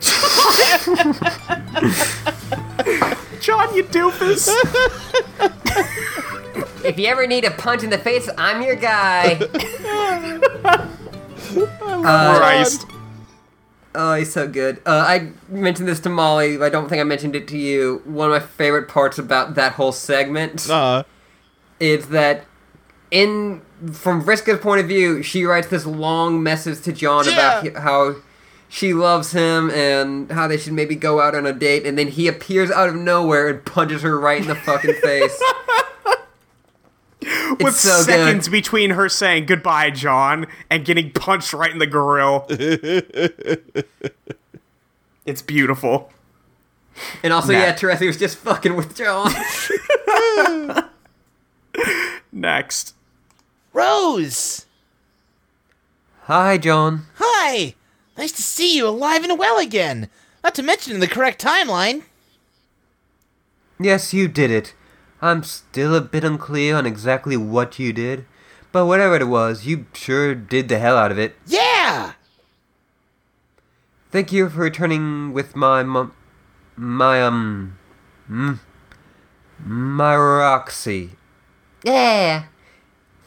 John, 3.40 3.74
you 3.74 3.84
doofus! 3.84 4.48
If 6.84 6.98
you 6.98 7.06
ever 7.08 7.26
need 7.26 7.44
a 7.44 7.50
punch 7.50 7.82
in 7.82 7.90
the 7.90 7.98
face, 7.98 8.28
I'm 8.38 8.62
your 8.62 8.76
guy. 8.76 9.36
Christ. 11.50 12.86
Oh, 13.94 14.14
he's 14.14 14.32
so 14.32 14.46
good. 14.48 14.80
Uh, 14.86 15.04
I 15.06 15.30
mentioned 15.48 15.88
this 15.88 16.00
to 16.00 16.08
Molly. 16.08 16.62
I 16.62 16.68
don't 16.68 16.88
think 16.88 17.00
I 17.00 17.04
mentioned 17.04 17.34
it 17.34 17.48
to 17.48 17.58
you. 17.58 18.02
One 18.04 18.30
of 18.30 18.40
my 18.40 18.46
favorite 18.46 18.88
parts 18.88 19.18
about 19.18 19.54
that 19.56 19.72
whole 19.72 19.92
segment 19.92 20.70
Uh, 20.70 21.02
is 21.80 22.08
that, 22.08 22.44
in 23.10 23.62
from 23.92 24.22
Vriska's 24.22 24.60
point 24.60 24.80
of 24.80 24.86
view, 24.86 25.22
she 25.22 25.44
writes 25.44 25.66
this 25.68 25.86
long 25.86 26.42
message 26.42 26.82
to 26.82 26.92
John 26.92 27.26
about 27.28 27.64
Yeah. 27.64 27.72
hi- 27.74 27.80
how 27.80 28.14
she 28.70 28.94
loves 28.94 29.32
him 29.32 29.68
and 29.70 30.30
how 30.30 30.46
they 30.48 30.56
should 30.56 30.72
maybe 30.72 30.94
go 30.94 31.20
out 31.20 31.34
on 31.34 31.44
a 31.44 31.52
date, 31.52 31.84
and 31.84 31.98
then 31.98 32.08
he 32.08 32.26
appears 32.28 32.70
out 32.70 32.88
of 32.88 32.94
nowhere 32.94 33.48
and 33.48 33.64
punches 33.64 34.02
her 34.02 34.18
right 34.18 34.40
in 34.40 34.46
the 34.48 34.54
fucking 34.54 34.94
face. 34.94 35.42
It's 37.22 37.62
With 37.64 37.76
so 37.76 38.00
seconds 38.02 38.48
good. 38.48 38.52
between 38.52 38.90
her 38.92 39.10
saying 39.10 39.44
goodbye, 39.44 39.90
John, 39.90 40.46
and 40.70 40.86
getting 40.86 41.10
punched 41.12 41.52
right 41.52 41.70
in 41.70 41.78
the 41.78 41.86
grill. 41.86 42.46
it's 45.26 45.42
beautiful. 45.42 46.10
And 47.22 47.34
also, 47.34 47.52
Nah. 47.52 47.58
yeah, 47.58 47.74
Terezi 47.74 48.06
was 48.06 48.16
just 48.16 48.38
fucking 48.38 48.74
with 48.74 48.96
John. 48.96 49.30
Next. 52.32 52.94
Rose! 53.74 54.64
Hi, 56.22 56.56
John. 56.56 57.02
Hi! 57.16 57.74
Nice 58.20 58.32
to 58.32 58.42
see 58.42 58.76
you 58.76 58.86
alive 58.86 59.24
and 59.24 59.38
well 59.38 59.58
again. 59.58 60.10
Not 60.44 60.54
to 60.56 60.62
mention 60.62 60.92
in 60.92 61.00
the 61.00 61.08
correct 61.08 61.42
timeline. 61.42 62.02
Yes, 63.80 64.12
you 64.12 64.28
did 64.28 64.50
it. 64.50 64.74
I'm 65.22 65.42
still 65.42 65.94
a 65.94 66.02
bit 66.02 66.22
unclear 66.22 66.76
on 66.76 66.84
exactly 66.84 67.38
what 67.38 67.78
you 67.78 67.94
did, 67.94 68.26
but 68.72 68.84
whatever 68.84 69.16
it 69.16 69.26
was, 69.26 69.64
you 69.64 69.86
sure 69.94 70.34
did 70.34 70.68
the 70.68 70.78
hell 70.78 70.98
out 70.98 71.10
of 71.10 71.18
it. 71.18 71.34
Yeah! 71.46 72.12
Thank 74.10 74.32
you 74.32 74.50
for 74.50 74.60
returning 74.60 75.32
with 75.32 75.56
my 75.56 75.82
mum, 75.82 76.12
my 76.76 77.22
um, 77.22 77.78
mm, 78.30 78.58
my 79.64 80.14
Roxy. 80.14 81.12
Yeah. 81.82 82.44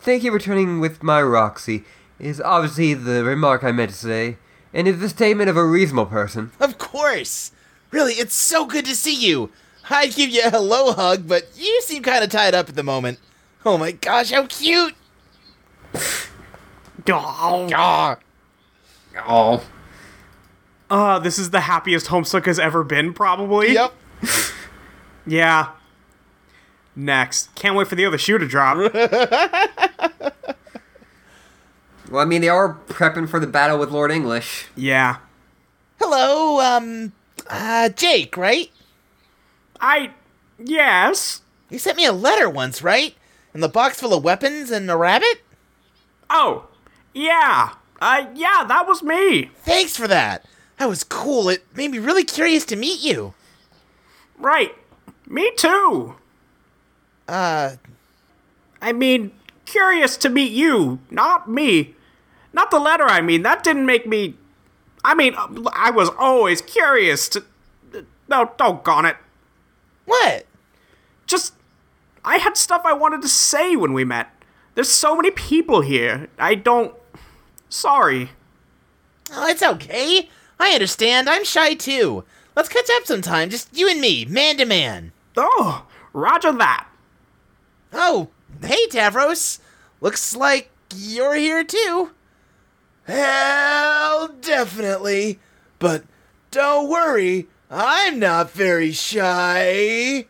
Thank 0.02 0.24
you 0.24 0.30
for 0.30 0.36
returning 0.36 0.80
with 0.80 1.02
my 1.02 1.20
Roxy 1.20 1.84
is 2.20 2.40
obviously 2.40 2.94
the 2.94 3.24
remark 3.24 3.64
I 3.64 3.72
meant 3.72 3.90
to 3.90 3.98
say, 3.98 4.38
and 4.74 4.88
is 4.88 5.00
the 5.00 5.10
statement 5.10 5.50
of 5.50 5.58
a 5.58 5.66
reasonable 5.66 6.06
person. 6.08 6.52
Of 6.60 6.78
course! 6.78 7.52
Really, 7.92 8.14
it's 8.14 8.36
so 8.36 8.66
good 8.66 8.86
to 8.86 8.96
see 8.96 9.16
you. 9.16 9.52
I'd 9.90 10.16
give 10.16 10.30
you 10.30 10.42
a 10.46 10.50
hello 10.50 10.94
hug, 10.94 11.28
but 11.28 11.50
you 11.56 11.82
seem 11.82 12.02
kind 12.04 12.24
of 12.24 12.30
tied 12.30 12.54
up 12.56 12.70
at 12.70 12.76
the 12.76 12.84
moment. 12.84 13.20
Oh 13.66 13.78
my 13.78 13.92
gosh, 13.92 14.32
how 14.32 14.46
cute! 14.48 14.96
Oh. 17.06 17.70
Ah, 17.74 18.18
Oh. 19.28 19.62
Uh, 20.90 21.20
this 21.20 21.38
is 21.38 21.50
the 21.50 21.60
happiest 21.62 22.08
Homestuck 22.08 22.46
has 22.46 22.60
ever 22.60 22.84
been, 22.84 23.14
probably. 23.14 23.74
yep. 23.74 23.94
Yeah. 25.26 25.72
Next. 26.96 27.54
Can't 27.56 27.76
wait 27.76 27.88
for 27.88 27.96
the 27.96 28.06
other 28.06 28.18
shoe 28.18 28.38
to 28.38 28.48
drop. 28.48 28.78
Well, 32.10 32.22
I 32.22 32.26
mean, 32.26 32.42
they 32.42 32.50
are 32.50 32.76
prepping 32.88 33.30
for 33.30 33.40
the 33.40 33.48
battle 33.48 33.80
with 33.80 33.92
Lord 33.92 34.12
English. 34.12 34.68
Yeah. 34.76 35.18
Hello, 36.00 36.60
um, 36.60 37.14
uh, 37.48 37.90
Jake, 37.90 38.36
right? 38.38 38.70
I. 39.80 40.12
Yes. 40.60 41.42
You 41.70 41.80
sent 41.80 41.98
me 41.98 42.06
a 42.06 42.12
letter 42.14 42.50
once, 42.50 42.82
right? 42.84 43.16
In 43.54 43.62
the 43.62 43.70
box 43.70 44.00
full 44.00 44.14
of 44.14 44.24
weapons 44.24 44.70
and 44.72 44.90
a 44.90 44.98
rabbit? 44.98 45.42
Oh. 46.30 46.68
Yeah. 47.14 47.74
Uh, 48.02 48.28
yeah, 48.36 48.64
that 48.68 48.86
was 48.88 49.02
me. 49.02 49.50
Thanks 49.64 49.96
for 49.96 50.08
that. 50.08 50.46
That 50.78 50.90
was 50.90 51.04
cool. 51.04 51.50
It 51.50 51.64
made 51.76 51.92
me 51.92 52.00
really 52.00 52.24
curious 52.24 52.66
to 52.66 52.76
meet 52.76 53.02
you. 53.02 53.34
Right. 54.38 54.76
Me 55.28 55.52
too. 55.56 56.16
Uh, 57.28 57.76
I 58.82 58.92
mean, 58.92 59.32
curious 59.74 60.18
to 60.18 60.30
meet 60.30 60.52
you, 60.52 61.00
not 61.10 61.50
me. 61.50 61.96
Not 62.54 62.70
the 62.70 62.80
letter, 62.80 63.06
I 63.06 63.22
mean. 63.22 63.42
That 63.42 63.64
didn't 63.64 63.88
make 63.88 64.06
me. 64.06 64.36
I 65.04 65.16
mean, 65.16 65.34
I 65.74 65.90
was 65.90 66.10
always 66.18 66.62
curious 66.62 67.28
to. 67.30 67.44
No, 68.30 68.52
doggone 68.58 69.06
it. 69.06 69.18
what? 70.06 70.46
Just. 71.26 71.56
I 72.24 72.38
had 72.38 72.56
stuff 72.56 72.84
I 72.86 72.94
wanted 72.94 73.22
to 73.24 73.28
say 73.28 73.76
when 73.76 73.92
we 73.92 74.06
met. 74.06 74.30
There's 74.76 74.90
so 74.90 75.16
many 75.16 75.32
people 75.32 75.82
here. 75.82 76.30
I 76.38 76.56
don't. 76.56 76.96
Sorry. 77.68 78.30
Oh, 79.32 79.48
it's 79.48 79.64
okay. 79.64 80.30
I 80.60 80.70
understand. 80.70 81.28
I'm 81.28 81.44
shy 81.44 81.74
too. 81.74 82.24
Let's 82.56 82.70
catch 82.70 82.90
up 82.92 83.06
sometime, 83.06 83.50
just 83.50 83.76
you 83.76 83.90
and 83.90 84.00
me, 84.00 84.26
man 84.26 84.58
to 84.58 84.66
man. 84.66 85.12
Oh, 85.36 85.88
roger 86.14 86.52
that. 86.52 86.88
Oh, 87.92 88.30
hey, 88.62 88.88
Tavros. 88.88 89.60
Looks 90.04 90.36
like 90.36 90.70
you're 90.94 91.34
here 91.34 91.64
too. 91.64 92.12
Hell, 93.06 94.28
definitely. 94.42 95.40
But 95.80 96.04
don't 96.52 96.90
worry, 96.90 97.48
I'm 97.72 98.20
not 98.20 98.52
very 98.52 98.92
shy. 98.92 100.26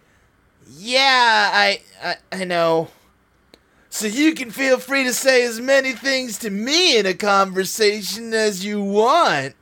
Yeah, 0.70 1.50
I, 1.52 1.82
I, 2.04 2.16
I 2.32 2.44
know. 2.44 2.90
So 3.90 4.06
you 4.06 4.36
can 4.36 4.52
feel 4.52 4.78
free 4.78 5.06
to 5.06 5.14
say 5.14 5.44
as 5.44 5.60
many 5.60 5.94
things 5.94 6.38
to 6.40 6.52
me 6.52 6.96
in 6.96 7.08
a 7.08 7.16
conversation 7.16 8.32
as 8.32 8.64
you 8.64 8.80
want. 8.80 9.56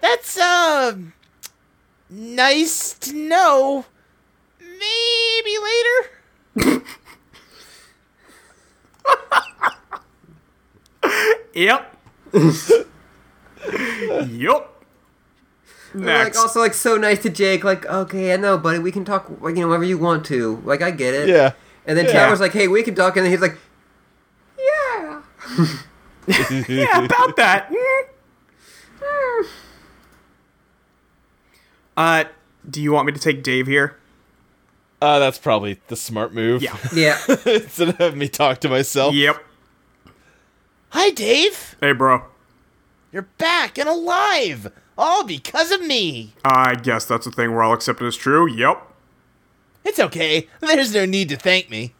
That's, 0.00 0.36
uh, 0.36 0.96
nice 2.08 2.94
to 2.94 3.12
know. 3.14 3.84
Maybe 4.58 5.56
later? 5.62 6.82
Yep. 11.54 11.96
yup. 14.28 14.84
Like 15.92 16.36
also 16.36 16.60
like 16.60 16.74
so 16.74 16.96
nice 16.96 17.20
to 17.22 17.30
Jake. 17.30 17.64
Like 17.64 17.84
okay, 17.86 18.32
I 18.32 18.36
know, 18.36 18.56
buddy. 18.56 18.78
We 18.78 18.92
can 18.92 19.04
talk 19.04 19.28
like 19.40 19.56
you 19.56 19.62
know 19.62 19.68
whenever 19.68 19.84
you 19.84 19.98
want 19.98 20.24
to. 20.26 20.60
Like 20.64 20.82
I 20.82 20.92
get 20.92 21.14
it. 21.14 21.28
Yeah. 21.28 21.52
And 21.86 21.98
then 21.98 22.04
Yeah. 22.04 22.28
Tavros 22.28 22.38
like, 22.38 22.52
hey, 22.52 22.68
we 22.68 22.82
can 22.82 22.94
talk, 22.94 23.16
and 23.16 23.24
then 23.24 23.32
he's 23.32 23.40
like, 23.40 23.56
yeah. 24.58 25.22
yeah, 26.68 27.04
about 27.04 27.36
that. 27.36 27.72
Uh, 31.96 32.24
do 32.68 32.80
you 32.80 32.92
want 32.92 33.06
me 33.06 33.12
to 33.12 33.18
take 33.18 33.42
Dave 33.42 33.66
here? 33.66 33.96
Uh, 35.00 35.18
that's 35.18 35.38
probably 35.38 35.80
the 35.88 35.96
smart 35.96 36.34
move. 36.34 36.62
Yeah. 36.62 36.76
Yeah. 36.94 37.18
Instead 37.46 37.88
of 37.90 37.96
having 37.96 38.18
me 38.18 38.28
talk 38.28 38.60
to 38.60 38.68
myself. 38.68 39.14
Yep. 39.14 39.42
Hi, 40.90 41.10
Dave. 41.10 41.76
Hey, 41.80 41.92
bro. 41.92 42.24
You're 43.12 43.28
back 43.38 43.78
and 43.78 43.88
alive. 43.88 44.72
All 44.98 45.24
because 45.24 45.70
of 45.70 45.80
me. 45.82 46.34
I 46.44 46.74
guess 46.74 47.06
that's 47.06 47.26
a 47.26 47.30
thing 47.30 47.52
we're 47.52 47.62
all 47.62 47.72
accepting 47.72 48.06
as 48.06 48.16
true. 48.16 48.48
Yep. 48.50 48.86
It's 49.84 49.98
okay. 49.98 50.48
There's 50.60 50.94
no 50.94 51.06
need 51.06 51.28
to 51.30 51.36
thank 51.36 51.70
me. 51.70 51.94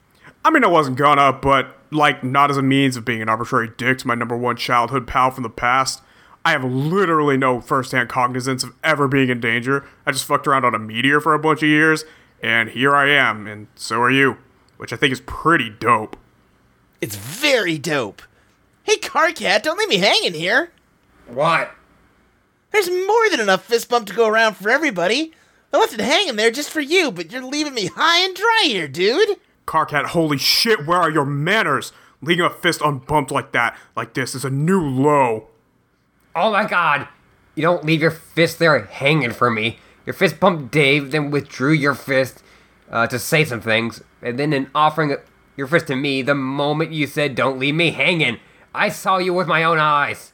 I 0.44 0.50
mean, 0.50 0.64
I 0.64 0.68
wasn't 0.68 0.98
gonna, 0.98 1.32
but, 1.32 1.76
like, 1.90 2.22
not 2.22 2.50
as 2.50 2.56
a 2.56 2.62
means 2.62 2.96
of 2.96 3.04
being 3.04 3.22
an 3.22 3.28
arbitrary 3.28 3.70
dick 3.76 3.98
to 3.98 4.06
my 4.06 4.14
number 4.14 4.36
one 4.36 4.56
childhood 4.56 5.06
pal 5.06 5.30
from 5.30 5.42
the 5.44 5.50
past. 5.50 6.02
I 6.44 6.52
have 6.52 6.64
literally 6.64 7.36
no 7.36 7.60
first-hand 7.60 8.08
cognizance 8.08 8.62
of 8.64 8.74
ever 8.82 9.08
being 9.08 9.28
in 9.28 9.40
danger. 9.40 9.84
I 10.06 10.12
just 10.12 10.24
fucked 10.24 10.46
around 10.46 10.64
on 10.64 10.74
a 10.74 10.78
meteor 10.78 11.20
for 11.20 11.34
a 11.34 11.38
bunch 11.38 11.62
of 11.62 11.68
years, 11.68 12.04
and 12.42 12.70
here 12.70 12.94
I 12.94 13.10
am, 13.10 13.46
and 13.46 13.66
so 13.74 14.00
are 14.00 14.10
you. 14.10 14.38
Which 14.76 14.92
I 14.92 14.96
think 14.96 15.12
is 15.12 15.20
pretty 15.20 15.68
dope. 15.68 16.16
It's 17.00 17.16
very 17.16 17.78
dope. 17.78 18.22
Hey, 18.82 18.96
Karkat, 18.96 19.62
don't 19.62 19.78
leave 19.78 19.88
me 19.88 19.98
hanging 19.98 20.34
here. 20.34 20.72
what? 21.26 21.74
There's 22.72 22.88
more 22.88 23.28
than 23.30 23.40
enough 23.40 23.64
fist 23.64 23.88
bump 23.88 24.06
to 24.06 24.14
go 24.14 24.28
around 24.28 24.56
for 24.56 24.70
everybody. 24.70 25.32
I 25.72 25.78
left 25.78 25.92
it 25.92 26.00
hanging 26.00 26.36
there 26.36 26.50
just 26.50 26.70
for 26.70 26.80
you, 26.80 27.10
but 27.10 27.30
you're 27.30 27.44
leaving 27.44 27.74
me 27.74 27.86
high 27.86 28.24
and 28.24 28.34
dry 28.34 28.62
here, 28.64 28.88
dude. 28.88 29.36
Karkat, 29.66 30.06
holy 30.06 30.38
shit, 30.38 30.86
where 30.86 30.98
are 30.98 31.10
your 31.10 31.24
manners? 31.24 31.92
Leaving 32.22 32.44
a 32.44 32.50
fist 32.50 32.80
unbumped 32.80 33.30
like 33.30 33.52
that, 33.52 33.76
like 33.96 34.14
this, 34.14 34.34
is 34.34 34.44
a 34.44 34.50
new 34.50 34.80
low. 34.80 35.48
Oh 36.34 36.52
my 36.52 36.66
God! 36.66 37.08
You 37.54 37.62
don't 37.62 37.84
leave 37.84 38.02
your 38.02 38.10
fist 38.10 38.58
there 38.58 38.78
hanging 38.84 39.32
for 39.32 39.50
me. 39.50 39.78
Your 40.10 40.14
fist 40.16 40.40
bumped 40.40 40.72
Dave, 40.72 41.12
then 41.12 41.30
withdrew 41.30 41.70
your 41.70 41.94
fist 41.94 42.42
uh, 42.90 43.06
to 43.06 43.16
say 43.16 43.44
some 43.44 43.60
things, 43.60 44.02
and 44.20 44.40
then 44.40 44.52
in 44.52 44.68
offering 44.74 45.14
your 45.56 45.68
fist 45.68 45.86
to 45.86 45.94
me, 45.94 46.20
the 46.20 46.34
moment 46.34 46.90
you 46.90 47.06
said, 47.06 47.36
"Don't 47.36 47.60
leave 47.60 47.76
me 47.76 47.92
hanging," 47.92 48.40
I 48.74 48.88
saw 48.88 49.18
you 49.18 49.32
with 49.32 49.46
my 49.46 49.62
own 49.62 49.78
eyes. 49.78 50.32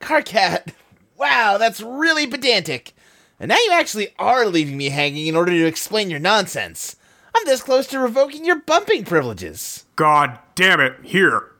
Karkat, 0.00 0.74
wow, 1.16 1.56
that's 1.58 1.80
really 1.80 2.28
pedantic. 2.28 2.92
And 3.40 3.48
now 3.48 3.56
you 3.56 3.72
actually 3.72 4.14
are 4.16 4.46
leaving 4.46 4.76
me 4.76 4.90
hanging 4.90 5.26
in 5.26 5.34
order 5.34 5.50
to 5.50 5.66
explain 5.66 6.08
your 6.08 6.20
nonsense. 6.20 6.94
I'm 7.34 7.44
this 7.46 7.64
close 7.64 7.88
to 7.88 7.98
revoking 7.98 8.44
your 8.44 8.60
bumping 8.60 9.04
privileges. 9.04 9.86
God 9.96 10.38
damn 10.54 10.78
it, 10.78 10.94
here. 11.02 11.50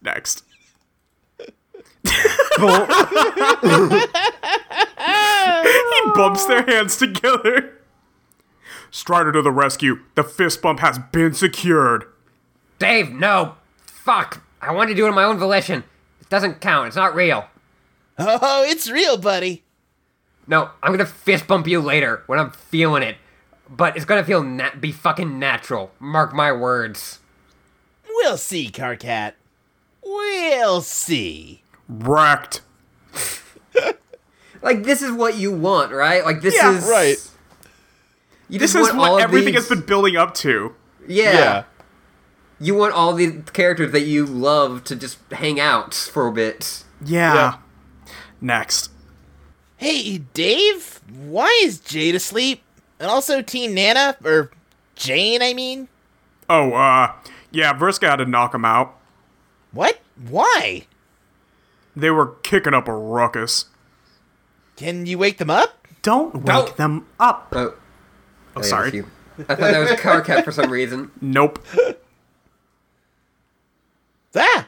Next. 0.00 0.44
He 5.64 6.10
bumps 6.14 6.44
their 6.46 6.62
hands 6.64 6.96
together. 6.96 7.78
Strider 8.90 9.32
to 9.32 9.42
the 9.42 9.50
rescue. 9.50 10.00
The 10.14 10.22
fist 10.24 10.62
bump 10.62 10.80
has 10.80 10.98
been 10.98 11.34
secured. 11.34 12.04
Dave, 12.78 13.10
no, 13.10 13.56
fuck! 13.86 14.42
I 14.60 14.72
wanted 14.72 14.90
to 14.90 14.94
do 14.96 15.06
it 15.06 15.08
on 15.08 15.14
my 15.14 15.24
own 15.24 15.38
volition. 15.38 15.84
It 16.20 16.28
doesn't 16.28 16.60
count. 16.60 16.88
It's 16.88 16.96
not 16.96 17.14
real. 17.14 17.46
Oh, 18.18 18.64
it's 18.66 18.88
real, 18.90 19.16
buddy. 19.16 19.64
No, 20.46 20.70
I'm 20.82 20.92
gonna 20.92 21.06
fist 21.06 21.46
bump 21.48 21.66
you 21.66 21.80
later 21.80 22.22
when 22.26 22.38
I'm 22.38 22.50
feeling 22.52 23.02
it. 23.02 23.16
But 23.68 23.96
it's 23.96 24.04
gonna 24.04 24.22
feel 24.24 24.42
nat- 24.42 24.80
be 24.80 24.92
fucking 24.92 25.38
natural. 25.38 25.90
Mark 25.98 26.32
my 26.32 26.52
words. 26.52 27.18
We'll 28.06 28.36
see, 28.36 28.70
Karkat. 28.70 29.32
We'll 30.04 30.82
see. 30.82 31.62
Wrecked. 32.02 32.60
Like 34.62 34.82
this 34.84 35.02
is 35.02 35.12
what 35.12 35.36
you 35.36 35.52
want, 35.52 35.92
right? 35.92 36.24
Like 36.24 36.40
this 36.40 36.54
Yeah, 36.54 36.72
is 36.76 36.88
right. 36.88 37.16
You 38.48 38.58
This 38.58 38.74
is 38.74 38.88
all 38.90 39.14
what 39.14 39.22
everything 39.22 39.54
these- 39.54 39.68
has 39.68 39.68
been 39.68 39.86
building 39.86 40.16
up 40.16 40.32
to. 40.36 40.74
Yeah. 41.06 41.32
Yeah. 41.32 41.64
You 42.60 42.74
want 42.74 42.94
all 42.94 43.12
the 43.12 43.42
characters 43.52 43.92
that 43.92 44.02
you 44.02 44.24
love 44.24 44.84
to 44.84 44.96
just 44.96 45.18
hang 45.32 45.60
out 45.60 45.92
for 45.92 46.26
a 46.28 46.32
bit. 46.32 46.84
Yeah. 47.04 47.34
Yeah. 47.34 47.54
Next. 48.40 48.90
Hey, 49.76 50.18
Dave, 50.32 51.00
why 51.12 51.60
is 51.62 51.78
Jade 51.80 52.14
asleep? 52.14 52.62
And 52.98 53.10
also 53.10 53.42
Teen 53.42 53.74
Nana, 53.74 54.16
or 54.24 54.50
Jane, 54.94 55.42
I 55.42 55.52
mean? 55.52 55.88
Oh, 56.48 56.72
uh, 56.72 57.12
yeah, 57.50 57.74
Vriska 57.74 58.08
had 58.08 58.16
to 58.16 58.24
knock 58.24 58.54
him 58.54 58.64
out. 58.64 58.96
What? 59.72 59.98
Why? 60.28 60.86
They 61.96 62.10
were 62.10 62.26
kicking 62.42 62.74
up 62.74 62.88
a 62.88 62.94
ruckus. 62.94 63.66
Can 64.76 65.06
you 65.06 65.18
wake 65.18 65.38
them 65.38 65.50
up? 65.50 65.86
Don't 66.02 66.34
wake 66.34 66.44
Don't. 66.46 66.76
them 66.76 67.06
up. 67.20 67.48
Oh, 67.52 67.74
Oh, 68.56 68.62
sorry. 68.62 69.04
I 69.38 69.42
thought 69.42 69.58
that 69.58 69.78
was 69.78 69.90
Karkat 69.92 70.44
for 70.44 70.52
some 70.52 70.70
reason. 70.70 71.10
Nope. 71.20 71.64
Ah! 74.36 74.66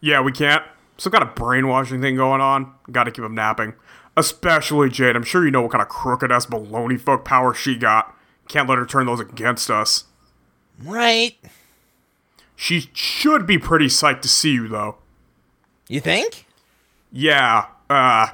Yeah, 0.00 0.20
we 0.20 0.30
can't. 0.32 0.62
Some 0.98 1.10
got 1.10 1.22
a 1.22 1.26
brainwashing 1.26 2.00
thing 2.00 2.16
going 2.16 2.40
on. 2.40 2.72
Gotta 2.92 3.10
keep 3.10 3.24
him 3.24 3.34
napping. 3.34 3.74
Especially 4.16 4.90
Jade. 4.90 5.16
I'm 5.16 5.22
sure 5.24 5.44
you 5.44 5.50
know 5.50 5.62
what 5.62 5.72
kind 5.72 5.80
of 5.82 5.88
crooked 5.88 6.30
ass 6.30 6.46
baloney 6.46 7.00
fuck 7.00 7.24
power 7.24 7.54
she 7.54 7.76
got. 7.76 8.14
Can't 8.48 8.68
let 8.68 8.76
her 8.78 8.84
turn 8.86 9.06
those 9.06 9.20
against 9.20 9.70
us. 9.70 10.04
Right. 10.82 11.36
She 12.54 12.90
should 12.92 13.46
be 13.46 13.58
pretty 13.58 13.86
psyched 13.86 14.20
to 14.22 14.28
see 14.28 14.52
you, 14.52 14.68
though. 14.68 14.98
You 15.88 16.00
think? 16.00 16.46
Yeah, 17.12 17.66
uh, 17.90 18.28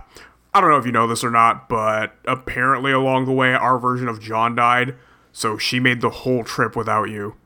I 0.55 0.61
don't 0.61 0.71
know 0.71 0.79
if 0.79 0.87
you 0.87 0.93
know 0.93 1.07
this 1.07 1.25
or 1.25 1.31
not, 1.31 1.69
but 1.69 2.15
apparently 2.27 2.93
along 2.93 3.27
the 3.27 3.33
way, 3.33 3.53
our 3.53 3.79
version 3.79 4.09
of 4.09 4.21
John 4.21 4.55
died, 4.55 4.95
so 5.33 5.59
she 5.59 5.79
made 5.81 6.01
the 6.01 6.11
whole 6.11 6.45
trip 6.45 6.75
without 6.77 7.11
you. 7.11 7.37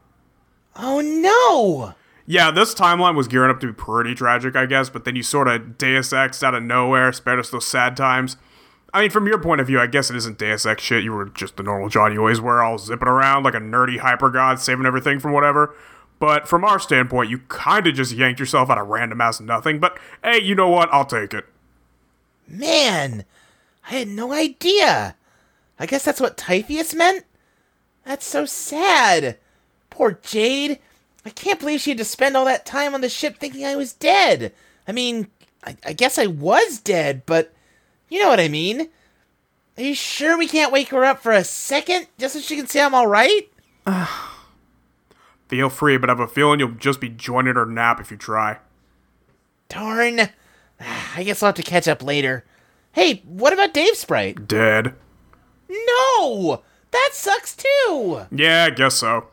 Oh 0.77 1.01
no! 1.01 1.95
Yeah, 2.27 2.51
this 2.51 2.75
timeline 2.75 3.17
was 3.17 3.29
gearing 3.29 3.51
up 3.51 3.61
to 3.61 3.67
be 3.67 3.73
pretty 3.73 4.15
tragic, 4.15 4.57
I 4.57 4.67
guess, 4.67 4.89
but 4.89 5.05
then 5.05 5.17
you 5.17 5.23
sort 5.23 5.49
of 5.49 5.77
Deus 5.77 6.13
Ex 6.13 6.43
out 6.43 6.55
of 6.55 6.63
nowhere, 6.63 7.13
spared 7.13 7.39
us 7.39 7.51
those 7.51 7.67
sad 7.67 7.97
times. 7.97 8.37
I 8.95 9.01
mean, 9.01 9.11
from 9.11 9.27
your 9.27 9.39
point 9.39 9.61
of 9.61 9.67
view, 9.67 9.81
I 9.81 9.89
guess 9.89 10.09
it 10.09 10.17
isn't 10.17 10.39
Deus 10.39 10.65
Ex 10.65 10.83
shit. 10.83 11.05
You 11.05 11.13
were 11.13 11.27
just 11.27 11.57
the 11.57 11.63
normal 11.63 11.89
John 11.89 12.13
you 12.13 12.21
always 12.21 12.41
were, 12.41 12.63
all 12.63 12.79
zipping 12.79 13.09
around 13.09 13.43
like 13.43 13.55
a 13.55 13.61
nerdy 13.61 13.99
hyper 13.99 14.31
god, 14.31 14.61
saving 14.61 14.87
everything 14.87 15.19
from 15.19 15.33
whatever. 15.33 15.75
But 16.19 16.49
from 16.49 16.65
our 16.65 16.79
standpoint, 16.79 17.31
you 17.31 17.41
kind 17.49 17.87
of 17.87 17.95
just 17.95 18.13
yanked 18.13 18.41
yourself 18.41 18.71
out 18.71 18.79
of 18.79 18.89
random 18.89 19.21
ass 19.21 19.41
nothing. 19.41 19.79
But 19.79 19.99
hey, 20.23 20.41
you 20.41 20.55
know 20.55 20.69
what? 20.69 20.89
I'll 20.93 21.05
take 21.05 21.35
it. 21.35 21.47
Man, 22.47 23.25
I 23.87 23.99
had 23.99 24.09
no 24.09 24.33
idea. 24.33 25.17
I 25.79 25.87
guess 25.87 26.05
that's 26.05 26.21
what 26.21 26.37
Typheus 26.37 26.95
meant? 26.95 27.25
That's 28.05 28.27
so 28.27 28.45
sad. 28.45 29.39
Poor 29.91 30.19
Jade. 30.23 30.79
I 31.27 31.31
can't 31.31 31.59
believe 31.59 31.81
she 31.81 31.91
had 31.91 31.99
to 31.99 32.05
spend 32.05 32.37
all 32.37 32.45
that 32.45 32.67
time 32.67 32.95
on 32.95 33.01
the 33.01 33.09
ship 33.09 33.39
thinking 33.39 33.65
I 33.65 33.77
was 33.77 33.93
dead. 33.93 34.53
I 34.87 34.93
mean, 34.93 35.29
I, 35.65 35.77
I 35.85 35.93
guess 35.95 36.19
I 36.19 36.27
was 36.27 36.79
dead, 36.79 37.23
but 37.27 37.53
you 38.09 38.21
know 38.21 38.29
what 38.29 38.41
I 38.41 38.49
mean. 38.49 38.89
Are 39.77 39.83
you 39.83 39.95
sure 39.95 40.39
we 40.39 40.47
can't 40.47 40.73
wake 40.73 40.91
her 40.91 41.05
up 41.05 41.21
for 41.21 41.33
a 41.33 41.43
second 41.43 42.07
just 42.19 42.35
so 42.35 42.41
she 42.41 42.57
can 42.57 42.67
say 42.67 42.83
I'm 42.83 42.95
alright? 42.95 43.51
Feel 45.55 45.71
free, 45.71 45.97
but 45.97 46.11
I 46.11 46.15
have 46.15 46.19
a 46.19 46.27
feeling 46.27 46.59
you'll 46.59 46.73
just 46.73 47.01
be 47.01 47.09
joining 47.09 47.55
her 47.55 47.65
nap 47.65 48.01
if 48.01 48.11
you 48.11 48.17
try. 48.17 48.59
Darn. 49.69 50.19
Ah, 50.81 51.13
I 51.15 51.23
guess 51.23 51.45
I'll 51.45 51.51
have 51.51 51.55
to 51.55 51.63
catch 51.63 51.87
up 51.87 52.03
later. 52.03 52.45
Hey, 52.91 53.23
what 53.25 53.53
about 53.53 53.73
Dave 53.73 53.95
Sprite? 53.95 54.49
Dead. 54.49 54.97
No! 55.69 56.65
That 56.91 57.11
sucks 57.13 57.55
too! 57.55 58.23
Yeah, 58.33 58.65
I 58.65 58.71
guess 58.71 58.97
so. 58.97 59.29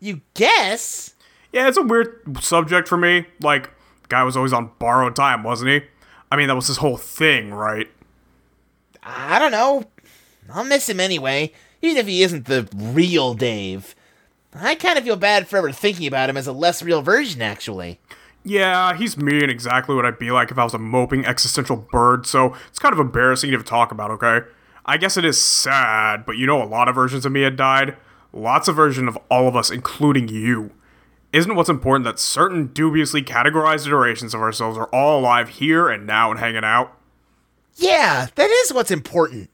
You 0.00 0.20
guess? 0.34 1.14
Yeah, 1.50 1.66
it's 1.66 1.78
a 1.78 1.82
weird 1.82 2.36
subject 2.42 2.86
for 2.86 2.98
me. 2.98 3.24
Like, 3.40 3.70
guy 4.10 4.22
was 4.22 4.36
always 4.36 4.52
on 4.52 4.72
borrowed 4.78 5.16
time, 5.16 5.42
wasn't 5.42 5.70
he? 5.70 5.80
I 6.30 6.36
mean, 6.36 6.48
that 6.48 6.56
was 6.56 6.66
his 6.66 6.76
whole 6.76 6.98
thing, 6.98 7.54
right? 7.54 7.88
I 9.02 9.38
don't 9.38 9.52
know. 9.52 9.84
I'll 10.52 10.64
miss 10.64 10.90
him 10.90 11.00
anyway, 11.00 11.54
even 11.80 11.96
if 11.96 12.06
he 12.06 12.22
isn't 12.22 12.44
the 12.44 12.68
real 12.76 13.32
Dave. 13.32 13.94
I 14.58 14.74
kind 14.74 14.98
of 14.98 15.04
feel 15.04 15.16
bad 15.16 15.46
for 15.46 15.58
ever 15.58 15.72
thinking 15.72 16.06
about 16.06 16.30
him 16.30 16.36
as 16.36 16.46
a 16.46 16.52
less 16.52 16.82
real 16.82 17.02
version, 17.02 17.42
actually. 17.42 18.00
Yeah, 18.44 18.94
he's 18.94 19.16
me 19.16 19.40
and 19.42 19.50
exactly 19.50 19.94
what 19.94 20.06
I'd 20.06 20.18
be 20.18 20.30
like 20.30 20.50
if 20.50 20.58
I 20.58 20.64
was 20.64 20.74
a 20.74 20.78
moping 20.78 21.26
existential 21.26 21.76
bird, 21.76 22.26
so 22.26 22.54
it's 22.68 22.78
kind 22.78 22.92
of 22.92 23.00
embarrassing 23.00 23.50
to 23.50 23.62
talk 23.62 23.90
about, 23.90 24.10
okay? 24.12 24.46
I 24.84 24.98
guess 24.98 25.16
it 25.16 25.24
is 25.24 25.40
sad, 25.42 26.24
but 26.24 26.36
you 26.36 26.46
know 26.46 26.62
a 26.62 26.64
lot 26.64 26.88
of 26.88 26.94
versions 26.94 27.26
of 27.26 27.32
me 27.32 27.42
had 27.42 27.56
died. 27.56 27.96
Lots 28.32 28.68
of 28.68 28.76
versions 28.76 29.08
of 29.08 29.18
all 29.28 29.48
of 29.48 29.56
us, 29.56 29.70
including 29.70 30.28
you. 30.28 30.70
Isn't 31.32 31.56
what's 31.56 31.68
important 31.68 32.04
that 32.04 32.20
certain 32.20 32.68
dubiously 32.68 33.22
categorized 33.22 33.86
iterations 33.86 34.32
of 34.32 34.40
ourselves 34.40 34.78
are 34.78 34.86
all 34.86 35.18
alive 35.18 35.48
here 35.48 35.88
and 35.88 36.06
now 36.06 36.30
and 36.30 36.38
hanging 36.38 36.64
out? 36.64 36.96
Yeah, 37.74 38.28
that 38.34 38.50
is 38.50 38.72
what's 38.72 38.92
important. 38.92 39.50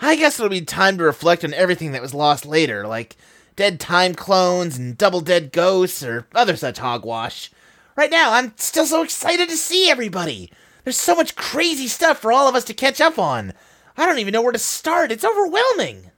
I 0.00 0.14
guess 0.14 0.38
it'll 0.38 0.48
be 0.48 0.60
time 0.60 0.96
to 0.98 1.04
reflect 1.04 1.44
on 1.44 1.52
everything 1.54 1.90
that 1.92 2.02
was 2.02 2.14
lost 2.14 2.46
later, 2.46 2.86
like 2.86 3.16
dead 3.58 3.80
time 3.80 4.14
clones 4.14 4.78
and 4.78 4.96
double 4.96 5.20
dead 5.20 5.50
ghosts 5.50 6.00
or 6.04 6.28
other 6.32 6.54
such 6.54 6.78
hogwash. 6.78 7.50
Right 7.96 8.08
now, 8.10 8.32
I'm 8.32 8.52
still 8.56 8.86
so 8.86 9.02
excited 9.02 9.48
to 9.48 9.56
see 9.56 9.90
everybody. 9.90 10.52
There's 10.84 10.96
so 10.96 11.16
much 11.16 11.34
crazy 11.34 11.88
stuff 11.88 12.18
for 12.18 12.32
all 12.32 12.48
of 12.48 12.54
us 12.54 12.62
to 12.66 12.72
catch 12.72 13.00
up 13.00 13.18
on. 13.18 13.52
I 13.96 14.06
don't 14.06 14.20
even 14.20 14.32
know 14.32 14.42
where 14.42 14.52
to 14.52 14.60
start. 14.60 15.10
It's 15.10 15.24
overwhelming. 15.24 16.12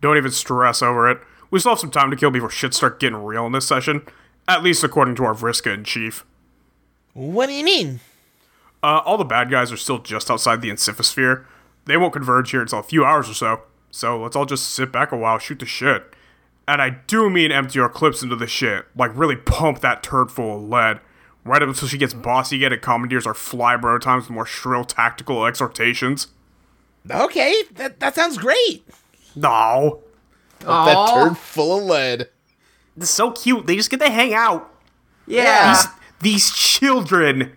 Don't 0.00 0.16
even 0.16 0.30
stress 0.30 0.82
over 0.82 1.10
it. 1.10 1.18
We 1.50 1.58
still 1.58 1.72
have 1.72 1.80
some 1.80 1.90
time 1.90 2.12
to 2.12 2.16
kill 2.16 2.30
before 2.30 2.48
shit 2.48 2.72
start 2.74 3.00
getting 3.00 3.24
real 3.24 3.44
in 3.44 3.50
this 3.50 3.66
session. 3.66 4.06
At 4.46 4.62
least 4.62 4.84
according 4.84 5.16
to 5.16 5.24
our 5.24 5.34
Vriska 5.34 5.74
in 5.74 5.82
chief. 5.82 6.24
What 7.12 7.46
do 7.46 7.54
you 7.54 7.64
mean? 7.64 7.98
Uh, 8.84 9.02
all 9.04 9.18
the 9.18 9.24
bad 9.24 9.50
guys 9.50 9.72
are 9.72 9.76
still 9.76 9.98
just 9.98 10.30
outside 10.30 10.62
the 10.62 10.70
Incipisphere. 10.70 11.44
They 11.86 11.96
won't 11.96 12.12
converge 12.12 12.52
here 12.52 12.62
until 12.62 12.78
a 12.78 12.84
few 12.84 13.04
hours 13.04 13.28
or 13.28 13.34
so. 13.34 13.62
So 13.90 14.22
let's 14.22 14.36
all 14.36 14.46
just 14.46 14.68
sit 14.70 14.92
back 14.92 15.10
a 15.10 15.16
while, 15.16 15.38
shoot 15.38 15.58
the 15.58 15.66
shit. 15.66 16.14
And 16.66 16.80
I 16.80 16.90
do 16.90 17.28
mean 17.28 17.52
empty 17.52 17.78
our 17.78 17.88
clips 17.88 18.22
into 18.22 18.36
the 18.36 18.46
shit. 18.46 18.86
Like 18.96 19.16
really 19.16 19.36
pump 19.36 19.80
that 19.80 20.02
turd 20.02 20.30
full 20.30 20.56
of 20.56 20.62
lead. 20.68 21.00
Right 21.44 21.60
up 21.60 21.68
until 21.68 21.88
she 21.88 21.98
gets 21.98 22.14
bossy 22.14 22.56
again 22.56 22.72
and 22.72 22.80
commandeers 22.80 23.26
our 23.26 23.34
flybro 23.34 24.00
times 24.00 24.24
with 24.24 24.30
more 24.30 24.46
shrill 24.46 24.84
tactical 24.84 25.44
exhortations. 25.44 26.28
Okay, 27.10 27.54
that, 27.74 28.00
that 28.00 28.14
sounds 28.14 28.38
great. 28.38 28.86
No. 29.36 30.02
That 30.60 31.10
turd 31.12 31.36
full 31.36 31.78
of 31.78 31.84
lead. 31.84 32.28
It's 32.96 33.10
so 33.10 33.30
cute. 33.30 33.66
They 33.66 33.76
just 33.76 33.90
get 33.90 34.00
to 34.00 34.08
hang 34.08 34.32
out. 34.32 34.72
Yeah. 35.26 35.74
These, 35.74 35.86
these 36.20 36.50
children. 36.50 37.52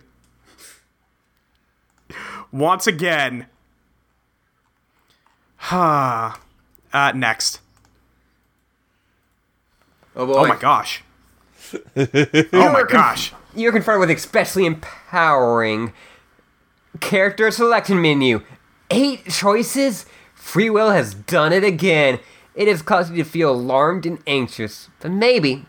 Once 2.52 2.86
again. 2.86 3.46
Ha. 5.56 6.38
uh, 6.92 7.12
next. 7.12 7.60
Oh 10.18 10.26
boy. 10.26 10.34
Oh 10.34 10.46
my 10.48 10.56
gosh. 10.56 11.02
oh 11.96 12.72
my 12.72 12.82
gosh. 12.86 13.32
You're 13.54 13.72
confronted 13.72 14.00
with 14.00 14.10
especially 14.16 14.66
empowering 14.66 15.92
character 17.00 17.50
selection 17.50 18.02
menu. 18.02 18.42
Eight 18.90 19.26
choices? 19.30 20.06
Free 20.34 20.70
will 20.70 20.90
has 20.90 21.14
done 21.14 21.52
it 21.52 21.62
again. 21.62 22.18
It 22.54 22.66
has 22.66 22.82
caused 22.82 23.14
you 23.14 23.22
to 23.22 23.30
feel 23.30 23.52
alarmed 23.52 24.04
and 24.06 24.18
anxious, 24.26 24.88
but 24.98 25.12
maybe, 25.12 25.66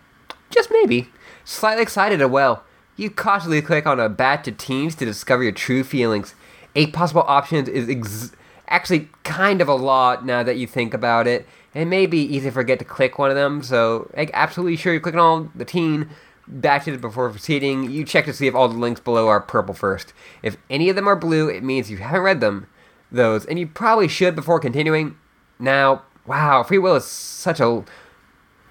just 0.49 0.71
maybe, 0.71 1.09
slightly 1.45 1.83
excited 1.83 2.19
as 2.19 2.29
well. 2.29 2.63
You 2.95 3.11
cautiously 3.11 3.61
click 3.61 3.85
on 3.85 3.99
a 3.99 4.09
batch 4.09 4.47
of 4.47 4.57
teams 4.57 4.95
to 4.95 5.05
discover 5.05 5.43
your 5.43 5.51
true 5.51 5.83
feelings. 5.83 6.33
Eight 6.75 6.91
possible 6.91 7.23
options 7.27 7.69
is 7.69 7.87
ex- 7.87 8.31
actually 8.67 9.09
kind 9.23 9.61
of 9.61 9.67
a 9.67 9.75
lot 9.75 10.25
now 10.25 10.41
that 10.41 10.57
you 10.57 10.65
think 10.65 10.93
about 10.93 11.27
it. 11.27 11.47
It 11.79 11.85
may 11.85 12.05
be 12.07 12.19
easy 12.21 12.49
to 12.49 12.51
forget 12.51 12.79
to 12.79 12.85
click 12.85 13.17
one 13.17 13.29
of 13.29 13.35
them, 13.35 13.61
so 13.63 14.11
like, 14.17 14.31
absolutely 14.33 14.75
sure 14.75 14.91
you're 14.91 15.01
clicking 15.01 15.19
on 15.19 15.51
the 15.55 15.63
teen 15.65 16.09
batches 16.47 16.97
before 16.99 17.29
proceeding. 17.29 17.89
You 17.89 18.03
check 18.03 18.25
to 18.25 18.33
see 18.33 18.47
if 18.47 18.55
all 18.55 18.67
the 18.67 18.77
links 18.77 18.99
below 18.99 19.27
are 19.27 19.39
purple 19.39 19.73
first. 19.73 20.13
If 20.43 20.57
any 20.69 20.89
of 20.89 20.95
them 20.95 21.07
are 21.07 21.15
blue, 21.15 21.47
it 21.47 21.63
means 21.63 21.89
you 21.89 21.97
haven't 21.97 22.21
read 22.21 22.41
them, 22.41 22.67
those, 23.11 23.45
and 23.45 23.57
you 23.57 23.67
probably 23.67 24.07
should 24.07 24.35
before 24.35 24.59
continuing. 24.59 25.15
Now, 25.57 26.03
wow, 26.25 26.63
free 26.63 26.79
will 26.79 26.95
is 26.95 27.05
such 27.05 27.59
a. 27.59 27.83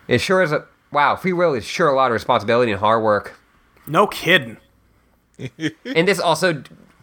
It 0.07 0.19
sure 0.19 0.43
is 0.43 0.53
a. 0.53 0.67
Wow, 0.93 1.17
free 1.17 1.33
will 1.33 1.55
is 1.55 1.65
sure 1.65 1.89
a 1.89 1.95
lot 1.95 2.07
of 2.11 2.13
responsibility 2.13 2.73
and 2.73 2.81
hard 2.81 3.03
work. 3.03 3.39
No 3.87 4.07
kidding. 4.07 4.59
And 5.39 6.09
this 6.09 6.19
also 6.19 6.63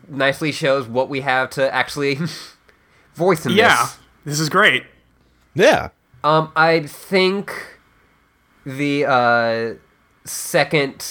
nicely 0.10 0.52
shows 0.52 0.88
what 0.88 1.08
we 1.10 1.22
have 1.22 1.50
to 1.52 1.74
actually 1.74 2.20
voice 3.16 3.46
in 3.46 3.54
Yeah. 3.54 3.70
this. 3.70 3.78
Yeah, 3.78 3.88
this 4.26 4.40
is 4.42 4.50
great. 4.50 4.84
Yeah. 5.54 5.90
Um, 6.26 6.52
I 6.56 6.82
think 6.82 7.54
the 8.66 9.06
uh, 9.06 9.74
second 10.26 11.06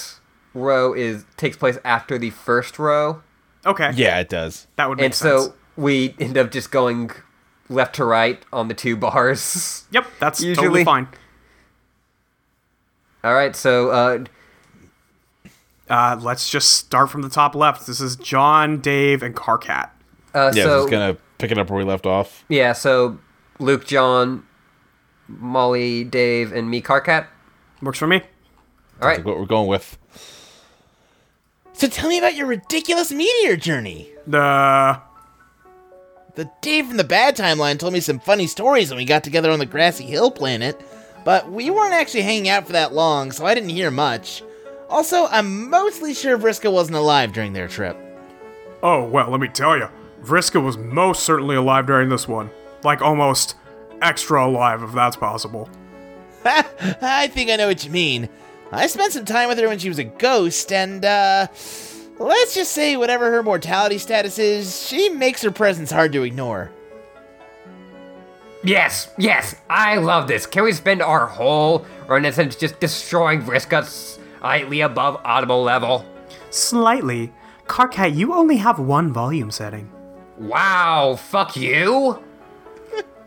row 0.54 0.92
is 0.92 1.24
takes 1.36 1.56
place 1.56 1.78
after 1.84 2.18
the 2.18 2.30
first 2.30 2.78
row, 2.78 3.22
Okay. 3.66 3.92
Yeah, 3.94 4.18
it 4.20 4.28
does. 4.28 4.66
That 4.76 4.88
would 4.90 4.98
make 4.98 5.06
and 5.06 5.14
sense. 5.14 5.44
so 5.46 5.54
we 5.76 6.14
end 6.18 6.36
up 6.36 6.50
just 6.50 6.70
going 6.70 7.10
left 7.70 7.94
to 7.96 8.04
right 8.04 8.44
on 8.52 8.68
the 8.68 8.74
two 8.74 8.94
bars. 9.04 9.84
Yep, 9.90 10.06
that's 10.18 10.40
Usually- 10.42 10.66
totally 10.66 10.84
fine. 10.84 11.08
All 13.22 13.32
right, 13.34 13.56
so 13.56 13.88
uh, 13.90 14.24
Uh, 15.88 16.18
let's 16.20 16.50
just 16.50 16.70
start 16.70 17.08
from 17.10 17.22
the 17.22 17.28
top 17.30 17.54
left. 17.54 17.86
This 17.86 18.00
is 18.00 18.16
John, 18.16 18.80
Dave, 18.80 19.22
and 19.22 19.34
Karkat. 19.34 19.88
uh, 20.34 20.52
Yeah, 20.54 20.64
so 20.64 20.80
just 20.80 20.90
gonna 20.90 21.16
pick 21.38 21.50
it 21.50 21.56
up 21.58 21.70
where 21.70 21.78
we 21.78 21.84
left 21.84 22.04
off. 22.04 22.44
yeah, 22.48 22.72
so 22.74 23.18
Luke, 23.58 23.86
John, 23.86 24.44
Molly, 25.28 26.04
Dave, 26.04 26.52
and 26.52 26.70
me, 26.70 26.80
Karkat. 26.82 27.26
Works 27.82 27.98
for 27.98 28.06
me. 28.06 28.22
All 29.00 29.08
right, 29.08 29.18
Like 29.18 29.26
what 29.26 29.38
we're 29.38 29.46
going 29.46 29.68
with. 29.68 29.98
So 31.72 31.88
tell 31.88 32.08
me 32.08 32.18
about 32.18 32.34
your 32.36 32.46
ridiculous 32.46 33.10
meteor 33.10 33.56
journey. 33.56 34.10
The 34.26 35.00
The 36.36 36.48
Dave 36.60 36.86
from 36.86 36.96
the 36.96 37.04
bad 37.04 37.36
timeline 37.36 37.78
told 37.78 37.92
me 37.92 38.00
some 38.00 38.20
funny 38.20 38.46
stories 38.46 38.90
when 38.90 38.96
we 38.98 39.04
got 39.04 39.24
together 39.24 39.50
on 39.50 39.58
the 39.58 39.66
grassy 39.66 40.04
hill 40.04 40.30
planet, 40.30 40.80
but 41.24 41.50
we 41.50 41.70
weren't 41.70 41.94
actually 41.94 42.22
hanging 42.22 42.48
out 42.48 42.66
for 42.66 42.72
that 42.72 42.92
long, 42.94 43.32
so 43.32 43.44
I 43.44 43.54
didn't 43.54 43.70
hear 43.70 43.90
much. 43.90 44.42
Also, 44.88 45.26
I'm 45.26 45.68
mostly 45.70 46.14
sure 46.14 46.38
Vriska 46.38 46.70
wasn't 46.72 46.96
alive 46.96 47.32
during 47.32 47.52
their 47.54 47.68
trip. 47.68 47.96
oh 48.82 49.04
well, 49.04 49.30
let 49.30 49.40
me 49.40 49.48
tell 49.48 49.76
you, 49.76 49.88
Vriska 50.22 50.62
was 50.62 50.76
most 50.78 51.24
certainly 51.24 51.56
alive 51.56 51.86
during 51.86 52.08
this 52.08 52.28
one. 52.28 52.50
Like 52.84 53.02
almost 53.02 53.56
extra 54.02 54.46
alive, 54.46 54.82
if 54.82 54.92
that's 54.92 55.16
possible. 55.16 55.68
I 56.44 57.28
think 57.28 57.50
I 57.50 57.56
know 57.56 57.68
what 57.68 57.84
you 57.84 57.90
mean. 57.90 58.28
I 58.72 58.86
spent 58.86 59.12
some 59.12 59.24
time 59.24 59.48
with 59.48 59.58
her 59.58 59.68
when 59.68 59.78
she 59.78 59.88
was 59.88 59.98
a 59.98 60.04
ghost, 60.04 60.72
and, 60.72 61.04
uh, 61.04 61.46
let's 62.18 62.54
just 62.54 62.72
say 62.72 62.96
whatever 62.96 63.30
her 63.30 63.42
mortality 63.42 63.98
status 63.98 64.38
is, 64.38 64.86
she 64.86 65.08
makes 65.10 65.42
her 65.42 65.50
presence 65.50 65.90
hard 65.90 66.12
to 66.12 66.22
ignore. 66.22 66.70
yes, 68.62 69.08
yes, 69.18 69.54
I 69.70 69.96
love 69.96 70.26
this. 70.28 70.46
Can 70.46 70.64
we 70.64 70.72
spend 70.72 71.02
our 71.02 71.26
whole, 71.26 71.86
or 72.08 72.18
in 72.18 72.24
a 72.24 72.32
just 72.32 72.80
destroying 72.80 73.42
Vriska's 73.42 74.18
slightly 74.44 74.82
above 74.82 75.18
audible 75.24 75.62
level. 75.62 76.04
Slightly. 76.50 77.32
Karkat, 77.66 78.14
you 78.14 78.34
only 78.34 78.58
have 78.58 78.78
one 78.78 79.10
volume 79.10 79.50
setting. 79.50 79.90
Wow, 80.36 81.16
fuck 81.18 81.56
you? 81.56 82.22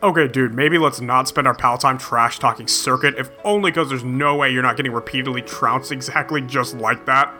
Okay, 0.03 0.27
dude, 0.27 0.53
maybe 0.53 0.77
let's 0.77 1.01
not 1.01 1.27
spend 1.27 1.47
our 1.47 1.55
pal 1.55 1.77
time 1.77 1.97
trash 1.97 2.37
talking 2.37 2.67
Serket, 2.67 3.19
if 3.19 3.31
only 3.43 3.71
because 3.71 3.89
there's 3.89 4.03
no 4.03 4.35
way 4.35 4.51
you're 4.51 4.61
not 4.61 4.77
getting 4.77 4.91
repeatedly 4.91 5.41
trounced 5.41 5.91
exactly 5.91 6.41
just 6.41 6.75
like 6.77 7.05
that. 7.05 7.33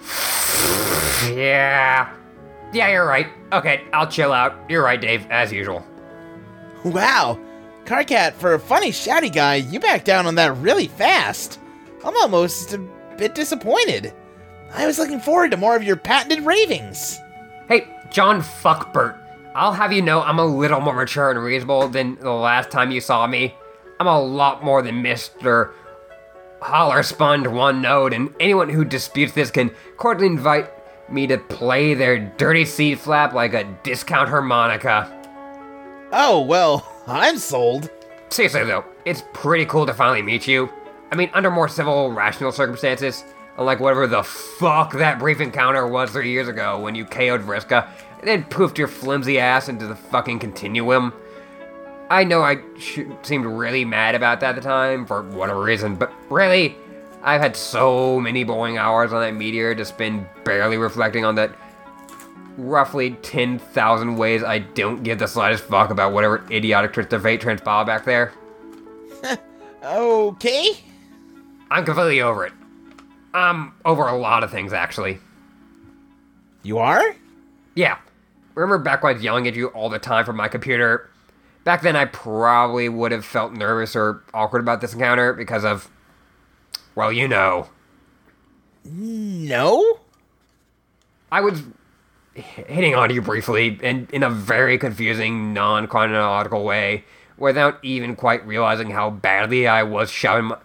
Yeah. 1.32 2.12
Yeah, 2.74 2.90
you're 2.90 3.06
right. 3.06 3.28
Okay, 3.52 3.84
I'll 3.94 4.06
chill 4.08 4.32
out. 4.32 4.68
You're 4.68 4.82
right, 4.82 5.00
Dave, 5.00 5.26
as 5.30 5.50
usual. 5.50 5.86
Wow. 6.84 7.38
Karkat, 7.84 8.34
for 8.34 8.54
a 8.54 8.58
funny 8.58 8.90
shouty 8.90 9.32
guy, 9.32 9.54
you 9.54 9.80
backed 9.80 10.04
down 10.04 10.26
on 10.26 10.34
that 10.34 10.56
really 10.58 10.88
fast. 10.88 11.60
I'm 12.04 12.16
almost 12.16 12.74
a 12.74 12.78
bit 13.16 13.34
disappointed. 13.34 14.12
I 14.74 14.86
was 14.86 14.98
looking 14.98 15.20
forward 15.20 15.52
to 15.52 15.56
more 15.56 15.76
of 15.76 15.84
your 15.84 15.96
patented 15.96 16.44
ravings. 16.44 17.18
Hey, 17.68 17.86
John 18.10 18.42
Fuckbert, 18.42 19.18
I'll 19.54 19.72
have 19.72 19.92
you 19.92 20.02
know 20.02 20.20
I'm 20.20 20.40
a 20.40 20.44
little 20.44 20.80
more 20.80 20.94
mature 20.94 21.30
and 21.30 21.40
reasonable 21.40 21.86
than 21.86 22.16
the 22.16 22.32
last 22.32 22.72
time 22.72 22.90
you 22.90 23.00
saw 23.00 23.24
me. 23.26 23.54
I'm 24.00 24.08
a 24.08 24.20
lot 24.20 24.64
more 24.64 24.82
than 24.82 25.00
Mr. 25.00 25.72
Holler 26.60 27.04
Sponged 27.04 27.46
One 27.46 27.80
Note, 27.80 28.12
and 28.12 28.34
anyone 28.40 28.68
who 28.68 28.84
disputes 28.84 29.32
this 29.32 29.52
can 29.52 29.70
cordially 29.96 30.26
invite 30.26 30.70
me 31.08 31.28
to 31.28 31.38
play 31.38 31.94
their 31.94 32.18
dirty 32.18 32.64
seed 32.64 32.98
flap 32.98 33.32
like 33.32 33.54
a 33.54 33.62
discount 33.84 34.28
harmonica. 34.28 35.08
Oh, 36.10 36.40
well, 36.40 36.90
I'm 37.06 37.38
sold. 37.38 37.90
Seriously 38.30 38.64
though, 38.64 38.84
it's 39.04 39.22
pretty 39.32 39.66
cool 39.66 39.86
to 39.86 39.94
finally 39.94 40.22
meet 40.22 40.48
you. 40.48 40.68
I 41.12 41.14
mean, 41.14 41.30
under 41.32 41.52
more 41.52 41.68
civil, 41.68 42.10
rational 42.10 42.50
circumstances, 42.50 43.22
unlike 43.56 43.78
whatever 43.78 44.08
the 44.08 44.24
fuck 44.24 44.94
that 44.94 45.20
brief 45.20 45.40
encounter 45.40 45.86
was 45.86 46.10
three 46.10 46.32
years 46.32 46.48
ago 46.48 46.80
when 46.80 46.96
you 46.96 47.04
KO'd 47.04 47.42
Vriska 47.42 47.88
and 48.18 48.28
then 48.28 48.44
poofed 48.44 48.78
your 48.78 48.88
flimsy 48.88 49.38
ass 49.38 49.68
into 49.68 49.86
the 49.86 49.96
fucking 49.96 50.38
continuum. 50.38 51.12
I 52.10 52.24
know 52.24 52.42
I 52.42 52.58
sh- 52.78 53.00
seemed 53.22 53.46
really 53.46 53.84
mad 53.84 54.14
about 54.14 54.40
that 54.40 54.50
at 54.50 54.54
the 54.56 54.60
time 54.68 55.06
for 55.06 55.22
whatever 55.22 55.62
reason, 55.62 55.96
but 55.96 56.12
really, 56.30 56.76
I've 57.22 57.40
had 57.40 57.56
so 57.56 58.20
many 58.20 58.44
boring 58.44 58.76
hours 58.78 59.12
on 59.12 59.20
that 59.22 59.34
meteor 59.34 59.74
to 59.74 59.84
spend 59.84 60.26
barely 60.44 60.76
reflecting 60.76 61.24
on 61.24 61.34
that 61.36 61.50
roughly 62.56 63.12
10,000 63.22 64.16
ways 64.16 64.44
I 64.44 64.60
don't 64.60 65.02
give 65.02 65.18
the 65.18 65.26
slightest 65.26 65.64
fuck 65.64 65.90
about 65.90 66.12
whatever 66.12 66.44
idiotic 66.50 66.92
twist 66.92 67.12
of 67.12 67.22
fate 67.22 67.40
transpired 67.40 67.86
back 67.86 68.04
there. 68.04 68.32
Okay. 69.84 70.78
I'm 71.70 71.84
completely 71.84 72.22
over 72.22 72.46
it. 72.46 72.52
I'm 73.34 73.72
over 73.84 74.06
a 74.06 74.16
lot 74.16 74.42
of 74.42 74.50
things, 74.50 74.72
actually. 74.72 75.18
You 76.62 76.78
are? 76.78 77.14
Yeah. 77.74 77.98
Remember 78.54 78.78
back 78.78 79.02
when 79.02 79.10
I 79.10 79.14
was 79.14 79.22
yelling 79.24 79.48
at 79.48 79.54
you 79.54 79.68
all 79.68 79.88
the 79.88 79.98
time 79.98 80.24
from 80.24 80.36
my 80.36 80.48
computer? 80.48 81.10
Back 81.64 81.82
then, 81.82 81.96
I 81.96 82.04
probably 82.04 82.88
would 82.88 83.10
have 83.10 83.24
felt 83.24 83.52
nervous 83.52 83.96
or 83.96 84.22
awkward 84.32 84.60
about 84.60 84.80
this 84.80 84.92
encounter 84.92 85.32
because 85.32 85.64
of, 85.64 85.90
well, 86.94 87.10
you 87.10 87.26
know. 87.26 87.68
No? 88.84 90.00
I 91.32 91.40
was 91.40 91.62
hitting 92.34 92.94
on 92.94 93.10
you 93.10 93.22
briefly 93.22 93.78
and 93.82 94.10
in 94.10 94.22
a 94.22 94.30
very 94.30 94.76
confusing, 94.78 95.52
non 95.52 95.86
chronological 95.86 96.64
way 96.64 97.04
without 97.36 97.78
even 97.82 98.14
quite 98.14 98.46
realizing 98.46 98.90
how 98.90 99.10
badly 99.10 99.66
I 99.66 99.82
was 99.82 100.10
shoving 100.10 100.46
my, 100.46 100.58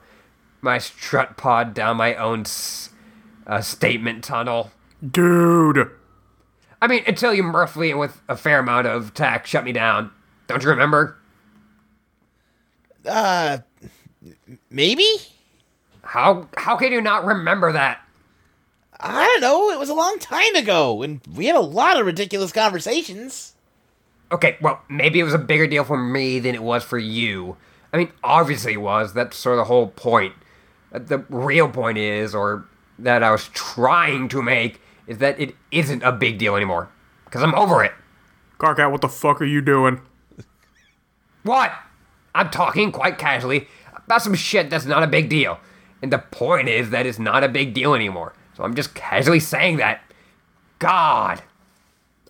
my 0.62 0.78
strut 0.78 1.38
pod 1.38 1.74
down 1.74 1.98
my 1.98 2.14
own 2.16 2.42
s- 2.42 2.90
uh, 3.48 3.62
statement 3.62 4.24
tunnel. 4.24 4.72
Dude! 5.10 5.90
I 6.82 6.88
mean, 6.88 7.04
until 7.08 7.34
you 7.34 7.44
and 7.44 8.00
with 8.00 8.22
a 8.28 8.38
fair 8.38 8.60
amount 8.60 8.88
of 8.88 9.14
tact 9.14 9.48
shut 9.48 9.64
me 9.64 9.72
down. 9.72 10.12
Don't 10.48 10.64
you 10.64 10.70
remember? 10.70 11.18
Uh, 13.06 13.60
maybe? 14.70 15.08
How 16.04 16.48
how 16.58 16.76
can 16.76 16.92
you 16.92 17.02
not 17.02 17.26
remember 17.26 17.72
that? 17.72 18.02
I 19.00 19.26
don't 19.26 19.42
know. 19.42 19.70
It 19.70 19.80
was 19.80 19.90
a 19.90 19.94
long 19.94 20.20
time 20.20 20.56
ago, 20.56 21.04
and 21.04 21.22
we 21.34 21.46
had 21.46 21.56
a 21.56 21.62
lot 21.62 22.00
of 22.00 22.06
ridiculous 22.06 22.52
conversations. 22.52 23.54
Okay, 24.32 24.58
well, 24.62 24.82
maybe 24.90 25.20
it 25.20 25.24
was 25.24 25.34
a 25.34 25.40
bigger 25.40 25.68
deal 25.68 25.84
for 25.84 25.98
me 25.98 26.40
than 26.40 26.54
it 26.54 26.64
was 26.64 26.84
for 26.84 26.98
you. 26.98 27.58
I 27.92 27.98
mean, 27.98 28.12
obviously 28.24 28.74
it 28.74 28.82
was. 28.82 29.14
That's 29.14 29.38
sort 29.38 29.54
of 29.54 29.60
the 29.60 29.66
whole 29.66 29.88
point. 29.88 30.34
The 30.92 31.20
real 31.30 31.70
point 31.70 31.98
is, 31.98 32.36
or 32.36 32.66
that 33.00 33.24
I 33.24 33.32
was 33.32 33.50
trying 33.54 34.28
to 34.30 34.42
make, 34.42 34.82
is 35.10 35.18
that 35.18 35.38
it 35.40 35.56
isn't 35.72 36.04
a 36.04 36.14
big 36.14 36.38
deal 36.38 36.56
anymore. 36.56 36.90
Because 37.26 37.44
I'm 37.44 37.56
over 37.56 37.84
it. 37.84 37.92
Karkat, 38.60 38.92
what 38.92 39.02
the 39.02 39.10
fuck 39.10 39.42
are 39.42 39.46
you 39.46 39.60
doing? 39.60 40.02
What? 41.44 41.74
I'm 42.36 42.50
talking 42.50 42.92
quite 42.92 43.18
casually 43.18 43.68
about 43.96 44.22
some 44.22 44.36
shit 44.36 44.70
that's 44.70 44.86
not 44.86 45.04
a 45.04 45.08
big 45.08 45.28
deal. 45.28 45.60
And 46.02 46.14
the 46.14 46.20
point 46.20 46.70
is 46.70 46.92
that 46.92 47.06
it's 47.06 47.20
not 47.20 47.44
a 47.44 47.50
big 47.50 47.74
deal 47.74 47.94
anymore. 47.94 48.34
So 48.56 48.64
I'm 48.64 48.76
just 48.76 48.94
casually 48.94 49.40
saying 49.40 49.78
that. 49.78 50.02
God. 50.78 51.42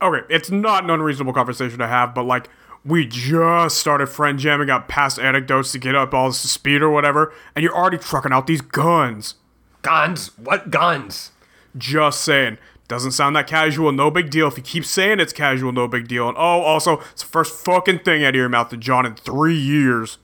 Okay, 0.01 0.26
it's 0.34 0.49
not 0.49 0.85
an 0.85 0.89
unreasonable 0.89 1.34
conversation 1.34 1.80
to 1.80 1.88
have, 1.88 2.15
but 2.15 2.23
like, 2.23 2.49
we 2.85 3.06
just 3.06 3.77
started 3.77 4.07
friend 4.07 4.39
jamming, 4.39 4.68
got 4.68 4.88
past 4.88 5.19
anecdotes 5.19 5.73
to 5.73 5.80
get 5.80 5.95
up 5.95 6.14
all 6.14 6.30
this 6.30 6.49
speed 6.49 6.81
or 6.81 6.89
whatever, 6.89 7.34
and 7.53 7.61
you're 7.61 7.76
already 7.76 7.97
trucking 7.97 8.31
out 8.31 8.47
these 8.47 8.61
guns. 8.61 9.35
Guns? 9.81 10.38
What 10.38 10.72
guns? 10.72 11.31
Just 11.77 12.22
saying. 12.22 12.57
Doesn't 12.90 13.11
sound 13.11 13.36
that 13.36 13.45
casual, 13.45 13.91
no 13.91 14.10
big 14.10 14.32
deal. 14.32 14.48
If 14.48 14.57
you 14.57 14.64
keep 14.64 14.84
saying 14.84 15.20
it's 15.20 15.32
casual, 15.32 15.72
no 15.72 15.88
big 15.88 16.07
deal. 16.07 16.28
And 16.28 16.36
oh, 16.38 16.61
also, 16.61 16.99
it's 17.11 17.22
the 17.22 17.30
first 17.30 17.64
fucking 17.64 17.99
thing 17.99 18.26
out 18.26 18.30
of 18.30 18.36
your 18.36 18.49
mouth 18.49 18.70
to 18.72 18.78
John 18.78 19.06
in 19.06 19.14
three 19.14 19.56
years. 19.56 20.18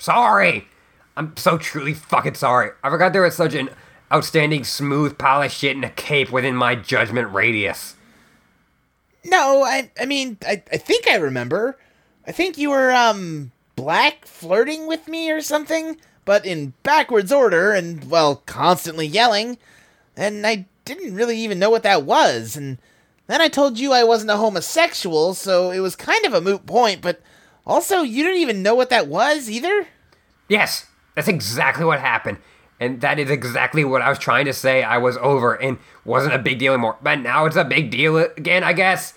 Sorry. 0.00 0.66
I'm 1.16 1.36
so 1.36 1.56
truly 1.56 1.94
fucking 1.94 2.34
sorry. 2.34 2.72
I 2.82 2.90
forgot 2.90 3.12
there 3.12 3.22
was 3.22 3.36
such 3.36 3.54
an 3.54 3.70
outstanding, 4.12 4.64
smooth 4.64 5.16
polished 5.16 5.58
shit 5.58 5.76
in 5.76 5.84
a 5.84 5.90
cape 5.90 6.32
within 6.32 6.56
my 6.56 6.74
judgment 6.74 7.32
radius. 7.32 7.94
No, 9.24 9.62
I 9.62 9.90
I 10.00 10.04
mean, 10.04 10.38
I, 10.44 10.62
I 10.72 10.76
think 10.76 11.06
I 11.06 11.16
remember. 11.16 11.78
I 12.26 12.32
think 12.32 12.58
you 12.58 12.70
were, 12.70 12.92
um, 12.92 13.52
black 13.76 14.26
flirting 14.26 14.88
with 14.88 15.06
me 15.06 15.30
or 15.30 15.40
something, 15.40 15.96
but 16.24 16.44
in 16.44 16.72
backwards 16.82 17.30
order 17.30 17.72
and, 17.72 18.10
well, 18.10 18.42
constantly 18.44 19.06
yelling. 19.06 19.56
And 20.16 20.44
I 20.44 20.66
didn't 20.88 21.14
really 21.14 21.38
even 21.38 21.58
know 21.58 21.70
what 21.70 21.82
that 21.84 22.04
was. 22.04 22.56
And 22.56 22.78
then 23.26 23.40
I 23.40 23.48
told 23.48 23.78
you 23.78 23.92
I 23.92 24.04
wasn't 24.04 24.30
a 24.30 24.36
homosexual, 24.36 25.34
so 25.34 25.70
it 25.70 25.80
was 25.80 25.94
kind 25.94 26.24
of 26.24 26.34
a 26.34 26.40
moot 26.40 26.66
point, 26.66 27.00
but 27.00 27.20
also, 27.66 28.00
you 28.00 28.24
didn't 28.24 28.40
even 28.40 28.62
know 28.62 28.74
what 28.74 28.88
that 28.88 29.08
was 29.08 29.50
either? 29.50 29.86
Yes, 30.48 30.86
that's 31.14 31.28
exactly 31.28 31.84
what 31.84 32.00
happened. 32.00 32.38
And 32.80 33.02
that 33.02 33.18
is 33.18 33.28
exactly 33.28 33.84
what 33.84 34.00
I 34.00 34.08
was 34.08 34.18
trying 34.18 34.46
to 34.46 34.54
say. 34.54 34.82
I 34.82 34.96
was 34.96 35.18
over 35.18 35.54
and 35.54 35.78
wasn't 36.04 36.32
a 36.32 36.38
big 36.38 36.58
deal 36.58 36.72
anymore. 36.72 36.96
But 37.02 37.16
now 37.16 37.44
it's 37.44 37.56
a 37.56 37.64
big 37.64 37.90
deal 37.90 38.16
again, 38.16 38.64
I 38.64 38.72
guess. 38.72 39.12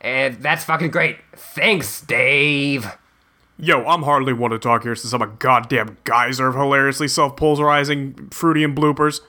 And 0.00 0.36
that's 0.36 0.64
fucking 0.64 0.92
great. 0.92 1.18
Thanks, 1.36 2.00
Dave. 2.00 2.96
Yo, 3.58 3.84
I'm 3.84 4.04
hardly 4.04 4.32
one 4.32 4.52
to 4.52 4.58
talk 4.58 4.84
here 4.84 4.94
since 4.94 5.12
I'm 5.12 5.20
a 5.20 5.26
goddamn 5.26 5.98
geyser 6.04 6.46
of 6.46 6.54
hilariously 6.54 7.08
self-polarizing, 7.08 8.30
fruity 8.30 8.64
and 8.64 8.74
bloopers. 8.74 9.20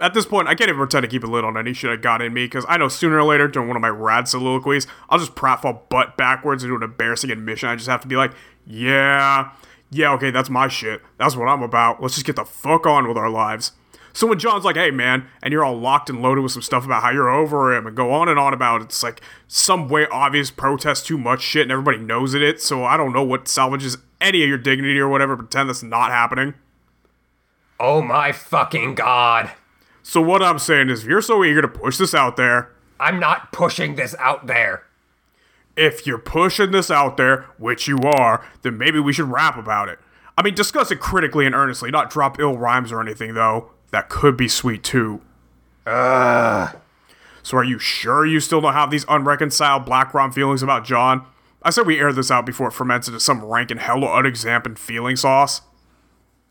At 0.00 0.14
this 0.14 0.26
point, 0.26 0.46
I 0.46 0.54
can't 0.54 0.68
even 0.68 0.78
pretend 0.78 1.02
to 1.02 1.08
keep 1.08 1.24
a 1.24 1.26
lid 1.26 1.44
on 1.44 1.56
any 1.56 1.72
shit 1.72 1.90
I 1.90 1.96
got 1.96 2.22
in 2.22 2.32
me, 2.32 2.44
because 2.44 2.64
I 2.68 2.76
know 2.76 2.86
sooner 2.88 3.18
or 3.18 3.24
later, 3.24 3.48
during 3.48 3.66
one 3.66 3.76
of 3.76 3.82
my 3.82 3.88
rad 3.88 4.28
soliloquies, 4.28 4.86
I'll 5.08 5.18
just 5.18 5.34
pratfall 5.34 5.88
butt 5.88 6.16
backwards 6.16 6.62
into 6.62 6.76
an 6.76 6.84
embarrassing 6.84 7.30
admission. 7.30 7.68
I 7.68 7.74
just 7.74 7.88
have 7.88 8.02
to 8.02 8.08
be 8.08 8.14
like, 8.16 8.32
yeah, 8.64 9.50
yeah, 9.90 10.12
okay, 10.12 10.30
that's 10.30 10.50
my 10.50 10.68
shit. 10.68 11.02
That's 11.18 11.34
what 11.34 11.48
I'm 11.48 11.62
about. 11.62 12.00
Let's 12.00 12.14
just 12.14 12.26
get 12.26 12.36
the 12.36 12.44
fuck 12.44 12.86
on 12.86 13.08
with 13.08 13.16
our 13.16 13.30
lives. 13.30 13.72
So 14.12 14.26
when 14.26 14.38
John's 14.38 14.64
like, 14.64 14.76
hey 14.76 14.90
man, 14.90 15.26
and 15.42 15.52
you're 15.52 15.64
all 15.64 15.78
locked 15.78 16.10
and 16.10 16.20
loaded 16.20 16.40
with 16.42 16.52
some 16.52 16.62
stuff 16.62 16.84
about 16.84 17.02
how 17.02 17.10
you're 17.10 17.28
over 17.28 17.72
him 17.72 17.86
and 17.86 17.96
go 17.96 18.12
on 18.12 18.28
and 18.28 18.38
on 18.38 18.52
about 18.52 18.80
it, 18.80 18.84
it's 18.84 19.02
like 19.02 19.20
some 19.46 19.88
way 19.88 20.06
obvious 20.10 20.50
protest 20.50 21.06
too 21.06 21.18
much 21.18 21.40
shit 21.40 21.62
and 21.62 21.70
everybody 21.70 21.98
knows 21.98 22.34
it, 22.34 22.60
so 22.60 22.84
I 22.84 22.96
don't 22.96 23.12
know 23.12 23.22
what 23.22 23.46
salvages 23.46 23.96
any 24.20 24.42
of 24.42 24.48
your 24.48 24.58
dignity 24.58 24.98
or 24.98 25.08
whatever, 25.08 25.36
pretend 25.36 25.68
that's 25.68 25.82
not 25.82 26.10
happening. 26.10 26.54
Oh 27.78 28.02
my 28.02 28.32
fucking 28.32 28.96
god. 28.96 29.52
So 30.08 30.22
what 30.22 30.42
I'm 30.42 30.58
saying 30.58 30.88
is 30.88 31.02
if 31.02 31.06
you're 31.06 31.20
so 31.20 31.44
eager 31.44 31.60
to 31.60 31.68
push 31.68 31.98
this 31.98 32.14
out 32.14 32.38
there, 32.38 32.72
I'm 32.98 33.20
not 33.20 33.52
pushing 33.52 33.96
this 33.96 34.14
out 34.18 34.46
there. 34.46 34.84
if 35.76 36.06
you're 36.06 36.16
pushing 36.18 36.70
this 36.70 36.90
out 36.90 37.18
there, 37.18 37.46
which 37.58 37.86
you 37.86 37.98
are, 38.00 38.42
then 38.62 38.78
maybe 38.78 38.98
we 38.98 39.12
should 39.12 39.30
rap 39.30 39.58
about 39.58 39.90
it. 39.90 39.98
I 40.36 40.42
mean, 40.42 40.54
discuss 40.54 40.90
it 40.90 40.98
critically 40.98 41.44
and 41.44 41.54
earnestly, 41.54 41.90
not 41.90 42.08
drop 42.08 42.40
ill 42.40 42.56
rhymes 42.56 42.90
or 42.90 43.02
anything, 43.02 43.34
though. 43.34 43.70
That 43.90 44.08
could 44.08 44.34
be 44.36 44.48
sweet 44.48 44.82
too. 44.82 45.20
Ugh. 45.86 46.74
So 47.42 47.58
are 47.58 47.64
you 47.64 47.78
sure 47.78 48.24
you 48.24 48.40
still 48.40 48.62
don't 48.62 48.72
have 48.72 48.90
these 48.90 49.04
unreconciled 49.08 49.84
black 49.84 50.14
rom 50.14 50.32
feelings 50.32 50.62
about 50.62 50.84
John? 50.84 51.26
I 51.62 51.70
said 51.70 51.86
we 51.86 52.00
air 52.00 52.12
this 52.14 52.30
out 52.30 52.46
before 52.46 52.68
it 52.68 52.72
ferments 52.72 53.08
into 53.08 53.20
some 53.20 53.44
rank 53.44 53.70
and 53.70 53.80
hella 53.80 54.18
unexamined 54.18 54.78
feeling 54.78 55.16
sauce. 55.16 55.60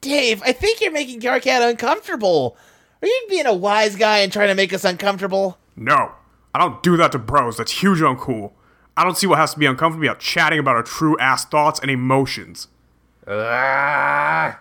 Dave, 0.02 0.44
I 0.46 0.52
think 0.52 0.80
you're 0.80 0.92
making 0.92 1.22
Karkat 1.22 1.68
uncomfortable. 1.70 2.56
Are 3.02 3.08
you 3.08 3.26
being 3.30 3.46
a 3.46 3.54
wise 3.54 3.96
guy 3.96 4.20
and 4.20 4.32
trying 4.32 4.48
to 4.50 4.56
make 4.56 4.74
us 4.74 4.84
uncomfortable? 4.84 5.58
No, 5.76 6.12
I 6.54 6.60
don't 6.60 6.82
do 6.82 6.98
that 6.98 7.12
to 7.12 7.20
bros. 7.20 7.58
That's 7.58 7.72
huge 7.84 8.00
uncool. 8.00 8.52
I 8.96 9.04
don't 9.04 9.16
see 9.18 9.28
what 9.28 9.38
has 9.38 9.54
to 9.54 9.60
be 9.60 9.68
uncomfortable 9.68 10.08
about 10.08 10.20
chatting 10.20 10.58
about 10.58 10.76
our 10.76 10.84
true 10.84 11.18
ass 11.20 11.46
thoughts 11.46 11.80
and 11.80 11.92
emotions. 11.92 12.68
Ah, 13.28 14.60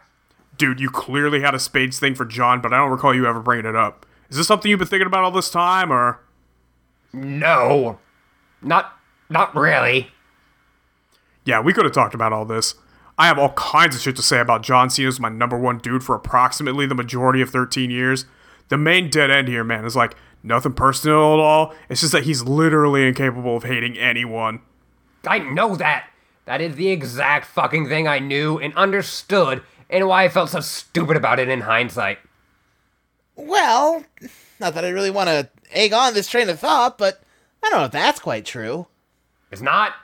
Dude, 0.59 0.81
you 0.81 0.91
clearly 0.91 1.41
had 1.41 1.55
a 1.55 1.59
spades 1.59 1.99
thing 1.99 2.15
for 2.15 2.25
John, 2.25 2.61
but 2.61 2.73
I 2.73 2.79
don't 2.79 2.91
recall 2.91 3.15
you 3.15 3.27
ever 3.27 3.41
bringing 3.41 3.67
it 3.67 3.77
up. 3.77 4.05
Is 4.29 4.37
this 4.37 4.47
something 4.47 4.69
you've 4.71 4.79
been 4.79 4.89
thinking 4.89 5.07
about 5.07 5.23
all 5.25 5.31
this 5.31 5.51
time, 5.51 5.93
or? 5.93 6.21
no. 7.13 7.99
Not, 8.63 8.93
not 9.29 9.55
really. 9.55 10.11
Yeah, 11.45 11.61
we 11.61 11.73
could 11.73 11.85
have 11.85 11.93
talked 11.95 12.15
about 12.15 12.33
all 12.33 12.45
this. 12.45 12.75
I 13.19 13.27
have 13.27 13.39
all 13.39 13.53
kinds 13.53 13.97
of 13.97 14.03
shit 14.03 14.17
to 14.17 14.23
say 14.23 14.41
about 14.41 14.63
John 14.63 14.91
Cena 14.91 15.09
as 15.09 15.19
my 15.19 15.29
number 15.29 15.59
one 15.59 15.79
dude 15.79 16.05
for 16.05 16.15
approximately 16.15 16.87
the 16.87 16.95
majority 16.95 17.41
of 17.41 17.51
13 17.51 17.91
years. 17.91 18.27
The 18.69 18.77
main 18.77 19.09
dead 19.09 19.31
end 19.31 19.49
here, 19.49 19.65
man, 19.65 19.85
is 19.85 19.97
like 19.97 20.17
nothing 20.43 20.75
personal 20.75 21.35
at 21.35 21.41
all. 21.41 21.75
It's 21.89 22.01
just 22.01 22.13
that 22.13 22.25
he's 22.25 22.43
literally 22.43 23.07
incapable 23.07 23.57
of 23.57 23.63
hating 23.63 23.97
anyone. 23.99 24.61
I 25.27 25.39
know 25.39 25.77
that. 25.77 26.09
That 26.45 26.61
is 26.61 26.77
the 26.77 26.89
exact 26.89 27.47
fucking 27.47 27.89
thing 27.89 28.07
I 28.07 28.21
knew 28.21 28.59
and 28.59 28.73
understood, 28.75 29.63
and 29.91 30.07
why 30.07 30.25
I 30.25 30.29
felt 30.29 30.51
so 30.51 30.61
stupid 30.61 31.17
about 31.17 31.41
it 31.41 31.49
in 31.49 31.63
hindsight. 31.63 32.19
Well, 33.35 34.05
not 34.61 34.75
that 34.75 34.85
I 34.85 34.91
really 34.91 35.11
want 35.11 35.29
to 35.29 35.49
egg 35.73 35.93
on 35.93 36.15
this 36.15 36.29
train 36.29 36.49
of 36.49 36.61
thought, 36.61 36.99
but 36.99 37.23
I 37.63 37.69
don't 37.69 37.81
know 37.81 37.87
if 37.87 37.93
that's 37.93 38.21
quite 38.21 38.45
true. 38.45 38.87
It's 39.51 39.63
not. 39.63 39.95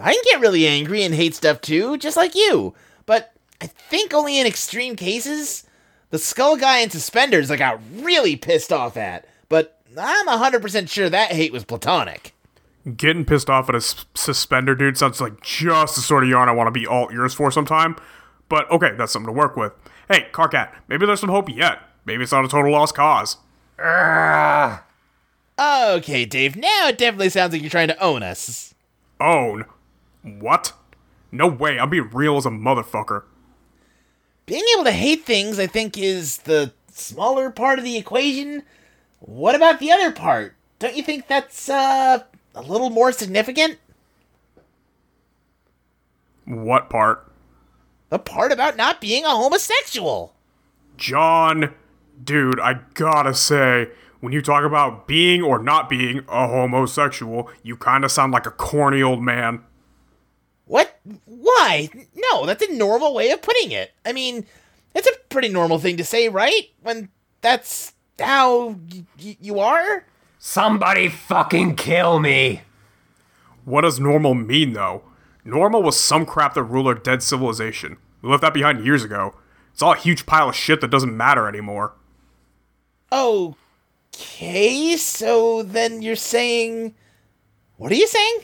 I 0.00 0.12
can 0.12 0.22
get 0.30 0.40
really 0.40 0.66
angry 0.66 1.02
and 1.02 1.14
hate 1.14 1.34
stuff 1.34 1.60
too, 1.60 1.96
just 1.98 2.16
like 2.16 2.34
you. 2.34 2.74
But 3.06 3.32
I 3.60 3.66
think 3.66 4.12
only 4.14 4.38
in 4.38 4.46
extreme 4.46 4.96
cases. 4.96 5.64
The 6.10 6.18
skull 6.18 6.56
guy 6.56 6.78
in 6.78 6.90
suspenders 6.90 7.50
I 7.50 7.56
got 7.56 7.80
really 7.92 8.34
pissed 8.36 8.72
off 8.72 8.96
at, 8.96 9.26
but 9.48 9.78
I'm 9.98 10.26
100% 10.26 10.88
sure 10.88 11.10
that 11.10 11.32
hate 11.32 11.52
was 11.52 11.64
platonic. 11.64 12.32
Getting 12.96 13.26
pissed 13.26 13.50
off 13.50 13.68
at 13.68 13.74
a 13.74 13.78
s- 13.78 14.06
suspender 14.14 14.74
dude 14.74 14.96
sounds 14.96 15.20
like 15.20 15.42
just 15.42 15.96
the 15.96 16.00
sort 16.00 16.22
of 16.22 16.30
yarn 16.30 16.48
I 16.48 16.52
want 16.52 16.68
to 16.68 16.70
be 16.70 16.86
all 16.86 17.10
ears 17.12 17.34
for 17.34 17.50
sometime. 17.50 17.96
But 18.48 18.70
okay, 18.70 18.92
that's 18.96 19.12
something 19.12 19.26
to 19.26 19.32
work 19.38 19.56
with. 19.56 19.72
Hey, 20.08 20.28
Karkat, 20.32 20.72
maybe 20.88 21.04
there's 21.04 21.20
some 21.20 21.28
hope 21.28 21.50
yet. 21.50 21.80
Maybe 22.06 22.22
it's 22.22 22.32
not 22.32 22.44
a 22.46 22.48
total 22.48 22.72
lost 22.72 22.94
cause. 22.94 23.36
Ah, 23.78 24.84
Okay, 25.58 26.24
Dave, 26.24 26.56
now 26.56 26.88
it 26.88 26.96
definitely 26.96 27.28
sounds 27.30 27.52
like 27.52 27.60
you're 27.60 27.70
trying 27.70 27.88
to 27.88 28.02
own 28.02 28.22
us. 28.22 28.74
Own? 29.20 29.64
What? 30.40 30.72
No 31.30 31.46
way, 31.46 31.78
I'm 31.78 31.90
being 31.90 32.10
real 32.12 32.36
as 32.36 32.46
a 32.46 32.50
motherfucker. 32.50 33.24
Being 34.46 34.64
able 34.74 34.84
to 34.84 34.92
hate 34.92 35.24
things, 35.24 35.58
I 35.58 35.66
think, 35.66 35.98
is 35.98 36.38
the 36.38 36.72
smaller 36.90 37.50
part 37.50 37.78
of 37.78 37.84
the 37.84 37.96
equation. 37.96 38.62
What 39.20 39.54
about 39.54 39.78
the 39.78 39.90
other 39.92 40.10
part? 40.10 40.54
Don't 40.78 40.96
you 40.96 41.02
think 41.02 41.26
that's, 41.28 41.68
uh, 41.68 42.22
a 42.54 42.62
little 42.62 42.90
more 42.90 43.12
significant? 43.12 43.78
What 46.44 46.88
part? 46.88 47.30
The 48.08 48.18
part 48.18 48.52
about 48.52 48.76
not 48.76 49.00
being 49.00 49.24
a 49.24 49.30
homosexual. 49.30 50.34
John, 50.96 51.74
dude, 52.24 52.58
I 52.58 52.80
gotta 52.94 53.34
say, 53.34 53.90
when 54.20 54.32
you 54.32 54.40
talk 54.40 54.64
about 54.64 55.06
being 55.06 55.42
or 55.42 55.62
not 55.62 55.90
being 55.90 56.24
a 56.28 56.48
homosexual, 56.48 57.50
you 57.62 57.76
kinda 57.76 58.08
sound 58.08 58.32
like 58.32 58.46
a 58.46 58.50
corny 58.50 59.02
old 59.02 59.22
man. 59.22 59.62
What? 60.68 61.00
Why? 61.24 61.88
No, 62.14 62.46
that's 62.46 62.62
a 62.62 62.72
normal 62.72 63.14
way 63.14 63.30
of 63.30 63.42
putting 63.42 63.72
it. 63.72 63.92
I 64.06 64.12
mean, 64.12 64.46
it's 64.94 65.08
a 65.08 65.18
pretty 65.30 65.48
normal 65.48 65.78
thing 65.78 65.96
to 65.96 66.04
say, 66.04 66.28
right? 66.28 66.68
When 66.82 67.08
that's 67.40 67.92
how 68.18 68.68
y- 68.92 69.04
y- 69.22 69.36
you 69.40 69.58
are? 69.58 70.04
somebody 70.40 71.08
fucking 71.08 71.74
kill 71.74 72.20
me. 72.20 72.60
What 73.64 73.80
does 73.80 73.98
normal 73.98 74.34
mean, 74.34 74.72
though? 74.74 75.02
Normal 75.44 75.82
was 75.82 75.98
some 75.98 76.24
crap 76.24 76.54
that 76.54 76.62
ruled 76.62 76.86
our 76.86 76.94
dead 76.94 77.22
civilization. 77.22 77.96
We 78.22 78.30
left 78.30 78.42
that 78.42 78.54
behind 78.54 78.84
years 78.84 79.02
ago. 79.02 79.34
It's 79.72 79.82
all 79.82 79.92
a 79.92 79.96
huge 79.96 80.26
pile 80.26 80.48
of 80.50 80.54
shit 80.56 80.80
that 80.80 80.90
doesn't 80.90 81.16
matter 81.16 81.48
anymore. 81.48 81.94
Okay, 83.12 84.96
so 84.96 85.62
then 85.62 86.02
you're 86.02 86.16
saying. 86.16 86.94
What 87.76 87.92
are 87.92 87.96
you 87.96 88.06
saying? 88.06 88.40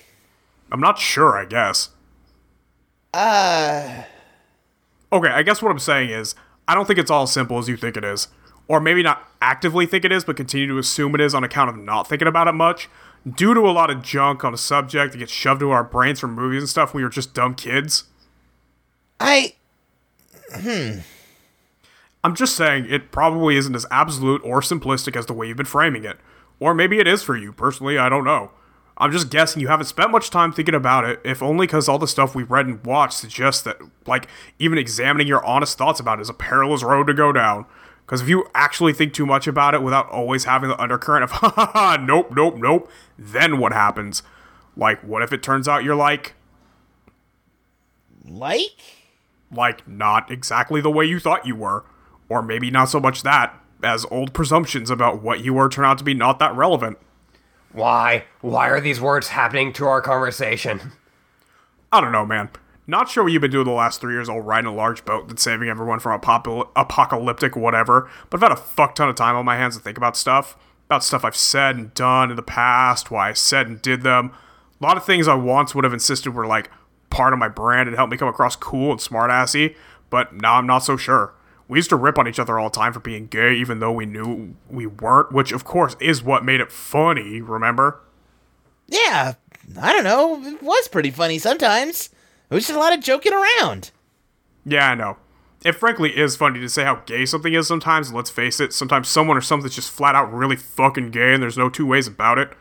I'm 0.73 0.81
not 0.81 0.99
sure, 0.99 1.37
I 1.37 1.45
guess. 1.45 1.91
Uh. 3.15 4.03
Okay, 5.13 5.29
I 5.29 5.45
guess 5.45 5.63
what 5.63 5.71
I'm 5.71 5.79
saying 5.79 6.11
is, 6.11 6.35
I 6.67 6.75
don't 6.75 6.87
think 6.87 6.99
it's 6.99 7.11
all 7.11 7.23
as 7.23 7.33
simple 7.33 7.59
as 7.59 7.69
you 7.69 7.77
think 7.77 7.97
it 7.97 8.03
is. 8.03 8.27
Or 8.67 8.81
maybe 8.81 9.03
not 9.03 9.29
actively 9.41 9.87
think 9.87 10.05
it 10.05 10.11
is, 10.11 10.25
but 10.25 10.37
continue 10.37 10.67
to 10.67 10.79
assume 10.79 11.15
it 11.15 11.21
is 11.21 11.35
on 11.35 11.45
account 11.45 11.71
of 11.71 11.77
not 11.77 12.09
thinking 12.09 12.27
about 12.27 12.49
it 12.49 12.53
much. 12.53 12.89
Due 13.31 13.55
to 13.55 13.61
a 13.61 13.71
lot 13.71 13.89
of 13.89 14.03
junk 14.03 14.45
on 14.45 14.53
a 14.53 14.59
subject 14.59 15.13
that 15.13 15.19
gets 15.19 15.31
shoved 15.33 15.63
into 15.63 15.71
our 15.71 15.85
brains 15.85 16.19
from 16.19 16.35
movies 16.35 16.63
and 16.63 16.69
stuff 16.69 16.93
when 16.93 17.01
we 17.01 17.05
were 17.05 17.11
just 17.11 17.35
dumb 17.35 17.55
kids. 17.55 18.05
I. 19.21 19.55
Hmm. 20.53 21.01
I'm 22.25 22.35
just 22.35 22.57
saying 22.57 22.87
it 22.89 23.13
probably 23.13 23.57
isn't 23.57 23.77
as 23.77 23.87
absolute 23.91 24.43
or 24.45 24.61
simplistic 24.61 25.15
as 25.15 25.27
the 25.27 25.35
way 25.35 25.47
you've 25.47 25.57
been 25.57 25.67
framing 25.67 26.05
it. 26.05 26.17
Or 26.59 26.75
maybe 26.75 26.99
it 26.99 27.07
is 27.07 27.23
for 27.23 27.37
you. 27.37 27.53
Personally, 27.53 27.97
I 27.97 28.09
don't 28.09 28.25
know. 28.25 28.51
I'm 28.97 29.11
just 29.11 29.29
guessing 29.31 29.61
you 29.61 29.69
haven't 29.69 29.87
spent 29.87 30.13
much 30.13 30.31
time 30.31 30.53
thinking 30.53 30.75
about 30.75 31.05
it, 31.05 31.21
if 31.25 31.43
only 31.43 31.67
because 31.67 31.89
all 31.89 31.99
the 31.99 32.07
stuff 32.07 32.35
we've 32.35 32.51
read 32.51 32.67
and 32.67 32.85
watched 32.87 33.19
suggests 33.19 33.63
that, 33.63 33.79
like, 34.07 34.29
even 34.59 34.79
examining 34.79 35.27
your 35.27 35.45
honest 35.45 35.77
thoughts 35.77 35.99
about 35.99 36.21
it 36.21 36.23
is 36.23 36.29
a 36.29 36.35
perilous 36.35 36.85
road 36.85 37.09
to 37.09 37.15
go 37.15 37.33
down. 37.33 37.67
Because 38.07 38.21
if 38.23 38.29
you 38.29 38.47
actually 38.55 38.93
think 38.93 39.13
too 39.13 39.27
much 39.27 39.47
about 39.47 39.75
it 39.75 39.83
without 39.83 40.09
always 40.11 40.45
having 40.45 40.69
the 40.69 40.81
undercurrent 40.81 41.25
of, 41.25 41.31
ha 41.33 41.49
ha 41.49 41.71
ha, 41.73 41.97
nope, 41.97 42.31
nope, 42.31 42.57
nope, 42.57 42.91
then 43.19 43.59
what 43.59 43.73
happens? 43.73 44.23
Like, 44.77 45.01
what 45.03 45.23
if 45.23 45.33
it 45.33 45.43
turns 45.43 45.67
out 45.67 45.83
you're 45.85 45.97
like, 45.97 46.35
Like? 48.25 48.81
like, 49.51 49.87
not 49.89 50.31
exactly 50.31 50.81
the 50.81 50.91
way 50.91 51.05
you 51.05 51.19
thought 51.19 51.47
you 51.47 51.57
were? 51.57 51.85
Or 52.29 52.43
maybe 52.43 52.71
not 52.71 52.87
so 52.87 53.01
much 53.01 53.23
that, 53.23 53.59
as 53.83 54.07
old 54.11 54.33
presumptions 54.33 54.91
about 54.91 55.23
what 55.23 55.45
you 55.45 55.55
were 55.55 55.69
turn 55.69 55.85
out 55.85 55.99
to 55.99 56.05
be 56.05 56.15
not 56.15 56.39
that 56.39 56.55
relevant. 56.55 56.99
Why? 57.75 58.25
Why 58.41 58.69
are 58.69 58.81
these 58.81 59.01
words 59.01 59.29
happening 59.29 59.73
to 59.75 59.87
our 59.87 60.01
conversation? 60.01 60.93
I 61.93 62.01
don't 62.01 62.13
know, 62.13 62.25
man. 62.25 62.51
Not 62.87 63.09
sure 63.09 63.25
what 63.25 63.33
you've 63.33 63.43
been 63.43 63.51
doing 63.51 63.65
the 63.65 63.73
last 63.73 64.01
three 64.01 64.15
years 64.15 64.29
all 64.29 64.41
riding 64.41 64.69
a 64.69 64.75
large 64.75 65.05
boat 65.05 65.29
that's 65.29 65.43
saving 65.43 65.69
everyone 65.69 66.01
from 66.01 66.21
apop- 66.21 66.69
apocalyptic 66.77 67.57
whatever, 67.57 68.09
but 68.31 68.39
I've 68.39 68.49
had 68.49 68.59
a 68.59 68.61
fuck 68.61 68.95
ton 68.95 69.09
of 69.09 69.17
time 69.17 69.37
on 69.37 69.45
my 69.45 69.57
hands 69.57 69.77
to 69.77 69.83
think 69.83 69.97
about 69.97 70.17
stuff. 70.17 70.57
About 70.87 71.03
stuff 71.03 71.25
I've 71.25 71.37
said 71.37 71.77
and 71.77 71.95
done 71.95 72.31
in 72.31 72.37
the 72.37 72.43
past, 72.43 73.11
why 73.11 73.31
I 73.31 73.33
said 73.33 73.67
and 73.67 73.81
did 73.81 74.03
them. 74.03 74.33
A 74.81 74.85
lot 74.85 74.99
of 74.99 75.05
things 75.05 75.27
I 75.27 75.35
once 75.35 75.75
would 75.75 75.85
have 75.85 75.95
insisted 75.95 76.35
were 76.35 76.47
like 76.47 76.71
part 77.09 77.33
of 77.33 77.39
my 77.39 77.49
brand 77.49 77.89
and 77.89 77.97
helped 77.97 78.13
me 78.13 78.19
come 78.19 78.29
across 78.29 78.55
cool 78.55 78.91
and 78.93 79.01
smartassy, 79.01 79.75
but 80.11 80.35
now 80.35 80.57
I'm 80.57 80.67
not 80.67 80.81
so 80.81 80.97
sure. 80.97 81.33
We 81.67 81.79
used 81.79 81.91
to 81.91 81.97
rip 81.97 82.19
on 82.19 82.29
each 82.29 82.39
other 82.39 82.59
all 82.59 82.69
the 82.69 82.77
time 82.79 82.93
for 82.93 83.01
being 83.01 83.27
gay, 83.27 83.55
even 83.55 83.79
though 83.79 83.93
we 83.93 84.07
knew 84.07 84.55
we 84.69 84.87
weren't, 84.87 85.33
which 85.33 85.53
of 85.53 85.65
course 85.65 85.97
is 86.01 86.23
what 86.23 86.45
made 86.45 86.61
it 86.61 86.71
funny, 86.71 87.41
remember? 87.41 88.01
Yeah, 88.87 89.35
I 89.81 89.93
don't 89.93 90.05
know. 90.05 90.43
It 90.45 90.63
was 90.63 90.89
pretty 90.89 91.11
funny 91.11 91.39
sometimes. 91.39 92.11
It 92.51 92.55
was 92.55 92.67
just 92.67 92.77
a 92.77 92.81
lot 92.81 92.93
of 92.93 93.03
joking 93.03 93.33
around. 93.33 93.91
Yeah, 94.67 94.91
I 94.91 94.95
know. 94.95 95.17
It 95.65 95.73
frankly 95.73 96.15
is 96.15 96.37
funny 96.37 96.61
to 96.61 96.69
say 96.69 96.85
how 96.85 96.97
gay 97.07 97.25
something 97.25 97.55
is 97.55 97.67
sometimes, 97.67 98.13
let's 98.13 98.29
face 98.29 98.61
it, 98.61 98.75
sometimes 98.75 99.09
someone 99.09 99.39
or 99.39 99.41
something's 99.41 99.75
just 99.75 99.91
flat 99.91 100.15
out 100.15 100.33
really 100.33 100.57
fucking 100.57 101.11
gay 101.11 101.33
and 101.33 101.43
there's 101.43 101.57
no 101.57 101.71
two 101.71 101.87
ways 101.87 102.07
about 102.07 102.39
it. 102.39 102.53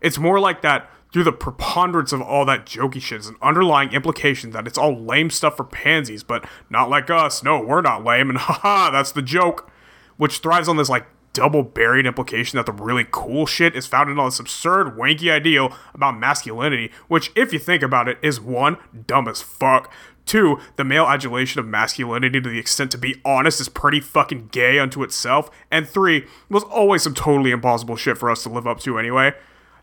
It's 0.00 0.18
more 0.18 0.40
like 0.40 0.62
that 0.62 0.90
through 1.12 1.24
the 1.24 1.32
preponderance 1.32 2.12
of 2.12 2.20
all 2.20 2.44
that 2.44 2.66
jokey 2.66 3.00
shit 3.00 3.20
is 3.20 3.28
an 3.28 3.36
underlying 3.40 3.92
implication 3.92 4.50
that 4.50 4.66
it's 4.66 4.78
all 4.78 4.98
lame 4.98 5.30
stuff 5.30 5.56
for 5.56 5.64
pansies, 5.64 6.22
but 6.22 6.46
not 6.68 6.90
like 6.90 7.10
us. 7.10 7.42
No, 7.42 7.60
we're 7.60 7.80
not 7.80 8.04
lame, 8.04 8.30
and 8.30 8.38
haha, 8.42 8.90
that's 8.90 9.12
the 9.12 9.22
joke. 9.22 9.70
Which 10.16 10.38
thrives 10.38 10.68
on 10.68 10.76
this 10.76 10.88
like 10.88 11.06
double 11.32 11.62
buried 11.62 12.04
implication 12.06 12.56
that 12.56 12.66
the 12.66 12.72
really 12.72 13.06
cool 13.10 13.46
shit 13.46 13.76
is 13.76 13.86
founded 13.86 14.18
on 14.18 14.26
this 14.26 14.40
absurd, 14.40 14.96
wanky 14.96 15.30
ideal 15.30 15.72
about 15.94 16.18
masculinity, 16.18 16.90
which, 17.06 17.30
if 17.36 17.52
you 17.52 17.58
think 17.58 17.82
about 17.82 18.08
it, 18.08 18.18
is 18.22 18.40
one, 18.40 18.76
dumb 19.06 19.28
as 19.28 19.40
fuck. 19.40 19.92
Two, 20.26 20.58
the 20.76 20.84
male 20.84 21.06
adulation 21.06 21.58
of 21.60 21.66
masculinity 21.66 22.40
to 22.40 22.50
the 22.50 22.58
extent 22.58 22.90
to 22.90 22.98
be 22.98 23.20
honest 23.24 23.60
is 23.60 23.68
pretty 23.68 24.00
fucking 24.00 24.48
gay 24.52 24.78
unto 24.78 25.02
itself. 25.02 25.48
And 25.70 25.88
three, 25.88 26.26
was 26.50 26.64
always 26.64 27.04
some 27.04 27.14
totally 27.14 27.50
impossible 27.50 27.96
shit 27.96 28.18
for 28.18 28.30
us 28.30 28.42
to 28.42 28.50
live 28.50 28.66
up 28.66 28.80
to 28.80 28.98
anyway. 28.98 29.32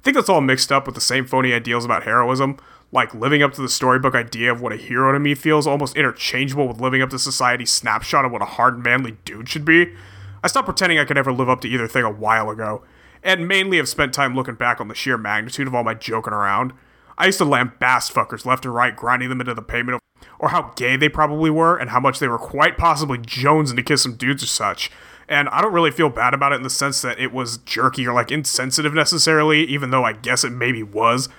I 0.06 0.08
think 0.08 0.18
that's 0.18 0.30
all 0.30 0.40
mixed 0.40 0.72
up 0.72 0.86
with 0.86 0.94
the 0.94 1.02
same 1.02 1.26
phony 1.26 1.52
ideals 1.52 1.84
about 1.84 2.04
heroism. 2.04 2.60
Like 2.92 3.16
living 3.16 3.42
up 3.42 3.54
to 3.54 3.62
the 3.64 3.68
storybook 3.68 4.14
idea 4.14 4.52
of 4.52 4.62
what 4.62 4.72
a 4.72 4.76
hero 4.76 5.12
to 5.12 5.20
me 5.20 5.34
feels 5.34 5.66
almost 5.66 5.98
interchangeable 5.98 6.68
with 6.68 6.80
living 6.80 7.02
up 7.02 7.10
to 7.10 7.18
society's 7.18 7.72
snapshot 7.72 8.24
of 8.24 8.32
what 8.32 8.44
a 8.44 8.46
hard, 8.46 8.78
manly 8.78 9.18
dude 9.26 9.50
should 9.50 9.66
be. 9.66 9.96
I 10.44 10.48
stopped 10.48 10.68
pretending 10.68 11.00
I 11.00 11.06
could 11.06 11.18
ever 11.18 11.34
live 11.34 11.50
up 11.50 11.62
to 11.62 11.68
either 11.68 11.88
thing 11.88 12.04
a 12.04 12.12
while 12.12 12.52
ago, 12.52 12.84
and 13.24 13.48
mainly 13.48 13.78
have 13.78 13.90
spent 13.90 14.14
time 14.14 14.36
looking 14.36 14.54
back 14.54 14.80
on 14.80 14.90
the 14.90 14.94
sheer 14.94 15.18
magnitude 15.18 15.66
of 15.66 15.74
all 15.74 15.84
my 15.84 15.96
joking 15.96 16.34
around. 16.34 16.74
I 17.18 17.26
used 17.26 17.40
to 17.40 17.46
lambast 17.46 18.14
fuckers 18.14 18.46
left 18.46 18.64
and 18.64 18.76
right, 18.76 18.96
grinding 18.96 19.30
them 19.30 19.42
into 19.42 19.56
the 19.56 19.64
pavement 19.64 20.04
or 20.38 20.50
how 20.50 20.72
gay 20.76 20.98
they 20.98 21.10
probably 21.10 21.50
were, 21.50 21.78
and 21.78 21.90
how 21.90 22.00
much 22.00 22.20
they 22.20 22.28
were 22.28 22.38
quite 22.38 22.78
possibly 22.78 23.18
jonesing 23.18 23.76
to 23.76 23.82
kiss 23.82 24.04
some 24.04 24.18
dudes 24.18 24.44
or 24.44 24.48
such. 24.48 24.92
And 25.28 25.50
I 25.50 25.62
don't 25.62 25.74
really 25.74 25.92
feel 25.92 26.10
bad 26.10 26.34
about 26.34 26.52
it 26.52 26.56
in 26.56 26.64
the 26.64 26.70
sense 26.70 27.02
that 27.02 27.20
it 27.20 27.34
was 27.34 27.58
jerky 27.58 28.08
or 28.08 28.14
like 28.14 28.32
insensitive 28.32 28.94
necessarily, 28.94 29.64
even 29.66 29.90
though 29.90 30.04
I 30.04 30.14
guess 30.14 30.44
it 30.44 30.52
maybe 30.52 30.84
was. 30.84 31.30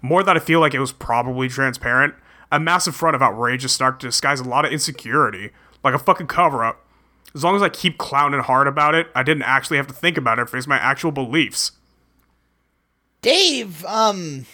More 0.00 0.22
that 0.22 0.36
I 0.36 0.40
feel 0.40 0.60
like 0.60 0.74
it 0.74 0.80
was 0.80 0.92
probably 0.92 1.48
transparent. 1.48 2.14
A 2.50 2.60
massive 2.60 2.94
front 2.94 3.16
of 3.16 3.22
outrageous 3.22 3.72
snark 3.72 3.98
to 4.00 4.06
disguise 4.06 4.40
a 4.40 4.44
lot 4.44 4.64
of 4.64 4.72
insecurity, 4.72 5.50
like 5.82 5.94
a 5.94 5.98
fucking 5.98 6.28
cover 6.28 6.64
up. 6.64 6.86
As 7.34 7.44
long 7.44 7.56
as 7.56 7.62
I 7.62 7.68
keep 7.68 7.98
clowning 7.98 8.40
hard 8.40 8.66
about 8.66 8.94
it, 8.94 9.08
I 9.14 9.22
didn't 9.22 9.42
actually 9.42 9.76
have 9.76 9.88
to 9.88 9.94
think 9.94 10.16
about 10.16 10.38
it, 10.38 10.48
face 10.48 10.66
my 10.66 10.78
actual 10.78 11.10
beliefs. 11.10 11.72
Dave, 13.20 13.84
um, 13.84 14.46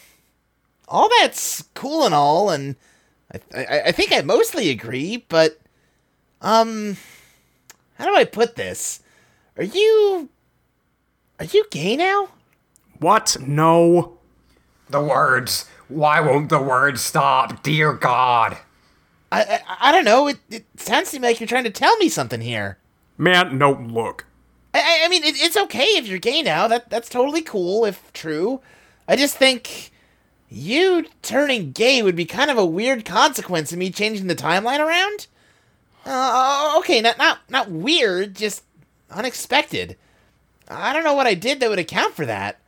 all 0.89 1.09
that's 1.21 1.63
cool 1.75 2.05
and 2.05 2.15
all, 2.15 2.51
and 2.51 2.75
I, 3.33 3.61
I, 3.61 3.81
I 3.87 3.93
think 3.93 4.11
I 4.11 4.23
mostly 4.23 4.71
agree, 4.71 5.25
but, 5.29 5.61
um, 6.41 6.97
how 8.03 8.09
do 8.09 8.17
I 8.17 8.25
put 8.25 8.57
this? 8.57 9.01
Are 9.57 9.63
you, 9.63 10.29
are 11.39 11.45
you 11.45 11.65
gay 11.71 11.97
now? 11.97 12.31
What? 12.99 13.37
No. 13.47 14.19
The 14.91 15.01
words. 15.01 15.67
Why 15.89 16.21
won't 16.21 16.49
the 16.49 16.61
words 16.61 17.01
stop? 17.01 17.63
Dear 17.63 17.93
God. 17.93 18.57
I, 19.31 19.43
I, 19.69 19.89
I 19.89 19.93
don't 19.93 20.05
know. 20.05 20.27
It, 20.27 20.39
it 20.51 20.65
sounds 20.77 21.13
to 21.13 21.21
me 21.21 21.29
like 21.29 21.39
you're 21.39 21.47
trying 21.47 21.63
to 21.65 21.71
tell 21.71 21.97
me 21.99 22.09
something 22.09 22.41
here. 22.41 22.79
Man, 23.17 23.57
no, 23.57 23.73
look. 23.73 24.27
I, 24.75 24.81
I- 24.81 25.05
I 25.05 25.09
mean, 25.09 25.23
it, 25.23 25.37
it's 25.41 25.57
okay 25.57 25.85
if 25.85 26.07
you're 26.09 26.19
gay 26.19 26.43
now. 26.43 26.67
That 26.67 26.91
that's 26.91 27.09
totally 27.09 27.43
cool 27.43 27.85
if 27.85 28.13
true. 28.13 28.61
I 29.07 29.15
just 29.17 29.37
think 29.37 29.91
you 30.49 31.07
turning 31.23 31.71
gay 31.73 32.03
would 32.03 32.17
be 32.17 32.25
kind 32.25 32.51
of 32.51 32.59
a 32.59 32.67
weird 32.67 33.05
consequence 33.05 33.71
of 33.73 33.79
me 33.79 33.91
changing 33.91 34.27
the 34.27 34.35
timeline 34.35 34.81
around. 34.81 35.29
Uh, 36.05 36.75
okay, 36.79 37.01
not 37.01 37.19
not 37.19 37.39
not 37.49 37.71
weird, 37.71 38.35
just 38.35 38.65
unexpected. 39.11 39.97
I 40.69 40.93
don't 40.93 41.05
know 41.05 41.15
what 41.15 41.27
I 41.27 41.35
did 41.35 41.61
that 41.61 41.71
would 41.71 41.79
account 41.79 42.15
for 42.15 42.27
that. 42.27 42.59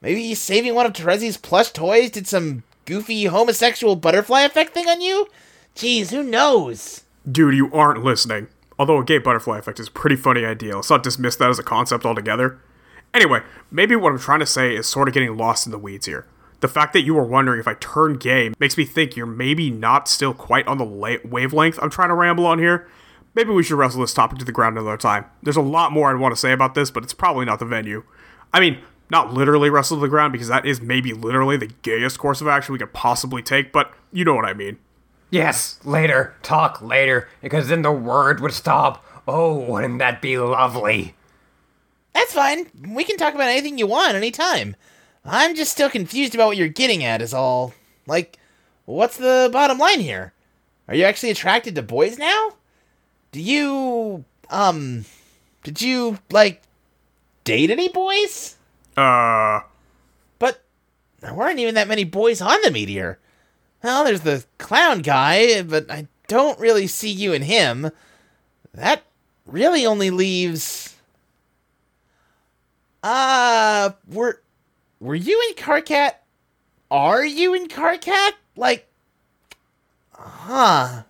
Maybe 0.00 0.34
saving 0.34 0.74
one 0.74 0.86
of 0.86 0.92
Terezi's 0.92 1.36
plush 1.36 1.70
toys 1.70 2.10
did 2.10 2.26
some 2.26 2.62
goofy 2.84 3.24
homosexual 3.24 3.96
butterfly 3.96 4.42
effect 4.42 4.74
thing 4.74 4.88
on 4.88 5.00
you. 5.00 5.28
Jeez, 5.74 6.10
who 6.10 6.22
knows? 6.22 7.04
Dude, 7.30 7.54
you 7.54 7.72
aren't 7.72 8.04
listening. 8.04 8.48
Although 8.78 8.98
a 8.98 9.04
gay 9.04 9.18
butterfly 9.18 9.58
effect 9.58 9.80
is 9.80 9.88
a 9.88 9.92
pretty 9.92 10.16
funny 10.16 10.44
idea, 10.44 10.76
let's 10.76 10.90
not 10.90 11.02
dismiss 11.02 11.36
that 11.36 11.48
as 11.48 11.58
a 11.58 11.62
concept 11.62 12.04
altogether. 12.04 12.58
Anyway, 13.14 13.40
maybe 13.70 13.94
what 13.94 14.12
I'm 14.12 14.18
trying 14.18 14.40
to 14.40 14.46
say 14.46 14.74
is 14.74 14.88
sort 14.88 15.06
of 15.08 15.14
getting 15.14 15.36
lost 15.36 15.66
in 15.66 15.72
the 15.72 15.78
weeds 15.78 16.06
here. 16.06 16.26
The 16.64 16.68
fact 16.68 16.94
that 16.94 17.02
you 17.02 17.12
were 17.12 17.26
wondering 17.26 17.60
if 17.60 17.68
I 17.68 17.74
turned 17.74 18.20
gay 18.20 18.50
makes 18.58 18.78
me 18.78 18.86
think 18.86 19.16
you're 19.16 19.26
maybe 19.26 19.68
not 19.68 20.08
still 20.08 20.32
quite 20.32 20.66
on 20.66 20.78
the 20.78 20.84
la- 20.86 21.18
wavelength 21.22 21.78
I'm 21.82 21.90
trying 21.90 22.08
to 22.08 22.14
ramble 22.14 22.46
on 22.46 22.58
here. 22.58 22.88
Maybe 23.34 23.50
we 23.50 23.62
should 23.62 23.76
wrestle 23.76 24.00
this 24.00 24.14
topic 24.14 24.38
to 24.38 24.46
the 24.46 24.50
ground 24.50 24.78
another 24.78 24.96
time. 24.96 25.26
There's 25.42 25.58
a 25.58 25.60
lot 25.60 25.92
more 25.92 26.08
I'd 26.08 26.18
want 26.18 26.34
to 26.34 26.40
say 26.40 26.52
about 26.52 26.74
this, 26.74 26.90
but 26.90 27.02
it's 27.02 27.12
probably 27.12 27.44
not 27.44 27.58
the 27.58 27.66
venue. 27.66 28.02
I 28.50 28.60
mean, 28.60 28.78
not 29.10 29.30
literally 29.30 29.68
wrestle 29.68 29.98
to 29.98 30.00
the 30.00 30.08
ground 30.08 30.32
because 30.32 30.48
that 30.48 30.64
is 30.64 30.80
maybe 30.80 31.12
literally 31.12 31.58
the 31.58 31.66
gayest 31.82 32.18
course 32.18 32.40
of 32.40 32.48
action 32.48 32.72
we 32.72 32.78
could 32.78 32.94
possibly 32.94 33.42
take, 33.42 33.70
but 33.70 33.92
you 34.10 34.24
know 34.24 34.34
what 34.34 34.46
I 34.46 34.54
mean. 34.54 34.78
Yes, 35.28 35.78
later. 35.84 36.34
Talk 36.42 36.80
later, 36.80 37.28
because 37.42 37.68
then 37.68 37.82
the 37.82 37.92
word 37.92 38.40
would 38.40 38.54
stop. 38.54 39.04
Oh, 39.28 39.54
wouldn't 39.54 39.98
that 39.98 40.22
be 40.22 40.38
lovely? 40.38 41.14
That's 42.14 42.32
fine. 42.32 42.70
We 42.88 43.04
can 43.04 43.18
talk 43.18 43.34
about 43.34 43.50
anything 43.50 43.76
you 43.76 43.86
want 43.86 44.14
anytime. 44.14 44.76
I'm 45.24 45.54
just 45.54 45.72
still 45.72 45.88
confused 45.90 46.34
about 46.34 46.48
what 46.48 46.56
you're 46.56 46.68
getting 46.68 47.02
at, 47.02 47.22
is 47.22 47.32
all. 47.32 47.72
Like, 48.06 48.38
what's 48.84 49.16
the 49.16 49.48
bottom 49.52 49.78
line 49.78 50.00
here? 50.00 50.32
Are 50.86 50.94
you 50.94 51.04
actually 51.04 51.30
attracted 51.30 51.74
to 51.74 51.82
boys 51.82 52.18
now? 52.18 52.54
Do 53.32 53.40
you, 53.40 54.24
um, 54.50 55.06
did 55.62 55.80
you, 55.80 56.18
like, 56.30 56.62
date 57.44 57.70
any 57.70 57.88
boys? 57.88 58.56
Uh, 58.96 59.60
But 60.38 60.62
there 61.20 61.34
weren't 61.34 61.58
even 61.58 61.74
that 61.74 61.88
many 61.88 62.04
boys 62.04 62.40
on 62.42 62.60
the 62.62 62.70
meteor. 62.70 63.18
Well, 63.82 64.04
there's 64.04 64.20
the 64.20 64.44
clown 64.58 65.00
guy, 65.00 65.62
but 65.62 65.90
I 65.90 66.06
don't 66.28 66.60
really 66.60 66.86
see 66.86 67.10
you 67.10 67.32
and 67.32 67.44
him. 67.44 67.90
That 68.72 69.02
really 69.46 69.86
only 69.86 70.10
leaves. 70.10 70.94
Uh, 73.02 73.90
were 74.06 74.40
were 75.04 75.14
you 75.14 75.40
in 75.48 75.54
Karkat? 75.54 76.12
Are 76.90 77.24
you 77.24 77.52
in 77.52 77.68
Karkat? 77.68 78.32
Like, 78.56 78.88
huh? 80.12 81.02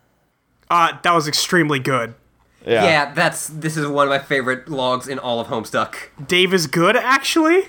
uh, 0.69 0.99
that 1.03 1.15
was 1.15 1.29
extremely 1.29 1.79
good. 1.79 2.15
Yeah. 2.67 3.13
that's 3.13 3.49
this 3.49 3.77
is 3.77 3.87
one 3.87 4.07
of 4.07 4.11
my 4.11 4.19
favorite 4.19 4.69
logs 4.69 5.07
in 5.07 5.19
all 5.19 5.39
of 5.39 5.47
Homestuck. 5.47 5.95
Dave 6.27 6.53
is 6.53 6.67
good, 6.67 6.97
actually. 6.97 7.65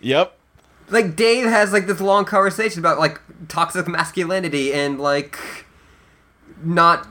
Yep. 0.00 0.38
Like 0.88 1.16
Dave 1.16 1.46
has 1.46 1.72
like 1.72 1.86
this 1.86 2.00
long 2.00 2.24
conversation 2.24 2.78
about 2.78 2.98
like 2.98 3.20
toxic 3.48 3.88
masculinity 3.88 4.72
and 4.72 5.00
like 5.00 5.36
not 6.62 7.06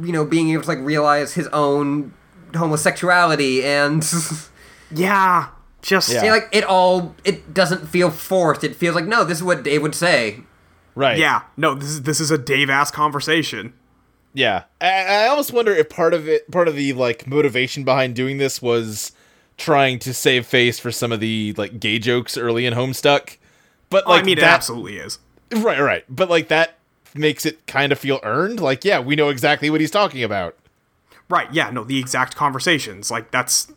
you 0.00 0.12
know 0.12 0.24
being 0.24 0.50
able 0.50 0.62
to 0.62 0.68
like 0.68 0.78
realize 0.78 1.34
his 1.34 1.48
own 1.48 2.14
homosexuality 2.54 3.64
and 3.64 4.04
Yeah, 4.90 5.48
just 5.86 6.12
Yeah. 6.12 6.24
Yeah, 6.24 6.32
like 6.32 6.48
it 6.52 6.64
all 6.64 7.14
it 7.24 7.54
doesn't 7.54 7.86
feel 7.88 8.10
forced. 8.10 8.64
It 8.64 8.74
feels 8.76 8.94
like 8.94 9.06
no, 9.06 9.24
this 9.24 9.38
is 9.38 9.44
what 9.44 9.62
Dave 9.62 9.82
would 9.82 9.94
say. 9.94 10.40
Right. 10.94 11.18
yeah. 11.18 11.42
No, 11.56 11.74
this 11.74 11.88
is 11.90 12.02
this 12.02 12.20
is 12.20 12.30
a 12.30 12.38
Dave 12.38 12.68
ass 12.70 12.90
conversation. 12.90 13.72
Yeah. 14.34 14.64
I, 14.80 15.24
I 15.24 15.26
almost 15.28 15.52
wonder 15.52 15.72
if 15.74 15.88
part 15.88 16.12
of 16.14 16.28
it, 16.28 16.50
part 16.50 16.68
of 16.68 16.74
the 16.74 16.92
like 16.92 17.26
motivation 17.26 17.84
behind 17.84 18.14
doing 18.14 18.38
this 18.38 18.60
was 18.60 19.12
trying 19.56 19.98
to 20.00 20.12
save 20.12 20.46
face 20.46 20.78
for 20.78 20.90
some 20.90 21.12
of 21.12 21.20
the 21.20 21.54
like 21.56 21.80
gay 21.80 21.98
jokes 21.98 22.36
early 22.36 22.66
in 22.66 22.74
Homestuck. 22.74 23.36
But 23.88 24.04
Oh, 24.06 24.10
like 24.10 24.22
I 24.22 24.26
mean, 24.26 24.38
it 24.38 24.40
that, 24.42 24.54
absolutely 24.54 24.98
is. 24.98 25.18
right, 25.54 25.78
right. 25.80 26.04
But 26.08 26.28
like 26.28 26.48
that 26.48 26.78
makes 27.14 27.46
it 27.46 27.66
kind 27.66 27.92
of 27.92 27.98
feel 27.98 28.20
earned. 28.22 28.60
Like, 28.60 28.84
yeah, 28.84 29.00
we 29.00 29.16
know 29.16 29.28
exactly 29.30 29.70
what 29.70 29.80
he's 29.80 29.90
talking 29.90 30.22
about. 30.22 30.56
Right? 31.30 31.50
Yeah. 31.52 31.70
No, 31.70 31.84
the 31.84 31.98
exact 31.98 32.36
conversations. 32.36 33.10
Like 33.10 33.30
that's, 33.30 33.72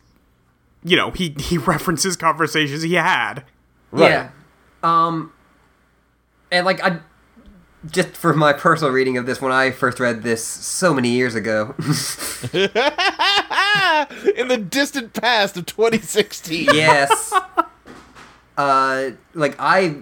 you 0.82 0.96
know, 0.96 1.10
he 1.10 1.34
he 1.38 1.58
references 1.72 2.16
conversations 2.16 2.82
he 2.82 2.94
had. 2.94 3.44
Right. 3.90 4.10
Yeah. 4.10 4.30
Um 4.82 5.32
and 6.50 6.64
like 6.66 6.82
I 6.82 7.00
just 7.90 8.10
for 8.10 8.34
my 8.34 8.52
personal 8.52 8.92
reading 8.92 9.16
of 9.16 9.26
this 9.26 9.40
when 9.40 9.52
I 9.52 9.70
first 9.70 9.98
read 10.00 10.22
this 10.22 10.44
so 10.44 10.92
many 10.92 11.10
years 11.10 11.34
ago. 11.34 11.74
in 12.52 12.70
the 14.48 14.66
distant 14.68 15.12
past 15.14 15.56
of 15.56 15.66
2016. 15.66 16.68
yes. 16.72 17.32
Uh 18.56 19.12
like 19.32 19.56
I 19.58 19.96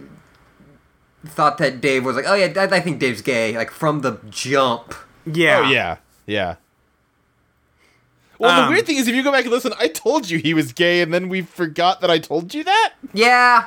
thought 1.25 1.59
that 1.59 1.81
Dave 1.81 2.05
was 2.05 2.17
like, 2.17 2.25
"Oh 2.27 2.35
yeah, 2.35 2.53
I, 2.57 2.65
I 2.65 2.81
think 2.81 2.99
Dave's 2.99 3.23
gay." 3.23 3.57
Like 3.57 3.71
from 3.71 4.01
the 4.01 4.19
jump. 4.31 4.95
Yeah. 5.27 5.63
Oh 5.65 5.71
yeah, 5.71 5.97
yeah. 6.27 6.57
Well, 8.39 8.55
the 8.57 8.63
Um, 8.67 8.73
weird 8.73 8.87
thing 8.87 8.97
is, 8.97 9.09
if 9.09 9.15
you 9.15 9.23
go 9.25 9.33
back 9.33 9.45
and 9.45 9.53
listen, 9.53 9.73
I 9.79 9.89
told 9.89 10.31
you 10.31 10.39
he 10.39 10.55
was 10.55 10.73
gay, 10.73 11.01
and 11.01 11.13
then 11.13 11.29
we 11.29 11.43
forgot 11.43 12.01
that 12.01 12.11
I 12.11 12.19
told 12.19 12.55
you 12.55 12.63
that. 12.65 12.95
Yeah. 13.13 13.67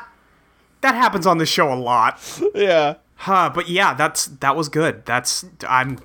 That 0.82 0.96
happens 0.96 1.28
on 1.28 1.38
this 1.38 1.50
show 1.50 1.72
a 1.72 1.76
lot. 1.76 2.20
Yeah. 2.56 2.96
Huh, 3.18 3.52
but 3.54 3.70
yeah, 3.70 3.94
that's 3.94 4.26
that 4.26 4.56
was 4.56 4.68
good. 4.70 5.06
That's 5.06 5.46
I'm 5.68 6.00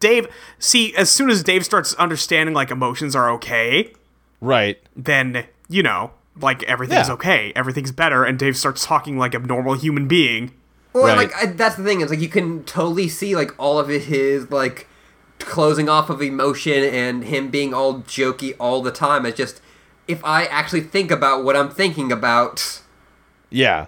Dave. 0.00 0.26
See, 0.58 0.94
as 0.96 1.10
soon 1.10 1.30
as 1.30 1.42
Dave 1.44 1.64
starts 1.64 1.94
understanding 1.94 2.54
like 2.54 2.70
emotions 2.70 3.14
are 3.14 3.30
okay, 3.32 3.92
Right. 4.40 4.78
then 4.96 5.44
you 5.68 5.82
know, 5.84 6.10
like 6.40 6.62
everything's 6.64 7.06
Yeah. 7.08 7.14
okay, 7.14 7.52
everything's 7.54 7.92
better, 7.92 8.24
and 8.24 8.38
Dave 8.38 8.56
starts 8.56 8.84
talking 8.84 9.18
like 9.18 9.34
a 9.34 9.38
normal 9.38 9.74
human 9.74 10.08
being. 10.08 10.52
Well, 10.92 11.04
Right. 11.04 11.16
like 11.16 11.32
I, 11.36 11.46
that's 11.46 11.76
the 11.76 11.84
thing 11.84 12.00
is 12.00 12.10
like 12.10 12.20
you 12.20 12.28
can 12.28 12.64
totally 12.64 13.06
see 13.08 13.36
like 13.36 13.52
all 13.58 13.78
of 13.78 13.86
his 13.88 14.50
like 14.50 14.88
closing 15.46 15.88
off 15.88 16.10
of 16.10 16.20
emotion 16.20 16.84
and 16.84 17.24
him 17.24 17.48
being 17.48 17.72
all 17.72 18.00
jokey 18.00 18.54
all 18.60 18.82
the 18.82 18.90
time. 18.92 19.24
It's 19.24 19.36
just 19.38 19.62
if 20.06 20.22
I 20.24 20.44
actually 20.44 20.82
think 20.82 21.10
about 21.10 21.42
what 21.44 21.56
I'm 21.56 21.70
thinking 21.70 22.12
about, 22.12 22.82
Yeah. 23.50 23.86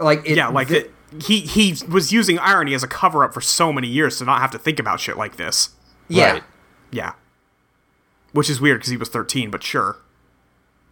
like 0.00 0.22
it, 0.28 0.36
Yeah, 0.36 0.48
like 0.48 0.68
th- 0.68 0.86
it, 0.86 1.22
he 1.22 1.40
he 1.40 1.76
was 1.88 2.12
using 2.12 2.38
irony 2.38 2.72
as 2.74 2.82
a 2.82 2.88
cover 2.88 3.24
up 3.24 3.34
for 3.34 3.40
so 3.40 3.72
many 3.72 3.88
years 3.88 4.18
to 4.18 4.24
not 4.24 4.40
have 4.40 4.50
to 4.52 4.58
think 4.58 4.78
about 4.78 5.00
shit 5.00 5.16
like 5.18 5.36
this. 5.36 5.70
yeah. 6.08 6.32
Right. 6.32 6.44
Yeah, 6.92 7.12
which 8.32 8.48
is 8.50 8.60
weird 8.60 8.78
because 8.80 8.90
he 8.90 8.96
was 8.96 9.08
thirteen, 9.08 9.50
but 9.50 9.62
sure. 9.62 9.98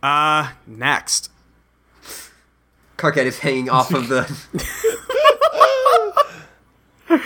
Uh, 0.02 0.50
next. 0.66 1.30
Karkat 2.96 3.24
is 3.24 3.40
hanging 3.40 3.68
off 3.70 3.92
of 3.92 4.08
the. 4.08 4.26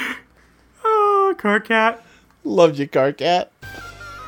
Oh, 0.84 1.34
Karkat. 1.38 1.98
Loved 2.44 2.78
you, 2.78 2.88
Karkat. 2.88 3.48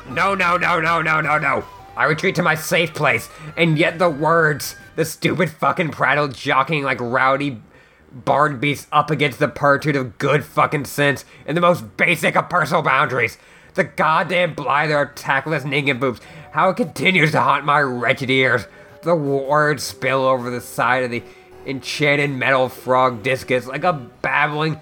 No, 0.09 0.35
no, 0.35 0.57
no, 0.57 0.79
no, 0.79 1.01
no, 1.01 1.21
no, 1.21 1.37
no. 1.37 1.65
I 1.97 2.05
retreat 2.05 2.35
to 2.35 2.43
my 2.43 2.55
safe 2.55 2.93
place, 2.93 3.29
and 3.57 3.77
yet 3.77 3.99
the 3.99 4.09
words, 4.09 4.75
the 4.95 5.05
stupid 5.05 5.49
fucking 5.49 5.89
prattle 5.91 6.27
jockeying 6.27 6.83
like 6.83 6.99
rowdy 7.01 7.61
barn 8.11 8.59
beasts 8.59 8.87
up 8.91 9.11
against 9.11 9.39
the 9.39 9.47
purtuit 9.47 9.95
of 9.95 10.17
good 10.17 10.45
fucking 10.45 10.85
sense 10.85 11.25
and 11.45 11.57
the 11.57 11.61
most 11.61 11.97
basic 11.97 12.35
of 12.37 12.49
personal 12.49 12.81
boundaries. 12.81 13.37
the 13.75 13.83
goddamn 13.83 14.53
blither 14.53 15.01
of 15.01 15.15
tactless 15.15 15.65
nincompoops, 15.65 16.21
how 16.51 16.69
it 16.69 16.77
continues 16.77 17.31
to 17.31 17.41
haunt 17.41 17.65
my 17.65 17.81
wretched 17.81 18.29
ears. 18.29 18.65
The 19.03 19.15
words 19.15 19.83
spill 19.83 20.25
over 20.25 20.49
the 20.49 20.61
side 20.61 21.03
of 21.03 21.11
the 21.11 21.21
enchanted 21.65 22.29
metal 22.29 22.69
frog 22.69 23.21
discus 23.21 23.67
like 23.67 23.83
a 23.83 23.93
babbling 23.93 24.79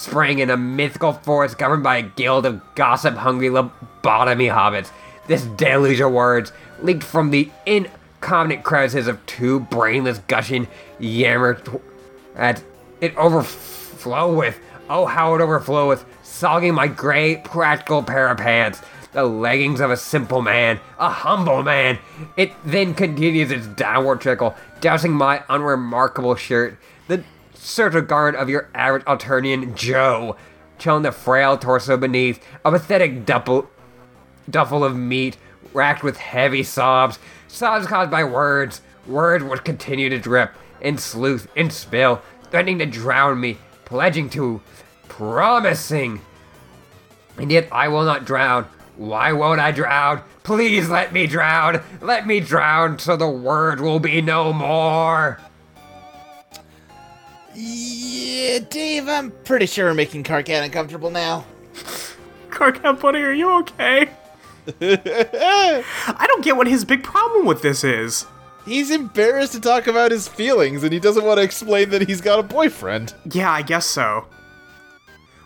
spring 0.00 0.38
in 0.38 0.48
a 0.48 0.56
mythical 0.56 1.12
forest 1.12 1.58
governed 1.58 1.82
by 1.82 1.98
a 1.98 2.02
guild 2.02 2.46
of 2.46 2.62
gossip-hungry 2.74 3.48
lobotomy 3.48 4.50
hobbits. 4.52 4.90
This 5.26 5.44
deluge 5.44 6.00
of 6.00 6.10
words, 6.10 6.52
leaked 6.80 7.04
from 7.04 7.30
the 7.30 7.50
incontinent 7.66 8.64
crevices 8.64 9.06
of 9.06 9.24
two 9.26 9.60
brainless 9.60 10.18
gushing 10.26 10.68
yammer 10.98 11.54
t- 11.54 11.72
at 12.34 12.62
it 13.00 13.14
overflow 13.16 14.34
with, 14.34 14.58
oh 14.88 15.04
how 15.04 15.34
it 15.34 15.42
overflow 15.42 15.88
with, 15.88 16.04
sogging 16.22 16.74
my 16.74 16.88
gray 16.88 17.36
practical 17.36 18.02
pair 18.02 18.28
of 18.28 18.38
pants, 18.38 18.80
the 19.12 19.24
leggings 19.24 19.80
of 19.80 19.90
a 19.90 19.96
simple 19.96 20.40
man, 20.40 20.80
a 20.98 21.10
humble 21.10 21.62
man. 21.62 21.98
It 22.38 22.52
then 22.64 22.94
continues 22.94 23.50
its 23.50 23.66
downward 23.66 24.22
trickle, 24.22 24.54
dousing 24.80 25.12
my 25.12 25.42
unremarkable 25.50 26.36
shirt, 26.36 26.78
the 27.06 27.22
surgical 27.60 28.06
guard 28.06 28.34
of 28.34 28.48
your 28.48 28.68
average 28.74 29.04
Alternian 29.04 29.74
Joe, 29.74 30.36
chilling 30.78 31.02
the 31.02 31.12
frail 31.12 31.58
torso 31.58 31.96
beneath, 31.96 32.42
a 32.64 32.70
pathetic 32.70 33.26
duffel, 33.26 33.68
duffel 34.48 34.82
of 34.82 34.96
meat, 34.96 35.36
racked 35.72 36.02
with 36.02 36.16
heavy 36.16 36.62
sobs, 36.62 37.18
sobs 37.48 37.86
caused 37.86 38.10
by 38.10 38.24
words, 38.24 38.80
words 39.06 39.44
which 39.44 39.62
continue 39.62 40.08
to 40.08 40.18
drip, 40.18 40.52
and 40.80 40.98
sleuth, 40.98 41.48
and 41.54 41.72
spill, 41.72 42.22
threatening 42.50 42.78
to 42.78 42.86
drown 42.86 43.38
me, 43.38 43.58
pledging 43.84 44.30
to, 44.30 44.60
promising. 45.08 46.20
And 47.36 47.52
yet 47.52 47.68
I 47.70 47.88
will 47.88 48.04
not 48.04 48.24
drown. 48.24 48.64
Why 48.96 49.32
won't 49.32 49.60
I 49.60 49.70
drown? 49.70 50.22
Please 50.42 50.88
let 50.88 51.12
me 51.12 51.26
drown. 51.26 51.82
Let 52.00 52.26
me 52.26 52.40
drown 52.40 52.98
so 52.98 53.16
the 53.16 53.30
word 53.30 53.80
will 53.80 54.00
be 54.00 54.20
no 54.20 54.52
more. 54.52 55.40
Yeah, 57.62 58.60
Dave, 58.70 59.06
I'm 59.06 59.30
pretty 59.44 59.66
sure 59.66 59.86
we're 59.86 59.94
making 59.94 60.24
Karkat 60.24 60.64
uncomfortable 60.64 61.10
now. 61.10 61.44
Karkat 62.50 63.00
Buddy, 63.00 63.18
are 63.20 63.32
you 63.32 63.50
okay? 63.60 64.08
I 64.80 66.24
don't 66.26 66.42
get 66.44 66.56
what 66.56 66.66
his 66.66 66.84
big 66.84 67.02
problem 67.02 67.44
with 67.44 67.60
this 67.60 67.84
is. 67.84 68.24
He's 68.64 68.90
embarrassed 68.90 69.52
to 69.52 69.60
talk 69.60 69.86
about 69.86 70.10
his 70.10 70.26
feelings, 70.26 70.84
and 70.84 70.92
he 70.92 71.00
doesn't 71.00 71.24
want 71.24 71.38
to 71.38 71.44
explain 71.44 71.90
that 71.90 72.08
he's 72.08 72.20
got 72.20 72.38
a 72.38 72.42
boyfriend. 72.42 73.14
Yeah, 73.30 73.50
I 73.50 73.62
guess 73.62 73.86
so. 73.86 74.26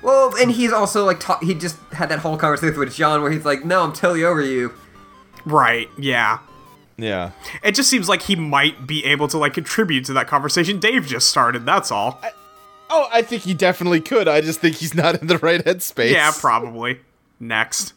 Well, 0.02 0.34
and 0.36 0.50
he's 0.50 0.72
also 0.72 1.04
like 1.04 1.18
ta- 1.20 1.38
he 1.40 1.54
just 1.54 1.78
had 1.92 2.10
that 2.10 2.18
whole 2.20 2.36
conversation 2.36 2.78
with 2.78 2.94
John 2.94 3.22
where 3.22 3.30
he's 3.30 3.44
like, 3.44 3.64
"No, 3.64 3.82
I'm 3.82 3.92
totally 3.92 4.24
over 4.24 4.42
you." 4.42 4.72
Right, 5.46 5.88
yeah. 5.98 6.38
Yeah. 6.96 7.32
It 7.62 7.74
just 7.74 7.90
seems 7.90 8.08
like 8.08 8.22
he 8.22 8.36
might 8.36 8.86
be 8.86 9.04
able 9.04 9.26
to 9.28 9.38
like 9.38 9.54
contribute 9.54 10.04
to 10.06 10.12
that 10.14 10.28
conversation 10.28 10.78
Dave 10.78 11.06
just 11.06 11.28
started, 11.28 11.66
that's 11.66 11.90
all. 11.90 12.20
Oh, 12.90 13.08
I 13.12 13.22
think 13.22 13.42
he 13.42 13.54
definitely 13.54 14.00
could. 14.00 14.28
I 14.28 14.40
just 14.40 14.60
think 14.60 14.76
he's 14.76 14.94
not 14.94 15.20
in 15.20 15.26
the 15.26 15.38
right 15.38 15.64
headspace. 15.64 16.12
yeah, 16.12 16.30
probably. 16.38 17.00
Next. 17.40 17.94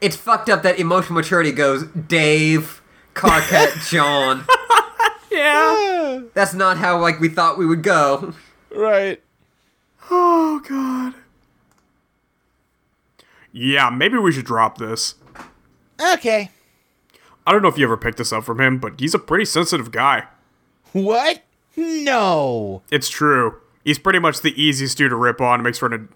It's 0.00 0.16
fucked 0.16 0.48
up 0.50 0.62
that 0.62 0.78
emotional 0.78 1.14
maturity 1.14 1.52
goes 1.52 1.84
Dave, 1.88 2.82
Karkat, 3.14 3.88
John. 3.90 4.44
Yeah. 5.30 6.20
That's 6.34 6.54
not 6.54 6.76
how 6.78 7.00
like 7.00 7.20
we 7.20 7.28
thought 7.28 7.56
we 7.58 7.66
would 7.66 7.82
go. 7.82 8.34
right. 8.74 9.20
Oh 10.10 10.60
god. 10.68 11.14
Yeah, 13.52 13.88
maybe 13.90 14.18
we 14.18 14.32
should 14.32 14.44
drop 14.44 14.78
this. 14.78 15.14
Okay. 16.14 16.50
I 17.46 17.52
don't 17.52 17.62
know 17.62 17.68
if 17.68 17.78
you 17.78 17.84
ever 17.84 17.96
picked 17.96 18.18
this 18.18 18.32
up 18.32 18.44
from 18.44 18.60
him, 18.60 18.78
but 18.78 18.98
he's 18.98 19.14
a 19.14 19.18
pretty 19.18 19.44
sensitive 19.44 19.90
guy. 19.90 20.24
What? 20.92 21.42
No. 21.76 22.82
It's 22.90 23.08
true. 23.08 23.60
He's 23.84 23.98
pretty 23.98 24.18
much 24.18 24.40
the 24.40 24.60
easiest 24.60 24.96
dude 24.96 25.10
to 25.10 25.16
rip 25.16 25.40
on, 25.40 25.62
makes 25.62 25.78
for 25.78 25.92
an, 25.92 26.08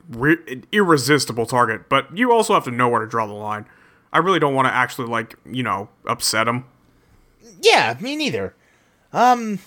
an 0.49 0.65
irresistible 0.73 1.45
target, 1.45 1.89
but 1.89 2.17
you 2.17 2.33
also 2.33 2.55
have 2.55 2.65
to 2.65 2.71
know 2.71 2.89
where 2.89 3.01
to 3.01 3.07
draw 3.07 3.27
the 3.27 3.35
line. 3.35 3.67
I 4.11 4.19
really 4.19 4.39
don't 4.39 4.55
want 4.55 4.69
to 4.69 4.73
actually, 4.73 5.09
like, 5.09 5.35
you 5.45 5.63
know, 5.63 5.91
upset 6.07 6.49
him. 6.49 6.65
Yeah, 7.61 7.97
me 8.01 8.17
neither. 8.17 8.55
Um. 9.13 9.59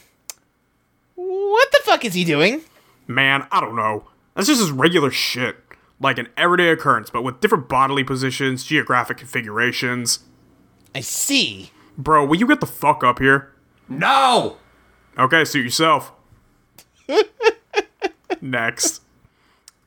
What 1.16 1.72
the 1.72 1.82
fuck 1.84 2.04
is 2.04 2.16
he 2.16 2.24
doing? 2.24 2.62
Man, 3.06 3.46
I 3.52 3.60
don't 3.60 3.76
know. 3.76 4.08
That's 4.34 4.48
just 4.48 4.62
his 4.62 4.72
regular 4.72 5.12
shit. 5.12 5.58
Like 6.00 6.18
an 6.18 6.30
everyday 6.36 6.70
occurrence, 6.70 7.12
but 7.12 7.22
with 7.24 7.42
different 7.42 7.70
bodily 7.70 8.04
positions, 8.04 8.64
geographic 8.64 9.18
configurations. 9.18 10.20
I 10.94 11.02
see. 11.02 11.72
Bro, 11.98 12.26
will 12.26 12.38
you 12.38 12.48
get 12.48 12.60
the 12.60 12.66
fuck 12.66 13.04
up 13.04 13.20
here? 13.20 13.54
No! 13.88 14.58
Okay, 15.18 15.46
suit 15.46 15.64
yourself. 15.64 16.12
Next. 18.42 19.02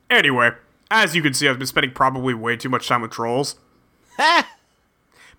Anyway, 0.09 0.51
as 0.91 1.15
you 1.15 1.21
can 1.21 1.33
see, 1.33 1.47
I've 1.47 1.57
been 1.57 1.67
spending 1.67 1.91
probably 1.91 2.33
way 2.33 2.55
too 2.55 2.69
much 2.69 2.87
time 2.87 3.01
with 3.01 3.11
trolls. 3.11 3.55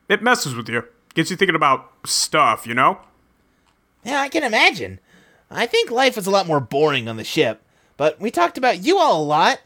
It 0.09 0.23
messes 0.23 0.55
with 0.55 0.69
you. 0.69 0.85
Gets 1.15 1.31
you 1.31 1.37
thinking 1.37 1.57
about 1.57 1.91
stuff, 2.05 2.67
you 2.67 2.75
know? 2.75 2.99
Yeah, 4.05 4.21
I 4.21 4.29
can 4.29 4.45
imagine. 4.45 5.01
I 5.51 5.67
think 5.67 5.91
life 5.91 6.17
was 6.17 6.27
a 6.27 6.31
lot 6.31 6.47
more 6.47 6.61
boring 6.61 7.09
on 7.09 7.17
the 7.17 7.25
ship, 7.25 7.63
but 7.97 8.21
we 8.21 8.31
talked 8.31 8.59
about 8.59 8.85
you 8.85 8.99
all 8.99 9.23
a 9.23 9.25
lot. 9.25 9.61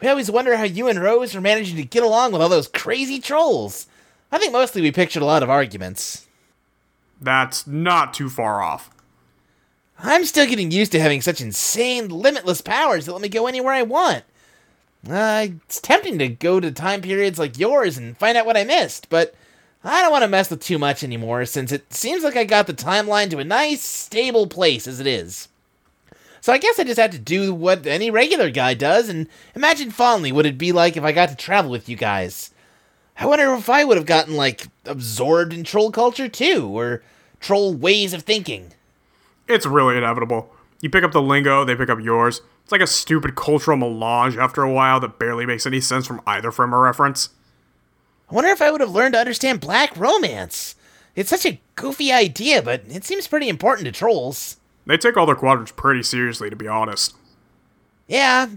We 0.00 0.08
always 0.08 0.30
wonder 0.30 0.56
how 0.56 0.64
you 0.64 0.88
and 0.88 1.00
Rose 1.00 1.34
are 1.34 1.40
managing 1.40 1.76
to 1.76 1.84
get 1.84 2.02
along 2.02 2.32
with 2.32 2.42
all 2.42 2.48
those 2.48 2.68
crazy 2.68 3.20
trolls. 3.20 3.86
I 4.30 4.38
think 4.38 4.52
mostly 4.52 4.82
we 4.82 4.92
pictured 4.92 5.22
a 5.22 5.26
lot 5.26 5.42
of 5.42 5.50
arguments. 5.50 6.26
That's 7.20 7.66
not 7.66 8.12
too 8.12 8.28
far 8.28 8.62
off. 8.62 8.90
I'm 9.98 10.24
still 10.24 10.46
getting 10.46 10.70
used 10.70 10.92
to 10.92 11.00
having 11.00 11.22
such 11.22 11.40
insane, 11.40 12.08
limitless 12.08 12.60
powers 12.60 13.06
that 13.06 13.12
let 13.12 13.22
me 13.22 13.28
go 13.28 13.46
anywhere 13.46 13.72
I 13.72 13.82
want. 13.82 14.24
Uh, 15.08 15.48
it's 15.64 15.80
tempting 15.80 16.18
to 16.18 16.28
go 16.28 16.60
to 16.60 16.70
time 16.70 17.00
periods 17.00 17.38
like 17.38 17.58
yours 17.58 17.96
and 17.96 18.18
find 18.18 18.36
out 18.36 18.44
what 18.44 18.56
I 18.56 18.64
missed, 18.64 19.08
but 19.08 19.34
I 19.84 20.02
don't 20.02 20.10
want 20.10 20.22
to 20.22 20.28
mess 20.28 20.50
with 20.50 20.60
too 20.60 20.78
much 20.78 21.04
anymore 21.04 21.44
since 21.46 21.70
it 21.70 21.92
seems 21.92 22.24
like 22.24 22.36
I 22.36 22.44
got 22.44 22.66
the 22.66 22.74
timeline 22.74 23.30
to 23.30 23.38
a 23.38 23.44
nice, 23.44 23.82
stable 23.82 24.48
place 24.48 24.86
as 24.86 25.00
it 25.00 25.06
is. 25.06 25.48
So 26.40 26.52
I 26.52 26.58
guess 26.58 26.78
I 26.78 26.84
just 26.84 26.98
had 26.98 27.12
to 27.12 27.18
do 27.18 27.54
what 27.54 27.86
any 27.86 28.10
regular 28.10 28.50
guy 28.50 28.74
does 28.74 29.08
and 29.08 29.28
imagine 29.54 29.90
fondly 29.90 30.32
what 30.32 30.44
it'd 30.44 30.58
be 30.58 30.72
like 30.72 30.96
if 30.96 31.04
I 31.04 31.12
got 31.12 31.28
to 31.30 31.36
travel 31.36 31.70
with 31.70 31.88
you 31.88 31.96
guys. 31.96 32.50
I 33.18 33.26
wonder 33.26 33.52
if 33.54 33.70
I 33.70 33.84
would 33.84 33.96
have 33.96 34.06
gotten, 34.06 34.36
like, 34.36 34.66
absorbed 34.84 35.52
in 35.52 35.64
troll 35.64 35.90
culture 35.90 36.28
too, 36.28 36.68
or 36.68 37.02
troll 37.40 37.74
ways 37.74 38.12
of 38.12 38.22
thinking. 38.22 38.72
It's 39.48 39.66
really 39.66 39.96
inevitable. 39.96 40.52
You 40.80 40.90
pick 40.90 41.04
up 41.04 41.12
the 41.12 41.22
lingo, 41.22 41.64
they 41.64 41.74
pick 41.74 41.88
up 41.88 42.00
yours. 42.00 42.42
It's 42.62 42.72
like 42.72 42.80
a 42.80 42.86
stupid 42.86 43.36
cultural 43.36 43.76
melange 43.76 44.36
after 44.36 44.62
a 44.62 44.72
while 44.72 45.00
that 45.00 45.18
barely 45.18 45.46
makes 45.46 45.66
any 45.66 45.80
sense 45.80 46.06
from 46.06 46.20
either 46.26 46.50
frame 46.50 46.74
of 46.74 46.80
reference. 46.80 47.30
I 48.30 48.34
wonder 48.34 48.50
if 48.50 48.60
I 48.60 48.70
would 48.70 48.80
have 48.80 48.90
learned 48.90 49.14
to 49.14 49.20
understand 49.20 49.60
black 49.60 49.96
romance. 49.96 50.74
It's 51.14 51.30
such 51.30 51.46
a 51.46 51.60
goofy 51.76 52.12
idea, 52.12 52.60
but 52.60 52.82
it 52.88 53.04
seems 53.04 53.28
pretty 53.28 53.48
important 53.48 53.86
to 53.86 53.92
trolls. 53.92 54.56
They 54.84 54.98
take 54.98 55.16
all 55.16 55.26
their 55.26 55.34
quadrants 55.34 55.72
pretty 55.72 56.02
seriously, 56.02 56.50
to 56.50 56.56
be 56.56 56.68
honest. 56.68 57.14
Yeah, 58.08 58.48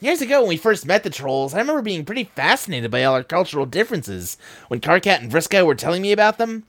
years 0.00 0.20
ago 0.20 0.40
when 0.40 0.48
we 0.48 0.56
first 0.56 0.86
met 0.86 1.02
the 1.02 1.10
trolls, 1.10 1.54
I 1.54 1.58
remember 1.58 1.82
being 1.82 2.04
pretty 2.04 2.24
fascinated 2.24 2.90
by 2.90 3.04
all 3.04 3.14
our 3.14 3.24
cultural 3.24 3.66
differences 3.66 4.36
when 4.68 4.80
Karkat 4.80 5.20
and 5.20 5.30
Vriska 5.30 5.64
were 5.64 5.74
telling 5.74 6.02
me 6.02 6.12
about 6.12 6.38
them. 6.38 6.64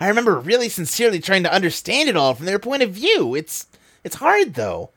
I 0.00 0.08
remember 0.08 0.38
really 0.38 0.68
sincerely 0.68 1.20
trying 1.20 1.44
to 1.44 1.52
understand 1.52 2.08
it 2.08 2.16
all 2.16 2.34
from 2.34 2.46
their 2.46 2.58
point 2.58 2.82
of 2.82 2.90
view. 2.90 3.34
It's 3.34 3.66
it's 4.02 4.16
hard 4.16 4.54
though. 4.54 4.90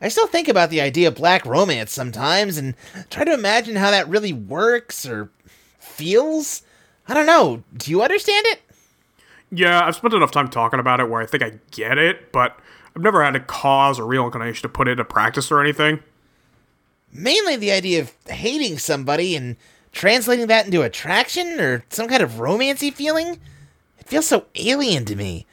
I 0.00 0.08
still 0.08 0.26
think 0.26 0.48
about 0.48 0.70
the 0.70 0.80
idea 0.80 1.08
of 1.08 1.16
black 1.16 1.44
romance 1.44 1.92
sometimes 1.92 2.56
and 2.56 2.74
try 3.10 3.24
to 3.24 3.34
imagine 3.34 3.76
how 3.76 3.90
that 3.90 4.08
really 4.08 4.32
works 4.32 5.04
or 5.06 5.30
feels. 5.78 6.62
I 7.08 7.14
don't 7.14 7.26
know. 7.26 7.64
Do 7.76 7.90
you 7.90 8.02
understand 8.02 8.46
it? 8.46 8.60
Yeah, 9.50 9.84
I've 9.84 9.96
spent 9.96 10.14
enough 10.14 10.30
time 10.30 10.48
talking 10.48 10.78
about 10.78 11.00
it 11.00 11.08
where 11.08 11.20
I 11.20 11.26
think 11.26 11.42
I 11.42 11.58
get 11.70 11.98
it, 11.98 12.32
but 12.32 12.58
I've 12.94 13.02
never 13.02 13.24
had 13.24 13.34
a 13.34 13.40
cause 13.40 13.98
or 13.98 14.06
real 14.06 14.24
inclination 14.24 14.62
to 14.62 14.68
put 14.68 14.88
it 14.88 14.92
into 14.92 15.04
practice 15.04 15.50
or 15.50 15.60
anything. 15.60 16.00
Mainly 17.12 17.56
the 17.56 17.72
idea 17.72 18.00
of 18.00 18.12
hating 18.26 18.78
somebody 18.78 19.34
and 19.34 19.56
translating 19.92 20.46
that 20.46 20.66
into 20.66 20.82
attraction 20.82 21.60
or 21.60 21.84
some 21.90 22.08
kind 22.08 22.22
of 22.22 22.32
romancy 22.32 22.92
feeling. 22.92 23.38
It 23.98 24.06
feels 24.06 24.26
so 24.26 24.46
alien 24.54 25.04
to 25.06 25.16
me. 25.16 25.46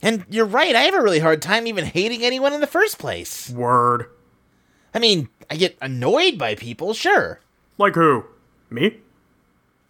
And 0.00 0.24
you're 0.28 0.44
right, 0.44 0.74
I 0.74 0.82
have 0.82 0.94
a 0.94 1.02
really 1.02 1.20
hard 1.20 1.40
time 1.40 1.66
even 1.66 1.84
hating 1.84 2.24
anyone 2.24 2.52
in 2.52 2.60
the 2.60 2.66
first 2.66 2.98
place. 2.98 3.50
Word. 3.50 4.06
I 4.94 4.98
mean, 4.98 5.28
I 5.48 5.56
get 5.56 5.78
annoyed 5.80 6.38
by 6.38 6.54
people, 6.54 6.92
sure. 6.92 7.40
Like 7.78 7.94
who? 7.94 8.24
Me? 8.68 8.98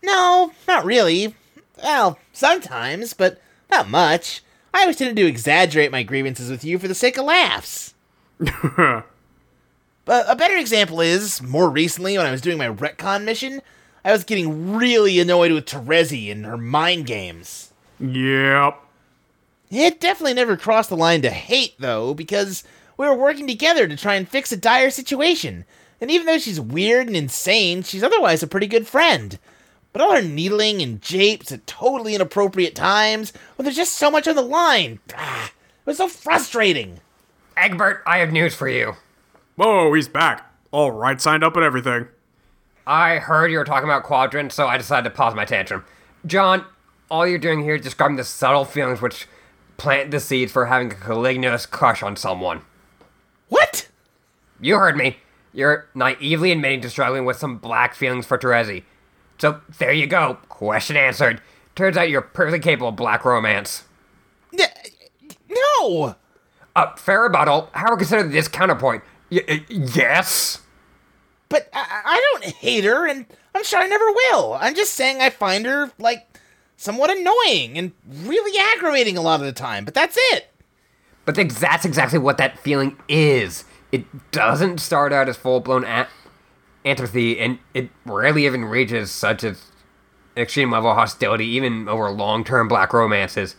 No, 0.02 0.52
not 0.68 0.84
really. 0.84 1.34
Well, 1.82 2.18
sometimes, 2.32 3.14
but 3.14 3.40
not 3.70 3.88
much. 3.88 4.42
I 4.74 4.82
always 4.82 4.96
tend 4.96 5.16
to 5.16 5.26
exaggerate 5.26 5.90
my 5.90 6.02
grievances 6.02 6.50
with 6.50 6.64
you 6.64 6.78
for 6.78 6.88
the 6.88 6.94
sake 6.94 7.16
of 7.16 7.24
laughs. 7.24 7.94
But 10.04 10.26
a 10.28 10.36
better 10.36 10.56
example 10.56 11.00
is, 11.00 11.40
more 11.40 11.70
recently 11.70 12.16
when 12.16 12.26
I 12.26 12.32
was 12.32 12.40
doing 12.40 12.58
my 12.58 12.68
retcon 12.68 13.24
mission, 13.24 13.62
I 14.04 14.12
was 14.12 14.24
getting 14.24 14.74
really 14.76 15.20
annoyed 15.20 15.52
with 15.52 15.66
Terezi 15.66 16.30
and 16.30 16.44
her 16.44 16.56
mind 16.56 17.06
games. 17.06 17.72
Yep. 18.00 18.80
It 19.70 20.00
definitely 20.00 20.34
never 20.34 20.56
crossed 20.56 20.90
the 20.90 20.96
line 20.96 21.22
to 21.22 21.30
hate, 21.30 21.74
though, 21.78 22.14
because 22.14 22.64
we 22.96 23.06
were 23.06 23.14
working 23.14 23.46
together 23.46 23.86
to 23.86 23.96
try 23.96 24.14
and 24.14 24.28
fix 24.28 24.50
a 24.52 24.56
dire 24.56 24.90
situation. 24.90 25.64
And 26.00 26.10
even 26.10 26.26
though 26.26 26.38
she's 26.38 26.60
weird 26.60 27.06
and 27.06 27.16
insane, 27.16 27.82
she's 27.84 28.02
otherwise 28.02 28.42
a 28.42 28.48
pretty 28.48 28.66
good 28.66 28.88
friend. 28.88 29.38
But 29.92 30.02
all 30.02 30.14
her 30.14 30.22
needling 30.22 30.82
and 30.82 31.00
japes 31.00 31.52
at 31.52 31.66
totally 31.66 32.14
inappropriate 32.14 32.74
times, 32.74 33.32
well, 33.56 33.64
there's 33.64 33.76
just 33.76 33.94
so 33.94 34.10
much 34.10 34.26
on 34.26 34.34
the 34.34 34.42
line. 34.42 34.98
Ah, 35.14 35.46
it 35.46 35.86
was 35.86 35.98
so 35.98 36.08
frustrating. 36.08 37.00
Egbert, 37.56 38.02
I 38.04 38.18
have 38.18 38.32
news 38.32 38.54
for 38.54 38.68
you. 38.68 38.94
Whoa, 39.56 39.92
he's 39.94 40.08
back. 40.08 40.50
All 40.70 40.90
right, 40.90 41.20
signed 41.20 41.44
up 41.44 41.56
and 41.56 41.64
everything. 41.64 42.08
I 42.86 43.16
heard 43.18 43.50
you 43.50 43.58
were 43.58 43.64
talking 43.64 43.88
about 43.88 44.02
quadrants, 44.02 44.54
so 44.54 44.66
I 44.66 44.76
decided 44.78 45.08
to 45.08 45.14
pause 45.14 45.34
my 45.34 45.44
tantrum. 45.44 45.84
John, 46.26 46.64
all 47.10 47.26
you're 47.26 47.38
doing 47.38 47.62
here 47.62 47.74
is 47.76 47.82
describing 47.82 48.16
the 48.16 48.24
subtle 48.24 48.64
feelings 48.64 49.00
which 49.02 49.28
plant 49.76 50.10
the 50.10 50.20
seeds 50.20 50.50
for 50.52 50.66
having 50.66 50.90
a 50.90 50.94
caliginous 50.94 51.66
crush 51.66 52.02
on 52.02 52.16
someone. 52.16 52.62
What? 53.48 53.88
You 54.60 54.76
heard 54.76 54.96
me. 54.96 55.18
You're 55.52 55.86
naively 55.94 56.50
admitting 56.52 56.80
to 56.80 56.90
struggling 56.90 57.24
with 57.24 57.36
some 57.36 57.58
black 57.58 57.94
feelings 57.94 58.24
for 58.26 58.38
Terezi. 58.38 58.84
So 59.38 59.60
there 59.78 59.92
you 59.92 60.06
go. 60.06 60.38
Question 60.48 60.96
answered. 60.96 61.42
Turns 61.74 61.96
out 61.96 62.08
you're 62.08 62.22
perfectly 62.22 62.58
capable 62.60 62.88
of 62.88 62.96
black 62.96 63.24
romance. 63.24 63.84
N- 64.58 64.68
No! 65.48 66.16
Uh, 66.74 66.96
fair 66.96 67.22
rebuttal. 67.22 67.68
However, 67.72 67.96
consider 67.98 68.22
this 68.28 68.48
counterpoint? 68.48 69.02
Y- 69.32 69.44
uh, 69.48 69.56
yes. 69.68 70.60
But 71.48 71.68
I-, 71.72 72.02
I 72.04 72.20
don't 72.32 72.54
hate 72.54 72.84
her, 72.84 73.08
and 73.08 73.26
I'm 73.54 73.64
sure 73.64 73.80
I 73.80 73.86
never 73.86 74.04
will. 74.12 74.54
I'm 74.60 74.74
just 74.74 74.94
saying 74.94 75.20
I 75.20 75.30
find 75.30 75.64
her, 75.66 75.90
like, 75.98 76.28
somewhat 76.76 77.10
annoying 77.10 77.78
and 77.78 77.92
really 78.06 78.58
aggravating 78.76 79.16
a 79.16 79.22
lot 79.22 79.40
of 79.40 79.46
the 79.46 79.52
time, 79.52 79.84
but 79.84 79.94
that's 79.94 80.16
it. 80.32 80.48
But 81.24 81.36
that's 81.36 81.84
exactly 81.84 82.18
what 82.18 82.36
that 82.38 82.58
feeling 82.58 82.96
is. 83.08 83.64
It 83.90 84.04
doesn't 84.32 84.78
start 84.80 85.12
out 85.12 85.28
as 85.28 85.36
full 85.36 85.60
blown 85.60 85.84
a- 85.84 86.08
antipathy, 86.84 87.38
and 87.38 87.58
it 87.72 87.90
rarely 88.04 88.44
even 88.46 88.64
reaches 88.64 89.10
such 89.10 89.44
an 89.44 89.56
extreme 90.36 90.70
level 90.70 90.90
of 90.90 90.96
hostility, 90.96 91.46
even 91.46 91.88
over 91.88 92.10
long 92.10 92.42
term 92.44 92.68
black 92.68 92.92
romances. 92.92 93.54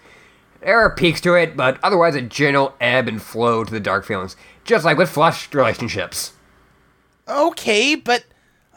There 0.62 0.80
are 0.80 0.94
peaks 0.94 1.22
to 1.22 1.36
it, 1.36 1.56
but 1.58 1.78
otherwise 1.84 2.16
a 2.16 2.22
general 2.22 2.74
ebb 2.82 3.08
and 3.08 3.22
flow 3.22 3.64
to 3.64 3.72
the 3.72 3.80
dark 3.80 4.06
feelings, 4.06 4.36
just 4.64 4.86
like 4.86 4.98
with 4.98 5.10
flushed 5.10 5.54
relationships. 5.54 6.34
Okay, 7.28 7.96
but 7.96 8.26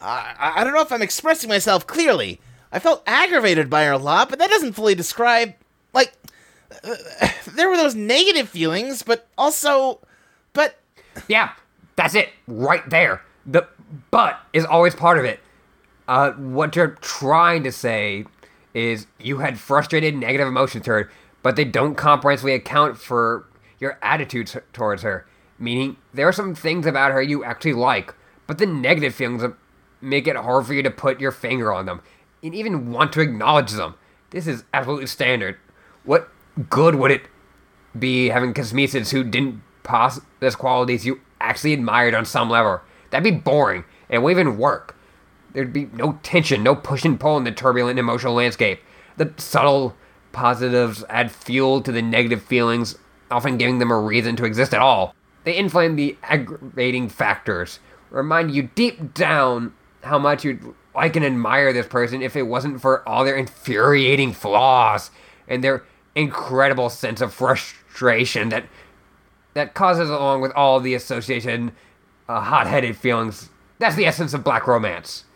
I 0.01 0.53
I 0.57 0.65
don't 0.65 0.75
know 0.75 0.83
if 0.83 0.93
I'm 0.93 1.03
expressing 1.03 1.49
myself 1.49 1.87
clearly. 1.87 2.41
I 2.73 2.79
felt 2.79 3.03
aggravated 3.07 3.71
by 3.71 3.85
her 3.85 3.93
a 3.93 3.99
lot, 3.99 4.29
but 4.29 4.39
that 4.39 4.51
doesn't 4.51 4.75
fully 4.75 4.95
describe. 4.95 5.55
Like, 5.93 6.13
uh, 6.85 6.95
there 7.53 7.69
were 7.69 7.77
those 7.77 7.95
negative 7.95 8.49
feelings, 8.49 9.03
but 9.03 9.29
also. 9.39 10.01
But. 10.53 10.79
Yeah, 11.29 11.53
that's 11.97 12.15
it, 12.15 12.31
right 12.47 12.89
there. 12.91 13.23
The 13.47 13.67
but 14.11 14.41
is 14.53 14.65
always 14.65 14.95
part 14.95 15.19
of 15.19 15.25
it. 15.25 15.41
Uh, 16.09 16.33
what 16.33 16.77
you're 16.77 16.99
trying 17.01 17.65
to 17.65 17.73
say 17.73 18.25
is 18.75 19.07
you 19.19 19.39
had 19.39 19.59
frustrated 19.59 20.15
negative 20.15 20.47
emotions 20.47 20.85
toward 20.85 21.07
her, 21.07 21.13
but 21.43 21.57
they 21.57 21.65
don't 21.65 21.95
comprehensively 21.95 22.53
account 22.53 22.99
for 22.99 23.47
your 23.81 23.99
attitude 24.03 24.49
t- 24.49 24.59
towards 24.73 25.03
her. 25.03 25.27
Meaning, 25.59 25.97
there 26.13 26.29
are 26.29 26.33
some 26.33 26.55
things 26.55 26.87
about 26.87 27.13
her 27.13 27.23
you 27.23 27.45
actually 27.45 27.73
like, 27.73 28.15
but 28.47 28.59
the 28.59 28.67
negative 28.67 29.15
feelings 29.15 29.43
make 30.01 30.27
it 30.27 30.37
hard 30.37 30.67
for 30.67 30.75
you 30.75 30.83
to 30.83 30.91
put 30.91 31.21
your 31.21 31.33
finger 31.33 31.73
on 31.73 31.87
them 31.87 32.03
and 32.43 32.55
even 32.55 32.93
want 32.93 33.13
to 33.15 33.21
acknowledge 33.21 33.73
them. 33.73 33.95
This 34.31 34.47
is 34.47 34.65
absolutely 34.75 35.07
standard. 35.07 35.57
What 36.05 36.29
good 36.69 36.97
would 36.97 37.11
it 37.11 37.23
be 37.99 38.29
having 38.29 38.53
kismeses 38.53 39.11
who 39.11 39.25
didn't 39.25 39.63
possess 39.83 40.55
qualities 40.55 41.07
you 41.07 41.21
actually 41.41 41.73
admired 41.73 42.15
on 42.15 42.25
some 42.25 42.51
level? 42.51 42.81
That'd 43.11 43.25
be 43.25 43.41
boring 43.41 43.85
and 44.11 44.23
wouldn't 44.23 44.41
even 44.47 44.59
work. 44.59 44.97
There'd 45.53 45.73
be 45.73 45.87
no 45.95 46.19
tension, 46.23 46.63
no 46.63 46.75
push 46.75 47.05
and 47.05 47.19
pull 47.19 47.39
in 47.39 47.45
the 47.45 47.53
turbulent 47.53 47.99
emotional 47.99 48.35
landscape. 48.35 48.81
The 49.17 49.33
subtle 49.39 49.97
positives 50.33 51.03
add 51.09 51.33
fuel 51.33 51.81
to 51.81 51.91
the 51.91 52.03
negative 52.03 52.43
feelings, 52.43 52.99
often 53.31 53.57
giving 53.57 53.79
them 53.79 53.91
a 53.91 53.99
reason 53.99 54.37
to 54.37 54.45
exist 54.45 54.75
at 54.75 54.83
all. 54.83 55.15
They 55.47 55.57
inflame 55.57 55.95
the 55.95 56.17
aggravating 56.25 57.09
factors, 57.09 57.79
remind 58.11 58.51
you 58.51 58.65
deep 58.75 59.15
down 59.15 59.75
how 60.03 60.19
much 60.19 60.45
you'd 60.45 60.75
like 60.93 61.15
and 61.15 61.25
admire 61.25 61.73
this 61.73 61.87
person 61.87 62.21
if 62.21 62.35
it 62.35 62.49
wasn't 62.49 62.81
for 62.81 63.09
all 63.09 63.25
their 63.25 63.37
infuriating 63.37 64.33
flaws 64.33 65.13
and 65.47 65.63
their 65.63 65.85
incredible 66.17 66.91
sense 66.91 67.21
of 67.21 67.33
frustration 67.33 68.49
that 68.49 68.65
that 69.55 69.75
causes 69.75 70.11
along 70.11 70.41
with 70.41 70.51
all 70.57 70.81
the 70.81 70.95
association 70.95 71.71
uh, 72.29 72.41
hot-headed 72.41 72.97
feelings. 72.97 73.49
That's 73.79 73.95
the 73.95 74.05
essence 74.05 74.35
of 74.35 74.43
black 74.43 74.67
romance. 74.67 75.27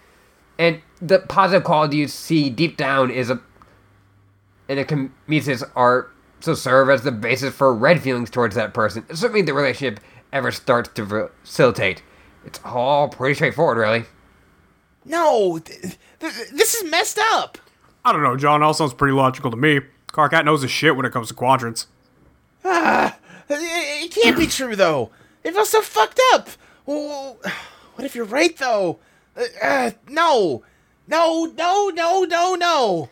And 0.58 0.82
the 1.00 1.20
positive 1.20 1.62
quality 1.62 1.98
you 1.98 2.08
see 2.08 2.50
deep 2.50 2.76
down 2.76 3.12
is 3.12 3.30
a 3.30 3.40
and 4.68 4.80
a 4.80 4.84
comedian's 4.84 5.62
art 5.76 6.12
so 6.40 6.54
serve 6.54 6.90
as 6.90 7.02
the 7.02 7.12
basis 7.12 7.54
for 7.54 7.74
red 7.74 8.02
feelings 8.02 8.30
towards 8.30 8.54
that 8.54 8.74
person. 8.74 9.04
Assuming 9.08 9.44
the 9.44 9.54
relationship 9.54 10.00
ever 10.32 10.50
starts 10.50 10.88
to 10.94 11.30
facilitate. 11.44 12.02
It's 12.44 12.60
all 12.64 13.08
pretty 13.08 13.34
straightforward, 13.34 13.78
really. 13.78 14.04
No! 15.04 15.58
Th- 15.58 15.80
th- 16.20 16.50
this 16.52 16.74
is 16.74 16.90
messed 16.90 17.18
up! 17.18 17.58
I 18.04 18.12
don't 18.12 18.22
know, 18.22 18.36
John. 18.36 18.62
All 18.62 18.74
sounds 18.74 18.94
pretty 18.94 19.14
logical 19.14 19.50
to 19.50 19.56
me. 19.56 19.80
Karkat 20.12 20.44
knows 20.44 20.62
his 20.62 20.70
shit 20.70 20.96
when 20.96 21.06
it 21.06 21.12
comes 21.12 21.28
to 21.28 21.34
quadrants. 21.34 21.86
It, 22.64 23.14
it 23.48 24.10
can't 24.12 24.38
be 24.38 24.46
true, 24.46 24.76
though. 24.76 25.10
It 25.42 25.52
feels 25.52 25.70
so 25.70 25.82
fucked 25.82 26.20
up. 26.32 26.48
Well, 26.86 27.38
what 27.94 28.04
if 28.04 28.14
you're 28.14 28.24
right, 28.24 28.56
though? 28.56 29.00
Uh, 29.36 29.42
uh, 29.62 29.90
no. 30.08 30.62
No, 31.06 31.46
no, 31.46 31.88
no, 31.88 32.24
no, 32.24 32.54
no. 32.54 33.10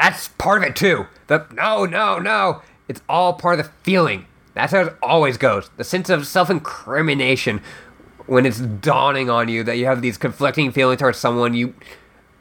That's 0.00 0.28
part 0.28 0.62
of 0.62 0.68
it 0.68 0.76
too. 0.76 1.06
The 1.26 1.46
no, 1.52 1.84
no, 1.84 2.18
no. 2.18 2.62
It's 2.86 3.02
all 3.08 3.32
part 3.32 3.58
of 3.58 3.66
the 3.66 3.72
feeling. 3.82 4.26
That's 4.54 4.72
how 4.72 4.82
it 4.82 4.96
always 5.02 5.36
goes. 5.36 5.70
The 5.76 5.84
sense 5.84 6.08
of 6.08 6.26
self-incrimination 6.26 7.60
when 8.26 8.46
it's 8.46 8.60
dawning 8.60 9.28
on 9.28 9.48
you 9.48 9.64
that 9.64 9.76
you 9.76 9.86
have 9.86 10.00
these 10.00 10.16
conflicting 10.16 10.70
feelings 10.70 11.00
towards 11.00 11.18
someone 11.18 11.54
you 11.54 11.74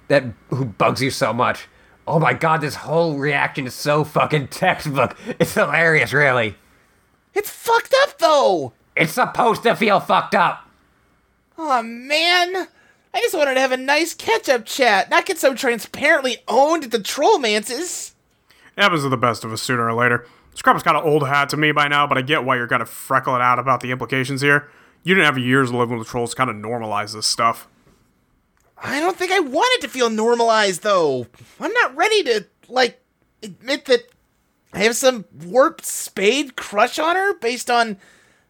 that 0.07 0.23
who 0.49 0.65
bugs 0.65 1.01
you 1.01 1.09
so 1.09 1.33
much. 1.33 1.67
Oh 2.07 2.19
my 2.19 2.33
god, 2.33 2.61
this 2.61 2.75
whole 2.75 3.17
reaction 3.17 3.65
is 3.65 3.73
so 3.73 4.03
fucking 4.03 4.49
textbook. 4.49 5.17
It's 5.39 5.55
hilarious, 5.55 6.13
really. 6.13 6.55
It's 7.33 7.49
fucked 7.49 7.93
up, 8.03 8.17
though. 8.19 8.73
It's 8.95 9.13
supposed 9.13 9.63
to 9.63 9.75
feel 9.75 9.99
fucked 9.99 10.35
up. 10.35 10.69
Oh 11.57 11.81
man, 11.81 12.67
I 13.17 13.21
just 13.21 13.33
wanted 13.33 13.55
to 13.55 13.61
have 13.61 13.71
a 13.71 13.77
nice 13.77 14.13
catch-up 14.13 14.63
chat, 14.65 15.09
not 15.09 15.25
get 15.25 15.39
so 15.39 15.55
transparently 15.55 16.37
owned 16.47 16.83
at 16.83 16.91
the 16.91 16.99
trollmances. 16.99 18.13
It 18.77 18.83
happens 18.83 19.01
to 19.01 19.09
the 19.09 19.17
best 19.17 19.43
of 19.43 19.51
us 19.51 19.59
sooner 19.59 19.87
or 19.87 19.93
later. 19.95 20.27
Scrub's 20.53 20.83
kind 20.83 20.95
of 20.95 21.03
old 21.03 21.27
hat 21.27 21.49
to 21.49 21.57
me 21.57 21.71
by 21.71 21.87
now, 21.87 22.05
but 22.05 22.19
I 22.19 22.21
get 22.21 22.43
why 22.43 22.57
you're 22.57 22.67
kind 22.67 22.83
of 22.83 22.87
freckling 22.87 23.41
out 23.41 23.57
about 23.57 23.79
the 23.79 23.89
implications 23.89 24.41
here. 24.41 24.69
You 25.01 25.15
didn't 25.15 25.25
have 25.25 25.39
years 25.39 25.73
living 25.73 25.97
with 25.97 26.07
trolls 26.07 26.29
to 26.29 26.35
kind 26.35 26.51
of 26.51 26.57
normalize 26.57 27.15
this 27.15 27.25
stuff. 27.25 27.67
I 28.77 28.99
don't 28.99 29.17
think 29.17 29.31
I 29.31 29.39
want 29.39 29.73
it 29.73 29.81
to 29.81 29.89
feel 29.89 30.11
normalized, 30.11 30.83
though. 30.83 31.25
I'm 31.59 31.73
not 31.73 31.95
ready 31.95 32.21
to, 32.21 32.45
like, 32.67 33.01
admit 33.41 33.85
that 33.85 34.11
I 34.73 34.81
have 34.81 34.95
some 34.95 35.25
warped 35.43 35.87
spade 35.87 36.55
crush 36.55 36.99
on 36.99 37.15
her 37.15 37.33
based 37.39 37.71
on 37.71 37.97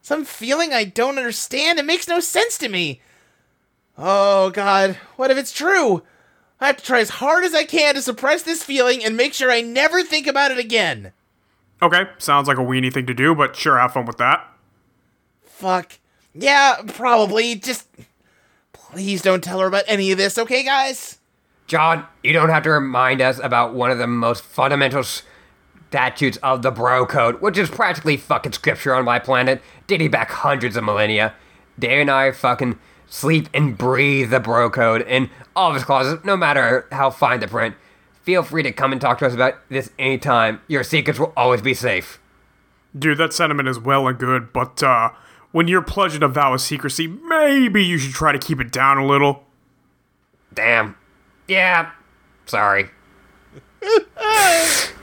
some 0.01 0.25
feeling 0.25 0.73
I 0.73 0.83
don't 0.83 1.17
understand. 1.17 1.79
It 1.79 1.85
makes 1.85 2.09
no 2.09 2.19
sense 2.19 2.57
to 2.57 2.67
me. 2.67 2.99
Oh, 3.97 4.49
God. 4.51 4.97
What 5.15 5.31
if 5.31 5.37
it's 5.37 5.51
true? 5.51 6.03
I 6.59 6.67
have 6.67 6.77
to 6.77 6.83
try 6.83 6.99
as 6.99 7.09
hard 7.09 7.43
as 7.43 7.53
I 7.53 7.63
can 7.65 7.95
to 7.95 8.01
suppress 8.01 8.43
this 8.43 8.63
feeling 8.63 9.03
and 9.03 9.15
make 9.15 9.33
sure 9.33 9.51
I 9.51 9.61
never 9.61 10.03
think 10.03 10.27
about 10.27 10.51
it 10.51 10.57
again. 10.57 11.11
Okay, 11.81 12.03
sounds 12.17 12.47
like 12.47 12.57
a 12.57 12.61
weenie 12.61 12.91
thing 12.91 13.05
to 13.05 13.13
do, 13.13 13.35
but 13.35 13.55
sure, 13.55 13.77
have 13.77 13.93
fun 13.93 14.05
with 14.05 14.17
that. 14.17 14.47
Fuck. 15.43 15.99
Yeah, 16.33 16.81
probably. 16.87 17.55
Just 17.55 17.87
please 18.73 19.21
don't 19.21 19.43
tell 19.43 19.59
her 19.59 19.67
about 19.67 19.83
any 19.87 20.11
of 20.11 20.17
this, 20.17 20.37
okay, 20.37 20.63
guys? 20.63 21.19
John, 21.67 22.05
you 22.23 22.33
don't 22.33 22.49
have 22.49 22.63
to 22.63 22.71
remind 22.71 23.21
us 23.21 23.39
about 23.39 23.73
one 23.73 23.91
of 23.91 23.97
the 23.97 24.07
most 24.07 24.43
fundamental 24.43 25.03
statutes 25.03 26.37
of 26.37 26.61
the 26.61 26.71
Bro 26.71 27.07
Code, 27.07 27.41
which 27.41 27.57
is 27.57 27.69
practically 27.69 28.17
fucking 28.17 28.53
scripture 28.53 28.95
on 28.95 29.05
my 29.05 29.19
planet, 29.19 29.61
dating 29.85 30.11
back 30.11 30.31
hundreds 30.31 30.75
of 30.75 30.83
millennia. 30.83 31.35
Dave 31.77 32.01
and 32.01 32.11
I 32.11 32.31
fucking 32.31 32.79
sleep 33.09 33.49
and 33.53 33.77
breathe 33.77 34.29
the 34.29 34.39
Bro 34.39 34.71
Code 34.71 35.01
in 35.01 35.29
all 35.55 35.69
of 35.69 35.75
its 35.75 35.85
clauses, 35.85 36.23
no 36.23 36.37
matter 36.37 36.87
how 36.91 37.09
fine 37.09 37.39
the 37.39 37.47
print. 37.47 37.75
Feel 38.23 38.43
free 38.43 38.63
to 38.63 38.71
come 38.71 38.91
and 38.91 38.99
talk 38.99 39.19
to 39.19 39.25
us 39.25 39.33
about 39.33 39.55
this 39.69 39.89
anytime. 39.97 40.61
Your 40.67 40.83
secrets 40.83 41.19
will 41.19 41.33
always 41.37 41.61
be 41.61 41.73
safe. 41.73 42.19
Dude, 42.97 43.17
that 43.19 43.33
sentiment 43.33 43.69
is 43.69 43.79
well 43.79 44.07
and 44.07 44.17
good, 44.17 44.51
but 44.51 44.83
uh, 44.83 45.11
when 45.51 45.67
you're 45.67 45.81
pledging 45.81 46.23
a 46.23 46.27
vow 46.27 46.53
of 46.53 46.61
secrecy, 46.61 47.07
maybe 47.07 47.83
you 47.83 47.97
should 47.97 48.13
try 48.13 48.31
to 48.31 48.39
keep 48.39 48.59
it 48.59 48.71
down 48.71 48.97
a 48.97 49.05
little. 49.05 49.43
Damn. 50.53 50.95
Yeah, 51.47 51.91
sorry. 52.45 52.89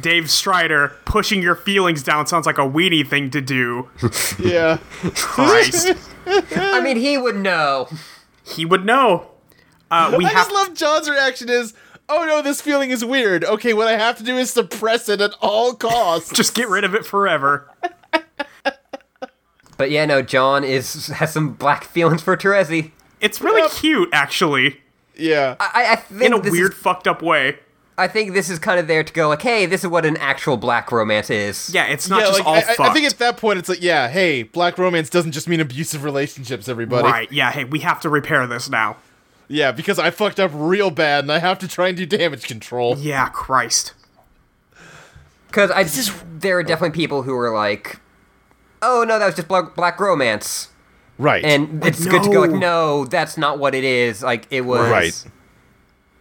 Dave 0.00 0.30
Strider 0.30 0.92
pushing 1.04 1.42
your 1.42 1.54
feelings 1.54 2.02
down 2.02 2.26
sounds 2.26 2.46
like 2.46 2.58
a 2.58 2.62
weenie 2.62 3.06
thing 3.06 3.30
to 3.30 3.40
do. 3.40 3.88
Yeah. 4.38 4.78
Christ. 5.14 5.92
I 6.26 6.80
mean, 6.82 6.96
he 6.96 7.16
would 7.18 7.36
know. 7.36 7.88
he 8.44 8.64
would 8.64 8.84
know. 8.84 9.30
Uh, 9.90 10.14
we 10.18 10.24
I 10.24 10.28
have 10.28 10.48
just 10.48 10.52
love 10.52 10.74
John's 10.74 11.08
reaction 11.08 11.48
is, 11.48 11.72
oh 12.08 12.24
no, 12.26 12.42
this 12.42 12.60
feeling 12.60 12.90
is 12.90 13.04
weird. 13.04 13.44
Okay, 13.44 13.72
what 13.72 13.86
I 13.88 13.96
have 13.96 14.16
to 14.18 14.24
do 14.24 14.36
is 14.36 14.50
suppress 14.50 15.08
it 15.08 15.20
at 15.20 15.32
all 15.40 15.74
costs. 15.74 16.32
just 16.34 16.54
get 16.54 16.68
rid 16.68 16.84
of 16.84 16.94
it 16.94 17.06
forever. 17.06 17.70
But 19.78 19.90
yeah, 19.90 20.06
no, 20.06 20.22
John 20.22 20.64
is 20.64 21.08
has 21.08 21.32
some 21.32 21.52
black 21.52 21.84
feelings 21.84 22.22
for 22.22 22.36
Terezi. 22.36 22.92
It's 23.20 23.40
really 23.42 23.68
cute, 23.70 24.08
actually, 24.12 24.80
Yeah. 25.16 25.56
I, 25.60 25.92
I 25.92 25.96
think 25.96 26.22
in 26.22 26.32
a 26.32 26.40
this 26.40 26.52
weird, 26.52 26.72
Is, 26.72 26.78
fucked 26.78 27.06
up 27.06 27.20
way. 27.22 27.58
I 27.98 28.08
think 28.08 28.34
this 28.34 28.50
is 28.50 28.58
kind 28.58 28.78
of 28.78 28.88
there 28.88 29.02
to 29.02 29.12
go 29.12 29.28
like, 29.28 29.40
hey, 29.40 29.64
this 29.64 29.82
is 29.82 29.88
what 29.88 30.04
an 30.04 30.18
actual 30.18 30.58
black 30.58 30.92
romance 30.92 31.30
is. 31.30 31.70
Yeah, 31.72 31.86
it's 31.86 32.08
not 32.08 32.20
yeah, 32.20 32.26
just 32.26 32.38
like 32.40 32.46
all 32.46 32.54
I, 32.54 32.60
fucked. 32.62 32.80
I 32.80 32.92
think 32.92 33.06
at 33.06 33.18
that 33.18 33.38
point 33.38 33.58
it's 33.58 33.68
like, 33.70 33.82
yeah, 33.82 34.08
hey, 34.08 34.42
black 34.42 34.76
romance 34.76 35.08
doesn't 35.08 35.32
just 35.32 35.48
mean 35.48 35.60
abusive 35.60 36.04
relationships, 36.04 36.68
everybody. 36.68 37.08
Right, 37.08 37.32
yeah, 37.32 37.50
hey, 37.52 37.64
we 37.64 37.80
have 37.80 38.00
to 38.00 38.10
repair 38.10 38.46
this 38.46 38.68
now. 38.68 38.96
Yeah, 39.48 39.72
because 39.72 39.98
I 39.98 40.10
fucked 40.10 40.40
up 40.40 40.50
real 40.52 40.90
bad 40.90 41.24
and 41.24 41.32
I 41.32 41.38
have 41.38 41.58
to 41.60 41.68
try 41.68 41.88
and 41.88 41.96
do 41.96 42.04
damage 42.04 42.46
control. 42.46 42.96
Yeah, 42.98 43.28
Christ. 43.28 43.94
Because 45.46 45.70
I 45.70 45.84
just 45.84 46.12
there 46.40 46.58
are 46.58 46.62
definitely 46.62 46.94
people 46.94 47.22
who 47.22 47.34
are 47.34 47.54
like, 47.54 48.00
oh 48.82 49.04
no, 49.08 49.18
that 49.18 49.24
was 49.24 49.36
just 49.36 49.48
black, 49.48 49.74
black 49.74 49.98
romance, 50.00 50.68
Right. 51.16 51.42
and 51.44 51.82
it's 51.84 52.04
good 52.04 52.24
to 52.24 52.30
go 52.30 52.40
like, 52.40 52.50
no. 52.50 52.58
no, 52.58 53.04
that's 53.06 53.38
not 53.38 53.58
what 53.58 53.74
it 53.74 53.84
is. 53.84 54.22
Like 54.22 54.46
it 54.50 54.62
was. 54.62 54.90
Right. 54.90 55.24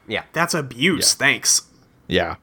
Yeah. 0.07 0.23
That's 0.33 0.53
abuse, 0.53 1.13
thanks. 1.13 1.63
Yeah. 2.07 2.35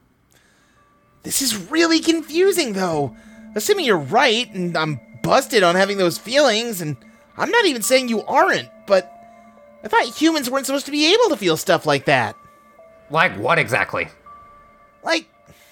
This 1.23 1.41
is 1.41 1.69
really 1.71 1.99
confusing, 1.99 2.73
though. 2.73 3.15
Assuming 3.55 3.85
you're 3.85 3.97
right, 3.97 4.53
and 4.53 4.75
I'm 4.77 4.99
busted 5.21 5.63
on 5.63 5.75
having 5.75 5.97
those 5.97 6.17
feelings, 6.17 6.81
and 6.81 6.97
I'm 7.37 7.49
not 7.49 7.65
even 7.65 7.81
saying 7.81 8.09
you 8.09 8.23
aren't, 8.23 8.69
but 8.85 9.09
I 9.83 9.87
thought 9.87 10.05
humans 10.05 10.49
weren't 10.49 10.65
supposed 10.65 10.85
to 10.85 10.91
be 10.91 11.13
able 11.13 11.29
to 11.29 11.37
feel 11.37 11.57
stuff 11.57 11.85
like 11.85 12.05
that. 12.05 12.35
Like 13.09 13.37
what 13.37 13.59
exactly? 13.59 14.07
Like, 15.03 15.27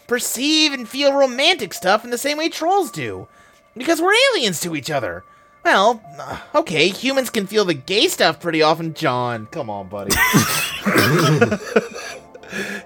perceive 0.07 0.73
and 0.73 0.87
feel 0.87 1.13
romantic 1.13 1.73
stuff 1.73 2.03
in 2.03 2.11
the 2.11 2.17
same 2.17 2.37
way 2.37 2.49
trolls 2.49 2.91
do. 2.91 3.27
Because 3.75 4.01
we're 4.01 4.13
aliens 4.33 4.59
to 4.61 4.75
each 4.75 4.91
other. 4.91 5.23
Well, 5.63 6.01
uh, 6.19 6.39
okay, 6.55 6.89
humans 6.89 7.29
can 7.29 7.47
feel 7.47 7.65
the 7.65 7.73
gay 7.73 8.07
stuff 8.07 8.39
pretty 8.39 8.61
often. 8.61 8.93
John, 8.93 9.47
come 9.47 9.69
on, 9.69 9.89
buddy. 9.89 10.15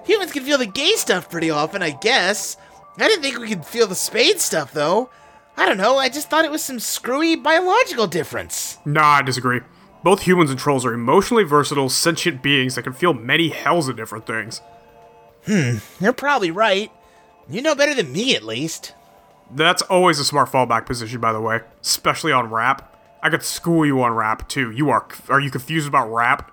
humans 0.04 0.32
can 0.32 0.44
feel 0.44 0.58
the 0.58 0.70
gay 0.72 0.92
stuff 0.96 1.30
pretty 1.30 1.50
often, 1.50 1.82
I 1.82 1.90
guess. 1.90 2.56
I 2.98 3.08
didn't 3.08 3.22
think 3.22 3.38
we 3.38 3.48
could 3.48 3.64
feel 3.64 3.86
the 3.86 3.94
spade 3.94 4.40
stuff, 4.40 4.72
though. 4.72 5.10
I 5.56 5.64
don't 5.64 5.78
know, 5.78 5.96
I 5.96 6.10
just 6.10 6.28
thought 6.28 6.44
it 6.44 6.50
was 6.50 6.62
some 6.62 6.78
screwy 6.78 7.34
biological 7.34 8.06
difference. 8.06 8.76
Nah, 8.84 9.04
I 9.04 9.22
disagree. 9.22 9.60
Both 10.02 10.22
humans 10.22 10.50
and 10.50 10.58
trolls 10.58 10.84
are 10.84 10.92
emotionally 10.92 11.44
versatile, 11.44 11.88
sentient 11.88 12.42
beings 12.42 12.74
that 12.74 12.82
can 12.82 12.92
feel 12.92 13.14
many 13.14 13.48
hells 13.48 13.88
of 13.88 13.96
different 13.96 14.26
things. 14.26 14.60
Hmm, 15.46 15.76
you're 15.98 16.12
probably 16.12 16.50
right. 16.50 16.92
You 17.48 17.62
know 17.62 17.74
better 17.74 17.94
than 17.94 18.12
me, 18.12 18.36
at 18.36 18.42
least. 18.42 18.92
That's 19.50 19.82
always 19.82 20.18
a 20.18 20.24
smart 20.24 20.50
fallback 20.50 20.86
position, 20.86 21.20
by 21.20 21.32
the 21.32 21.40
way, 21.40 21.60
especially 21.80 22.32
on 22.32 22.50
rap. 22.50 22.92
I 23.22 23.30
could 23.30 23.42
school 23.42 23.86
you 23.86 24.02
on 24.02 24.12
rap 24.12 24.48
too. 24.48 24.70
You 24.70 24.90
are 24.90 25.06
are 25.28 25.40
you 25.40 25.50
confused 25.50 25.88
about 25.88 26.12
rap? 26.12 26.52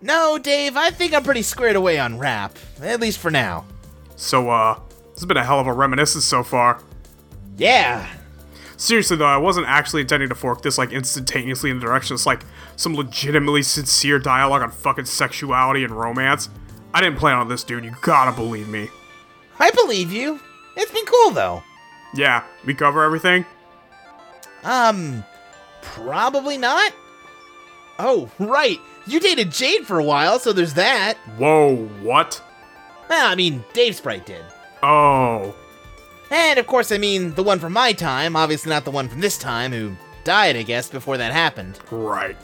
No, 0.00 0.38
Dave, 0.38 0.76
I 0.76 0.90
think 0.90 1.12
I'm 1.12 1.22
pretty 1.22 1.42
squared 1.42 1.76
away 1.76 1.98
on 1.98 2.18
rap. 2.18 2.56
At 2.80 3.00
least 3.00 3.18
for 3.18 3.30
now. 3.30 3.66
So 4.16 4.48
uh, 4.50 4.78
this 5.10 5.20
has 5.20 5.26
been 5.26 5.36
a 5.36 5.44
hell 5.44 5.60
of 5.60 5.66
a 5.66 5.72
reminiscence 5.72 6.24
so 6.24 6.42
far. 6.42 6.82
Yeah. 7.56 8.06
Seriously 8.76 9.18
though, 9.18 9.26
I 9.26 9.36
wasn't 9.36 9.66
actually 9.66 10.00
intending 10.02 10.30
to 10.30 10.34
fork 10.34 10.62
this 10.62 10.78
like 10.78 10.90
instantaneously 10.92 11.70
in 11.70 11.80
the 11.80 11.84
direction 11.86 12.14
it's 12.14 12.24
like 12.24 12.44
some 12.76 12.94
legitimately 12.94 13.62
sincere 13.62 14.18
dialogue 14.18 14.62
on 14.62 14.70
fucking 14.70 15.04
sexuality 15.04 15.84
and 15.84 15.92
romance. 15.92 16.48
I 16.94 17.02
didn't 17.02 17.18
plan 17.18 17.36
on 17.36 17.48
this, 17.48 17.62
dude. 17.62 17.84
You 17.84 17.94
gotta 18.00 18.34
believe 18.34 18.68
me. 18.68 18.88
I 19.58 19.70
believe 19.70 20.10
you. 20.10 20.40
It's 20.76 20.90
been 20.90 21.04
cool, 21.04 21.30
though. 21.32 21.62
Yeah, 22.14 22.42
we 22.66 22.74
cover 22.74 23.02
everything. 23.04 23.44
Um, 24.64 25.24
probably 25.82 26.58
not. 26.58 26.92
Oh, 27.98 28.30
right. 28.38 28.78
You 29.06 29.20
dated 29.20 29.50
Jade 29.52 29.86
for 29.86 29.98
a 29.98 30.04
while, 30.04 30.38
so 30.38 30.52
there's 30.52 30.74
that. 30.74 31.16
Whoa, 31.38 31.76
what? 32.02 32.42
Well, 33.08 33.30
I 33.30 33.34
mean, 33.34 33.64
Dave 33.72 33.96
Sprite 33.96 34.26
did. 34.26 34.44
Oh, 34.82 35.54
And 36.30 36.58
of 36.58 36.66
course, 36.66 36.90
I 36.92 36.98
mean 36.98 37.34
the 37.34 37.42
one 37.42 37.58
from 37.58 37.72
my 37.74 37.92
time, 37.92 38.36
obviously 38.36 38.70
not 38.70 38.84
the 38.84 38.90
one 38.90 39.08
from 39.08 39.20
this 39.20 39.36
time, 39.36 39.72
who 39.72 39.92
died, 40.24 40.56
I 40.56 40.62
guess, 40.62 40.88
before 40.88 41.16
that 41.18 41.32
happened. 41.32 41.78
right. 41.90 42.36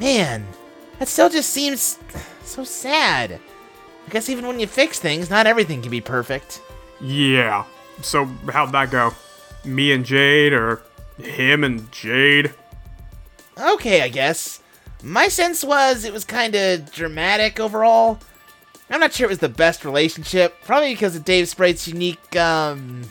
Man, 0.00 0.44
that 0.98 1.06
still 1.08 1.28
just 1.28 1.50
seems 1.50 1.98
so 2.44 2.64
sad. 2.64 3.32
I 4.06 4.10
guess 4.10 4.28
even 4.28 4.46
when 4.46 4.58
you 4.58 4.66
fix 4.66 4.98
things, 4.98 5.30
not 5.30 5.46
everything 5.46 5.80
can 5.80 5.90
be 5.90 6.00
perfect. 6.00 6.60
Yeah. 7.00 7.64
So 8.02 8.26
how'd 8.52 8.72
that 8.72 8.90
go? 8.90 9.14
Me 9.64 9.92
and 9.92 10.04
Jade, 10.04 10.52
or 10.52 10.82
him 11.18 11.64
and 11.64 11.90
Jade? 11.92 12.52
Okay, 13.58 14.02
I 14.02 14.08
guess. 14.08 14.60
My 15.02 15.28
sense 15.28 15.64
was 15.64 16.04
it 16.04 16.12
was 16.12 16.24
kind 16.24 16.54
of 16.54 16.90
dramatic 16.92 17.58
overall. 17.60 18.18
I'm 18.90 19.00
not 19.00 19.12
sure 19.12 19.26
it 19.26 19.30
was 19.30 19.38
the 19.38 19.48
best 19.48 19.84
relationship, 19.84 20.54
probably 20.64 20.92
because 20.92 21.16
of 21.16 21.24
Dave 21.24 21.48
Sprite's 21.48 21.88
unique, 21.88 22.36
um, 22.36 23.02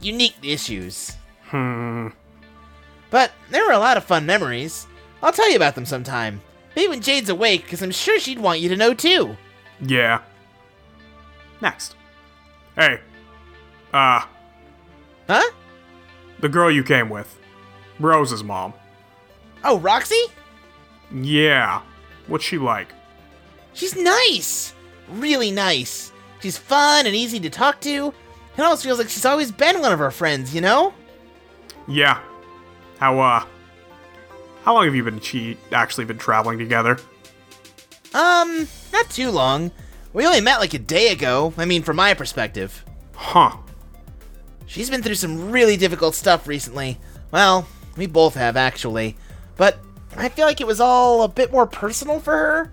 unique 0.00 0.36
issues. 0.42 1.16
Hmm. 1.44 2.08
But 3.10 3.32
there 3.50 3.66
were 3.66 3.72
a 3.72 3.78
lot 3.78 3.96
of 3.96 4.04
fun 4.04 4.24
memories. 4.24 4.86
I'll 5.22 5.32
tell 5.32 5.50
you 5.50 5.56
about 5.56 5.74
them 5.74 5.84
sometime. 5.84 6.40
Maybe 6.76 6.88
when 6.88 7.00
Jade's 7.00 7.28
awake, 7.28 7.64
because 7.64 7.82
I'm 7.82 7.90
sure 7.90 8.20
she'd 8.20 8.38
want 8.38 8.60
you 8.60 8.68
to 8.68 8.76
know 8.76 8.94
too. 8.94 9.36
Yeah. 9.80 10.20
Next. 11.60 11.96
Hey. 12.76 13.00
Uh, 13.92 14.22
Huh? 15.28 15.50
the 16.40 16.48
girl 16.48 16.70
you 16.70 16.82
came 16.82 17.08
with. 17.08 17.38
Rose's 18.00 18.42
mom. 18.42 18.72
Oh, 19.62 19.78
Roxy? 19.78 20.20
Yeah. 21.14 21.82
What's 22.26 22.44
she 22.44 22.58
like? 22.58 22.88
She's 23.74 23.94
nice! 23.96 24.74
Really 25.08 25.50
nice. 25.50 26.12
She's 26.40 26.56
fun 26.56 27.06
and 27.06 27.14
easy 27.14 27.38
to 27.40 27.50
talk 27.50 27.80
to. 27.82 28.12
It 28.56 28.60
almost 28.62 28.82
feels 28.82 28.98
like 28.98 29.08
she's 29.08 29.24
always 29.24 29.52
been 29.52 29.80
one 29.80 29.92
of 29.92 30.00
our 30.00 30.10
friends, 30.10 30.54
you 30.54 30.60
know? 30.60 30.94
Yeah. 31.86 32.20
How, 32.98 33.18
uh, 33.20 33.44
how 34.64 34.74
long 34.74 34.84
have 34.86 34.94
you 34.94 35.04
been, 35.04 35.20
she 35.20 35.56
actually 35.72 36.04
been 36.06 36.18
traveling 36.18 36.58
together? 36.58 36.98
Um, 38.14 38.66
not 38.92 39.08
too 39.10 39.30
long. 39.30 39.70
We 40.12 40.26
only 40.26 40.40
met 40.40 40.58
like 40.58 40.74
a 40.74 40.78
day 40.78 41.12
ago. 41.12 41.52
I 41.56 41.64
mean, 41.64 41.82
from 41.82 41.96
my 41.96 42.14
perspective. 42.14 42.84
Huh. 43.14 43.56
She's 44.70 44.88
been 44.88 45.02
through 45.02 45.16
some 45.16 45.50
really 45.50 45.76
difficult 45.76 46.14
stuff 46.14 46.46
recently. 46.46 47.00
Well, 47.32 47.66
we 47.96 48.06
both 48.06 48.34
have, 48.34 48.56
actually. 48.56 49.16
But 49.56 49.78
I 50.16 50.28
feel 50.28 50.46
like 50.46 50.60
it 50.60 50.66
was 50.66 50.80
all 50.80 51.24
a 51.24 51.28
bit 51.28 51.50
more 51.50 51.66
personal 51.66 52.20
for 52.20 52.30
her. 52.30 52.72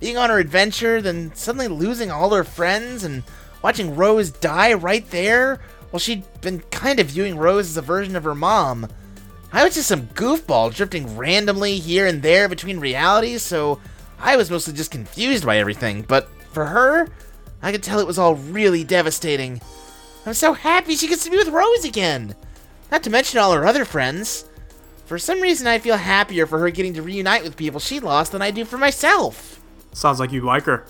Being 0.00 0.16
on 0.16 0.30
her 0.30 0.38
adventure, 0.38 1.02
then 1.02 1.34
suddenly 1.34 1.68
losing 1.68 2.10
all 2.10 2.32
her 2.32 2.44
friends 2.44 3.04
and 3.04 3.24
watching 3.60 3.94
Rose 3.94 4.30
die 4.30 4.72
right 4.72 5.06
there 5.10 5.60
while 5.90 6.00
she'd 6.00 6.24
been 6.40 6.60
kind 6.70 6.98
of 6.98 7.08
viewing 7.08 7.36
Rose 7.36 7.68
as 7.68 7.76
a 7.76 7.82
version 7.82 8.16
of 8.16 8.24
her 8.24 8.34
mom. 8.34 8.88
I 9.52 9.64
was 9.64 9.74
just 9.74 9.88
some 9.88 10.06
goofball 10.06 10.74
drifting 10.74 11.14
randomly 11.14 11.78
here 11.78 12.06
and 12.06 12.22
there 12.22 12.48
between 12.48 12.80
realities, 12.80 13.42
so 13.42 13.82
I 14.18 14.36
was 14.36 14.50
mostly 14.50 14.72
just 14.72 14.90
confused 14.90 15.44
by 15.44 15.58
everything. 15.58 16.06
But 16.08 16.26
for 16.52 16.64
her, 16.64 17.06
I 17.60 17.70
could 17.70 17.82
tell 17.82 18.00
it 18.00 18.06
was 18.06 18.18
all 18.18 18.34
really 18.34 18.82
devastating. 18.82 19.60
I'm 20.26 20.34
so 20.34 20.52
happy 20.54 20.96
she 20.96 21.08
gets 21.08 21.24
to 21.24 21.30
be 21.30 21.36
with 21.36 21.48
Rose 21.48 21.84
again. 21.84 22.34
Not 22.90 23.02
to 23.02 23.10
mention 23.10 23.38
all 23.38 23.52
her 23.52 23.66
other 23.66 23.84
friends. 23.84 24.46
For 25.04 25.18
some 25.18 25.40
reason, 25.40 25.66
I 25.66 25.78
feel 25.78 25.96
happier 25.96 26.46
for 26.46 26.58
her 26.60 26.70
getting 26.70 26.94
to 26.94 27.02
reunite 27.02 27.42
with 27.42 27.56
people 27.56 27.78
she 27.80 28.00
lost 28.00 28.32
than 28.32 28.40
I 28.40 28.50
do 28.50 28.64
for 28.64 28.78
myself. 28.78 29.60
Sounds 29.92 30.18
like 30.18 30.32
you 30.32 30.40
like 30.40 30.64
her. 30.64 30.86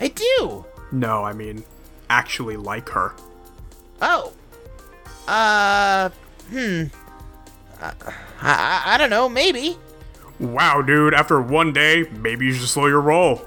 I 0.00 0.08
do. 0.08 0.64
No, 0.92 1.24
I 1.24 1.32
mean, 1.32 1.64
actually 2.08 2.56
like 2.56 2.88
her. 2.90 3.12
Oh. 4.00 4.32
Uh, 5.26 6.10
hmm. 6.50 6.84
Uh, 7.80 7.92
I, 8.40 8.82
I, 8.86 8.94
I 8.94 8.98
don't 8.98 9.10
know, 9.10 9.28
maybe. 9.28 9.76
Wow, 10.38 10.82
dude, 10.82 11.14
after 11.14 11.40
one 11.40 11.72
day, 11.72 12.04
maybe 12.12 12.46
you 12.46 12.52
should 12.52 12.68
slow 12.68 12.86
your 12.86 13.00
roll. 13.00 13.42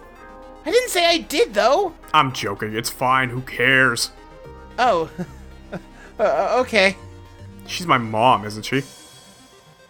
I 0.65 0.71
didn't 0.71 0.89
say 0.89 1.05
I 1.05 1.19
did, 1.19 1.53
though. 1.53 1.93
I'm 2.13 2.33
joking, 2.33 2.75
it's 2.75 2.89
fine, 2.89 3.29
who 3.29 3.41
cares? 3.41 4.11
Oh. 4.77 5.09
uh, 6.19 6.57
okay. 6.61 6.95
She's 7.65 7.87
my 7.87 7.97
mom, 7.97 8.45
isn't 8.45 8.63
she? 8.63 8.83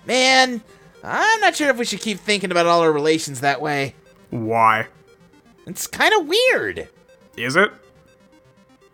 Man, 0.06 0.62
I'm 1.04 1.42
not 1.42 1.56
sure 1.56 1.70
if 1.70 1.78
we 1.78 1.86
should 1.86 2.02
keep 2.02 2.20
thinking 2.20 2.52
about 2.52 2.66
all 2.66 2.82
our 2.82 2.92
relations 2.92 3.42
that 3.42 3.62
way. 3.62 3.94
Why? 4.30 4.88
It's 5.66 5.86
kind 5.88 6.14
of 6.14 6.28
weird. 6.28 6.88
Is 7.36 7.56
it? 7.56 7.72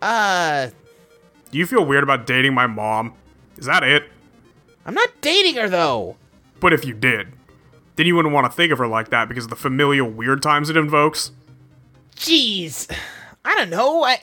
Uh, 0.02 0.68
Do 1.50 1.58
you 1.58 1.66
feel 1.66 1.84
weird 1.84 2.02
about 2.02 2.26
dating 2.26 2.52
my 2.52 2.66
mom? 2.66 3.14
Is 3.56 3.66
that 3.66 3.82
it? 3.82 4.04
I'm 4.84 4.94
not 4.94 5.08
dating 5.20 5.54
her 5.54 5.68
though. 5.68 6.16
But 6.60 6.72
if 6.72 6.84
you 6.84 6.92
did, 6.92 7.28
then 7.96 8.06
you 8.06 8.16
wouldn't 8.16 8.34
want 8.34 8.46
to 8.50 8.52
think 8.52 8.72
of 8.72 8.78
her 8.78 8.86
like 8.86 9.08
that 9.10 9.28
because 9.28 9.44
of 9.44 9.50
the 9.50 9.56
familial 9.56 10.08
weird 10.10 10.42
times 10.42 10.68
it 10.68 10.76
invokes. 10.76 11.30
Jeez, 12.16 12.90
I 13.44 13.54
don't 13.54 13.70
know. 13.70 14.04
I 14.04 14.20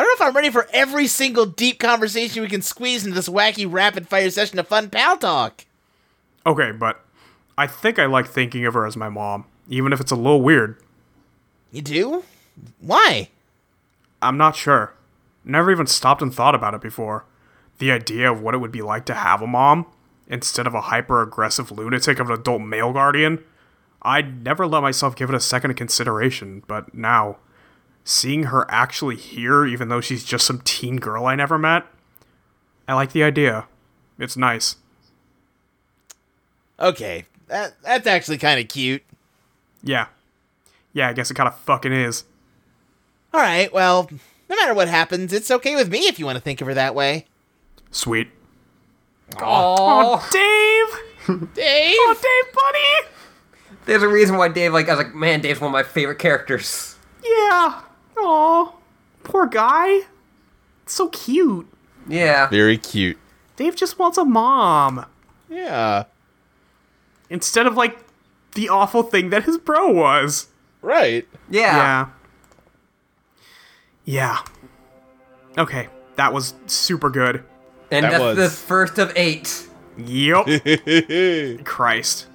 I 0.00 0.02
don't 0.02 0.18
know 0.18 0.24
if 0.24 0.28
I'm 0.30 0.34
ready 0.34 0.48
for 0.48 0.66
every 0.72 1.06
single 1.06 1.44
deep 1.44 1.78
conversation 1.78 2.40
we 2.40 2.48
can 2.48 2.62
squeeze 2.62 3.04
into 3.04 3.14
this 3.14 3.28
wacky 3.28 3.70
rapid 3.70 4.08
fire 4.08 4.30
session 4.30 4.58
of 4.58 4.66
fun 4.66 4.88
pal 4.88 5.18
talk. 5.18 5.66
Okay, 6.46 6.72
but 6.72 7.04
I 7.58 7.66
think 7.66 7.98
I 7.98 8.06
like 8.06 8.26
thinking 8.26 8.64
of 8.64 8.72
her 8.72 8.86
as 8.86 8.96
my 8.96 9.10
mom, 9.10 9.44
even 9.68 9.92
if 9.92 10.00
it's 10.00 10.10
a 10.10 10.16
little 10.16 10.40
weird. 10.40 10.78
You 11.70 11.82
do? 11.82 12.24
Why? 12.80 13.28
I'm 14.22 14.38
not 14.38 14.56
sure. 14.56 14.94
Never 15.44 15.70
even 15.70 15.86
stopped 15.86 16.22
and 16.22 16.34
thought 16.34 16.54
about 16.54 16.72
it 16.72 16.80
before. 16.80 17.26
The 17.76 17.92
idea 17.92 18.32
of 18.32 18.40
what 18.40 18.54
it 18.54 18.58
would 18.58 18.72
be 18.72 18.80
like 18.80 19.04
to 19.04 19.14
have 19.14 19.42
a 19.42 19.46
mom, 19.46 19.84
instead 20.28 20.66
of 20.66 20.72
a 20.72 20.80
hyper 20.80 21.20
aggressive 21.20 21.70
lunatic 21.70 22.18
of 22.18 22.30
an 22.30 22.40
adult 22.40 22.62
male 22.62 22.94
guardian, 22.94 23.44
I'd 24.00 24.44
never 24.44 24.66
let 24.66 24.80
myself 24.80 25.14
give 25.14 25.28
it 25.28 25.36
a 25.36 25.40
second 25.40 25.72
of 25.72 25.76
consideration, 25.76 26.62
but 26.66 26.94
now, 26.94 27.36
seeing 28.10 28.44
her 28.44 28.66
actually 28.68 29.16
here, 29.16 29.64
even 29.64 29.88
though 29.88 30.00
she's 30.00 30.24
just 30.24 30.46
some 30.46 30.60
teen 30.64 30.96
girl 30.96 31.26
I 31.26 31.36
never 31.36 31.58
met, 31.58 31.86
I 32.88 32.94
like 32.94 33.12
the 33.12 33.22
idea. 33.22 33.66
It's 34.18 34.36
nice. 34.36 34.76
Okay, 36.78 37.24
that 37.46 37.74
that's 37.82 38.06
actually 38.06 38.38
kind 38.38 38.60
of 38.60 38.68
cute. 38.68 39.02
Yeah. 39.82 40.06
Yeah, 40.92 41.08
I 41.08 41.12
guess 41.12 41.30
it 41.30 41.34
kind 41.34 41.48
of 41.48 41.56
fucking 41.60 41.92
is. 41.92 42.24
All 43.32 43.40
right, 43.40 43.72
well, 43.72 44.10
no 44.48 44.56
matter 44.56 44.74
what 44.74 44.88
happens, 44.88 45.32
it's 45.32 45.50
okay 45.50 45.76
with 45.76 45.88
me 45.88 46.00
if 46.00 46.18
you 46.18 46.26
want 46.26 46.36
to 46.36 46.42
think 46.42 46.60
of 46.60 46.66
her 46.66 46.74
that 46.74 46.94
way. 46.94 47.26
Sweet. 47.92 48.28
Oh, 49.40 50.18
Dave! 50.32 51.48
Dave. 51.54 51.94
Oh, 51.96 52.14
Dave, 52.14 52.54
buddy! 52.54 53.14
there's 53.86 54.02
a 54.02 54.08
reason 54.08 54.36
why 54.36 54.48
Dave 54.48 54.72
like 54.72 54.88
I 54.88 54.96
was 54.96 55.04
like, 55.04 55.14
man, 55.14 55.40
Dave's 55.40 55.60
one 55.60 55.68
of 55.68 55.72
my 55.72 55.84
favorite 55.84 56.18
characters. 56.18 56.96
Yeah. 57.24 57.82
Aw. 58.22 58.72
Poor 59.24 59.46
guy. 59.46 60.00
It's 60.82 60.94
so 60.94 61.08
cute. 61.08 61.66
Yeah. 62.08 62.48
Very 62.48 62.78
cute. 62.78 63.18
Dave 63.56 63.76
just 63.76 63.98
wants 63.98 64.18
a 64.18 64.24
mom. 64.24 65.04
Yeah. 65.48 66.04
Instead 67.28 67.66
of, 67.66 67.76
like, 67.76 67.98
the 68.54 68.68
awful 68.68 69.02
thing 69.02 69.30
that 69.30 69.44
his 69.44 69.58
bro 69.58 69.90
was. 69.92 70.48
Right. 70.82 71.28
Yeah. 71.50 71.76
Yeah. 71.76 72.06
Yeah. 74.04 74.38
Okay, 75.58 75.88
that 76.16 76.32
was 76.32 76.54
super 76.66 77.10
good. 77.10 77.44
And 77.90 78.04
That 78.04 78.10
that's 78.12 78.22
was- 78.22 78.36
the 78.38 78.48
first 78.50 78.98
of 78.98 79.12
eight. 79.16 79.66
Yup. 79.98 80.46
Christ. 81.64 82.26